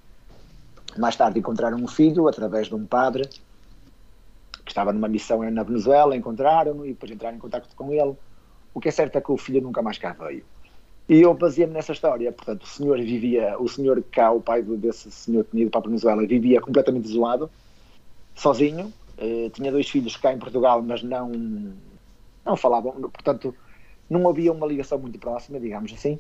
Mais 0.99 1.17
tarde 1.17 1.39
encontraram 1.39 1.79
um 1.79 1.89
filho 1.89 2.29
através 2.29 2.69
de 2.69 2.75
um 2.75 2.87
padre 2.87 3.29
que 4.65 4.71
estava 4.71 4.93
numa 4.93 5.09
missão 5.09 5.49
na 5.51 5.63
Venezuela, 5.63 6.17
encontraram-no 6.17 6.87
e 6.87 6.91
depois 6.91 7.13
entraram 7.13 7.37
em 7.37 7.41
contato 7.41 7.69
com 7.77 7.93
ele. 7.93 8.15
O 8.73 8.81
que 8.81 8.89
é 8.89 8.91
certo 8.91 9.17
é 9.17 9.21
que 9.21 9.31
o 9.31 9.37
filho 9.37 9.61
nunca 9.61 9.83
mais 9.83 9.99
cá 9.99 10.13
veio. 10.13 10.45
E 11.09 11.21
eu 11.21 11.35
baseei-me 11.35 11.75
nessa 11.75 11.93
história. 11.93 12.33
Portanto, 12.33 12.63
o 12.63 12.67
senhor 12.67 12.99
vivia, 12.99 13.57
o 13.59 13.69
senhor 13.69 14.03
cá, 14.11 14.33
o 14.33 14.41
pai 14.41 14.63
desse 14.63 15.11
senhor 15.11 15.45
que 15.45 15.51
tinha 15.51 15.63
ido 15.63 15.71
para 15.71 15.81
a 15.81 15.85
Venezuela, 15.85 16.27
vivia 16.27 16.61
completamente 16.61 17.07
isolado, 17.07 17.51
sozinho. 18.35 18.93
Uh, 19.19 19.51
tinha 19.51 19.71
dois 19.71 19.89
filhos 19.89 20.17
cá 20.17 20.33
em 20.33 20.39
Portugal, 20.39 20.83
mas 20.83 21.03
não, 21.03 21.31
não 22.45 22.57
falavam. 22.57 22.93
Portanto, 22.93 23.55
não 24.09 24.29
havia 24.29 24.51
uma 24.51 24.67
ligação 24.67 24.99
muito 24.99 25.19
próxima, 25.19 25.61
digamos 25.61 25.93
assim. 25.93 26.19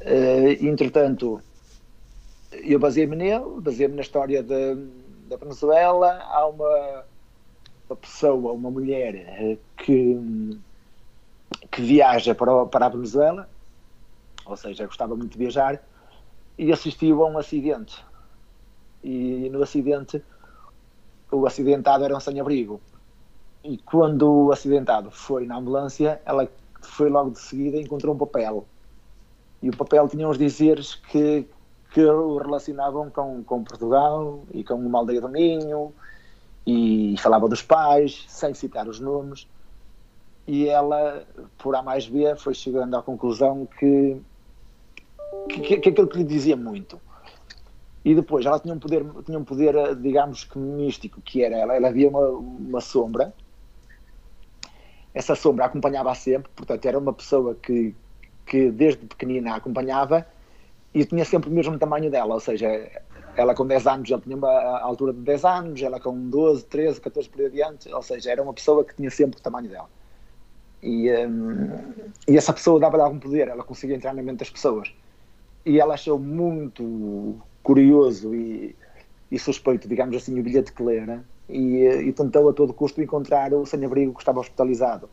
Uh, 0.00 0.66
entretanto, 0.66 1.40
eu 2.52 2.78
baseei-me 2.78 3.16
nele, 3.16 3.60
baseei-me 3.60 3.94
na 3.94 4.02
história 4.02 4.42
de, 4.42 4.74
da 5.28 5.36
Venezuela. 5.36 6.18
Há 6.24 6.46
uma, 6.46 7.04
uma 7.88 7.96
pessoa, 7.96 8.52
uma 8.52 8.70
mulher 8.70 9.14
uh, 9.40 9.58
que, 9.76 10.60
que 11.70 11.82
viaja 11.82 12.34
para, 12.34 12.66
para 12.66 12.86
a 12.86 12.88
Venezuela 12.88 13.48
ou 14.44 14.56
seja, 14.56 14.86
gostava 14.86 15.16
muito 15.16 15.32
de 15.32 15.38
viajar, 15.38 15.82
e 16.58 16.72
assistiu 16.72 17.24
a 17.24 17.28
um 17.28 17.38
acidente. 17.38 18.04
E 19.02 19.48
no 19.50 19.62
acidente, 19.62 20.22
o 21.30 21.46
acidentado 21.46 22.04
era 22.04 22.16
um 22.16 22.20
sem-abrigo. 22.20 22.80
E 23.64 23.78
quando 23.78 24.46
o 24.46 24.52
acidentado 24.52 25.10
foi 25.10 25.46
na 25.46 25.56
ambulância, 25.56 26.20
ela 26.24 26.48
foi 26.80 27.08
logo 27.08 27.30
de 27.30 27.40
seguida 27.40 27.76
e 27.76 27.82
encontrou 27.82 28.14
um 28.14 28.18
papel. 28.18 28.66
E 29.62 29.70
o 29.70 29.76
papel 29.76 30.08
tinha 30.08 30.28
uns 30.28 30.38
dizeres 30.38 30.94
que, 30.94 31.46
que 31.92 32.04
o 32.04 32.38
relacionavam 32.38 33.10
com, 33.10 33.42
com 33.44 33.64
Portugal 33.64 34.44
e 34.52 34.64
com 34.64 34.74
uma 34.74 34.98
aldeia 34.98 35.20
do 35.20 35.28
Minho, 35.28 35.92
e 36.66 37.14
falava 37.18 37.48
dos 37.48 37.62
pais, 37.62 38.24
sem 38.28 38.54
citar 38.54 38.88
os 38.88 39.00
nomes. 39.00 39.46
E 40.46 40.68
ela, 40.68 41.24
por 41.58 41.74
A 41.76 41.82
mais 41.82 42.08
B, 42.08 42.34
foi 42.36 42.54
chegando 42.54 42.96
à 42.96 43.02
conclusão 43.02 43.66
que 43.78 44.20
que, 45.48 45.78
que, 45.78 45.88
aquilo 45.88 46.08
que 46.08 46.18
lhe 46.18 46.24
dizia 46.24 46.56
muito. 46.56 47.00
E 48.04 48.14
depois 48.14 48.44
ela 48.44 48.58
tinha 48.58 48.74
um 48.74 48.78
poder, 48.78 49.04
tinha 49.24 49.38
um 49.38 49.44
poder 49.44 49.94
digamos 49.96 50.44
que 50.44 50.58
místico, 50.58 51.20
que 51.20 51.42
era 51.42 51.56
ela, 51.56 51.76
ela 51.76 51.88
havia 51.88 52.08
uma, 52.08 52.28
uma 52.28 52.80
sombra, 52.80 53.32
essa 55.14 55.34
sombra 55.34 55.66
acompanhava-a 55.66 56.14
sempre, 56.14 56.50
portanto 56.54 56.84
era 56.86 56.98
uma 56.98 57.12
pessoa 57.12 57.54
que, 57.54 57.94
que 58.44 58.70
desde 58.70 59.06
pequenina 59.06 59.52
a 59.52 59.56
acompanhava 59.56 60.26
e 60.94 61.04
tinha 61.04 61.24
sempre 61.24 61.48
o 61.48 61.52
mesmo 61.52 61.78
tamanho 61.78 62.10
dela, 62.10 62.34
ou 62.34 62.40
seja, 62.40 62.68
ela 63.36 63.54
com 63.54 63.66
10 63.66 63.86
anos, 63.86 64.10
ele 64.10 64.20
tinha 64.20 64.36
uma 64.36 64.80
altura 64.80 65.12
de 65.12 65.20
10 65.20 65.44
anos, 65.44 65.82
ela 65.82 65.98
com 65.98 66.28
12, 66.28 66.64
13, 66.66 67.00
14 67.00 67.28
por 67.28 67.40
aí 67.40 67.46
adiante, 67.46 67.92
ou 67.92 68.02
seja, 68.02 68.30
era 68.30 68.42
uma 68.42 68.52
pessoa 68.52 68.84
que 68.84 68.94
tinha 68.94 69.10
sempre 69.10 69.38
o 69.40 69.42
tamanho 69.42 69.68
dela. 69.68 69.88
E, 70.82 71.10
um, 71.26 71.70
e 72.28 72.36
essa 72.36 72.52
pessoa 72.52 72.78
dava-lhe 72.78 73.02
algum 73.02 73.18
poder, 73.18 73.48
ela 73.48 73.64
conseguia 73.64 73.96
entrar 73.96 74.12
na 74.12 74.22
mente 74.22 74.40
das 74.40 74.50
pessoas. 74.50 74.92
E 75.64 75.80
ela 75.80 75.94
achou 75.94 76.18
muito 76.18 77.36
curioso 77.62 78.34
e, 78.34 78.74
e 79.30 79.38
suspeito, 79.38 79.88
digamos 79.88 80.16
assim, 80.16 80.38
o 80.38 80.42
bilhete 80.42 80.72
que 80.72 80.82
lera 80.82 81.24
e, 81.48 81.84
e 81.84 82.12
tentou 82.12 82.48
a 82.48 82.52
todo 82.52 82.74
custo 82.74 83.00
encontrar 83.00 83.54
o 83.54 83.64
sem-abrigo 83.64 84.12
que 84.12 84.20
estava 84.20 84.40
hospitalizado. 84.40 85.08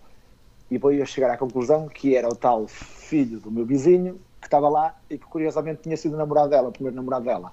E 0.70 0.78
veio 0.78 1.02
a 1.04 1.06
chegar 1.06 1.32
à 1.32 1.38
conclusão 1.38 1.88
que 1.88 2.16
era 2.16 2.28
o 2.28 2.36
tal 2.36 2.68
filho 2.68 3.40
do 3.40 3.52
meu 3.52 3.66
vizinho 3.66 4.20
que 4.40 4.48
estava 4.48 4.70
lá 4.70 4.96
e 5.10 5.18
que 5.18 5.26
curiosamente 5.26 5.84
tinha 5.84 5.98
sido 5.98 6.18
namorado 6.18 6.50
dela, 6.50 6.70
o 6.70 6.72
primeiro 6.72 6.96
namorado 6.96 7.26
dela. 7.26 7.52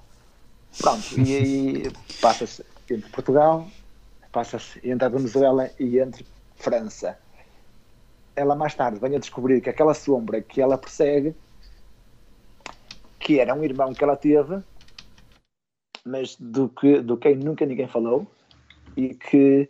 Pronto, 0.77 1.19
e 1.19 1.35
aí 1.35 1.91
passa-se 2.21 2.63
entre 2.89 3.09
Portugal, 3.09 3.67
passa-se 4.31 4.79
entre 4.87 5.05
a 5.05 5.09
Venezuela 5.09 5.69
e 5.79 5.99
entre 5.99 6.25
França. 6.55 7.17
Ela 8.35 8.55
mais 8.55 8.75
tarde 8.75 8.99
vem 8.99 9.15
a 9.15 9.19
descobrir 9.19 9.61
que 9.61 9.69
aquela 9.69 9.93
sombra 9.93 10.41
que 10.41 10.61
ela 10.61 10.77
persegue, 10.77 11.35
que 13.19 13.39
era 13.39 13.53
um 13.53 13.63
irmão 13.63 13.93
que 13.93 14.03
ela 14.03 14.15
teve, 14.15 14.61
mas 16.05 16.35
do 16.39 16.69
que 16.69 17.01
do 17.01 17.17
quem 17.17 17.35
nunca 17.35 17.65
ninguém 17.65 17.87
falou, 17.87 18.27
e 18.95 19.13
que 19.13 19.69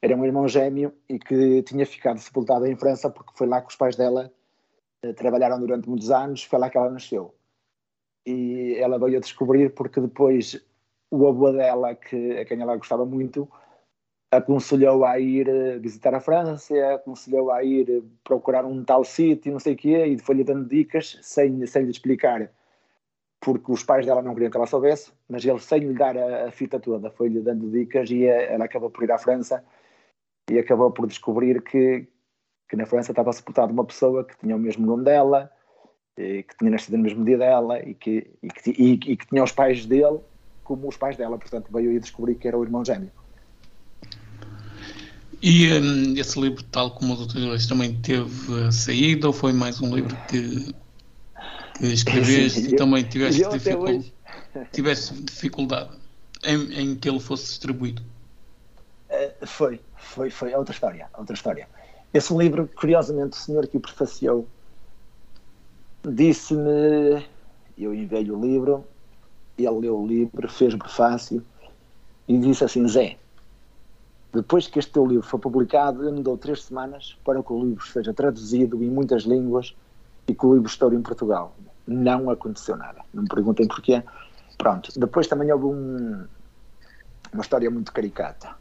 era 0.00 0.16
um 0.16 0.24
irmão 0.24 0.46
gêmeo 0.48 0.92
e 1.08 1.18
que 1.18 1.62
tinha 1.62 1.86
ficado 1.86 2.18
sepultado 2.18 2.66
em 2.66 2.76
França 2.76 3.10
porque 3.10 3.32
foi 3.34 3.46
lá 3.46 3.60
que 3.60 3.68
os 3.68 3.76
pais 3.76 3.96
dela 3.96 4.32
trabalharam 5.14 5.58
durante 5.60 5.88
muitos 5.88 6.10
anos, 6.10 6.44
foi 6.44 6.58
lá 6.58 6.70
que 6.70 6.78
ela 6.78 6.90
nasceu. 6.90 7.34
E 8.26 8.74
ela 8.78 8.98
veio 8.98 9.18
a 9.18 9.20
descobrir 9.20 9.72
porque 9.74 10.00
depois 10.00 10.60
o 11.10 11.26
avô 11.28 11.52
dela, 11.52 11.94
que, 11.94 12.38
a 12.38 12.44
quem 12.44 12.60
ela 12.60 12.76
gostava 12.76 13.04
muito, 13.06 13.48
aconselhou 14.30 15.04
a 15.04 15.18
ir 15.18 15.48
eh, 15.48 15.78
visitar 15.78 16.14
a 16.14 16.20
França, 16.20 16.74
aconselhou 16.94 17.50
a 17.50 17.62
ir 17.62 17.88
eh, 17.88 18.02
procurar 18.24 18.64
um 18.64 18.84
tal 18.84 19.04
sítio, 19.04 19.52
não 19.52 19.60
sei 19.60 19.74
o 19.74 19.76
quê, 19.76 20.06
e 20.06 20.18
foi-lhe 20.18 20.44
dando 20.44 20.68
dicas 20.68 21.18
sem, 21.22 21.64
sem 21.66 21.84
lhe 21.84 21.90
explicar, 21.90 22.50
porque 23.40 23.70
os 23.70 23.82
pais 23.84 24.04
dela 24.06 24.22
não 24.22 24.34
queriam 24.34 24.50
que 24.50 24.56
ela 24.56 24.66
soubesse, 24.66 25.12
mas 25.28 25.44
ele, 25.44 25.60
sem 25.60 25.80
lhe 25.80 25.94
dar 25.94 26.16
a, 26.16 26.48
a 26.48 26.50
fita 26.50 26.80
toda, 26.80 27.10
foi-lhe 27.10 27.40
dando 27.40 27.70
dicas 27.70 28.10
e 28.10 28.24
eh, 28.26 28.52
ela 28.52 28.64
acabou 28.64 28.90
por 28.90 29.04
ir 29.04 29.12
à 29.12 29.18
França 29.18 29.64
e 30.50 30.58
acabou 30.58 30.90
por 30.90 31.06
descobrir 31.06 31.62
que, 31.62 32.06
que 32.68 32.76
na 32.76 32.86
França 32.86 33.12
estava 33.12 33.32
sepultada 33.32 33.72
uma 33.72 33.84
pessoa 33.84 34.24
que 34.24 34.36
tinha 34.38 34.56
o 34.56 34.58
mesmo 34.58 34.86
nome 34.86 35.04
dela, 35.04 35.50
que 36.16 36.56
tinha 36.58 36.70
nascido 36.70 36.96
no 36.96 37.02
mesmo 37.02 37.24
dia 37.24 37.36
dela 37.36 37.78
e 37.80 37.94
que, 37.94 38.30
e 38.42 38.48
que, 38.48 38.70
e, 38.70 38.92
e 38.92 39.16
que 39.16 39.26
tinha 39.26 39.44
os 39.44 39.52
pais 39.52 39.84
dele 39.84 40.18
como 40.64 40.88
os 40.88 40.96
pais 40.96 41.16
dela, 41.16 41.38
portanto 41.38 41.68
veio 41.72 41.90
aí 41.90 42.00
descobrir 42.00 42.34
que 42.34 42.48
era 42.48 42.58
o 42.58 42.64
irmão 42.64 42.84
gêmeo. 42.84 43.10
E 45.40 45.72
um, 45.72 46.14
esse 46.16 46.40
livro, 46.40 46.62
tal 46.64 46.90
como 46.90 47.14
os 47.14 47.20
outros 47.20 47.40
dois, 47.40 47.66
também 47.66 47.94
teve 48.00 48.72
saída 48.72 49.28
ou 49.28 49.32
foi 49.32 49.52
mais 49.52 49.80
um 49.80 49.94
livro 49.94 50.16
que, 50.28 50.74
que 51.78 51.86
escreveste 51.92 52.60
e 52.60 52.76
também 52.76 53.04
tiveste, 53.04 53.46
dificul... 53.48 54.04
tiveste 54.72 55.14
dificuldade 55.22 55.90
em, 56.42 56.80
em, 56.80 56.96
que 56.96 57.08
ele 57.08 57.20
fosse 57.20 57.44
distribuído? 57.44 58.02
Uh, 59.08 59.46
foi, 59.46 59.80
foi, 59.96 60.30
foi 60.30 60.54
outra 60.54 60.72
história, 60.72 61.08
outra 61.16 61.34
história. 61.34 61.68
Esse 62.12 62.34
livro, 62.34 62.68
curiosamente, 62.74 63.32
o 63.34 63.40
senhor 63.40 63.66
que 63.66 63.76
o 63.76 63.80
prefaciou 63.80 64.46
disse-me, 66.04 67.26
eu 67.76 67.94
enviei 67.94 68.30
o 68.30 68.40
livro, 68.40 68.84
ele 69.58 69.80
leu 69.80 69.98
o 69.98 70.06
livro, 70.06 70.48
fez 70.48 70.74
o 70.74 70.78
prefácio 70.78 71.44
e 72.28 72.38
disse 72.38 72.64
assim: 72.64 72.86
Zé, 72.88 73.16
depois 74.32 74.66
que 74.66 74.78
este 74.78 74.92
teu 74.92 75.06
livro 75.06 75.26
for 75.26 75.38
publicado, 75.38 76.04
eu 76.04 76.12
me 76.12 76.22
dou 76.22 76.36
três 76.36 76.62
semanas 76.62 77.16
para 77.24 77.42
que 77.42 77.52
o 77.52 77.64
livro 77.64 77.84
seja 77.86 78.12
traduzido 78.12 78.82
em 78.82 78.90
muitas 78.90 79.22
línguas 79.22 79.74
e 80.28 80.34
que 80.34 80.46
o 80.46 80.54
livro 80.54 80.68
estoure 80.68 80.96
em 80.96 81.02
Portugal. 81.02 81.56
Não 81.86 82.30
aconteceu 82.30 82.76
nada. 82.76 83.00
Não 83.14 83.22
me 83.22 83.28
perguntem 83.28 83.66
porquê. 83.66 84.02
Pronto. 84.58 84.92
Depois 84.98 85.26
também 85.26 85.50
houve 85.52 85.66
um, 85.66 86.26
uma 87.32 87.42
história 87.42 87.70
muito 87.70 87.92
caricata. 87.92 88.54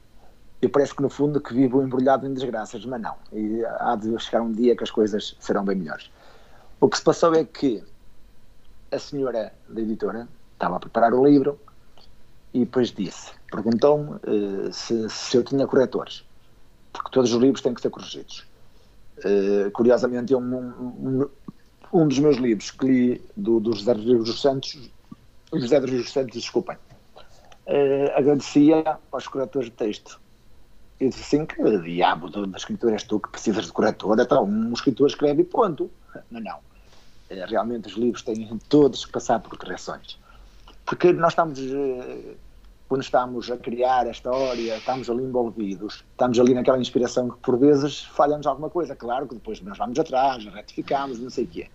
Eu 0.62 0.70
parece 0.70 0.96
que 0.96 1.02
no 1.02 1.10
fundo 1.10 1.40
que 1.42 1.54
vivo 1.54 1.82
embrulhado 1.82 2.26
em 2.26 2.34
desgraças, 2.34 2.86
mas 2.86 3.02
não. 3.02 3.16
E 3.32 3.64
há 3.80 3.96
de 3.96 4.18
chegar 4.20 4.42
um 4.42 4.52
dia 4.52 4.76
que 4.76 4.84
as 4.84 4.92
coisas 4.92 5.36
serão 5.40 5.64
bem 5.64 5.76
melhores. 5.76 6.10
O 6.80 6.90
que 6.90 6.98
se 6.98 7.04
passou 7.04 7.34
é 7.36 7.44
que 7.44 7.84
a 8.92 9.00
senhora 9.00 9.54
da 9.68 9.82
editora 9.82 10.28
estava 10.54 10.78
a 10.78 10.80
preparar 10.80 11.14
o 11.14 11.26
livro 11.26 11.60
e 12.54 12.60
depois 12.60 12.92
disse, 12.92 13.32
perguntou-me 13.52 14.12
uh, 14.12 14.72
se, 14.72 15.10
se, 15.10 15.36
eu 15.36 15.44
tinha 15.44 15.68
corretores, 15.68 16.24
porque 16.94 17.12
todos 17.12 17.34
os 17.34 17.42
livros 17.42 17.62
têm 17.62 17.74
que 17.74 17.82
ser 17.82 17.90
corrigidos. 17.90 18.46
Uh, 19.18 19.70
curiosamente, 19.72 20.34
um, 20.34 20.40
um, 20.40 21.30
um, 21.92 22.08
dos 22.08 22.20
meus 22.20 22.38
livros 22.38 22.72
que 22.72 22.86
li 22.86 23.22
do, 23.36 23.60
do 23.60 23.74
José 23.74 23.94
dos 23.94 24.42
Santos, 24.42 24.90
José 25.54 25.80
dos 25.82 26.12
Santos, 26.12 26.34
desculpem, 26.34 26.78
uh, 27.18 28.18
agradecia 28.18 28.98
aos 29.12 29.28
corretores 29.28 29.70
de 29.70 29.76
texto. 29.76 30.20
Eu 31.00 31.10
disse 31.10 31.22
assim, 31.22 31.46
que 31.46 31.78
diabo 31.80 32.30
da 32.30 32.58
escritora 32.58 32.94
és 32.94 33.04
tu 33.04 33.20
que 33.20 33.30
precisas 33.30 33.66
de 33.66 33.72
corretor? 33.72 34.18
Então, 34.20 34.46
um 34.46 34.74
escritor 34.74 35.08
escreve 35.08 35.42
e 35.42 35.46
ponto. 35.46 35.92
Não, 36.32 36.40
não. 36.40 36.60
Eh, 37.30 37.46
realmente 37.46 37.88
os 37.88 37.96
livros 37.96 38.22
têm 38.22 38.48
todos 38.70 39.06
que 39.06 39.12
passar 39.12 39.40
por 39.40 39.58
correções. 39.58 40.18
Porque 40.86 41.12
nós 41.12 41.34
estamos, 41.34 41.60
eh, 41.60 42.36
quando 42.88 43.02
estamos 43.02 43.52
a 43.52 43.58
criar 43.58 44.08
a 44.08 44.12
história, 44.12 44.78
estamos 44.78 45.10
ali 45.10 45.24
envolvidos, 45.24 46.06
estamos 46.12 46.40
ali 46.40 46.54
naquela 46.54 46.80
inspiração 46.80 47.30
que 47.30 47.38
por 47.40 47.58
vezes 47.58 48.04
falhamos 48.04 48.48
alguma 48.48 48.70
coisa. 48.70 48.96
Claro 48.96 49.28
que 49.28 49.36
depois 49.36 49.60
nós 49.62 49.78
vamos 49.78 50.00
atrás, 50.00 50.46
retificamos, 50.46 51.20
não 51.20 51.30
sei 51.30 51.44
o 51.44 51.48
quê. 51.48 51.70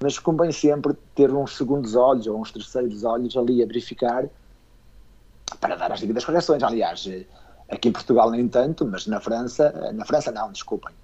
Mas 0.00 0.18
convém 0.18 0.52
sempre 0.52 0.94
ter 1.14 1.32
uns 1.32 1.56
segundos 1.56 1.96
olhos 1.96 2.26
ou 2.26 2.40
uns 2.40 2.52
terceiros 2.52 3.02
olhos 3.02 3.36
ali 3.36 3.62
a 3.62 3.66
verificar 3.66 4.28
para 5.60 5.76
dar 5.76 5.92
as 5.92 6.00
devidas 6.00 6.24
correções. 6.24 6.62
Aliás, 6.62 7.06
eh, 7.06 7.24
aqui 7.72 7.88
em 7.88 7.92
Portugal 7.92 8.30
nem 8.30 8.46
tanto, 8.46 8.86
mas 8.86 9.06
na 9.06 9.20
França, 9.20 9.92
na 9.94 10.04
França 10.04 10.30
não, 10.30 10.52
desculpem 10.52 10.94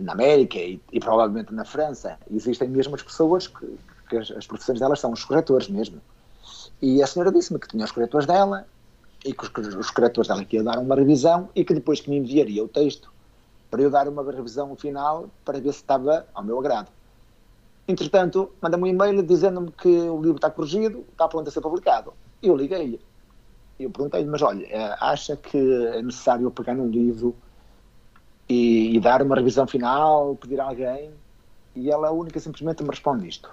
na 0.00 0.12
América 0.12 0.58
e, 0.58 0.80
e, 0.92 0.98
provavelmente 0.98 1.52
na 1.52 1.64
França, 1.64 2.18
existem 2.30 2.68
mesmo 2.68 2.94
as 2.94 3.02
pessoas 3.02 3.46
que, 3.46 3.78
que 4.08 4.16
as, 4.16 4.30
as, 4.32 4.46
profissões 4.46 4.80
delas 4.80 4.98
são 4.98 5.12
os 5.12 5.24
corretores 5.24 5.68
mesmo. 5.68 6.00
E 6.82 7.02
a 7.02 7.06
senhora 7.06 7.30
disse-me 7.30 7.60
que 7.60 7.68
tinha 7.68 7.84
os 7.84 7.92
corretores 7.92 8.26
dela 8.26 8.66
e 9.24 9.32
que 9.32 9.44
os, 9.44 9.74
os 9.76 9.90
corretores 9.90 10.26
dela 10.26 10.44
que 10.44 10.56
ia 10.56 10.64
dar 10.64 10.78
uma 10.78 10.96
revisão 10.96 11.48
e 11.54 11.64
que 11.64 11.72
depois 11.72 12.00
que 12.00 12.10
me 12.10 12.16
enviaria 12.16 12.64
o 12.64 12.68
texto 12.68 13.12
para 13.70 13.82
eu 13.82 13.90
dar 13.90 14.08
uma 14.08 14.22
revisão 14.30 14.74
final 14.74 15.28
para 15.44 15.60
ver 15.60 15.72
se 15.72 15.80
estava 15.80 16.26
ao 16.34 16.42
meu 16.42 16.58
agrado. 16.58 16.90
Entretanto, 17.86 18.50
manda-me 18.60 18.84
um 18.84 18.86
e-mail 18.86 19.22
dizendo-me 19.22 19.70
que 19.70 19.88
o 19.88 20.20
livro 20.20 20.36
está 20.36 20.50
corrigido, 20.50 21.04
está 21.12 21.28
pronto 21.28 21.48
a 21.48 21.52
ser 21.52 21.60
publicado. 21.60 22.12
Eu 22.42 22.56
liguei-lhe. 22.56 23.00
Eu 23.78 23.90
perguntei-lhe, 23.90 24.28
mas 24.28 24.40
olha, 24.42 24.64
eh, 24.66 24.96
acha 25.00 25.36
que 25.36 25.58
é 25.58 26.02
necessário 26.02 26.46
eu 26.46 26.50
pegar 26.50 26.74
num 26.74 26.88
livro 26.88 27.34
e, 28.48 28.96
e, 28.96 29.00
dar 29.00 29.20
uma 29.22 29.34
revisão 29.34 29.66
final, 29.66 30.36
pedir 30.36 30.60
a 30.60 30.64
alguém, 30.64 31.10
e 31.74 31.90
ela 31.90 32.12
única 32.12 32.38
simplesmente 32.38 32.82
me 32.82 32.90
responde 32.90 33.28
isto. 33.28 33.50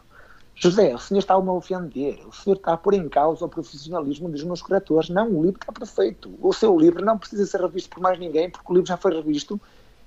José, 0.55 0.93
o 0.93 0.99
senhor 0.99 1.19
está-me 1.19 1.49
a 1.49 1.53
ofender, 1.53 2.19
o 2.27 2.31
senhor 2.31 2.55
está 2.55 2.73
a 2.73 2.77
pôr 2.77 2.93
em 2.93 3.09
causa 3.09 3.43
o 3.45 3.49
profissionalismo 3.49 4.29
dos 4.29 4.43
meus 4.43 4.61
corretores. 4.61 5.09
Não, 5.09 5.27
o 5.27 5.43
livro 5.43 5.59
está 5.59 5.71
perfeito. 5.71 6.31
O 6.39 6.53
seu 6.53 6.77
livro 6.77 7.03
não 7.03 7.17
precisa 7.17 7.45
ser 7.47 7.61
revisto 7.61 7.89
por 7.89 7.99
mais 7.99 8.19
ninguém, 8.19 8.49
porque 8.49 8.71
o 8.71 8.75
livro 8.75 8.87
já 8.87 8.95
foi 8.95 9.15
revisto. 9.15 9.59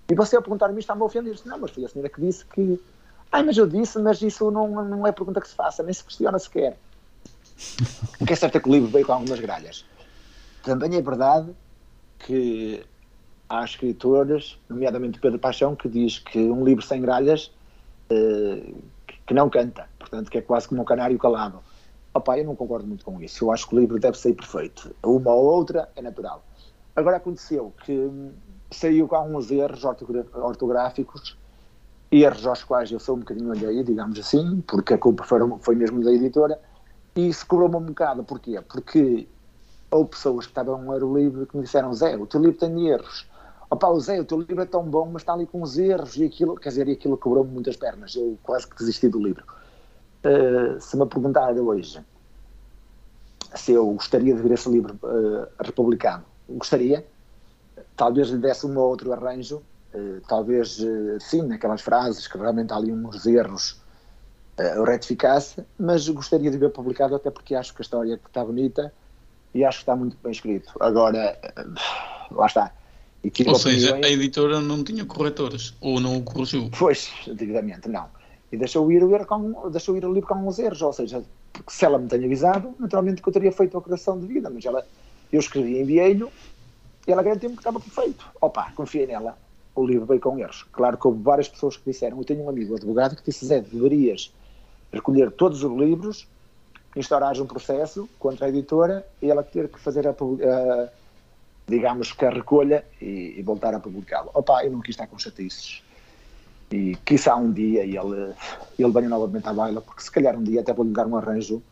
E 0.09 0.15
você 0.15 0.37
a 0.37 0.41
perguntar-me 0.41 0.79
está-me 0.79 1.03
a 1.03 1.05
ofender. 1.07 1.37
Não, 1.45 1.59
mas 1.59 1.73
foi 1.73 1.85
a 1.85 1.89
senhora 1.89 2.09
que 2.09 2.21
disse 2.21 2.45
que. 2.45 2.81
Ai, 3.33 3.43
mas 3.43 3.57
eu 3.57 3.67
disse, 3.67 3.99
mas 3.99 4.23
isso 4.23 4.49
não, 4.51 4.69
não 4.85 5.05
é 5.05 5.11
pergunta 5.11 5.41
que 5.41 5.49
se 5.49 5.57
faça, 5.57 5.83
nem 5.83 5.93
se 5.93 6.05
questiona 6.05 6.39
sequer. 6.39 6.79
O 8.21 8.27
que 8.27 8.33
é 8.33 8.37
certo 8.37 8.57
é 8.57 8.61
que 8.61 8.69
o 8.69 8.73
livro 8.73 8.89
veio 8.89 9.05
com 9.05 9.13
algumas 9.13 9.41
gralhas. 9.41 9.85
Também 10.65 10.97
é 10.97 11.03
verdade 11.03 11.55
que 12.19 12.83
há 13.49 13.65
escritores, 13.65 14.59
nomeadamente 14.69 15.21
Pedro 15.21 15.39
Paixão, 15.39 15.77
que 15.77 15.89
diz 15.89 16.19
que 16.19 16.39
um 16.39 16.65
livro 16.65 16.83
sem 16.83 17.01
gralhas 17.03 17.51
uh, 18.11 18.83
que 19.27 19.35
não 19.35 19.51
canta, 19.51 19.89
portanto, 19.99 20.31
que 20.31 20.39
é 20.39 20.43
quase 20.43 20.69
como 20.69 20.81
um 20.81 20.85
canário 20.85 21.19
calado. 21.19 21.61
Opa, 22.15 22.39
eu 22.39 22.45
não 22.45 22.57
concordo 22.57 22.87
muito 22.87 23.05
com 23.05 23.21
isso. 23.21 23.45
Eu 23.45 23.53
acho 23.53 23.69
que 23.69 23.75
o 23.75 23.79
livro 23.79 23.99
deve 23.99 24.17
sair 24.17 24.35
perfeito. 24.35 24.95
Uma 25.03 25.35
ou 25.35 25.45
outra 25.45 25.91
é 25.97 26.01
natural. 26.01 26.45
Agora 26.97 27.17
aconteceu 27.17 27.75
que 27.85 28.11
saiu 28.71 29.07
com 29.09 29.17
alguns 29.17 29.51
erros 29.51 29.85
ortográficos, 29.85 31.37
erros 32.11 32.47
aos 32.47 32.63
quais 32.63 32.91
eu 32.91 33.01
sou 33.01 33.17
um 33.17 33.21
bocadinho 33.21 33.51
alheio, 33.51 33.83
digamos 33.83 34.19
assim, 34.19 34.63
porque 34.67 34.95
a 34.95 34.99
culpa 34.99 35.25
foi, 35.25 35.41
foi 35.61 35.75
mesmo 35.75 36.03
da 36.03 36.13
editora, 36.13 36.59
e 37.17 37.29
isso 37.29 37.47
cobrou-me 37.47 37.77
um 37.77 37.87
bocado. 37.87 38.23
Porquê? 38.23 38.61
Porque 38.61 39.29
houve 39.95 40.11
pessoas 40.11 40.47
que 40.47 40.51
estavam 40.51 40.91
a 40.91 40.95
ler 40.95 41.05
o 41.05 41.17
livro 41.17 41.47
que 41.47 41.57
me 41.57 41.63
disseram: 41.63 41.95
Zé, 41.95 42.17
o 42.17 42.27
teu 42.27 42.41
livro 42.41 42.59
tem 42.59 42.89
erros. 42.89 43.27
Opa, 43.71 43.89
o 43.89 44.01
Zé, 44.01 44.21
o 44.21 44.25
teu 44.25 44.41
livro 44.41 44.61
é 44.61 44.67
tão 44.67 44.83
bom, 44.83 45.07
mas 45.07 45.23
está 45.23 45.33
ali 45.33 45.47
com 45.47 45.63
os 45.63 45.79
erros 45.79 46.17
e 46.17 46.25
aquilo, 46.25 46.57
quer 46.57 46.69
dizer, 46.69 46.89
e 46.89 46.93
aquilo 46.93 47.17
quebrou-me 47.17 47.51
muitas 47.51 47.77
pernas. 47.77 48.15
Eu 48.15 48.37
quase 48.43 48.67
que 48.67 48.77
desisti 48.77 49.09
do 49.09 49.19
livro. 49.19 49.45
Uh, 50.25 50.81
se 50.81 50.97
me 50.97 51.07
perguntar 51.07 51.53
hoje 51.53 52.05
se 53.55 53.73
eu 53.73 53.87
gostaria 53.93 54.35
de 54.35 54.43
ver 54.43 54.53
esse 54.53 54.69
livro 54.69 54.99
uh, 55.03 55.47
republicano. 55.61 56.25
Gostaria, 56.49 57.07
talvez 57.97 58.29
lhe 58.29 58.39
desse 58.39 58.67
um 58.67 58.77
ou 58.77 58.89
outro 58.89 59.13
arranjo, 59.13 59.63
uh, 59.95 60.21
talvez, 60.27 60.81
sim, 61.21 61.43
naquelas 61.43 61.81
frases 61.81 62.27
que 62.27 62.37
realmente 62.37 62.73
há 62.73 62.77
ali 62.77 62.93
uns 62.93 63.25
erros, 63.27 63.81
uh, 64.59 64.83
retificasse, 64.83 65.65
mas 65.79 66.09
gostaria 66.09 66.51
de 66.51 66.59
ver 66.59 66.71
publicado 66.71 67.15
até 67.15 67.31
porque 67.31 67.55
acho 67.55 67.73
que 67.73 67.81
a 67.81 67.85
história 67.85 68.15
está 68.15 68.45
bonita 68.45 68.93
e 69.55 69.65
acho 69.65 69.79
que 69.79 69.83
está 69.83 69.97
muito 69.97 70.17
bem 70.23 70.33
escrito. 70.33 70.73
Agora, 70.81 71.39
lá 72.31 72.47
está. 72.47 72.73
Ou 73.47 73.55
seja, 73.55 73.93
opiniões... 73.93 74.05
a 74.05 74.11
editora 74.11 74.61
não 74.61 74.85
tinha 74.85 75.05
corretores, 75.07 75.75
ou 75.81 75.99
não 75.99 76.19
o 76.19 76.23
corrigiu? 76.23 76.69
Pois, 76.79 77.11
devidamente, 77.27 77.89
não. 77.89 78.07
E 78.53 78.57
deixou 78.57 78.91
ir, 78.93 79.03
o, 79.03 79.27
com, 79.27 79.71
deixou 79.71 79.97
ir 79.97 80.05
o 80.05 80.13
livro 80.13 80.29
com 80.29 80.47
uns 80.47 80.59
erros, 80.59 80.83
ou 80.83 80.93
seja, 80.93 81.25
porque 81.53 81.73
se 81.73 81.85
ela 81.85 81.99
me 81.99 82.07
tinha 82.07 82.27
avisado, 82.27 82.75
naturalmente 82.79 83.23
que 83.23 83.29
eu 83.29 83.33
teria 83.33 83.51
feito 83.51 83.79
a 83.79 83.81
correção 83.81 84.21
de 84.21 84.27
vida, 84.27 84.51
mas 84.51 84.65
ela, 84.65 84.87
eu 85.33 85.41
escrevi, 85.41 85.81
enviei-lhe, 85.81 86.27
e 87.07 87.13
ela 87.13 87.23
garantiu-me 87.23 87.57
que 87.57 87.61
estava 87.61 87.81
perfeito. 87.81 88.27
Opa, 88.41 88.73
confiei 88.77 89.07
nela. 89.07 89.39
O 89.75 89.87
livro 89.87 90.07
veio 90.07 90.21
com 90.21 90.39
erros. 90.39 90.65
Claro 90.71 90.99
que 90.99 91.07
houve 91.07 91.23
várias 91.23 91.49
pessoas 91.49 91.77
que 91.77 91.91
disseram, 91.91 92.19
eu 92.19 92.25
tenho 92.25 92.45
um 92.45 92.49
amigo 92.49 92.77
advogado 92.77 93.17
que 93.17 93.25
disse, 93.25 93.47
Zé, 93.47 93.61
deverias 93.61 94.33
recolher 94.93 95.31
todos 95.33 95.65
os 95.65 95.79
livros, 95.79 96.29
instaurar 96.97 97.41
um 97.41 97.47
processo 97.47 98.09
contra 98.19 98.47
a 98.47 98.49
editora 98.49 99.07
e 99.21 99.31
ela 99.31 99.43
ter 99.43 99.69
que 99.69 99.79
fazer 99.79 100.07
a, 100.07 100.11
a 100.11 100.89
digamos 101.67 102.13
que 102.13 102.25
a 102.25 102.31
recolha 102.31 102.85
e, 103.01 103.35
e 103.37 103.43
voltar 103.43 103.75
a 103.75 103.81
publicá-lo. 103.81 104.31
Opa, 104.35 104.65
eu 104.65 104.71
não 104.71 104.81
quis 104.81 104.95
estar 104.95 105.07
com 105.07 105.19
chatices. 105.19 105.83
E 106.71 106.97
quiçá 107.05 107.37
um 107.37 107.53
dia 107.53 107.83
ele, 107.83 108.35
ele 108.79 108.93
venha 108.93 109.09
novamente 109.09 109.47
à 109.49 109.53
baila, 109.53 109.81
porque 109.81 110.03
se 110.03 110.11
calhar 110.11 110.37
um 110.37 110.43
dia 110.43 110.61
até 110.61 110.73
vou 110.73 110.85
lhe 110.85 110.93
dar 110.93 111.07
um 111.07 111.17
arranjo 111.17 111.63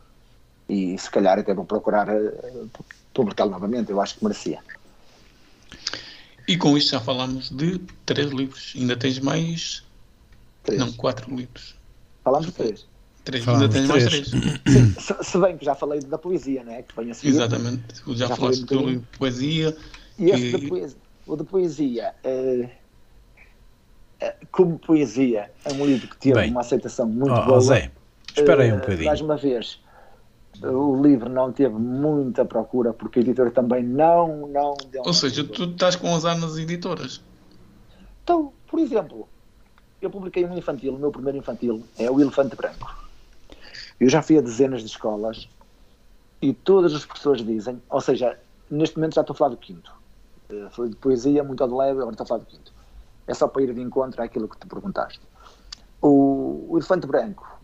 e 0.68 0.96
se 0.96 1.10
calhar 1.10 1.38
até 1.38 1.52
vou 1.52 1.64
procurar 1.64 2.08
uh, 2.08 2.70
publicá-lo 3.12 3.50
novamente, 3.50 3.90
eu 3.90 4.00
acho 4.00 4.16
que 4.16 4.24
merecia. 4.24 4.60
E 6.46 6.56
com 6.56 6.76
isto 6.76 6.92
já 6.92 7.00
falamos 7.00 7.50
de 7.50 7.78
três 8.04 8.30
livros. 8.30 8.74
Ainda 8.76 8.96
tens 8.96 9.18
mais. 9.18 9.84
Três. 10.62 10.80
Não, 10.80 10.92
quatro 10.92 11.34
livros. 11.34 11.74
Falamos 12.22 12.46
de 12.46 12.52
três. 12.52 12.86
Três, 13.24 13.46
ainda 13.46 13.68
tens 13.68 13.86
mais 13.86 14.04
três. 14.04 14.28
Sim, 14.28 14.94
se, 14.98 15.14
se, 15.22 15.38
bem 15.38 15.56
que 15.56 15.64
já 15.64 15.76
falei 15.76 16.00
da 16.00 16.18
poesia, 16.18 16.64
não 16.64 16.72
é? 16.72 16.82
Que 16.82 16.96
vem 16.96 17.10
a 17.10 17.14
seguir. 17.14 17.30
Exatamente. 17.30 17.82
Já, 18.08 18.26
já 18.26 18.36
falaste 18.36 18.64
do 18.64 18.78
livro 18.78 19.00
de 19.00 19.18
poesia. 19.18 19.76
E 20.18 20.30
esse 20.30 20.58
de 20.58 20.68
poesia, 20.68 20.96
o 21.26 21.36
de 21.36 21.44
poesia. 21.44 22.14
Uh, 22.24 22.68
como 24.50 24.78
poesia, 24.78 25.50
é 25.64 25.72
um 25.72 25.86
livro 25.86 26.08
que 26.08 26.16
teve 26.16 26.34
Bem, 26.34 26.50
uma 26.50 26.60
aceitação 26.60 27.06
muito 27.06 27.32
oh, 27.32 27.44
boa. 27.44 27.60
Zé, 27.60 27.90
espera 28.36 28.62
aí 28.62 28.72
um 28.72 28.76
uh, 28.76 28.80
bocadinho. 28.80 29.06
Mais 29.06 29.20
uma 29.20 29.36
vez, 29.36 29.80
o 30.60 31.00
livro 31.00 31.28
não 31.28 31.52
teve 31.52 31.74
muita 31.74 32.44
procura 32.44 32.92
porque 32.92 33.20
a 33.20 33.22
editora 33.22 33.50
também 33.52 33.84
não, 33.84 34.48
não 34.48 34.74
deu. 34.90 35.02
Ou 35.04 35.12
seja, 35.12 35.44
tu 35.44 35.64
estás 35.64 35.94
com 35.94 36.12
azar 36.14 36.38
nas 36.38 36.56
editoras. 36.56 37.20
Então, 38.24 38.52
por 38.66 38.80
exemplo, 38.80 39.28
eu 40.00 40.10
publiquei 40.10 40.44
um 40.44 40.56
infantil, 40.56 40.94
o 40.94 40.98
meu 40.98 41.10
primeiro 41.12 41.38
infantil 41.38 41.84
é 41.98 42.10
o 42.10 42.20
Elefante 42.20 42.56
Branco. 42.56 43.01
Eu 44.00 44.08
já 44.08 44.22
fui 44.22 44.38
a 44.38 44.40
dezenas 44.40 44.80
de 44.80 44.86
escolas 44.86 45.48
e 46.40 46.52
todas 46.52 46.94
as 46.94 47.06
pessoas 47.06 47.44
dizem, 47.44 47.80
ou 47.88 48.00
seja, 48.00 48.38
neste 48.70 48.96
momento 48.96 49.14
já 49.14 49.20
estou 49.20 49.34
a 49.34 49.36
falar 49.36 49.50
do 49.50 49.56
quinto. 49.56 49.94
Uh, 50.50 50.70
falei 50.70 50.90
de 50.90 50.96
poesia, 50.96 51.44
muito 51.44 51.62
ao 51.62 51.76
leve, 51.76 52.00
agora 52.00 52.10
estou 52.10 52.24
a 52.24 52.26
falar 52.26 52.40
do 52.40 52.46
quinto. 52.46 52.72
É 53.26 53.34
só 53.34 53.46
para 53.46 53.62
ir 53.62 53.72
de 53.72 53.80
encontro 53.80 54.20
àquilo 54.22 54.48
que 54.48 54.58
te 54.58 54.66
perguntaste. 54.66 55.20
O, 56.00 56.66
o 56.68 56.76
Elefante 56.76 57.06
Branco 57.06 57.60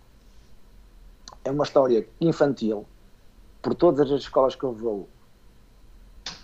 é 1.45 1.51
uma 1.51 1.65
história 1.65 2.09
infantil. 2.21 2.87
Por 3.61 3.75
todas 3.75 4.11
as 4.13 4.21
escolas 4.21 4.55
que 4.55 4.63
eu 4.63 4.73
vou, 4.73 5.09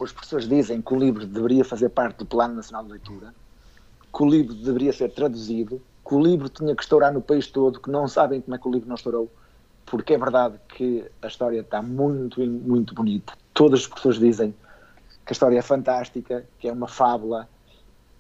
as 0.02 0.12
pessoas 0.12 0.48
dizem 0.48 0.82
que 0.82 0.92
o 0.92 0.98
livro 0.98 1.24
deveria 1.26 1.64
fazer 1.64 1.88
parte 1.90 2.18
do 2.18 2.26
Plano 2.26 2.54
Nacional 2.54 2.84
de 2.84 2.90
Leitura, 2.90 3.34
que 4.12 4.22
o 4.22 4.28
livro 4.28 4.54
deveria 4.54 4.92
ser 4.92 5.12
traduzido, 5.12 5.80
que 6.06 6.14
o 6.14 6.20
livro 6.20 6.48
tinha 6.48 6.74
que 6.74 6.82
estourar 6.82 7.12
no 7.12 7.22
país 7.22 7.46
todo, 7.46 7.80
que 7.80 7.90
não 7.90 8.08
sabem 8.08 8.40
como 8.40 8.54
é 8.54 8.58
que 8.58 8.68
o 8.68 8.72
livro 8.72 8.88
não 8.88 8.96
estourou, 8.96 9.30
porque 9.86 10.14
é 10.14 10.18
verdade 10.18 10.58
que 10.68 11.04
a 11.22 11.26
história 11.26 11.60
está 11.60 11.82
muito, 11.82 12.40
muito 12.40 12.94
bonita. 12.94 13.34
Todas 13.52 13.80
as 13.80 13.86
pessoas 13.86 14.18
dizem 14.18 14.52
que 15.24 15.30
a 15.30 15.32
história 15.32 15.58
é 15.58 15.62
fantástica, 15.62 16.44
que 16.58 16.68
é 16.68 16.72
uma 16.72 16.88
fábula 16.88 17.48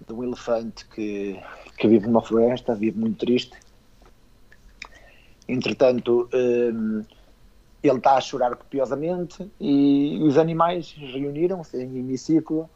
de 0.06 0.12
um 0.12 0.22
elefante 0.22 0.86
que, 0.88 1.40
que 1.76 1.88
vive 1.88 2.06
numa 2.06 2.22
floresta, 2.22 2.74
vive 2.74 2.98
muito 2.98 3.18
triste, 3.18 3.56
Entretanto, 5.48 6.28
um, 6.32 7.04
ele 7.82 7.98
está 7.98 8.16
a 8.16 8.20
chorar 8.20 8.56
copiosamente 8.56 9.50
e 9.60 10.18
os 10.22 10.38
animais 10.38 10.94
reuniram-se 10.96 11.76
em 11.82 11.98
hemiciclo 11.98 12.68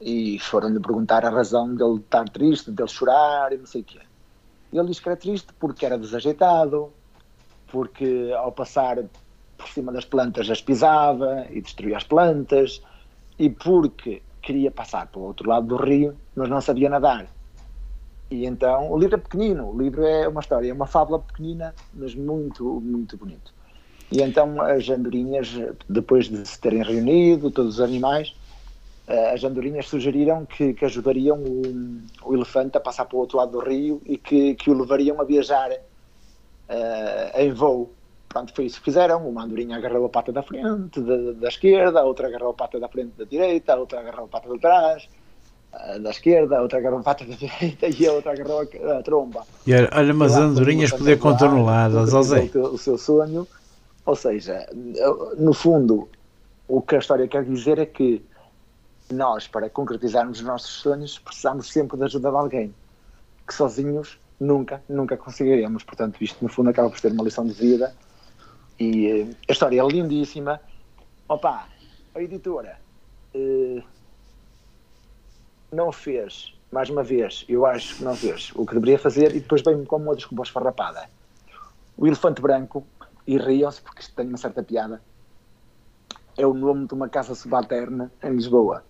e 0.00 0.38
foram-lhe 0.40 0.80
perguntar 0.80 1.24
a 1.24 1.30
razão 1.30 1.72
dele 1.74 1.96
estar 1.96 2.28
triste, 2.28 2.70
dele 2.70 2.88
chorar 2.88 3.52
e 3.52 3.58
não 3.58 3.66
sei 3.66 3.82
o 3.82 3.84
quê. 3.84 4.00
Ele 4.72 4.88
diz 4.88 4.98
que 4.98 5.08
era 5.08 5.16
triste 5.16 5.52
porque 5.58 5.86
era 5.86 5.96
desajeitado, 5.96 6.92
porque 7.74 8.32
ao 8.38 8.52
passar 8.52 9.02
por 9.58 9.66
cima 9.66 9.90
das 9.90 10.04
plantas 10.04 10.48
as 10.48 10.62
pisava 10.62 11.44
e 11.50 11.60
destruía 11.60 11.96
as 11.96 12.04
plantas, 12.04 12.80
e 13.36 13.50
porque 13.50 14.22
queria 14.40 14.70
passar 14.70 15.08
para 15.08 15.18
o 15.18 15.24
outro 15.24 15.48
lado 15.48 15.66
do 15.66 15.76
rio, 15.76 16.14
mas 16.36 16.48
não 16.48 16.60
sabia 16.60 16.88
nadar. 16.88 17.26
E 18.30 18.46
então 18.46 18.92
o 18.92 18.96
livro 18.96 19.16
é 19.16 19.18
pequenino, 19.18 19.70
o 19.70 19.76
livro 19.76 20.04
é 20.04 20.28
uma 20.28 20.40
história, 20.40 20.70
é 20.70 20.72
uma 20.72 20.86
fábula 20.86 21.18
pequenina, 21.18 21.74
mas 21.92 22.14
muito, 22.14 22.80
muito 22.80 23.16
bonito. 23.16 23.52
E 24.12 24.22
então 24.22 24.62
as 24.62 24.88
andorinhas, 24.88 25.48
depois 25.88 26.26
de 26.26 26.46
se 26.46 26.60
terem 26.60 26.80
reunido, 26.80 27.50
todos 27.50 27.74
os 27.74 27.80
animais, 27.80 28.36
eh, 29.08 29.34
as 29.34 29.42
andorinhas 29.42 29.88
sugeriram 29.88 30.46
que, 30.46 30.74
que 30.74 30.84
ajudariam 30.84 31.38
o, 31.42 32.00
o, 32.22 32.34
elefante 32.34 32.76
a 32.76 32.80
passar 32.80 33.04
para 33.06 33.16
o 33.16 33.18
outro 33.18 33.38
lado 33.38 33.50
do 33.50 33.58
rio 33.58 34.00
e 34.06 34.16
que, 34.16 34.54
que 34.54 34.70
o 34.70 34.74
levariam 34.74 35.20
a 35.20 35.24
viajar 35.24 35.72
uh, 36.68 37.38
em 37.38 37.52
voo. 37.52 37.92
Pronto, 38.28 38.52
foi 38.54 38.66
isso 38.66 38.78
que 38.78 38.86
fizeram. 38.86 39.28
Uma 39.28 39.44
andorinha 39.44 39.76
agarrou 39.76 40.06
a 40.06 40.08
pata 40.08 40.32
da 40.32 40.42
frente, 40.42 41.00
da, 41.00 41.32
da 41.32 41.48
esquerda, 41.48 42.00
a 42.00 42.04
outra 42.04 42.28
agarrou 42.28 42.50
a 42.50 42.54
pata 42.54 42.80
da 42.80 42.88
frente 42.88 43.12
da 43.16 43.24
direita, 43.24 43.74
a 43.74 43.76
outra 43.76 44.00
agarrou 44.00 44.24
a 44.24 44.28
pata 44.28 44.48
de 44.48 44.58
trás 44.58 45.08
da 46.00 46.10
esquerda, 46.10 46.60
outra 46.62 46.78
agarrou 46.78 47.00
a 47.00 47.02
pata 47.02 47.24
da 47.24 47.34
direita 47.36 47.88
e 47.88 48.06
a 48.06 48.12
outra 48.12 48.32
agarrou 48.32 48.60
a, 48.60 48.98
a 48.98 49.02
tromba. 49.02 49.42
E 49.66 49.74
olha, 49.74 49.90
olha 49.92 50.14
umas 50.14 50.36
andorinhas 50.36 50.90
poder 50.90 51.18
contornadas, 51.18 52.10
José. 52.10 52.50
O 52.54 52.78
seu 52.78 52.96
sonho, 52.96 53.46
ou 54.04 54.16
seja, 54.16 54.66
no 55.36 55.52
fundo, 55.52 56.08
o 56.68 56.80
que 56.80 56.96
a 56.96 56.98
história 56.98 57.26
quer 57.26 57.44
dizer 57.44 57.78
é 57.78 57.86
que 57.86 58.24
nós, 59.10 59.46
para 59.46 59.68
concretizarmos 59.68 60.40
os 60.40 60.46
nossos 60.46 60.70
sonhos, 60.70 61.18
precisamos 61.18 61.70
sempre 61.70 61.96
da 61.96 62.06
ajuda 62.06 62.30
de 62.30 62.36
alguém, 62.36 62.74
que 63.46 63.54
sozinhos 63.54 64.18
nunca, 64.38 64.82
nunca 64.88 65.16
conseguiremos. 65.16 65.82
Portanto, 65.82 66.22
isto 66.22 66.42
no 66.42 66.48
fundo 66.48 66.70
acaba 66.70 66.90
por 66.90 66.98
ser 66.98 67.12
uma 67.12 67.24
lição 67.24 67.46
de 67.46 67.52
vida 67.52 67.94
e 68.78 69.06
eh, 69.06 69.26
a 69.48 69.52
história 69.52 69.80
é 69.80 69.86
lindíssima. 69.86 70.60
Opa, 71.28 71.68
a 72.14 72.22
editora. 72.22 72.78
Uh, 73.34 73.82
não 75.72 75.90
fez, 75.90 76.54
mais 76.70 76.88
uma 76.88 77.02
vez, 77.02 77.44
eu 77.48 77.66
acho 77.66 77.96
que 77.96 78.04
não 78.04 78.14
fez 78.14 78.52
o 78.54 78.64
que 78.64 78.74
deveria 78.74 78.98
fazer 78.98 79.34
e 79.34 79.40
depois 79.40 79.62
vem-me 79.62 79.84
como 79.86 80.04
uma 80.04 80.14
desculpa 80.14 80.44
esfarrapada. 80.44 81.08
O 81.96 82.06
elefante 82.06 82.40
branco, 82.40 82.86
e 83.26 83.38
riam-se 83.38 83.80
porque 83.82 84.02
isto 84.02 84.14
tem 84.14 84.28
uma 84.28 84.38
certa 84.38 84.62
piada, 84.62 85.00
é 86.36 86.46
o 86.46 86.54
nome 86.54 86.86
de 86.86 86.94
uma 86.94 87.08
casa 87.08 87.34
subalterna 87.34 88.10
em 88.22 88.30
Lisboa. 88.30 88.84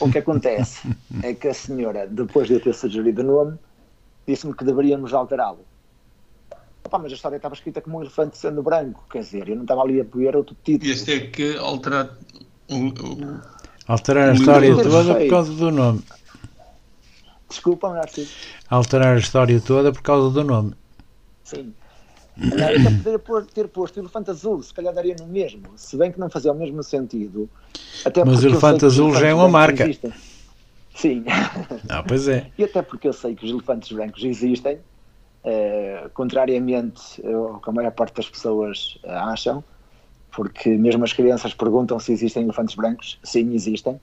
o 0.00 0.10
que 0.10 0.18
acontece 0.18 0.88
é 1.22 1.34
que 1.34 1.48
a 1.48 1.54
senhora, 1.54 2.06
depois 2.06 2.48
de 2.48 2.54
eu 2.54 2.60
ter 2.60 2.74
sugerido 2.74 3.22
o 3.22 3.24
nome, 3.24 3.58
disse-me 4.26 4.54
que 4.54 4.64
deveríamos 4.64 5.14
alterá-lo. 5.14 5.64
Opa, 6.84 6.98
mas 6.98 7.12
a 7.12 7.14
história 7.14 7.36
estava 7.36 7.54
escrita 7.54 7.80
como 7.80 7.98
um 7.98 8.02
elefante 8.02 8.38
sendo 8.38 8.62
branco, 8.62 9.04
quer 9.10 9.20
dizer, 9.20 9.48
eu 9.48 9.56
não 9.56 9.62
estava 9.62 9.82
ali 9.82 10.00
a 10.00 10.04
ver 10.04 10.36
outro 10.36 10.56
título. 10.62 10.88
E 10.88 10.92
este 10.92 11.12
é 11.12 11.20
que 11.26 11.56
alterar 11.56 12.16
o, 12.68 12.76
o, 12.76 13.40
Alterar 13.88 14.30
a 14.30 14.32
história 14.32 14.74
toda 14.74 15.14
por 15.14 15.28
causa 15.28 15.52
do 15.52 15.70
nome. 15.70 16.02
Desculpa, 17.48 17.92
Narciso. 17.92 18.32
Alterar 18.68 19.14
a 19.14 19.18
história 19.18 19.60
toda 19.60 19.92
por 19.92 20.02
causa 20.02 20.30
do 20.30 20.42
nome. 20.42 20.74
Sim. 21.44 21.72
Até 22.52 23.18
poder 23.18 23.46
ter 23.46 23.68
posto 23.68 23.98
elefante 23.98 24.30
azul, 24.30 24.62
se 24.62 24.72
calhar 24.72 24.92
daria 24.92 25.16
no 25.18 25.26
mesmo. 25.26 25.72
Se 25.76 25.96
bem 25.96 26.12
que 26.12 26.20
não 26.20 26.28
fazia 26.28 26.52
o 26.52 26.54
mesmo 26.54 26.82
sentido. 26.82 27.48
Até 28.04 28.24
Mas 28.24 28.44
o 28.44 28.48
elefante 28.48 28.84
azul 28.84 29.14
já 29.14 29.26
é 29.26 29.34
uma 29.34 29.48
marca. 29.48 29.84
Existem. 29.84 30.12
Sim. 30.94 31.24
Ah, 31.88 32.02
pois 32.02 32.26
é. 32.28 32.50
E 32.58 32.64
até 32.64 32.82
porque 32.82 33.08
eu 33.08 33.12
sei 33.12 33.34
que 33.34 33.44
os 33.44 33.50
elefantes 33.50 33.92
brancos 33.92 34.24
existem, 34.24 34.80
eh, 35.44 36.10
contrariamente 36.12 37.00
ao 37.26 37.60
que 37.60 37.70
a 37.70 37.72
maior 37.72 37.92
parte 37.92 38.16
das 38.16 38.28
pessoas 38.28 38.98
eh, 39.04 39.10
acham, 39.12 39.62
porque 40.34 40.70
mesmo 40.70 41.04
as 41.04 41.12
crianças 41.12 41.54
perguntam 41.54 41.98
se 41.98 42.12
existem 42.12 42.42
elefantes 42.42 42.74
brancos. 42.74 43.18
Sim, 43.22 43.54
existem. 43.54 44.00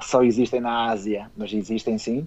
Só 0.00 0.22
existem 0.22 0.60
na 0.60 0.90
Ásia, 0.90 1.30
mas 1.36 1.52
existem 1.52 1.98
sim. 1.98 2.26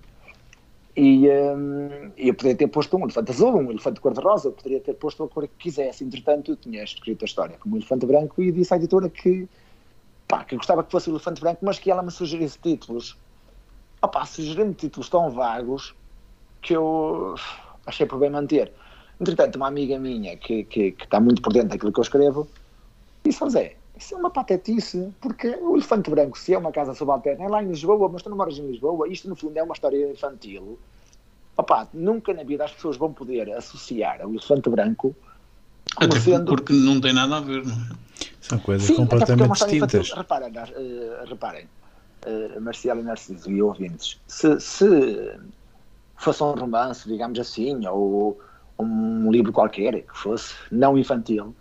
E 0.99 1.29
um, 1.29 2.11
eu 2.17 2.33
poderia 2.33 2.57
ter 2.57 2.67
posto 2.69 2.97
um 2.97 3.03
elefante 3.03 3.31
azul, 3.31 3.55
um 3.55 3.69
elefante 3.69 4.01
cor-de-rosa, 4.01 4.47
eu 4.47 4.51
poderia 4.51 4.79
ter 4.79 4.95
posto 4.95 5.23
a 5.23 5.29
cor 5.29 5.47
que 5.47 5.53
quisesse. 5.59 6.03
Entretanto, 6.03 6.51
eu 6.51 6.55
tinha 6.55 6.83
escrito 6.83 7.21
a 7.21 7.25
história 7.25 7.55
como 7.59 7.75
um 7.75 7.77
elefante 7.77 8.07
branco 8.07 8.41
e 8.41 8.51
disse 8.51 8.73
à 8.73 8.77
editora 8.77 9.07
que, 9.07 9.47
pá, 10.27 10.43
que 10.43 10.55
gostava 10.55 10.83
que 10.83 10.91
fosse 10.91 11.07
o 11.11 11.13
elefante 11.13 11.39
branco, 11.39 11.59
mas 11.63 11.77
que 11.77 11.91
ela 11.91 12.01
me 12.01 12.09
sugerisse 12.09 12.57
títulos. 12.57 13.15
Opá, 14.01 14.25
sugerindo 14.25 14.73
títulos 14.73 15.07
tão 15.07 15.29
vagos 15.29 15.93
que 16.63 16.75
eu 16.75 17.35
achei 17.85 18.07
por 18.07 18.17
bem 18.17 18.31
manter. 18.31 18.73
Entretanto, 19.21 19.57
uma 19.57 19.67
amiga 19.67 19.99
minha 19.99 20.35
que, 20.35 20.63
que, 20.63 20.93
que 20.93 21.03
está 21.03 21.19
muito 21.19 21.43
por 21.43 21.53
dentro 21.53 21.69
daquilo 21.69 21.93
que 21.93 21.99
eu 21.99 22.03
escrevo 22.03 22.47
disse: 23.23 23.47
Zé, 23.51 23.75
isso 23.97 24.15
é 24.15 24.17
uma 24.17 24.29
patetice, 24.29 25.11
porque 25.19 25.47
o 25.61 25.75
Elefante 25.75 26.09
Branco, 26.09 26.37
se 26.37 26.53
é 26.53 26.57
uma 26.57 26.71
casa 26.71 26.93
subalterna, 26.93 27.45
é 27.45 27.47
lá 27.47 27.63
em 27.63 27.67
Lisboa, 27.67 28.09
mas 28.09 28.21
tu 28.21 28.29
não 28.29 28.37
moras 28.37 28.57
em 28.57 28.67
Lisboa, 28.67 29.07
isto 29.07 29.27
no 29.27 29.35
fundo 29.35 29.57
é 29.57 29.63
uma 29.63 29.73
história 29.73 30.11
infantil. 30.11 30.79
Opa, 31.55 31.87
nunca 31.93 32.33
na 32.33 32.43
vida 32.43 32.65
as 32.65 32.71
pessoas 32.71 32.97
vão 32.97 33.11
poder 33.11 33.51
associar 33.53 34.25
o 34.25 34.31
Elefante 34.31 34.69
Branco 34.69 35.15
como 35.95 36.11
Até 36.11 36.19
sendo... 36.19 36.45
porque 36.45 36.73
não 36.73 36.99
tem 37.01 37.13
nada 37.13 37.37
a 37.37 37.39
ver, 37.39 37.65
não 37.65 37.73
é? 37.73 38.07
São 38.41 38.59
coisas 38.59 38.87
Sim, 38.87 38.95
completamente 38.95 39.51
distintas. 39.51 40.13
Reparem, 40.13 40.49
uh, 40.49 41.25
reparem 41.27 41.65
uh, 42.25 42.61
Marcial 42.61 42.99
e 42.99 43.03
Narciso 43.03 43.51
e 43.51 43.61
ouvintes, 43.61 44.19
se, 44.27 44.59
se 44.59 45.39
fosse 46.15 46.43
um 46.43 46.51
romance, 46.51 47.07
digamos 47.07 47.39
assim, 47.39 47.85
ou 47.87 48.39
um 48.79 49.31
livro 49.31 49.51
qualquer 49.51 50.03
que 50.03 50.17
fosse 50.17 50.53
não 50.71 50.97
infantil, 50.97 51.55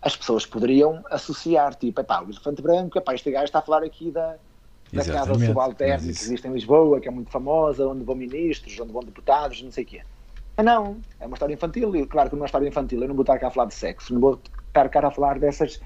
as 0.00 0.16
pessoas 0.16 0.46
poderiam 0.46 1.02
associar, 1.10 1.74
tipo, 1.74 2.00
epá, 2.00 2.20
o 2.20 2.30
elefante 2.30 2.62
branco, 2.62 2.98
epá, 2.98 3.14
este 3.14 3.30
gajo 3.30 3.44
está 3.44 3.58
a 3.58 3.62
falar 3.62 3.82
aqui 3.82 4.10
da, 4.10 4.36
da 4.92 5.04
casa 5.04 5.34
subalterna 5.34 6.02
que 6.02 6.10
existe 6.10 6.46
em 6.46 6.52
Lisboa, 6.52 7.00
que 7.00 7.08
é 7.08 7.10
muito 7.10 7.30
famosa, 7.30 7.86
onde 7.86 8.04
vão 8.04 8.14
ministros, 8.14 8.78
onde 8.78 8.92
vão 8.92 9.02
deputados, 9.02 9.60
não 9.62 9.72
sei 9.72 9.84
o 9.84 9.86
quê. 9.86 10.02
Ah, 10.56 10.62
não, 10.62 10.98
é 11.20 11.26
uma 11.26 11.34
história 11.34 11.54
infantil, 11.54 11.94
e 11.96 12.06
claro 12.06 12.30
que 12.30 12.36
não 12.36 12.40
é 12.40 12.42
uma 12.42 12.46
história 12.46 12.68
infantil, 12.68 13.02
eu 13.02 13.08
não 13.08 13.14
vou 13.14 13.22
estar 13.22 13.38
cá 13.38 13.48
a 13.48 13.50
falar 13.50 13.66
de 13.66 13.74
sexo, 13.74 14.12
não 14.12 14.20
vou 14.20 14.40
estar 14.68 14.88
cá 14.88 15.06
a 15.06 15.10
falar 15.10 15.38
dessas, 15.38 15.80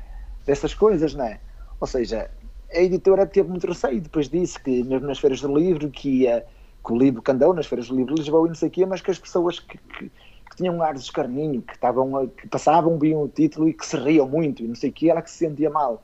dessas 0.46 0.74
coisas, 0.74 1.14
não 1.14 1.24
é? 1.24 1.40
Ou 1.80 1.86
seja, 1.86 2.30
a 2.72 2.78
editora 2.78 3.26
teve 3.26 3.48
muito 3.48 3.66
receio, 3.66 4.00
depois 4.00 4.28
disse 4.28 4.58
que 4.58 4.82
mesmo 4.84 5.06
nas 5.06 5.18
feiras 5.18 5.40
do 5.40 5.54
livro, 5.54 5.90
que 5.90 6.22
ia, 6.22 6.44
que 6.84 6.92
o 6.92 6.96
livro 6.96 7.22
que 7.22 7.30
andou 7.30 7.52
nas 7.52 7.66
feiras 7.66 7.88
do 7.88 7.96
livro 7.96 8.14
de 8.14 8.20
Lisboa 8.20 8.46
e 8.46 8.48
não 8.48 8.54
sei 8.54 8.68
o 8.68 8.70
quê, 8.70 8.86
mas 8.86 9.00
que 9.00 9.10
as 9.10 9.18
pessoas 9.18 9.58
que, 9.58 9.78
que 9.78 10.10
que 10.52 10.56
tinham 10.56 10.76
um 10.76 10.82
ar 10.82 10.92
de 10.92 11.00
escarninho, 11.00 11.62
que, 11.62 11.72
estavam, 11.72 12.28
que 12.28 12.46
passavam, 12.46 12.98
viam 12.98 13.22
o 13.22 13.28
título 13.28 13.70
e 13.70 13.72
que 13.72 13.86
se 13.86 13.96
riam 13.96 14.28
muito 14.28 14.62
e 14.62 14.68
não 14.68 14.74
sei 14.74 14.90
o 14.90 14.92
que, 14.92 15.08
ela 15.08 15.22
que 15.22 15.30
se 15.30 15.38
sentia 15.38 15.70
mal. 15.70 16.02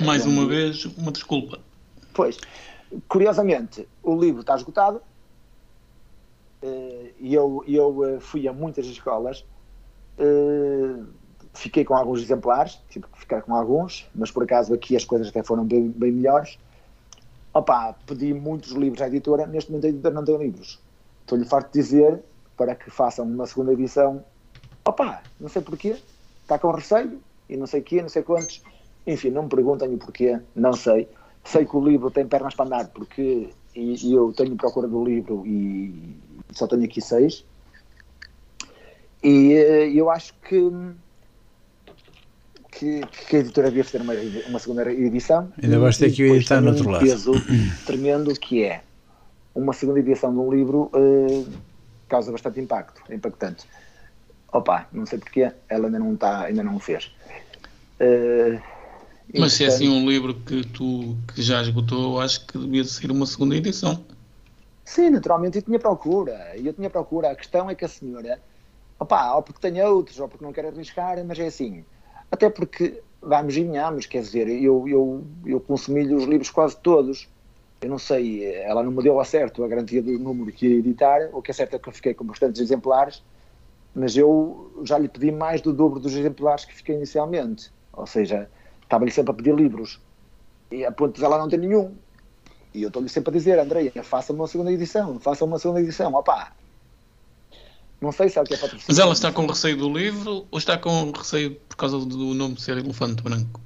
Mais 0.00 0.24
uma 0.24 0.46
vez, 0.46 0.84
uma 0.84 1.10
desculpa. 1.10 1.58
Pois, 2.14 2.38
curiosamente, 3.08 3.88
o 4.04 4.14
livro 4.14 4.42
está 4.42 4.54
esgotado 4.54 5.02
eh, 6.62 7.10
e 7.18 7.34
eu, 7.34 7.64
eu 7.66 8.04
eh, 8.04 8.20
fui 8.20 8.46
a 8.46 8.52
muitas 8.52 8.86
escolas, 8.86 9.44
eh, 10.16 11.02
fiquei 11.52 11.84
com 11.84 11.96
alguns 11.96 12.22
exemplares, 12.22 12.78
tive 12.88 13.06
que 13.12 13.18
ficar 13.18 13.42
com 13.42 13.52
alguns, 13.52 14.08
mas 14.14 14.30
por 14.30 14.44
acaso 14.44 14.72
aqui 14.74 14.94
as 14.94 15.04
coisas 15.04 15.26
até 15.26 15.42
foram 15.42 15.64
bem, 15.64 15.88
bem 15.88 16.12
melhores. 16.12 16.56
Opa, 17.52 17.96
pedi 18.06 18.32
muitos 18.32 18.70
livros 18.72 19.02
à 19.02 19.08
editora, 19.08 19.44
neste 19.44 19.72
momento 19.72 19.86
a 19.86 19.88
editora 19.88 20.14
não 20.14 20.24
tem 20.24 20.36
livros. 20.36 20.78
Estou-lhe 21.22 21.44
farto 21.44 21.72
de 21.72 21.80
dizer 21.80 22.22
para 22.56 22.74
que 22.74 22.90
façam 22.90 23.24
uma 23.24 23.46
segunda 23.46 23.72
edição. 23.72 24.24
Opa, 24.84 25.22
não 25.40 25.48
sei 25.48 25.62
porquê, 25.62 25.96
está 26.42 26.58
com 26.58 26.70
receio 26.70 27.20
e 27.48 27.56
não 27.56 27.66
sei 27.66 27.82
quê, 27.82 28.00
não 28.02 28.08
sei 28.08 28.22
quantos. 28.22 28.62
Enfim, 29.06 29.30
não 29.30 29.44
me 29.44 29.48
perguntem 29.48 29.92
o 29.94 29.98
porquê, 29.98 30.40
não 30.54 30.72
sei. 30.72 31.08
Sei 31.44 31.64
que 31.64 31.76
o 31.76 31.84
livro 31.84 32.10
tem 32.10 32.26
pernas 32.26 32.54
para 32.54 32.66
andar 32.66 32.88
porque 32.88 33.50
e, 33.74 34.08
e 34.08 34.12
eu 34.14 34.32
tenho 34.32 34.56
procura 34.56 34.88
do 34.88 35.04
livro 35.04 35.46
e 35.46 36.16
só 36.52 36.66
tenho 36.66 36.84
aqui 36.84 37.00
seis. 37.00 37.44
E 39.22 39.52
eh, 39.52 39.90
eu 39.90 40.10
acho 40.10 40.34
que, 40.48 40.70
que, 42.72 43.00
que 43.28 43.36
a 43.36 43.38
editora 43.40 43.68
devia 43.68 43.84
fazer 43.84 44.02
uma, 44.02 44.14
uma 44.48 44.58
segunda 44.58 44.90
edição. 44.90 45.52
Ainda 45.62 45.78
vais 45.78 45.98
ter 45.98 46.10
que 46.10 46.22
o 46.22 46.34
editar 46.34 46.60
no 46.60 46.70
outro 46.70 46.88
um 46.88 46.92
lado. 46.92 47.04
peso 47.04 47.32
tremendo 47.84 48.32
que 48.34 48.64
é 48.64 48.82
uma 49.54 49.72
segunda 49.72 50.00
edição 50.00 50.32
de 50.32 50.38
um 50.38 50.50
livro 50.50 50.90
uh, 50.94 51.46
causa 52.08 52.32
bastante 52.32 52.60
impacto, 52.60 53.02
é 53.08 53.14
impactante. 53.14 53.66
Opa, 54.52 54.88
não 54.92 55.04
sei 55.06 55.18
porque 55.18 55.50
ela 55.68 55.86
ainda 55.86 55.98
não 55.98 56.14
está, 56.14 56.44
ainda 56.44 56.62
não 56.62 56.76
o 56.76 56.80
fez. 56.80 57.12
Uh, 58.00 58.60
Mas 59.38 59.54
se 59.54 59.64
é 59.64 59.66
assim 59.68 59.88
um 59.88 60.08
livro 60.08 60.34
que 60.34 60.64
tu 60.66 61.16
que 61.34 61.42
já 61.42 61.60
esgotou, 61.62 62.20
acho 62.20 62.46
que 62.46 62.58
devia 62.58 62.84
ser 62.84 63.10
uma 63.10 63.26
segunda 63.26 63.56
edição. 63.56 64.04
Sim, 64.84 65.10
naturalmente, 65.10 65.58
eu 65.58 65.62
tinha 65.62 65.78
procura, 65.78 66.52
eu 66.56 66.72
tinha 66.72 66.88
procura. 66.88 67.32
A 67.32 67.34
questão 67.34 67.68
é 67.68 67.74
que 67.74 67.84
a 67.84 67.88
senhora, 67.88 68.40
opa, 68.98 69.34
ou 69.34 69.42
porque 69.42 69.60
tem 69.60 69.82
outros, 69.82 70.20
ou 70.20 70.28
porque 70.28 70.44
não 70.44 70.52
quer 70.52 70.66
arriscar, 70.66 71.22
mas 71.24 71.38
é 71.38 71.46
assim. 71.46 71.84
Até 72.30 72.48
porque, 72.48 73.02
vamos 73.20 73.56
e 73.56 73.64
venhamos, 73.64 74.06
quer 74.06 74.22
dizer, 74.22 74.48
eu, 74.48 74.86
eu, 74.88 75.26
eu 75.44 75.60
consumi 75.60 76.14
os 76.14 76.24
livros 76.24 76.50
quase 76.50 76.76
todos 76.76 77.28
eu 77.80 77.90
não 77.90 77.98
sei, 77.98 78.44
ela 78.62 78.82
não 78.82 78.90
me 78.90 79.02
deu 79.02 79.20
a 79.20 79.24
certo 79.24 79.62
a 79.62 79.68
garantia 79.68 80.02
do 80.02 80.18
número 80.18 80.50
que 80.52 80.66
ia 80.66 80.78
editar, 80.78 81.28
o 81.32 81.42
que 81.42 81.50
é 81.50 81.54
certo 81.54 81.76
é 81.76 81.78
que 81.78 81.88
eu 81.88 81.92
fiquei 81.92 82.14
com 82.14 82.24
bastantes 82.24 82.60
exemplares, 82.60 83.22
mas 83.94 84.16
eu 84.16 84.82
já 84.84 84.98
lhe 84.98 85.08
pedi 85.08 85.30
mais 85.30 85.60
do 85.60 85.72
dobro 85.72 86.00
dos 86.00 86.14
exemplares 86.14 86.64
que 86.64 86.74
fiquei 86.74 86.96
inicialmente, 86.96 87.70
ou 87.92 88.06
seja, 88.06 88.48
estava-lhe 88.82 89.10
sempre 89.10 89.32
a 89.32 89.34
pedir 89.34 89.54
livros, 89.54 90.00
e 90.70 90.84
a 90.84 90.92
ponto 90.92 91.18
de 91.18 91.24
ela 91.24 91.38
não 91.38 91.48
ter 91.48 91.58
nenhum, 91.58 91.94
e 92.72 92.82
eu 92.82 92.88
estou-lhe 92.88 93.08
sempre 93.08 93.30
a 93.30 93.32
dizer, 93.32 93.58
André, 93.58 93.90
faça 94.02 94.32
uma 94.32 94.46
segunda 94.46 94.72
edição, 94.72 95.18
faça 95.20 95.44
uma 95.44 95.58
segunda 95.58 95.80
edição, 95.80 96.14
opá, 96.14 96.52
não 98.00 98.12
sei 98.12 98.28
se 98.28 98.38
é 98.38 98.42
o 98.42 98.44
que 98.44 98.54
é 98.54 98.56
patrocínio. 98.56 98.84
Mas 98.88 98.98
ela 98.98 99.12
está 99.12 99.32
com 99.32 99.46
receio 99.46 99.76
do 99.76 99.90
livro 99.90 100.46
ou 100.50 100.58
está 100.58 100.76
com 100.76 101.10
receio 101.12 101.54
por 101.68 101.76
causa 101.76 101.98
do 101.98 102.34
nome 102.34 102.60
ser 102.60 102.76
Elefante 102.76 103.22
Branco? 103.22 103.60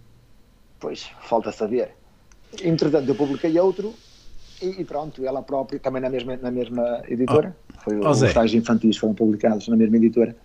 Pois, 0.78 1.10
falta 1.22 1.50
saber. 1.50 1.94
Entretanto, 2.62 3.08
eu 3.08 3.14
publiquei 3.14 3.58
outro 3.58 3.94
e, 4.60 4.80
e, 4.80 4.84
pronto, 4.84 5.24
ela 5.24 5.42
própria, 5.42 5.78
também 5.78 6.02
na 6.02 6.10
mesma, 6.10 6.36
na 6.36 6.50
mesma 6.50 7.02
editora, 7.08 7.56
oh. 7.70 7.80
foi 7.80 7.98
oh, 7.98 8.10
os 8.10 8.22
estágios 8.22 8.62
infantis 8.62 8.96
foram 8.96 9.14
publicados 9.14 9.68
na 9.68 9.76
mesma 9.76 9.96
editora, 9.96 10.36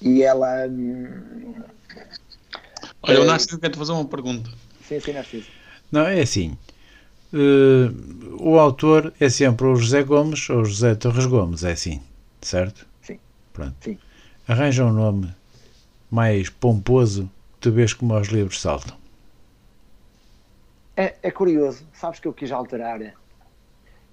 e 0.00 0.22
ela. 0.22 0.66
Hum, 0.68 1.54
Olha, 3.02 3.20
o 3.20 3.24
eh, 3.24 3.26
Narciso 3.26 3.58
quer 3.58 3.70
te 3.70 3.78
fazer 3.78 3.92
uma 3.92 4.04
pergunta. 4.04 4.50
Sim, 4.86 5.00
sim, 5.00 5.12
Narciso. 5.12 5.46
Não, 5.90 6.06
é 6.06 6.20
assim. 6.20 6.56
Uh, 7.32 8.42
o 8.42 8.58
autor 8.58 9.12
é 9.18 9.28
sempre 9.28 9.66
o 9.66 9.74
José 9.74 10.02
Gomes 10.02 10.48
ou 10.50 10.60
o 10.60 10.64
José 10.64 10.94
Torres 10.94 11.26
Gomes, 11.26 11.64
é 11.64 11.72
assim, 11.72 12.00
certo? 12.40 12.86
Sim. 13.02 13.18
Pronto. 13.52 13.74
Sim. 13.80 13.98
Arranja 14.46 14.84
um 14.84 14.92
nome 14.92 15.28
mais 16.10 16.50
pomposo, 16.50 17.30
tu 17.58 17.72
vês 17.72 17.94
como 17.94 18.18
os 18.18 18.28
livros 18.28 18.60
saltam. 18.60 19.01
É, 20.96 21.14
é, 21.22 21.30
curioso, 21.30 21.86
sabes 21.94 22.20
que 22.20 22.28
eu 22.28 22.32
quis 22.32 22.52
alterar. 22.52 23.00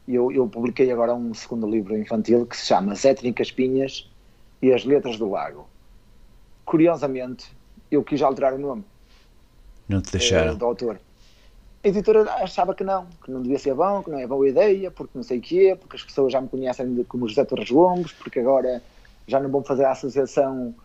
Eu, 0.08 0.32
eu 0.32 0.48
publiquei 0.48 0.92
agora 0.92 1.14
um 1.14 1.34
segundo 1.34 1.70
livro 1.70 1.98
infantil 1.98 2.46
que 2.46 2.56
se 2.58 2.66
chama 2.66 2.94
As 2.94 3.06
Étnicas 3.06 3.52
Pinhas 3.52 4.10
e 4.62 4.74
as 4.74 4.86
Letras 4.86 5.18
do 5.18 5.30
Lago. 5.30 5.68
Curiosamente, 6.66 7.52
eu 7.92 8.04
quis 8.04 8.22
alterar 8.22 8.54
o 8.54 8.58
nome. 8.58 8.84
Não 9.88 10.02
te 10.02 10.12
deixaram? 10.12 10.54
É, 10.54 10.56
do 10.56 10.66
autor. 10.66 11.00
A 11.84 11.88
editora 11.88 12.24
achava 12.34 12.76
que 12.76 12.84
não, 12.84 13.08
que 13.24 13.32
não 13.32 13.42
devia 13.42 13.58
ser 13.58 13.74
bom, 13.74 14.04
que 14.04 14.10
não 14.10 14.20
é 14.20 14.28
boa 14.28 14.48
ideia, 14.48 14.92
porque 14.92 15.12
não 15.16 15.24
sei 15.24 15.40
o 15.40 15.42
quê, 15.42 15.78
porque 15.80 15.96
as 15.96 16.04
pessoas 16.04 16.32
já 16.32 16.42
me 16.42 16.48
conhecem 16.48 17.04
como 17.06 17.28
José 17.28 17.46
Torres 17.46 17.70
Gomes, 17.70 18.12
porque 18.12 18.40
agora 18.40 18.82
já 19.28 19.40
não 19.40 19.50
vão 19.50 19.64
fazer 19.64 19.86
a 19.86 19.92
associação 19.92 20.76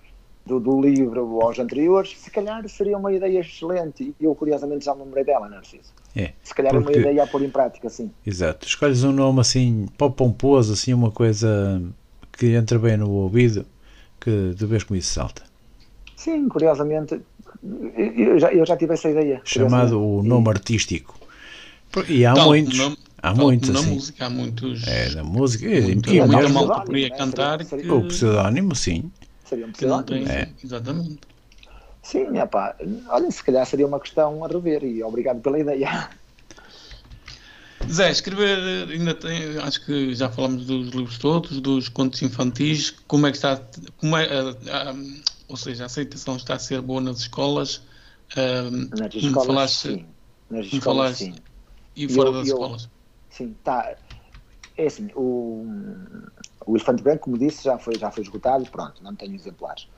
do, 0.46 0.60
do, 0.60 0.80
livro 0.80 1.40
aos 1.40 1.58
anteriores, 1.58 2.16
se 2.18 2.30
calhar 2.30 2.68
seria 2.68 2.98
uma 2.98 3.12
ideia 3.12 3.40
excelente. 3.40 4.14
E 4.20 4.24
eu, 4.24 4.34
curiosamente, 4.34 4.84
já 4.84 4.94
me 4.94 5.02
lembrei 5.04 5.24
dela, 5.24 5.48
Narciso. 5.48 5.92
É, 6.14 6.32
se 6.42 6.54
calhar 6.54 6.72
porque... 6.72 6.92
é 6.92 6.96
uma 6.96 7.00
ideia 7.00 7.22
a 7.24 7.26
pôr 7.26 7.42
em 7.42 7.50
prática, 7.50 7.88
sim. 7.88 8.10
Exato. 8.26 8.66
Escolhes 8.66 9.02
um 9.04 9.12
nome 9.12 9.40
assim, 9.40 9.86
pó 9.96 10.10
pomposo, 10.10 10.74
assim, 10.74 10.92
uma 10.92 11.10
coisa 11.10 11.82
que 12.32 12.54
entra 12.54 12.78
bem 12.78 12.96
no 12.96 13.10
ouvido, 13.10 13.64
que 14.20 14.54
de 14.54 14.66
vez 14.66 14.84
com 14.84 14.94
isso 14.94 15.12
salta. 15.12 15.42
Sim, 16.16 16.48
curiosamente, 16.48 17.20
eu 17.96 18.38
já, 18.38 18.52
eu 18.52 18.66
já 18.66 18.76
tive 18.76 18.94
essa 18.94 19.10
ideia. 19.10 19.40
Chamado 19.44 20.00
o 20.00 20.22
nome 20.22 20.48
e... 20.48 20.50
artístico. 20.50 21.18
E 22.08 22.26
há 22.26 22.34
muitos. 22.34 22.76
Nome, 22.76 22.96
há 23.22 23.34
muitos, 23.34 23.68
na 23.70 23.80
assim. 23.80 23.94
música 23.94 24.26
há 24.26 24.30
muitos. 24.30 24.86
É, 24.86 25.14
na 25.14 25.24
música. 25.24 25.68
Muito, 25.68 26.10
e, 26.10 26.16
e 26.16 26.26
mesmo, 26.26 26.66
mal 26.66 26.80
que 26.80 26.86
poderia 26.86 27.10
cantar. 27.10 27.60
O 27.62 28.08
pseudónimo, 28.08 28.74
sim. 28.74 29.10
Seria 29.44 29.66
um 29.66 29.72
pseudónimo. 29.72 30.28
É. 30.28 30.48
Exatamente. 30.62 31.20
Sim, 32.02 32.38
epá, 32.38 32.76
olha, 33.08 33.30
se 33.30 33.42
calhar 33.42 33.64
seria 33.64 33.86
uma 33.86 33.98
questão 33.98 34.44
a 34.44 34.48
rever 34.48 34.84
e 34.84 35.02
obrigado 35.02 35.40
pela 35.40 35.58
ideia. 35.58 36.10
Zé, 37.90 38.10
escrever 38.10 38.88
ainda 38.90 39.14
tem, 39.14 39.58
acho 39.58 39.84
que 39.84 40.14
já 40.14 40.30
falamos 40.30 40.66
dos 40.66 40.88
livros 40.90 41.18
todos, 41.18 41.60
dos 41.60 41.88
contos 41.88 42.22
infantis, 42.22 42.90
como 43.06 43.26
é 43.26 43.30
que 43.30 43.36
está, 43.36 43.60
como 43.96 44.16
é, 44.16 44.28
ou 45.48 45.56
seja, 45.56 45.84
a 45.84 45.86
aceitação 45.86 46.36
está 46.36 46.54
a 46.54 46.58
ser 46.58 46.80
boa 46.80 47.00
nas 47.00 47.20
escolas? 47.20 47.76
Uh, 48.36 48.96
nas 48.98 49.14
escolas, 49.14 49.46
falaste, 49.46 49.88
sim. 49.88 50.06
Nas 50.50 50.66
escolas, 50.66 51.16
sim. 51.18 51.34
E 51.96 52.08
fora 52.08 52.28
eu, 52.28 52.32
das 52.32 52.48
eu, 52.48 52.54
escolas? 52.54 52.88
Sim, 53.30 53.54
está. 53.58 53.96
é 54.76 54.86
assim, 54.86 55.08
o, 55.14 55.66
o 56.66 56.72
Elefante 56.72 57.02
Branco, 57.02 57.24
como 57.24 57.38
disse, 57.38 57.64
já 57.64 57.78
foi, 57.78 57.96
já 57.98 58.10
foi 58.10 58.22
esgotado, 58.22 58.64
pronto, 58.70 59.02
não 59.02 59.14
tenho 59.14 59.34
exemplares. 59.34 59.88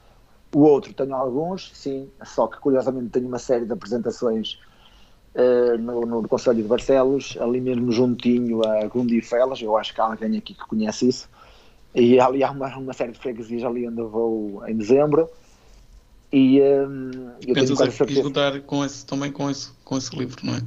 O 0.54 0.60
outro 0.60 0.92
tenho 0.92 1.14
alguns, 1.14 1.70
sim, 1.74 2.08
só 2.24 2.46
que 2.46 2.58
curiosamente 2.58 3.10
tenho 3.10 3.26
uma 3.26 3.38
série 3.38 3.64
de 3.64 3.72
apresentações 3.72 4.58
uh, 5.34 5.78
no, 5.78 6.02
no 6.02 6.28
Conselho 6.28 6.62
de 6.62 6.68
Barcelos, 6.68 7.36
ali 7.40 7.60
mesmo 7.60 7.90
juntinho 7.92 8.66
a 8.66 8.86
Gundifelas, 8.86 9.60
eu 9.60 9.76
acho 9.76 9.94
que 9.94 10.00
há 10.00 10.04
alguém 10.04 10.36
aqui 10.36 10.54
que 10.54 10.66
conhece 10.66 11.08
isso, 11.08 11.28
e 11.94 12.20
ali 12.20 12.44
há 12.44 12.50
uma, 12.50 12.76
uma 12.76 12.92
série 12.92 13.12
de 13.12 13.18
freguesias 13.18 13.64
ali 13.64 13.88
onde 13.88 14.00
eu 14.00 14.08
vou 14.08 14.66
em 14.68 14.76
dezembro. 14.76 15.28
E 16.32 16.60
um, 16.60 17.30
eu 17.46 17.54
Pensas 17.54 17.78
tenho 17.78 17.92
quase 17.96 18.12
esgotar 18.12 18.60
com 18.62 18.84
esse, 18.84 19.06
também 19.06 19.32
com 19.32 19.48
esse, 19.48 19.70
com 19.84 19.96
esse 19.96 20.14
livro, 20.14 20.44
não 20.44 20.56
é? 20.56 20.60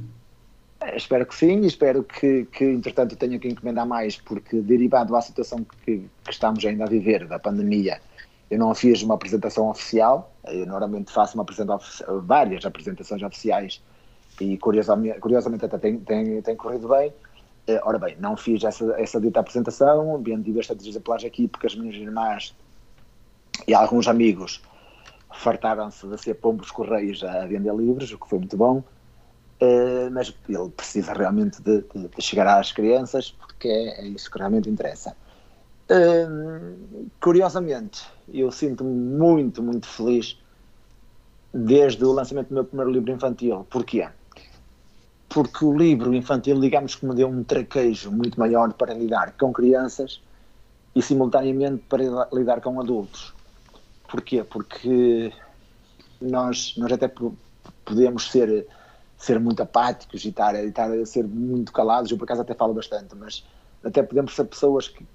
Espero 0.94 1.26
que 1.26 1.34
sim, 1.34 1.60
espero 1.66 2.02
que, 2.02 2.46
que 2.46 2.64
entretanto 2.64 3.14
tenha 3.14 3.38
que 3.38 3.48
encomendar 3.48 3.86
mais, 3.86 4.16
porque 4.16 4.60
derivado 4.62 5.14
à 5.14 5.20
situação 5.20 5.64
que, 5.84 6.08
que 6.24 6.30
estamos 6.30 6.64
ainda 6.64 6.84
a 6.84 6.88
viver, 6.88 7.26
da 7.26 7.38
pandemia, 7.38 8.00
eu 8.50 8.58
não 8.58 8.74
fiz 8.74 9.02
uma 9.02 9.14
apresentação 9.14 9.68
oficial, 9.68 10.32
eu 10.46 10.66
normalmente 10.66 11.12
faço 11.12 11.34
uma 11.34 11.42
apresentação, 11.42 12.22
várias 12.22 12.64
apresentações 12.64 13.22
oficiais 13.22 13.82
e 14.40 14.56
curiosamente, 14.56 15.20
curiosamente 15.20 15.66
até 15.66 15.78
tem, 15.78 15.98
tem, 15.98 16.40
tem 16.40 16.56
corrido 16.56 16.88
bem. 16.88 17.12
Eh, 17.66 17.80
ora 17.84 17.98
bem, 17.98 18.16
não 18.18 18.36
fiz 18.36 18.64
essa, 18.64 18.84
essa 18.98 19.20
dita 19.20 19.40
apresentação, 19.40 20.20
vendi 20.22 20.50
bastantes 20.50 20.86
exemplares 20.86 21.24
aqui 21.24 21.46
porque 21.46 21.66
as 21.66 21.76
minhas 21.76 21.94
irmãs 21.94 22.54
e 23.68 23.74
alguns 23.74 24.08
amigos 24.08 24.62
fartaram-se 25.30 26.06
de 26.06 26.18
ser 26.18 26.34
pombos 26.34 26.70
correios 26.70 27.22
a 27.22 27.46
vender 27.46 27.74
livros, 27.74 28.10
o 28.12 28.18
que 28.18 28.28
foi 28.28 28.38
muito 28.38 28.56
bom. 28.56 28.82
Uh, 29.60 30.10
mas 30.10 30.34
ele 30.48 30.70
precisa 30.70 31.12
realmente 31.12 31.60
de, 31.60 31.82
de, 31.82 32.08
de, 32.08 32.22
chegar 32.22 32.58
às 32.58 32.72
crianças 32.72 33.30
porque 33.30 33.68
é, 33.68 34.00
é 34.00 34.06
isso 34.06 34.30
que 34.30 34.38
realmente 34.38 34.70
interessa. 34.70 35.14
Uh, 35.90 37.10
curiosamente, 37.20 38.02
eu 38.32 38.50
sinto-me 38.50 38.90
muito, 38.90 39.62
muito 39.62 39.86
feliz 39.86 40.38
desde 41.52 42.04
o 42.04 42.12
lançamento 42.12 42.48
do 42.48 42.54
meu 42.54 42.64
primeiro 42.64 42.90
livro 42.90 43.12
infantil. 43.12 43.66
Porquê? 43.68 44.08
Porque 45.28 45.64
o 45.64 45.76
livro 45.76 46.14
infantil, 46.14 46.58
digamos 46.60 46.94
que 46.94 47.04
me 47.04 47.14
deu 47.14 47.28
um 47.28 47.44
traquejo 47.44 48.10
muito 48.10 48.38
maior 48.38 48.72
para 48.72 48.94
lidar 48.94 49.34
com 49.38 49.52
crianças 49.52 50.20
e 50.94 51.02
simultaneamente 51.02 51.84
para 51.88 52.02
lidar 52.32 52.60
com 52.60 52.80
adultos. 52.80 53.34
Porquê? 54.08 54.42
Porque 54.42 55.32
nós, 56.20 56.74
nós 56.76 56.92
até 56.92 57.10
podemos 57.84 58.30
ser, 58.30 58.66
ser 59.20 59.38
muito 59.38 59.62
apáticos 59.62 60.24
e 60.24 60.30
estar, 60.30 60.54
estar 60.64 60.90
a 60.90 61.04
ser 61.04 61.28
muito 61.28 61.72
calados, 61.72 62.10
eu 62.10 62.16
por 62.16 62.24
acaso 62.24 62.40
até 62.40 62.54
falo 62.54 62.72
bastante, 62.72 63.14
mas 63.14 63.46
até 63.84 64.02
podemos 64.02 64.34
ser 64.34 64.44
pessoas 64.44 64.88
que, 64.88 65.06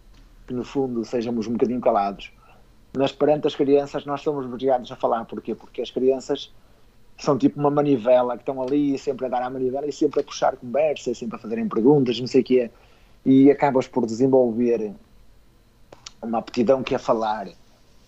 que 0.48 0.54
no 0.54 0.64
fundo 0.64 1.04
sejamos 1.04 1.48
um 1.48 1.54
bocadinho 1.54 1.82
calados. 1.82 2.32
Mas 2.96 3.12
perante 3.12 3.48
as 3.48 3.56
crianças 3.56 4.06
nós 4.06 4.22
somos 4.22 4.46
obrigados 4.46 4.92
a 4.92 4.96
falar. 4.96 5.26
Porquê? 5.26 5.56
Porque 5.56 5.82
as 5.82 5.90
crianças 5.90 6.54
são 7.18 7.36
tipo 7.36 7.60
uma 7.60 7.72
manivela 7.72 8.38
que 8.38 8.44
estão 8.44 8.62
ali 8.62 8.98
sempre 9.00 9.26
a 9.26 9.30
dar 9.30 9.42
à 9.42 9.50
manivela 9.50 9.88
e 9.88 9.92
sempre 9.92 10.20
a 10.20 10.24
puxar 10.24 10.56
conversa, 10.56 11.14
sempre 11.16 11.38
a 11.38 11.40
fazerem 11.40 11.68
perguntas, 11.68 12.20
não 12.20 12.28
sei 12.28 12.42
o 12.42 12.44
quê. 12.44 12.72
E 13.26 13.50
acabas 13.50 13.88
por 13.88 14.06
desenvolver 14.06 14.94
uma 16.22 16.38
aptidão 16.38 16.84
que 16.84 16.94
é 16.94 17.00
falar 17.00 17.48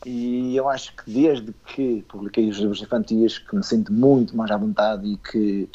e 0.06 0.56
eu 0.56 0.70
acho 0.70 0.96
que 0.96 1.12
desde 1.12 1.54
que 1.66 2.06
publiquei 2.08 2.48
os 2.48 2.58
livros 2.58 2.82
infantis 2.82 3.40
que 3.40 3.56
me 3.56 3.64
sinto 3.64 3.92
muito 3.92 4.38
mais 4.38 4.52
à 4.52 4.58
vontade 4.58 5.08
e 5.08 5.18
que, 5.18 5.68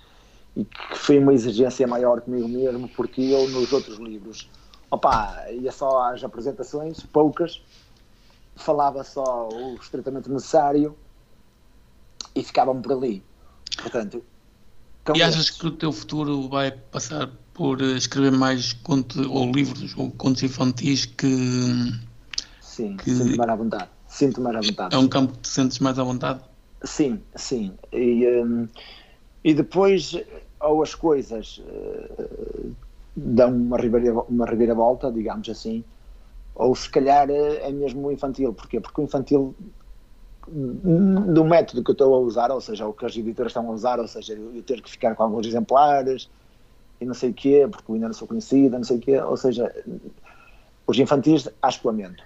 e 0.57 0.65
que 0.65 0.99
foi 0.99 1.19
uma 1.19 1.33
exigência 1.33 1.87
maior 1.87 2.21
comigo 2.21 2.49
mesmo, 2.49 2.89
porque 2.89 3.21
eu 3.23 3.49
nos 3.49 3.73
outros 3.73 3.99
livros, 3.99 4.49
opa, 4.91 5.47
ia 5.51 5.73
só 5.73 6.11
às 6.13 6.23
apresentações, 6.23 7.01
poucas, 7.01 7.63
falava 8.57 9.03
só 9.03 9.49
o 9.49 9.75
estritamente 9.77 10.31
necessário 10.31 10.97
e 12.35 12.43
ficava-me 12.43 12.83
por 12.83 12.93
ali. 12.93 13.23
Portanto, 13.81 14.23
e 15.15 15.23
achas 15.23 15.51
que 15.51 15.67
o 15.67 15.71
teu 15.73 15.91
futuro 15.91 16.49
vai 16.49 16.71
passar 16.71 17.29
por 17.53 17.81
escrever 17.81 18.31
mais 18.31 18.73
contos 18.73 19.27
ou 19.27 19.51
livros 19.51 19.97
ou 19.97 20.11
contos 20.13 20.43
infantis 20.45 21.07
que. 21.07 22.01
Sim, 22.61 22.97
que... 22.97 23.11
sinto 23.11 23.37
mais 23.37 23.51
à 23.51 23.57
vontade 23.57 23.89
sinto 24.13 24.41
mais 24.41 24.57
à 24.57 24.61
vontade. 24.61 24.95
É 24.95 24.99
um 24.99 25.09
campo 25.09 25.33
que 25.33 25.41
te 25.41 25.49
sentes 25.49 25.79
mais 25.79 25.99
à 25.99 26.05
vontade? 26.05 26.41
Sim, 26.85 27.21
sim. 27.35 27.73
E, 27.93 28.27
um, 28.29 28.69
e 29.43 29.55
depois, 29.55 30.15
ou 30.63 30.83
as 30.83 30.95
coisas 30.95 31.59
uh, 31.59 32.75
dão 33.17 33.51
uma, 33.51 33.77
uma 34.29 34.47
reviravolta, 34.47 35.11
digamos 35.11 35.49
assim, 35.49 35.85
ou 36.55 36.75
se 36.75 36.89
calhar 36.89 37.29
é 37.31 37.71
mesmo 37.71 38.07
o 38.07 38.13
infantil. 38.13 38.53
Porquê? 38.55 38.81
Porque 38.81 39.01
o 39.01 39.05
infantil, 39.05 39.55
do 40.47 41.45
método 41.45 41.83
que 41.83 41.91
eu 41.91 41.95
estou 41.95 42.15
a 42.15 42.19
usar, 42.19 42.51
ou 42.51 42.61
seja, 42.61 42.87
o 42.87 42.93
que 42.93 43.07
as 43.07 43.17
editoras 43.17 43.51
estão 43.51 43.69
a 43.69 43.73
usar, 43.73 43.99
ou 43.99 44.09
seja, 44.09 44.35
eu 44.35 44.63
ter 44.63 44.81
que 44.81 44.91
ficar 44.91 45.15
com 45.15 45.23
alguns 45.23 45.47
exemplares 45.47 46.29
e 47.01 47.05
não 47.05 47.15
sei 47.15 47.31
o 47.31 47.35
quê, 47.35 47.67
porque 47.71 47.91
eu 47.91 47.95
ainda 47.95 48.09
não 48.09 48.15
sou 48.15 48.29
conhecida, 48.29 48.77
não 48.77 48.85
sei 48.85 48.99
o 48.99 49.01
quê, 49.01 49.21
ou 49.21 49.37
seja, 49.37 49.75
os 50.87 50.99
infantis 50.99 51.49
acho 51.63 51.81
que 51.81 51.87
lamento 51.87 52.23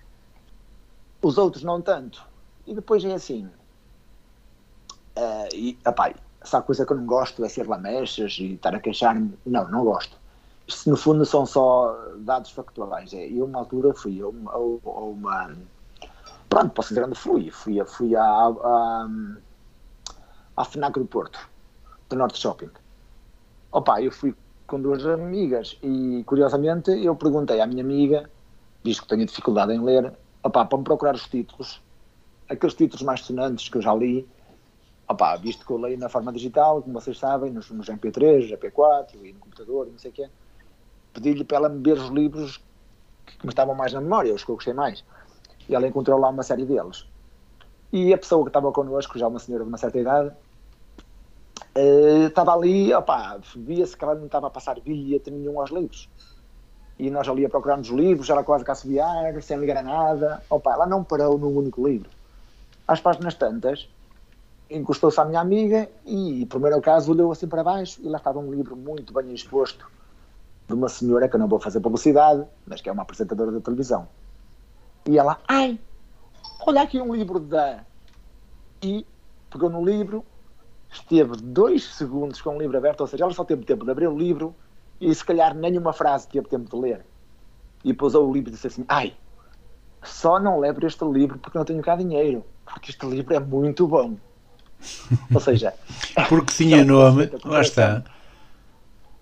os 1.27 1.39
outros 1.39 1.63
não 1.63 1.81
tanto. 1.81 2.25
E 2.67 2.75
depois 2.75 3.05
é 3.05 3.15
assim. 3.15 3.49
Uh, 5.17 5.49
e, 5.55 5.79
apá, 5.85 6.15
se 6.47 6.57
há 6.57 6.63
coisa 6.63 6.87
que 6.87 6.93
eu 6.93 6.97
não 6.97 7.07
gosto 7.07 7.45
é 7.45 7.49
ser 7.49 7.67
lamechas 7.67 8.37
e 8.39 8.55
estar 8.55 8.75
a 8.75 8.81
queixar-me. 8.81 9.37
Não, 9.45 9.69
não 9.69 9.85
gosto. 9.85 10.17
Isto 10.67 10.91
no 10.91 10.97
fundo 10.97 11.25
são 11.25 11.45
só 11.45 11.97
dados 12.19 12.51
factuais. 12.51 13.13
É, 13.13 13.29
eu, 13.29 13.45
uma 13.45 13.59
altura, 13.59 13.93
fui 13.95 14.21
a 14.21 14.29
uma. 14.29 14.53
A 14.53 14.59
uma 14.59 15.57
pronto, 16.49 16.71
posso 16.71 16.91
dizer 16.91 17.05
onde 17.05 17.17
fui. 17.17 17.51
Fui, 17.51 17.85
fui 17.85 18.17
à, 18.17 18.23
à, 18.23 19.09
à 20.57 20.65
FNAC 20.65 20.99
do 20.99 21.07
Porto, 21.07 21.39
do 22.09 22.17
Norte 22.17 22.39
Shopping. 22.39 22.71
Opa, 23.73 24.01
eu 24.01 24.11
fui 24.11 24.35
com 24.67 24.81
duas 24.81 25.05
amigas 25.07 25.79
e, 25.83 26.25
curiosamente, 26.27 26.91
eu 26.91 27.15
perguntei 27.15 27.61
à 27.61 27.67
minha 27.67 27.83
amiga, 27.83 28.29
visto 28.83 29.03
que 29.03 29.09
tenho 29.09 29.27
dificuldade 29.27 29.73
em 29.73 29.83
ler, 29.83 30.13
opá, 30.43 30.65
para 30.65 30.79
me 30.79 30.85
procurar 30.85 31.15
os 31.15 31.29
títulos, 31.29 31.81
aqueles 32.49 32.75
títulos 32.75 33.03
mais 33.03 33.21
sonantes 33.21 33.69
que 33.69 33.77
eu 33.77 33.83
já 33.83 33.95
li, 33.95 34.27
opá, 35.09 35.37
visto 35.37 35.65
que 35.65 35.73
eu 35.73 35.77
leio 35.77 35.99
na 35.99 36.09
forma 36.09 36.33
digital, 36.33 36.83
como 36.83 37.01
vocês 37.01 37.19
sabem, 37.19 37.53
nos, 37.53 37.71
nos 37.71 37.87
MP3, 37.87 38.59
MP4 38.59 39.15
e 39.23 39.33
no 39.33 39.41
computador 39.41 39.87
não 39.87 39.99
sei 39.99 40.11
o 40.11 40.15
quê, 40.15 40.29
pedi-lhe 41.13 41.45
para 41.45 41.59
ela 41.59 41.69
me 41.69 41.83
ver 41.83 41.99
os 41.99 42.09
livros 42.09 42.61
que, 43.25 43.47
me 43.47 43.51
estavam 43.51 43.75
mais 43.75 43.93
na 43.93 44.01
memória, 44.01 44.35
os 44.35 44.45
que 44.45 44.51
eu 44.51 44.57
gostei 44.57 44.75
mais. 44.75 45.05
E 45.69 45.75
ela 45.75 45.87
encontrou 45.87 46.19
lá 46.19 46.29
uma 46.29 46.43
série 46.43 46.65
deles. 46.65 47.07
E 47.93 48.13
a 48.13 48.19
pessoa 48.19 48.43
que 48.43 48.49
estava 48.49 48.71
connosco, 48.73 49.19
já 49.19 49.27
uma 49.27 49.39
senhora 49.39 49.65
de 49.65 49.69
uma 49.69 49.79
certa 49.79 49.99
idade, 49.99 50.35
uh, 51.77 52.27
estava 52.27 52.53
ali, 52.53 52.93
opá, 52.93 53.39
via-se 53.57 53.97
que 53.97 54.05
ela 54.05 54.15
não 54.15 54.27
estava 54.27 54.49
a 54.49 54.51
passar 54.51 54.81
bilhete 54.81 55.31
nenhum 55.31 55.61
aos 55.61 55.71
livros 55.71 56.09
e 56.99 57.11
nós 57.11 57.29
ali 57.29 57.45
a 57.45 57.49
procurar 57.49 57.77
nos 57.77 57.89
livros, 57.89 58.31
ela 58.31 58.43
quase 58.43 58.65
a 58.67 58.73
assobiar, 58.73 59.41
sem 59.43 59.59
ligar 59.59 59.77
a 59.79 59.83
nada. 59.83 60.43
Opa, 60.49 60.73
ela 60.73 60.87
não 60.87 61.05
parou 61.05 61.39
num 61.39 61.55
único 61.57 61.87
livro. 61.87 62.09
Às 62.89 63.01
páginas 63.01 63.35
tantas, 63.35 63.89
encostou-se 64.71 65.21
à 65.21 65.25
minha 65.25 65.41
amiga 65.41 65.89
e, 66.05 66.45
primeiro 66.47 66.81
caso, 66.81 67.13
olhou 67.13 67.33
assim 67.33 67.47
para 67.47 67.63
baixo 67.63 68.01
e 68.03 68.09
lá 68.09 68.19
estava 68.19 68.39
um 68.39 68.51
livro 68.51 68.77
muito 68.77 69.13
bem 69.13 69.33
exposto 69.33 69.87
de 70.67 70.75
uma 70.75 70.89
senhora 70.89 71.29
que 71.29 71.37
eu 71.37 71.41
não 71.41 71.49
vou 71.49 71.61
fazer 71.61 71.81
publicidade, 71.81 72.45
mas 72.67 72.81
que 72.81 72.89
é 72.89 72.93
uma 72.93 73.03
apresentadora 73.03 73.53
da 73.53 73.61
televisão. 73.61 74.09
E 75.07 75.19
ela, 75.19 75.39
ai, 75.47 75.79
olha 76.67 76.83
aqui 76.83 77.01
um 77.01 77.15
livro 77.15 77.39
da. 77.39 77.85
E 78.83 79.07
pegou 79.49 79.71
no 79.71 79.85
livro, 79.85 80.25
esteve 80.91 81.37
dois 81.37 81.85
segundos 81.95 82.41
com 82.41 82.57
o 82.57 82.59
livro 82.59 82.77
aberto, 82.77 83.03
ou 83.03 83.07
seja, 83.07 83.25
ela 83.25 83.33
só 83.33 83.45
teve 83.45 83.65
tempo 83.65 83.85
de 83.85 83.91
abrir 83.91 84.09
o 84.09 84.19
livro 84.19 84.55
e 85.01 85.15
se 85.15 85.25
calhar 85.25 85.55
nenhuma 85.55 85.93
frase 85.93 86.29
teve 86.29 86.49
tempo 86.49 86.69
de 86.69 86.77
ler. 86.77 87.07
E 87.85 87.95
pousou 87.95 88.29
o 88.29 88.33
livro 88.33 88.51
e 88.51 88.53
disse 88.53 88.67
assim: 88.67 88.85
Ai, 88.89 89.15
só 90.03 90.41
não 90.41 90.59
levo 90.59 90.85
este 90.85 91.05
livro 91.05 91.39
porque 91.39 91.57
não 91.57 91.65
tenho 91.65 91.83
cá 91.83 91.95
dinheiro, 91.95 92.45
porque 92.65 92.91
este 92.91 93.07
livro 93.07 93.33
é 93.33 93.39
muito 93.39 93.87
bom. 93.87 94.17
Ou 95.33 95.41
seja, 95.41 95.75
porque 96.29 96.53
tinha 96.53 96.85
nome, 96.85 97.31
lá 97.45 97.61
está. 97.61 98.03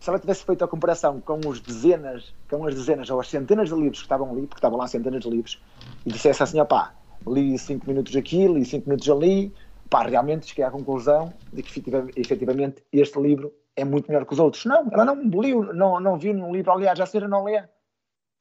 Se 0.00 0.10
ela 0.10 0.18
tivesse 0.18 0.44
feito 0.44 0.62
a 0.62 0.68
comparação 0.68 1.20
com 1.20 1.40
os 1.46 1.60
dezenas, 1.60 2.34
com 2.50 2.66
as 2.66 2.74
dezenas 2.74 3.08
ou 3.08 3.20
as 3.20 3.28
centenas 3.28 3.70
de 3.70 3.74
livros 3.74 4.00
que 4.00 4.04
estavam 4.04 4.30
ali, 4.30 4.42
porque 4.42 4.58
estavam 4.58 4.78
lá 4.78 4.86
centenas 4.86 5.22
de 5.22 5.30
livros, 5.30 5.62
e 6.04 6.12
dissesse 6.12 6.42
assim: 6.42 6.60
opá, 6.60 6.92
li 7.26 7.58
5 7.58 7.86
minutos 7.88 8.14
aqui, 8.14 8.46
li 8.46 8.64
5 8.64 8.86
minutos 8.86 9.08
ali, 9.08 9.52
pá, 9.88 10.02
realmente 10.02 10.46
cheguei 10.46 10.64
à 10.64 10.70
conclusão 10.70 11.32
de 11.52 11.62
que 11.62 11.82
efetivamente 12.16 12.82
este 12.92 13.18
livro 13.18 13.52
é 13.76 13.84
muito 13.84 14.08
melhor 14.08 14.24
que 14.26 14.32
os 14.32 14.38
outros. 14.38 14.64
Não, 14.64 14.88
ela 14.92 15.04
não 15.04 15.22
liu, 15.40 15.72
não, 15.72 15.98
não 16.00 16.18
viu 16.18 16.34
nenhum 16.34 16.52
livro, 16.52 16.72
aliás, 16.72 17.00
a 17.00 17.06
senhora 17.06 17.28
não 17.28 17.44
lê. 17.44 17.62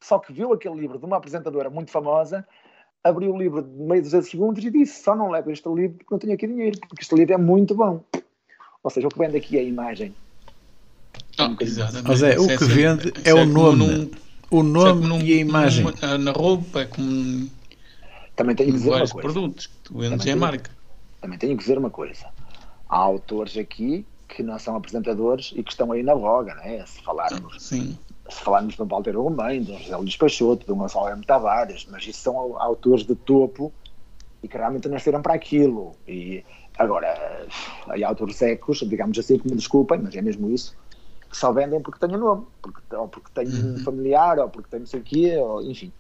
Só 0.01 0.19
que 0.19 0.33
viu 0.33 0.51
aquele 0.51 0.75
livro 0.75 0.99
de 0.99 1.05
uma 1.05 1.17
apresentadora 1.17 1.69
muito 1.69 1.91
famosa, 1.91 2.45
abriu 3.03 3.33
o 3.33 3.37
livro 3.37 3.61
de 3.61 3.69
meio 3.69 4.01
de 4.01 4.09
200 4.09 4.29
segundos 4.29 4.63
e 4.63 4.69
disse: 4.69 5.03
Só 5.03 5.15
não 5.15 5.29
levo 5.29 5.51
este 5.51 5.67
livro 5.69 5.97
porque 5.97 6.13
não 6.13 6.19
tenho 6.19 6.33
aqui 6.33 6.47
dinheiro, 6.47 6.79
porque 6.87 7.03
este 7.03 7.15
livro 7.15 7.33
é 7.33 7.37
muito 7.37 7.75
bom. 7.75 8.03
Ou 8.83 8.89
seja, 8.89 9.07
o 9.07 9.11
que 9.11 9.19
vende 9.19 9.37
aqui 9.37 9.57
é 9.57 9.61
a 9.61 9.63
imagem. 9.63 10.13
Um 11.39 11.57
Mas 12.07 12.21
é, 12.21 12.39
o 12.39 12.47
que 12.47 12.65
vende 12.65 13.13
é, 13.23 13.29
é 13.29 13.33
o 13.33 13.45
nome. 13.45 13.87
Num... 13.87 14.11
O 14.51 14.61
nome 14.61 15.15
é 15.15 15.25
e 15.25 15.33
a 15.33 15.37
imagem. 15.37 15.85
na 16.19 16.31
roupa, 16.31 16.81
é 16.81 16.85
como. 16.85 17.49
Também 18.35 18.55
tenho 18.55 18.71
que 18.71 18.77
dizer 18.77 18.89
vários 18.89 19.11
uma 19.11 19.21
coisa. 19.21 19.33
produtos 19.33 19.67
que 19.67 19.73
tu 19.83 19.97
vendes 19.97 20.25
em 20.25 20.35
marca. 20.35 20.71
Também 21.21 21.39
tenho 21.39 21.57
que 21.57 21.63
dizer 21.63 21.77
uma 21.77 21.89
coisa. 21.89 22.27
Há 22.89 22.97
autores 22.97 23.57
aqui 23.57 24.05
que 24.27 24.43
não 24.43 24.57
são 24.59 24.75
apresentadores 24.75 25.53
e 25.55 25.63
que 25.63 25.71
estão 25.71 25.91
aí 25.91 26.03
na 26.03 26.13
voga, 26.13 26.55
né? 26.55 26.83
Se 26.85 27.01
falarmos, 27.01 27.61
Sim. 27.61 27.97
Se 28.33 28.41
falarmos 28.41 28.75
de 28.75 28.81
um 28.81 28.85
Walter 28.85 29.15
Romem, 29.15 29.61
de 29.61 29.71
um 29.71 29.79
José 29.79 29.95
Luís 29.95 30.17
Peixoto, 30.17 30.65
de 30.65 30.71
um 30.71 30.77
Gonçalo 30.77 31.09
M. 31.09 31.23
Tavares, 31.23 31.87
mas 31.89 32.05
isso 32.05 32.19
são 32.19 32.59
autores 32.59 33.05
de 33.05 33.15
topo 33.15 33.71
e 34.41 34.47
que 34.47 34.57
realmente 34.57 34.87
nasceram 34.89 35.21
para 35.21 35.33
aquilo. 35.33 35.95
E 36.07 36.43
agora, 36.77 37.47
há 37.87 38.07
autores 38.07 38.41
ecos, 38.41 38.79
digamos 38.79 39.17
assim, 39.17 39.37
que 39.37 39.47
me 39.47 39.55
desculpem, 39.55 39.99
mas 40.01 40.15
é 40.15 40.21
mesmo 40.21 40.49
isso, 40.49 40.75
que 41.29 41.37
só 41.37 41.51
vendem 41.51 41.81
porque 41.81 42.05
têm 42.05 42.15
o 42.15 42.19
nome, 42.19 42.45
porque, 42.61 42.95
ou 42.95 43.07
porque 43.07 43.29
têm 43.33 43.47
um 43.47 43.73
uhum. 43.73 43.83
familiar, 43.83 44.39
ou 44.39 44.49
porque 44.49 44.69
têm 44.69 44.81
não 44.81 44.87
sei 44.87 44.99
o 44.99 45.03
quê, 45.03 45.37
ou, 45.37 45.61
enfim. 45.61 45.91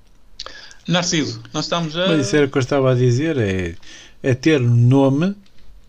Narciso, 0.87 1.41
nós 1.53 1.65
estamos 1.65 1.95
a. 1.95 2.07
Mas 2.07 2.27
isso 2.27 2.35
era 2.35 2.45
o 2.45 2.49
que 2.49 2.57
eu 2.57 2.61
estava 2.61 2.91
a 2.91 2.95
dizer, 2.95 3.37
é, 3.37 3.75
é 4.21 4.33
ter 4.33 4.59
nome 4.59 5.35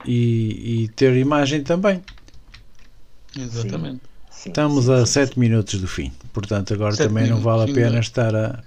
e, 0.07 0.85
e 0.85 0.89
ter 0.89 1.17
imagem 1.17 1.65
também. 1.65 2.01
Exatamente. 3.37 3.97
Sim, 3.97 4.14
Estamos 4.47 4.85
sim, 4.85 4.93
a 4.93 5.07
7 5.07 5.39
minutos 5.39 5.81
do 5.81 5.89
fim, 5.89 6.13
portanto 6.33 6.75
agora 6.75 6.97
também 6.97 7.25
minutos, 7.25 7.45
não 7.45 7.57
vale 7.57 7.71
a 7.71 7.75
pena 7.75 7.99
estar 7.99 8.35
a, 8.35 8.63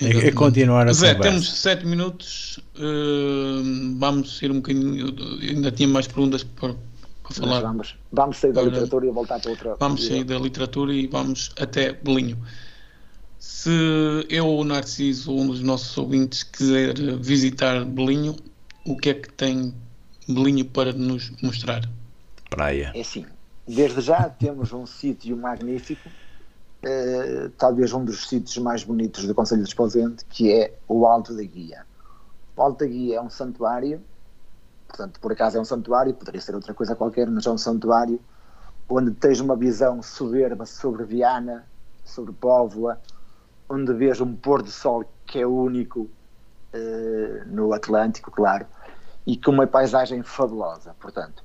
a, 0.00 0.28
a 0.28 0.32
continuar 0.32 0.88
a 0.88 0.92
Zé, 0.92 1.14
conversa. 1.14 1.30
temos 1.30 1.60
7 1.60 1.86
minutos, 1.86 2.60
uh, 2.76 3.98
vamos 3.98 4.40
ir 4.42 4.50
um 4.50 4.56
bocadinho, 4.56 5.14
ainda 5.42 5.70
tinha 5.70 5.88
mais 5.88 6.06
perguntas 6.06 6.44
para, 6.44 6.74
para 7.22 7.34
falar. 7.34 7.60
Vamos, 7.60 7.96
vamos 8.12 8.36
sair 8.38 8.52
da 8.52 8.62
literatura 8.62 9.06
e 9.06 9.10
voltar 9.10 9.40
para 9.40 9.50
outra. 9.50 9.76
Vamos 9.78 10.06
sair 10.06 10.24
da 10.24 10.38
literatura 10.38 10.92
e 10.92 11.06
vamos 11.06 11.52
até 11.58 11.92
Belinho. 11.92 12.38
Se 13.38 13.70
eu 14.28 14.46
ou 14.46 14.60
o 14.60 14.64
Narciso, 14.64 15.34
um 15.34 15.46
dos 15.46 15.60
nossos 15.60 15.96
ouvintes, 15.98 16.42
quiser 16.42 16.94
visitar 17.18 17.84
Belinho, 17.84 18.36
o 18.86 18.96
que 18.96 19.10
é 19.10 19.14
que 19.14 19.32
tem 19.32 19.74
Belinho 20.28 20.64
para 20.64 20.92
nos 20.92 21.30
mostrar? 21.42 21.88
Praia. 22.50 22.92
É 22.94 23.00
assim, 23.00 23.24
desde 23.66 24.00
já 24.00 24.28
temos 24.28 24.72
um 24.72 24.86
sítio 24.86 25.36
magnífico, 25.36 26.08
eh, 26.82 27.50
talvez 27.56 27.92
um 27.92 28.04
dos 28.04 28.28
sítios 28.28 28.58
mais 28.58 28.84
bonitos 28.84 29.26
do 29.26 29.34
Conselho 29.34 29.62
de 29.62 29.68
Esposente, 29.68 30.24
que 30.26 30.52
é 30.52 30.74
o 30.86 31.06
Alto 31.06 31.34
da 31.34 31.42
Guia. 31.42 31.86
O 32.56 32.62
Alto 32.62 32.80
da 32.80 32.86
Guia 32.86 33.16
é 33.16 33.20
um 33.20 33.30
santuário, 33.30 34.02
portanto, 34.86 35.18
por 35.18 35.32
acaso 35.32 35.56
é 35.56 35.60
um 35.60 35.64
santuário, 35.64 36.12
poderia 36.14 36.40
ser 36.40 36.54
outra 36.54 36.74
coisa 36.74 36.94
qualquer, 36.94 37.26
mas 37.28 37.46
é 37.46 37.50
um 37.50 37.58
santuário 37.58 38.20
onde 38.88 39.12
tens 39.12 39.40
uma 39.40 39.56
visão 39.56 40.02
soberba 40.02 40.66
sobre 40.66 41.04
Viana, 41.04 41.64
sobre 42.04 42.32
Póvoa, 42.32 43.00
onde 43.68 43.92
vês 43.94 44.20
um 44.20 44.36
pôr 44.36 44.62
do 44.62 44.70
sol 44.70 45.04
que 45.24 45.38
é 45.38 45.46
único 45.46 46.00
uh, 46.00 47.46
no 47.46 47.72
Atlântico, 47.72 48.30
claro, 48.30 48.66
e 49.26 49.38
com 49.38 49.52
uma 49.52 49.66
paisagem 49.66 50.22
fabulosa. 50.22 50.94
Portanto, 51.00 51.42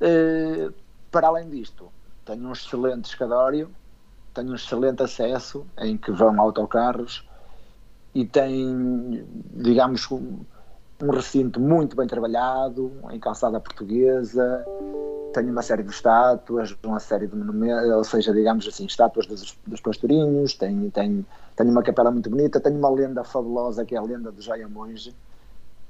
uh, 0.00 0.74
para 1.14 1.28
além 1.28 1.48
disto, 1.48 1.92
tenho 2.24 2.48
um 2.48 2.52
excelente 2.52 3.04
escadório, 3.04 3.70
tenho 4.34 4.50
um 4.50 4.54
excelente 4.56 5.00
acesso 5.00 5.64
em 5.78 5.96
que 5.96 6.10
vão 6.10 6.40
autocarros 6.40 7.24
e 8.12 8.24
tem, 8.24 9.24
digamos, 9.52 10.10
um, 10.10 10.40
um 11.00 11.10
recinto 11.12 11.60
muito 11.60 11.94
bem 11.94 12.08
trabalhado, 12.08 12.90
em 13.12 13.20
calçada 13.20 13.60
portuguesa, 13.60 14.66
tenho 15.32 15.52
uma 15.52 15.62
série 15.62 15.84
de 15.84 15.92
estátuas, 15.92 16.76
uma 16.82 16.98
série 16.98 17.28
de 17.28 17.36
monumentos, 17.36 17.88
ou 17.92 18.02
seja, 18.02 18.32
digamos 18.32 18.66
assim, 18.66 18.84
estátuas 18.84 19.28
dos, 19.28 19.56
dos 19.64 19.80
pastorinhos, 19.80 20.54
tenho, 20.54 20.90
tenho, 20.90 21.24
tenho 21.54 21.70
uma 21.70 21.84
capela 21.84 22.10
muito 22.10 22.28
bonita, 22.28 22.58
tenho 22.58 22.76
uma 22.76 22.90
lenda 22.90 23.22
fabulosa 23.22 23.84
que 23.84 23.94
é 23.94 23.98
a 23.98 24.02
lenda 24.02 24.32
do 24.32 24.42
Joia 24.42 24.66
Monge, 24.66 25.14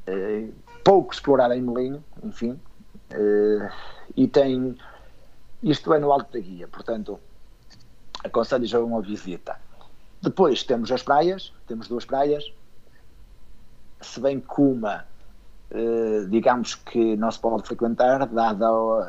eh, 0.06 0.48
pouco 0.84 1.14
explorada 1.14 1.56
em 1.56 1.62
Melinho, 1.62 2.04
enfim, 2.22 2.60
eh, 3.08 3.70
e 4.16 4.28
tem, 4.28 4.76
isto 5.70 5.92
é 5.92 5.98
no 5.98 6.12
Alto 6.12 6.32
da 6.32 6.38
Guia, 6.38 6.68
portanto, 6.68 7.18
aconselho 8.22 8.66
já 8.66 8.78
uma 8.78 9.00
visita. 9.00 9.58
Depois 10.22 10.62
temos 10.62 10.90
as 10.92 11.02
praias, 11.02 11.52
temos 11.66 11.88
duas 11.88 12.04
praias, 12.04 12.44
se 14.00 14.20
bem 14.20 14.40
que 14.40 14.60
uma 14.60 15.04
eh, 15.70 16.26
digamos 16.28 16.76
que 16.76 17.16
não 17.16 17.28
se 17.32 17.40
pode 17.40 17.66
frequentar, 17.66 18.26
dado 18.26 19.02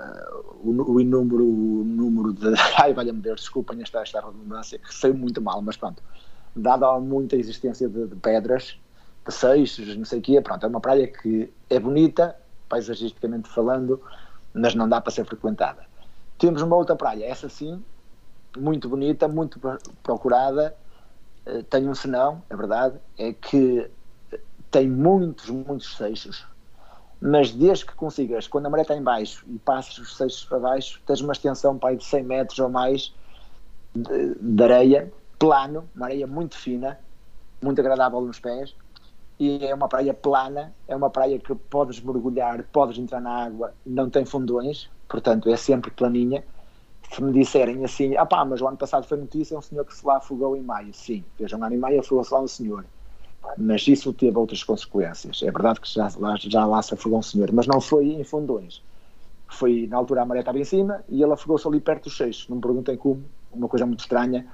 o, 0.64 0.94
o 0.94 1.00
inúmero 1.00 1.44
número 1.46 2.34
de. 2.34 2.54
Ai, 2.82 2.92
valha-me 2.92 3.22
Deus, 3.22 3.42
desculpem 3.42 3.82
esta, 3.84 4.02
esta 4.02 4.20
redundância, 4.20 4.80
que 4.80 4.92
saiu 4.92 5.14
muito 5.14 5.40
mal, 5.42 5.62
mas 5.62 5.78
pronto. 5.78 6.02
Dada 6.56 6.88
a 6.88 7.00
muita 7.00 7.36
existência 7.36 7.88
de, 7.88 8.08
de 8.08 8.16
pedras, 8.16 8.80
de 9.28 9.32
seixos, 9.32 9.96
não 9.96 10.06
sei 10.06 10.20
o 10.20 10.22
quê, 10.24 10.42
pronto, 10.42 10.66
é 10.66 10.70
uma 10.70 10.80
praia 10.80 11.06
que 11.06 11.54
é 11.70 11.80
bonita, 11.80 12.36
paisagisticamente 12.68 13.48
falando, 13.50 14.02
mas 14.52 14.74
não 14.74 14.90
dá 14.90 15.00
para 15.00 15.12
ser 15.12 15.26
frequentada. 15.26 15.86
Temos 16.38 16.62
uma 16.62 16.76
outra 16.76 16.96
praia, 16.96 17.26
essa 17.26 17.48
sim, 17.48 17.84
muito 18.58 18.90
bonita, 18.90 19.28
muito 19.28 19.60
procurada, 20.04 20.76
uh, 21.46 21.64
tem 21.64 21.88
um 21.88 21.96
senão, 21.96 22.44
é 22.50 22.56
verdade, 22.56 23.00
é 23.18 23.34
que 23.34 23.90
tem 24.70 24.90
muitos, 24.90 25.50
muitos 25.50 25.96
seixos, 25.96 26.46
mas 27.22 27.52
desde 27.52 27.86
que 27.86 27.96
consigas, 27.96 28.48
quando 28.48 28.66
a 28.66 28.70
maré 28.70 28.82
está 28.82 28.96
em 28.96 29.02
baixo 29.02 29.46
e 29.48 29.58
passas 29.60 29.98
os 29.98 30.18
seixos 30.18 30.44
para 30.46 30.60
baixo, 30.60 31.02
tens 31.06 31.22
uma 31.22 31.34
extensão 31.34 31.78
para 31.78 31.96
de 31.96 32.04
100 32.04 32.24
metros 32.24 32.60
ou 32.60 32.70
mais 32.70 33.14
de, 33.94 34.36
de 34.36 34.64
areia, 34.64 35.12
plano, 35.40 35.90
uma 35.96 36.08
areia 36.08 36.28
muito 36.28 36.58
fina, 36.58 37.00
muito 37.62 37.80
agradável 37.80 38.22
nos 38.22 38.40
pés, 38.40 38.76
e 39.40 39.66
é 39.66 39.74
uma 39.74 39.88
praia 39.88 40.14
plana, 40.14 40.74
é 40.88 40.96
uma 40.96 41.10
praia 41.10 41.40
que 41.40 41.54
podes 41.56 42.00
mergulhar, 42.02 42.64
podes 42.72 42.98
entrar 42.98 43.22
na 43.22 43.46
água, 43.46 43.74
não 43.86 44.10
tem 44.10 44.26
fundões, 44.26 44.90
portanto 45.08 45.50
é 45.50 45.58
sempre 45.58 45.92
planinha. 45.92 46.44
Se 47.12 47.24
me 47.24 47.32
disserem 47.32 47.86
assim, 47.86 48.18
ah 48.18 48.26
pá, 48.26 48.44
mas 48.44 48.62
o 48.62 48.68
ano 48.68 48.78
passado 48.78 49.06
foi 49.06 49.18
notícia, 49.18 49.58
um 49.58 49.62
senhor 49.62 49.86
que 49.86 49.96
se 49.96 50.06
lá 50.06 50.18
afogou 50.18 50.56
em 50.56 50.62
maio. 50.62 50.94
Sim, 50.94 51.24
vejam, 51.40 51.60
um 51.60 51.64
ano 51.64 51.76
em 51.76 51.78
maio 51.78 52.00
afogou-se 52.00 52.34
lá 52.34 52.42
um 52.42 52.48
senhor 52.48 52.86
mas 53.58 53.88
isso 53.88 54.12
teve 54.14 54.38
outras 54.38 54.64
consequências. 54.64 55.42
É 55.44 55.52
verdade 55.52 55.80
que 55.80 55.94
já, 55.94 56.10
já 56.40 56.66
lá 56.66 56.82
se 56.82 56.94
afogou 56.94 57.20
um 57.20 57.22
senhor, 57.22 57.52
mas 57.52 57.68
não 57.68 57.80
foi 57.80 58.08
em 58.08 58.24
fundões. 58.24 58.82
Foi, 59.48 59.88
na 59.88 59.98
altura 59.98 60.24
a 60.24 60.26
maré 60.26 60.40
estava 60.40 60.60
em 60.60 60.64
cima 60.64 61.04
e 61.08 61.22
ele 61.22 61.32
afogou-se 61.32 61.68
ali 61.68 61.80
perto 61.80 62.06
dos 62.06 62.18
seixos. 62.18 62.50
Não 62.50 62.58
me 62.58 62.62
perguntem 62.62 62.98
como, 62.98 63.24
uma 63.52 63.68
coisa 63.68 63.86
muito 63.86 64.00
estranha. 64.00 64.46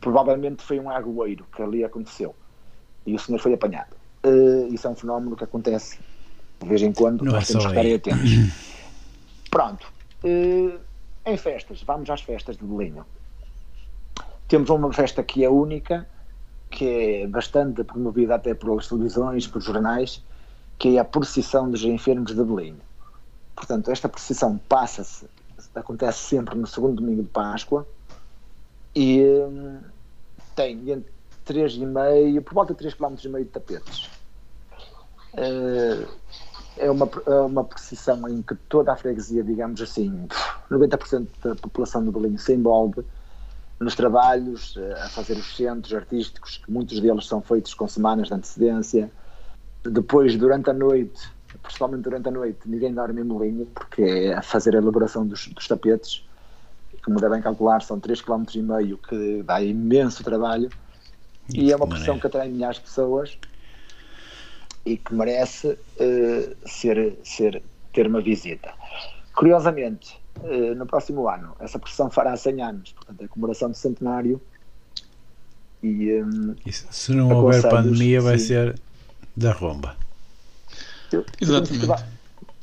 Provavelmente 0.00 0.62
foi 0.62 0.80
um 0.80 0.90
agueiro 0.90 1.44
que 1.54 1.62
ali 1.62 1.84
aconteceu. 1.84 2.34
E 3.06 3.14
o 3.14 3.18
senhor 3.18 3.38
foi 3.38 3.52
apanhado. 3.52 3.94
Uh, 4.24 4.72
isso 4.72 4.86
é 4.86 4.90
um 4.90 4.94
fenómeno 4.94 5.36
que 5.36 5.44
acontece 5.44 5.98
de 6.60 6.68
vez 6.68 6.82
em 6.82 6.92
quando, 6.92 7.24
não 7.24 7.32
nós 7.32 7.44
é 7.44 7.52
temos 7.52 7.66
que 7.66 7.78
estar 7.78 7.94
atentos. 7.94 8.64
Pronto. 9.54 9.86
Uh, 10.24 10.80
em 11.24 11.36
festas, 11.36 11.80
vamos 11.84 12.10
às 12.10 12.20
festas 12.22 12.56
de 12.56 12.64
Belinho. 12.64 13.06
Temos 14.48 14.68
uma 14.68 14.92
festa 14.92 15.22
que 15.22 15.44
é 15.44 15.48
única, 15.48 16.08
que 16.68 17.22
é 17.22 17.26
bastante 17.28 17.84
promovida 17.84 18.34
até 18.34 18.52
pelas 18.52 18.88
televisões, 18.88 19.46
por 19.46 19.62
jornais, 19.62 20.20
que 20.76 20.96
é 20.96 20.98
a 20.98 21.04
procissão 21.04 21.70
dos 21.70 21.84
enfermos 21.84 22.34
de 22.34 22.42
Belém. 22.42 22.74
Portanto, 23.54 23.92
esta 23.92 24.08
procissão 24.08 24.58
passa-se, 24.68 25.28
acontece 25.72 26.18
sempre 26.18 26.56
no 26.56 26.66
segundo 26.66 26.96
domingo 26.96 27.22
de 27.22 27.28
Páscoa 27.28 27.86
e 28.92 29.22
hum, 29.24 29.78
tem 30.56 30.80
entre 30.90 31.12
3,5, 31.46 32.42
por 32.42 32.54
volta 32.54 32.74
de 32.74 32.84
3,5 32.84 33.22
km 33.22 33.38
de 33.38 33.44
tapetes. 33.44 34.10
Uh, 35.34 36.08
é 36.76 36.90
uma, 36.90 37.08
é 37.26 37.40
uma 37.40 37.64
procissão 37.64 38.28
em 38.28 38.42
que 38.42 38.54
toda 38.68 38.92
a 38.92 38.96
freguesia, 38.96 39.42
digamos 39.42 39.80
assim, 39.80 40.26
90% 40.70 41.26
da 41.42 41.54
população 41.54 42.04
de 42.04 42.10
Belém 42.10 42.36
se 42.36 42.54
envolve 42.54 43.04
nos 43.78 43.94
trabalhos, 43.94 44.76
eh, 44.76 44.92
a 45.02 45.08
fazer 45.08 45.34
os 45.34 45.56
centros 45.56 45.92
artísticos, 45.92 46.58
que 46.58 46.70
muitos 46.70 47.00
deles 47.00 47.26
são 47.26 47.40
feitos 47.40 47.74
com 47.74 47.86
semanas 47.86 48.28
de 48.28 48.34
antecedência. 48.34 49.10
Depois, 49.84 50.36
durante 50.36 50.70
a 50.70 50.72
noite, 50.72 51.28
principalmente 51.62 52.02
durante 52.02 52.28
a 52.28 52.30
noite, 52.30 52.60
ninguém 52.66 52.92
dorme 52.92 53.20
em 53.20 53.24
molinho, 53.24 53.66
porque 53.66 54.02
é 54.02 54.34
a 54.34 54.42
fazer 54.42 54.74
a 54.74 54.78
elaboração 54.78 55.26
dos, 55.26 55.48
dos 55.48 55.68
tapetes. 55.68 56.24
Como 57.04 57.20
devem 57.20 57.42
calcular, 57.42 57.82
são 57.82 58.00
3,5 58.00 58.46
km, 58.46 59.08
que 59.08 59.42
dá 59.42 59.60
imenso 59.60 60.24
trabalho. 60.24 60.70
E, 61.52 61.64
e 61.64 61.72
é 61.72 61.76
uma 61.76 61.86
pressão 61.86 62.18
que 62.18 62.26
atrai 62.26 62.48
milhares 62.48 62.78
de 62.78 62.84
pessoas 62.84 63.38
e 64.84 64.96
que 64.96 65.14
merece 65.14 65.68
uh, 65.68 66.56
ser, 66.66 67.18
ser, 67.22 67.62
ter 67.92 68.06
uma 68.06 68.20
visita. 68.20 68.72
Curiosamente, 69.34 70.18
eh, 70.42 70.74
no 70.74 70.86
próximo 70.86 71.28
ano. 71.28 71.54
Essa 71.60 71.78
procissão 71.78 72.10
fará 72.10 72.36
100 72.36 72.62
anos, 72.62 72.92
portanto, 72.92 73.20
é 73.20 73.24
a 73.24 73.28
comemoração 73.28 73.70
do 73.70 73.76
centenário. 73.76 74.40
E, 75.82 76.22
um, 76.22 76.54
Isso, 76.66 76.86
se 76.90 77.12
não 77.12 77.30
houver 77.30 77.62
pandemia, 77.62 78.20
vai 78.20 78.38
sim. 78.38 78.46
ser 78.48 78.80
da 79.36 79.52
romba. 79.52 79.96
Eu, 81.12 81.24
Exatamente. 81.40 82.14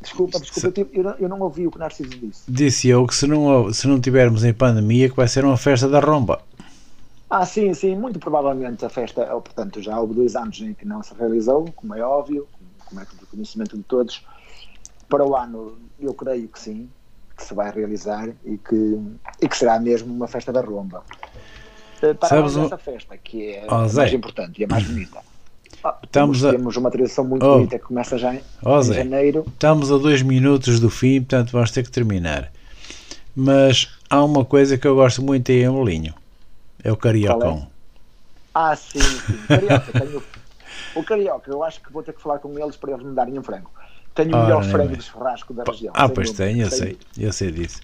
Desculpa, 0.02 0.40
desculpa, 0.40 0.72
se, 0.74 0.88
eu, 0.92 1.04
não, 1.04 1.12
eu, 1.20 1.30
não, 1.30 1.40
ouvi 1.42 1.68
o 1.68 1.72
que 1.72 1.78
Narciso 1.78 2.10
disse. 2.10 2.42
Disse 2.50 2.88
eu 2.88 3.06
que 3.06 3.14
se 3.14 3.28
não, 3.28 3.72
se 3.72 3.88
não 3.88 4.02
tivermos 4.02 4.44
em 4.44 4.52
pandemia, 4.52 5.08
que 5.08 5.16
vai 5.16 5.28
ser 5.28 5.46
uma 5.46 5.58
festa 5.58 5.88
da 5.88 6.00
romba. 6.00 6.42
Ah, 7.32 7.46
sim, 7.46 7.74
sim, 7.74 7.96
muito 7.96 8.20
provavelmente 8.20 8.84
a 8.84 8.90
festa, 8.90 9.26
portanto, 9.26 9.82
já 9.82 9.98
houve 9.98 10.14
dois 10.14 10.36
anos 10.36 10.60
em 10.60 10.74
que 10.74 10.86
não 10.86 11.02
se 11.02 11.14
realizou, 11.14 11.64
como 11.78 11.96
é 11.96 12.02
óbvio, 12.02 12.46
como 12.86 13.00
é 13.00 13.06
do 13.06 13.26
conhecimento 13.26 13.78
de 13.78 13.84
todos. 13.84 14.22
Para 15.08 15.26
o 15.26 15.34
ano, 15.34 15.78
eu 15.98 16.14
creio 16.14 16.50
que 16.50 16.60
sim, 16.60 16.90
que 17.38 17.46
se 17.46 17.54
vai 17.54 17.72
realizar 17.72 18.28
e 18.44 18.58
que, 18.58 19.00
e 19.42 19.48
que 19.48 19.56
será 19.56 19.80
mesmo 19.80 20.14
uma 20.14 20.28
festa 20.28 20.52
da 20.52 20.60
Romba. 20.60 21.06
Eh, 22.02 22.14
para 22.14 22.28
Sabes 22.28 22.58
essa 22.58 22.78
festa, 22.78 23.18
que 23.18 23.52
é 23.54 23.66
oh, 23.70 23.94
mais 23.96 24.14
importante 24.14 24.60
e 24.60 24.66
é 24.66 24.68
mais 24.68 24.84
bonita. 24.84 25.20
Ah, 25.84 25.98
Estamos 26.04 26.42
temos, 26.42 26.46
a... 26.46 26.58
temos 26.58 26.78
uma 26.78 26.92
tradição 26.92 27.24
muito 27.24 27.44
oh. 27.44 27.56
bonita 27.56 27.80
que 27.80 27.86
começa 27.86 28.16
já 28.16 28.36
em, 28.36 28.42
oh, 28.62 28.80
em 28.82 28.84
janeiro. 28.84 29.44
Estamos 29.48 29.92
a 29.92 29.98
dois 29.98 30.22
minutos 30.22 30.80
do 30.80 30.92
fim, 30.92 31.22
portanto 31.22 31.54
vamos 31.54 31.72
ter 31.72 31.82
que 31.82 31.90
terminar. 31.90 32.52
Mas 33.36 33.90
há 34.08 34.24
uma 34.24 34.46
coisa 34.46 34.78
que 34.78 34.86
eu 34.86 34.94
gosto 34.94 35.24
muito 35.24 35.52
aí 35.52 35.64
em 35.64 35.70
Molinho. 35.70 36.14
É 36.84 36.92
o 36.92 36.98
Cariocão. 36.98 37.68
É? 37.68 37.72
Ah, 38.54 38.76
sim, 38.76 39.00
sim. 39.00 39.40
Carioca, 39.48 39.92
tenho... 40.00 40.24
O 40.96 41.04
Carioca, 41.04 41.50
eu 41.52 41.64
acho 41.64 41.82
que 41.82 41.92
vou 41.92 42.04
ter 42.04 42.14
que 42.14 42.22
falar 42.22 42.40
com 42.40 42.58
eles 42.58 42.76
para 42.76 42.92
eles 42.92 43.04
me 43.04 43.14
darem 43.14 43.38
um 43.38 43.44
frango. 43.44 43.72
Tenho 44.14 44.36
o 44.36 44.44
melhor 44.44 44.64
frango 44.64 44.98
de 44.98 45.04
churrasco 45.04 45.54
da 45.54 45.64
região. 45.64 45.94
Ah, 45.96 46.10
pois 46.10 46.32
tem, 46.32 46.60
eu 46.60 46.70
sei, 46.70 46.98
eu 47.18 47.32
sei 47.32 47.52
disso. 47.52 47.82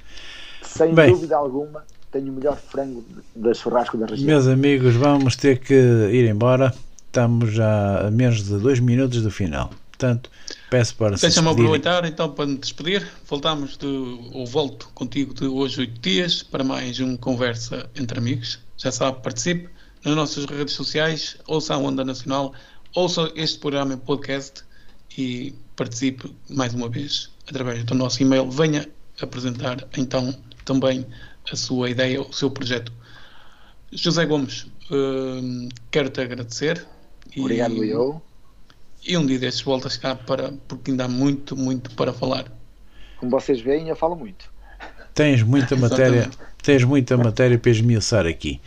Sem 0.61 0.93
Bem, 0.93 1.11
dúvida 1.11 1.37
alguma, 1.37 1.85
tenho 2.11 2.31
o 2.31 2.35
melhor 2.35 2.57
frango 2.57 3.05
de 3.33 3.53
churrasco 3.53 3.97
da 3.97 4.07
região. 4.07 4.27
Meus 4.27 4.47
amigos, 4.47 4.95
vamos 4.95 5.37
ter 5.37 5.59
que 5.59 5.73
ir 5.73 6.29
embora. 6.29 6.73
Estamos 7.05 7.53
já 7.53 8.07
a 8.07 8.11
menos 8.11 8.43
de 8.43 8.57
dois 8.57 8.79
minutos 8.79 9.21
do 9.21 9.31
final. 9.31 9.71
Portanto, 9.97 10.29
peço 10.69 10.95
para 10.95 11.15
Deixa-me 11.15 11.49
aproveitar 11.49 12.05
então 12.05 12.31
para 12.31 12.45
me 12.45 12.57
despedir. 12.57 13.05
Voltamos 13.25 13.77
de, 13.77 13.87
ou 14.31 14.45
volto 14.45 14.89
contigo 14.93 15.33
de 15.33 15.47
hoje 15.47 15.81
oito 15.81 15.99
dias 15.99 16.43
para 16.43 16.63
mais 16.63 16.99
um 16.99 17.17
Conversa 17.17 17.89
entre 17.95 18.19
Amigos. 18.19 18.59
Já 18.77 18.91
sabe, 18.91 19.23
participe 19.23 19.67
nas 20.05 20.15
nossas 20.15 20.45
redes 20.45 20.75
sociais, 20.75 21.37
ouça 21.47 21.73
a 21.73 21.77
Onda 21.79 22.05
Nacional, 22.05 22.53
ouça 22.93 23.31
este 23.35 23.57
programa 23.57 23.95
em 23.95 23.97
podcast 23.97 24.63
e 25.17 25.55
participe 25.75 26.31
mais 26.47 26.75
uma 26.75 26.87
vez 26.87 27.31
através 27.47 27.83
do 27.83 27.95
nosso 27.95 28.21
e-mail. 28.21 28.51
Venha 28.51 28.87
apresentar 29.19 29.83
então 29.97 30.31
também 30.63 31.07
a 31.51 31.55
sua 31.55 31.89
ideia, 31.89 32.21
o 32.21 32.31
seu 32.31 32.51
projeto. 32.51 32.93
José 33.91 34.27
Gomes, 34.27 34.67
uh, 34.91 35.69
quero-te 35.89 36.21
agradecer. 36.21 36.85
Obrigado, 37.35 37.83
e, 37.83 37.89
eu. 37.89 38.21
E 39.07 39.15
um 39.15 39.25
dia 39.25 39.39
destes 39.39 39.63
voltas 39.63 39.95
cá 39.95 40.15
para, 40.15 40.51
porque 40.67 40.91
ainda 40.91 41.05
há 41.05 41.07
muito, 41.07 41.55
muito 41.55 41.91
para 41.91 42.11
falar. 42.11 42.51
Como 43.17 43.31
vocês 43.31 43.61
veem, 43.61 43.87
eu 43.87 43.95
falo 43.95 44.17
muito. 44.17 44.51
Tens 45.13 45.41
muita 45.41 45.77
matéria, 45.79 46.29
tens 46.61 46.83
muita 46.83 47.15
matéria 47.15 47.57
para 47.57 47.71
esmiuçar 47.71 48.27
aqui. 48.27 48.59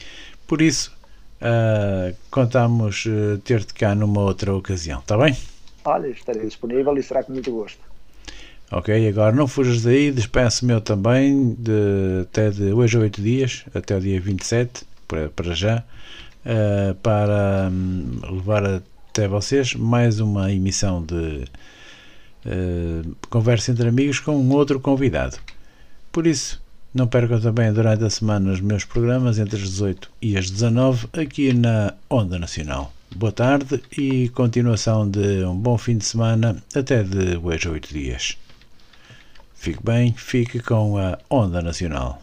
Por 0.46 0.62
isso, 0.62 0.96
uh, 1.42 2.16
contamos 2.30 3.04
uh, 3.04 3.36
ter-te 3.44 3.74
cá 3.74 3.94
numa 3.94 4.22
outra 4.22 4.54
ocasião, 4.54 5.00
está 5.00 5.18
bem? 5.18 5.36
Olha, 5.84 6.06
estarei 6.08 6.46
disponível 6.46 6.96
e 6.96 7.02
será 7.02 7.22
com 7.22 7.34
muito 7.34 7.52
gosto. 7.52 7.78
Ok, 8.72 9.08
agora 9.08 9.36
não 9.36 9.46
fujas 9.46 9.82
daí, 9.82 10.10
despeço-me 10.10 10.72
eu 10.72 10.80
também, 10.80 11.54
de, 11.58 12.22
até 12.22 12.48
de 12.48 12.72
hoje 12.72 12.96
a 12.96 13.00
8 13.00 13.20
dias, 13.20 13.64
até 13.74 13.94
o 13.94 14.00
dia 14.00 14.18
27, 14.18 14.84
para, 15.06 15.28
para 15.28 15.54
já, 15.54 15.84
uh, 16.46 16.94
para 16.94 17.68
um, 17.70 18.20
levar 18.36 18.80
até 19.10 19.26
vocês 19.26 19.74
mais 19.74 20.20
uma 20.20 20.52
emissão 20.52 21.02
de 21.02 21.44
uh, 22.46 23.16
conversa 23.28 23.72
entre 23.72 23.88
amigos 23.88 24.20
com 24.20 24.36
um 24.36 24.52
outro 24.52 24.78
convidado. 24.78 25.36
Por 26.12 26.26
isso, 26.26 26.62
não 26.94 27.08
percam 27.08 27.40
também 27.40 27.72
durante 27.72 28.04
a 28.04 28.10
semana 28.10 28.52
os 28.52 28.60
meus 28.60 28.84
programas 28.84 29.38
entre 29.38 29.56
as 29.56 29.62
18 29.62 30.10
e 30.22 30.36
as 30.36 30.48
19 30.48 31.08
aqui 31.12 31.52
na 31.52 31.94
Onda 32.08 32.38
Nacional. 32.38 32.92
Boa 33.14 33.32
tarde 33.32 33.82
e 33.98 34.28
continuação 34.28 35.10
de 35.10 35.44
um 35.44 35.56
bom 35.56 35.76
fim 35.76 35.98
de 35.98 36.04
semana 36.04 36.62
até 36.74 37.02
de 37.02 37.36
hoje 37.36 37.66
a 37.66 37.72
8 37.72 37.92
dias. 37.92 38.38
Fique 39.56 39.80
bem, 39.82 40.14
fique 40.16 40.60
com 40.60 40.96
a 40.96 41.18
Onda 41.28 41.60
Nacional. 41.60 42.22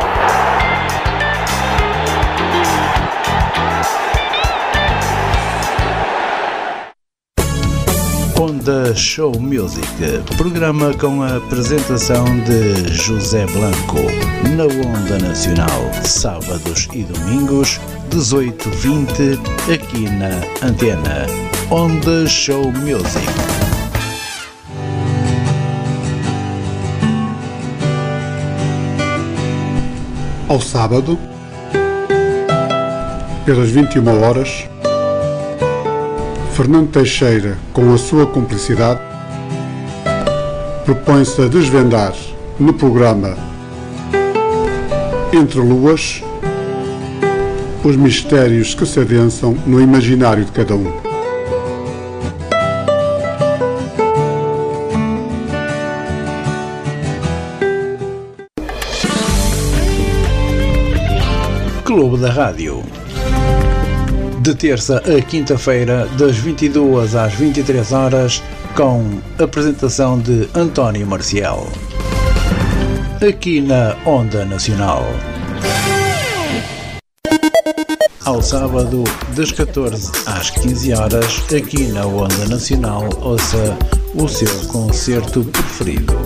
Onda 8.41 8.95
Show 8.95 9.39
Music, 9.39 9.85
programa 10.35 10.91
com 10.95 11.21
a 11.21 11.37
apresentação 11.37 12.25
de 12.39 12.91
José 12.91 13.45
Blanco, 13.45 13.99
na 14.57 14.63
Onda 14.63 15.19
Nacional, 15.19 15.91
sábados 16.03 16.89
e 16.91 17.03
domingos, 17.03 17.79
18-20, 18.09 19.37
aqui 19.71 20.09
na 20.09 20.67
Antena. 20.67 21.27
Onda 21.69 22.25
Show 22.27 22.71
Music. 22.71 23.27
Ao 30.49 30.59
sábado, 30.59 31.15
pelas 33.45 33.69
21 33.69 34.23
horas, 34.23 34.67
Fernando 36.61 36.91
Teixeira, 36.91 37.57
com 37.73 37.91
a 37.91 37.97
sua 37.97 38.27
cumplicidade, 38.27 39.01
propõe-se 40.85 41.41
a 41.41 41.47
desvendar 41.47 42.13
no 42.59 42.71
programa 42.71 43.35
Entre 45.33 45.59
Luas 45.59 46.21
os 47.83 47.95
mistérios 47.95 48.75
que 48.75 48.85
se 48.85 48.99
adensam 48.99 49.57
no 49.65 49.81
imaginário 49.81 50.45
de 50.45 50.51
cada 50.51 50.75
um. 50.75 50.93
Clube 61.83 62.17
da 62.19 62.29
Rádio 62.29 62.83
de 64.41 64.55
terça 64.55 64.97
a 64.97 65.21
quinta-feira, 65.21 66.07
das 66.17 66.35
22 66.35 67.15
às 67.15 67.33
23 67.35 67.91
horas, 67.91 68.41
com 68.75 69.19
apresentação 69.37 70.17
de 70.17 70.49
António 70.55 71.05
Marcial. 71.05 71.67
Aqui 73.27 73.61
na 73.61 73.95
Onda 74.03 74.43
Nacional. 74.43 75.05
Ao 78.25 78.41
sábado, 78.41 79.03
das 79.35 79.51
14 79.51 80.11
às 80.25 80.49
15 80.49 80.93
horas, 80.93 81.43
aqui 81.55 81.87
na 81.91 82.07
Onda 82.07 82.47
Nacional, 82.49 83.07
ouça 83.21 83.77
o 84.15 84.27
seu 84.27 84.67
concerto 84.67 85.43
preferido. 85.43 86.17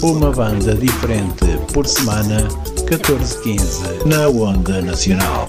Uma 0.00 0.30
banda 0.30 0.76
diferente 0.76 1.58
por 1.72 1.88
semana, 1.88 2.46
14-15, 2.86 4.06
na 4.06 4.28
Onda 4.28 4.80
Nacional. 4.80 5.48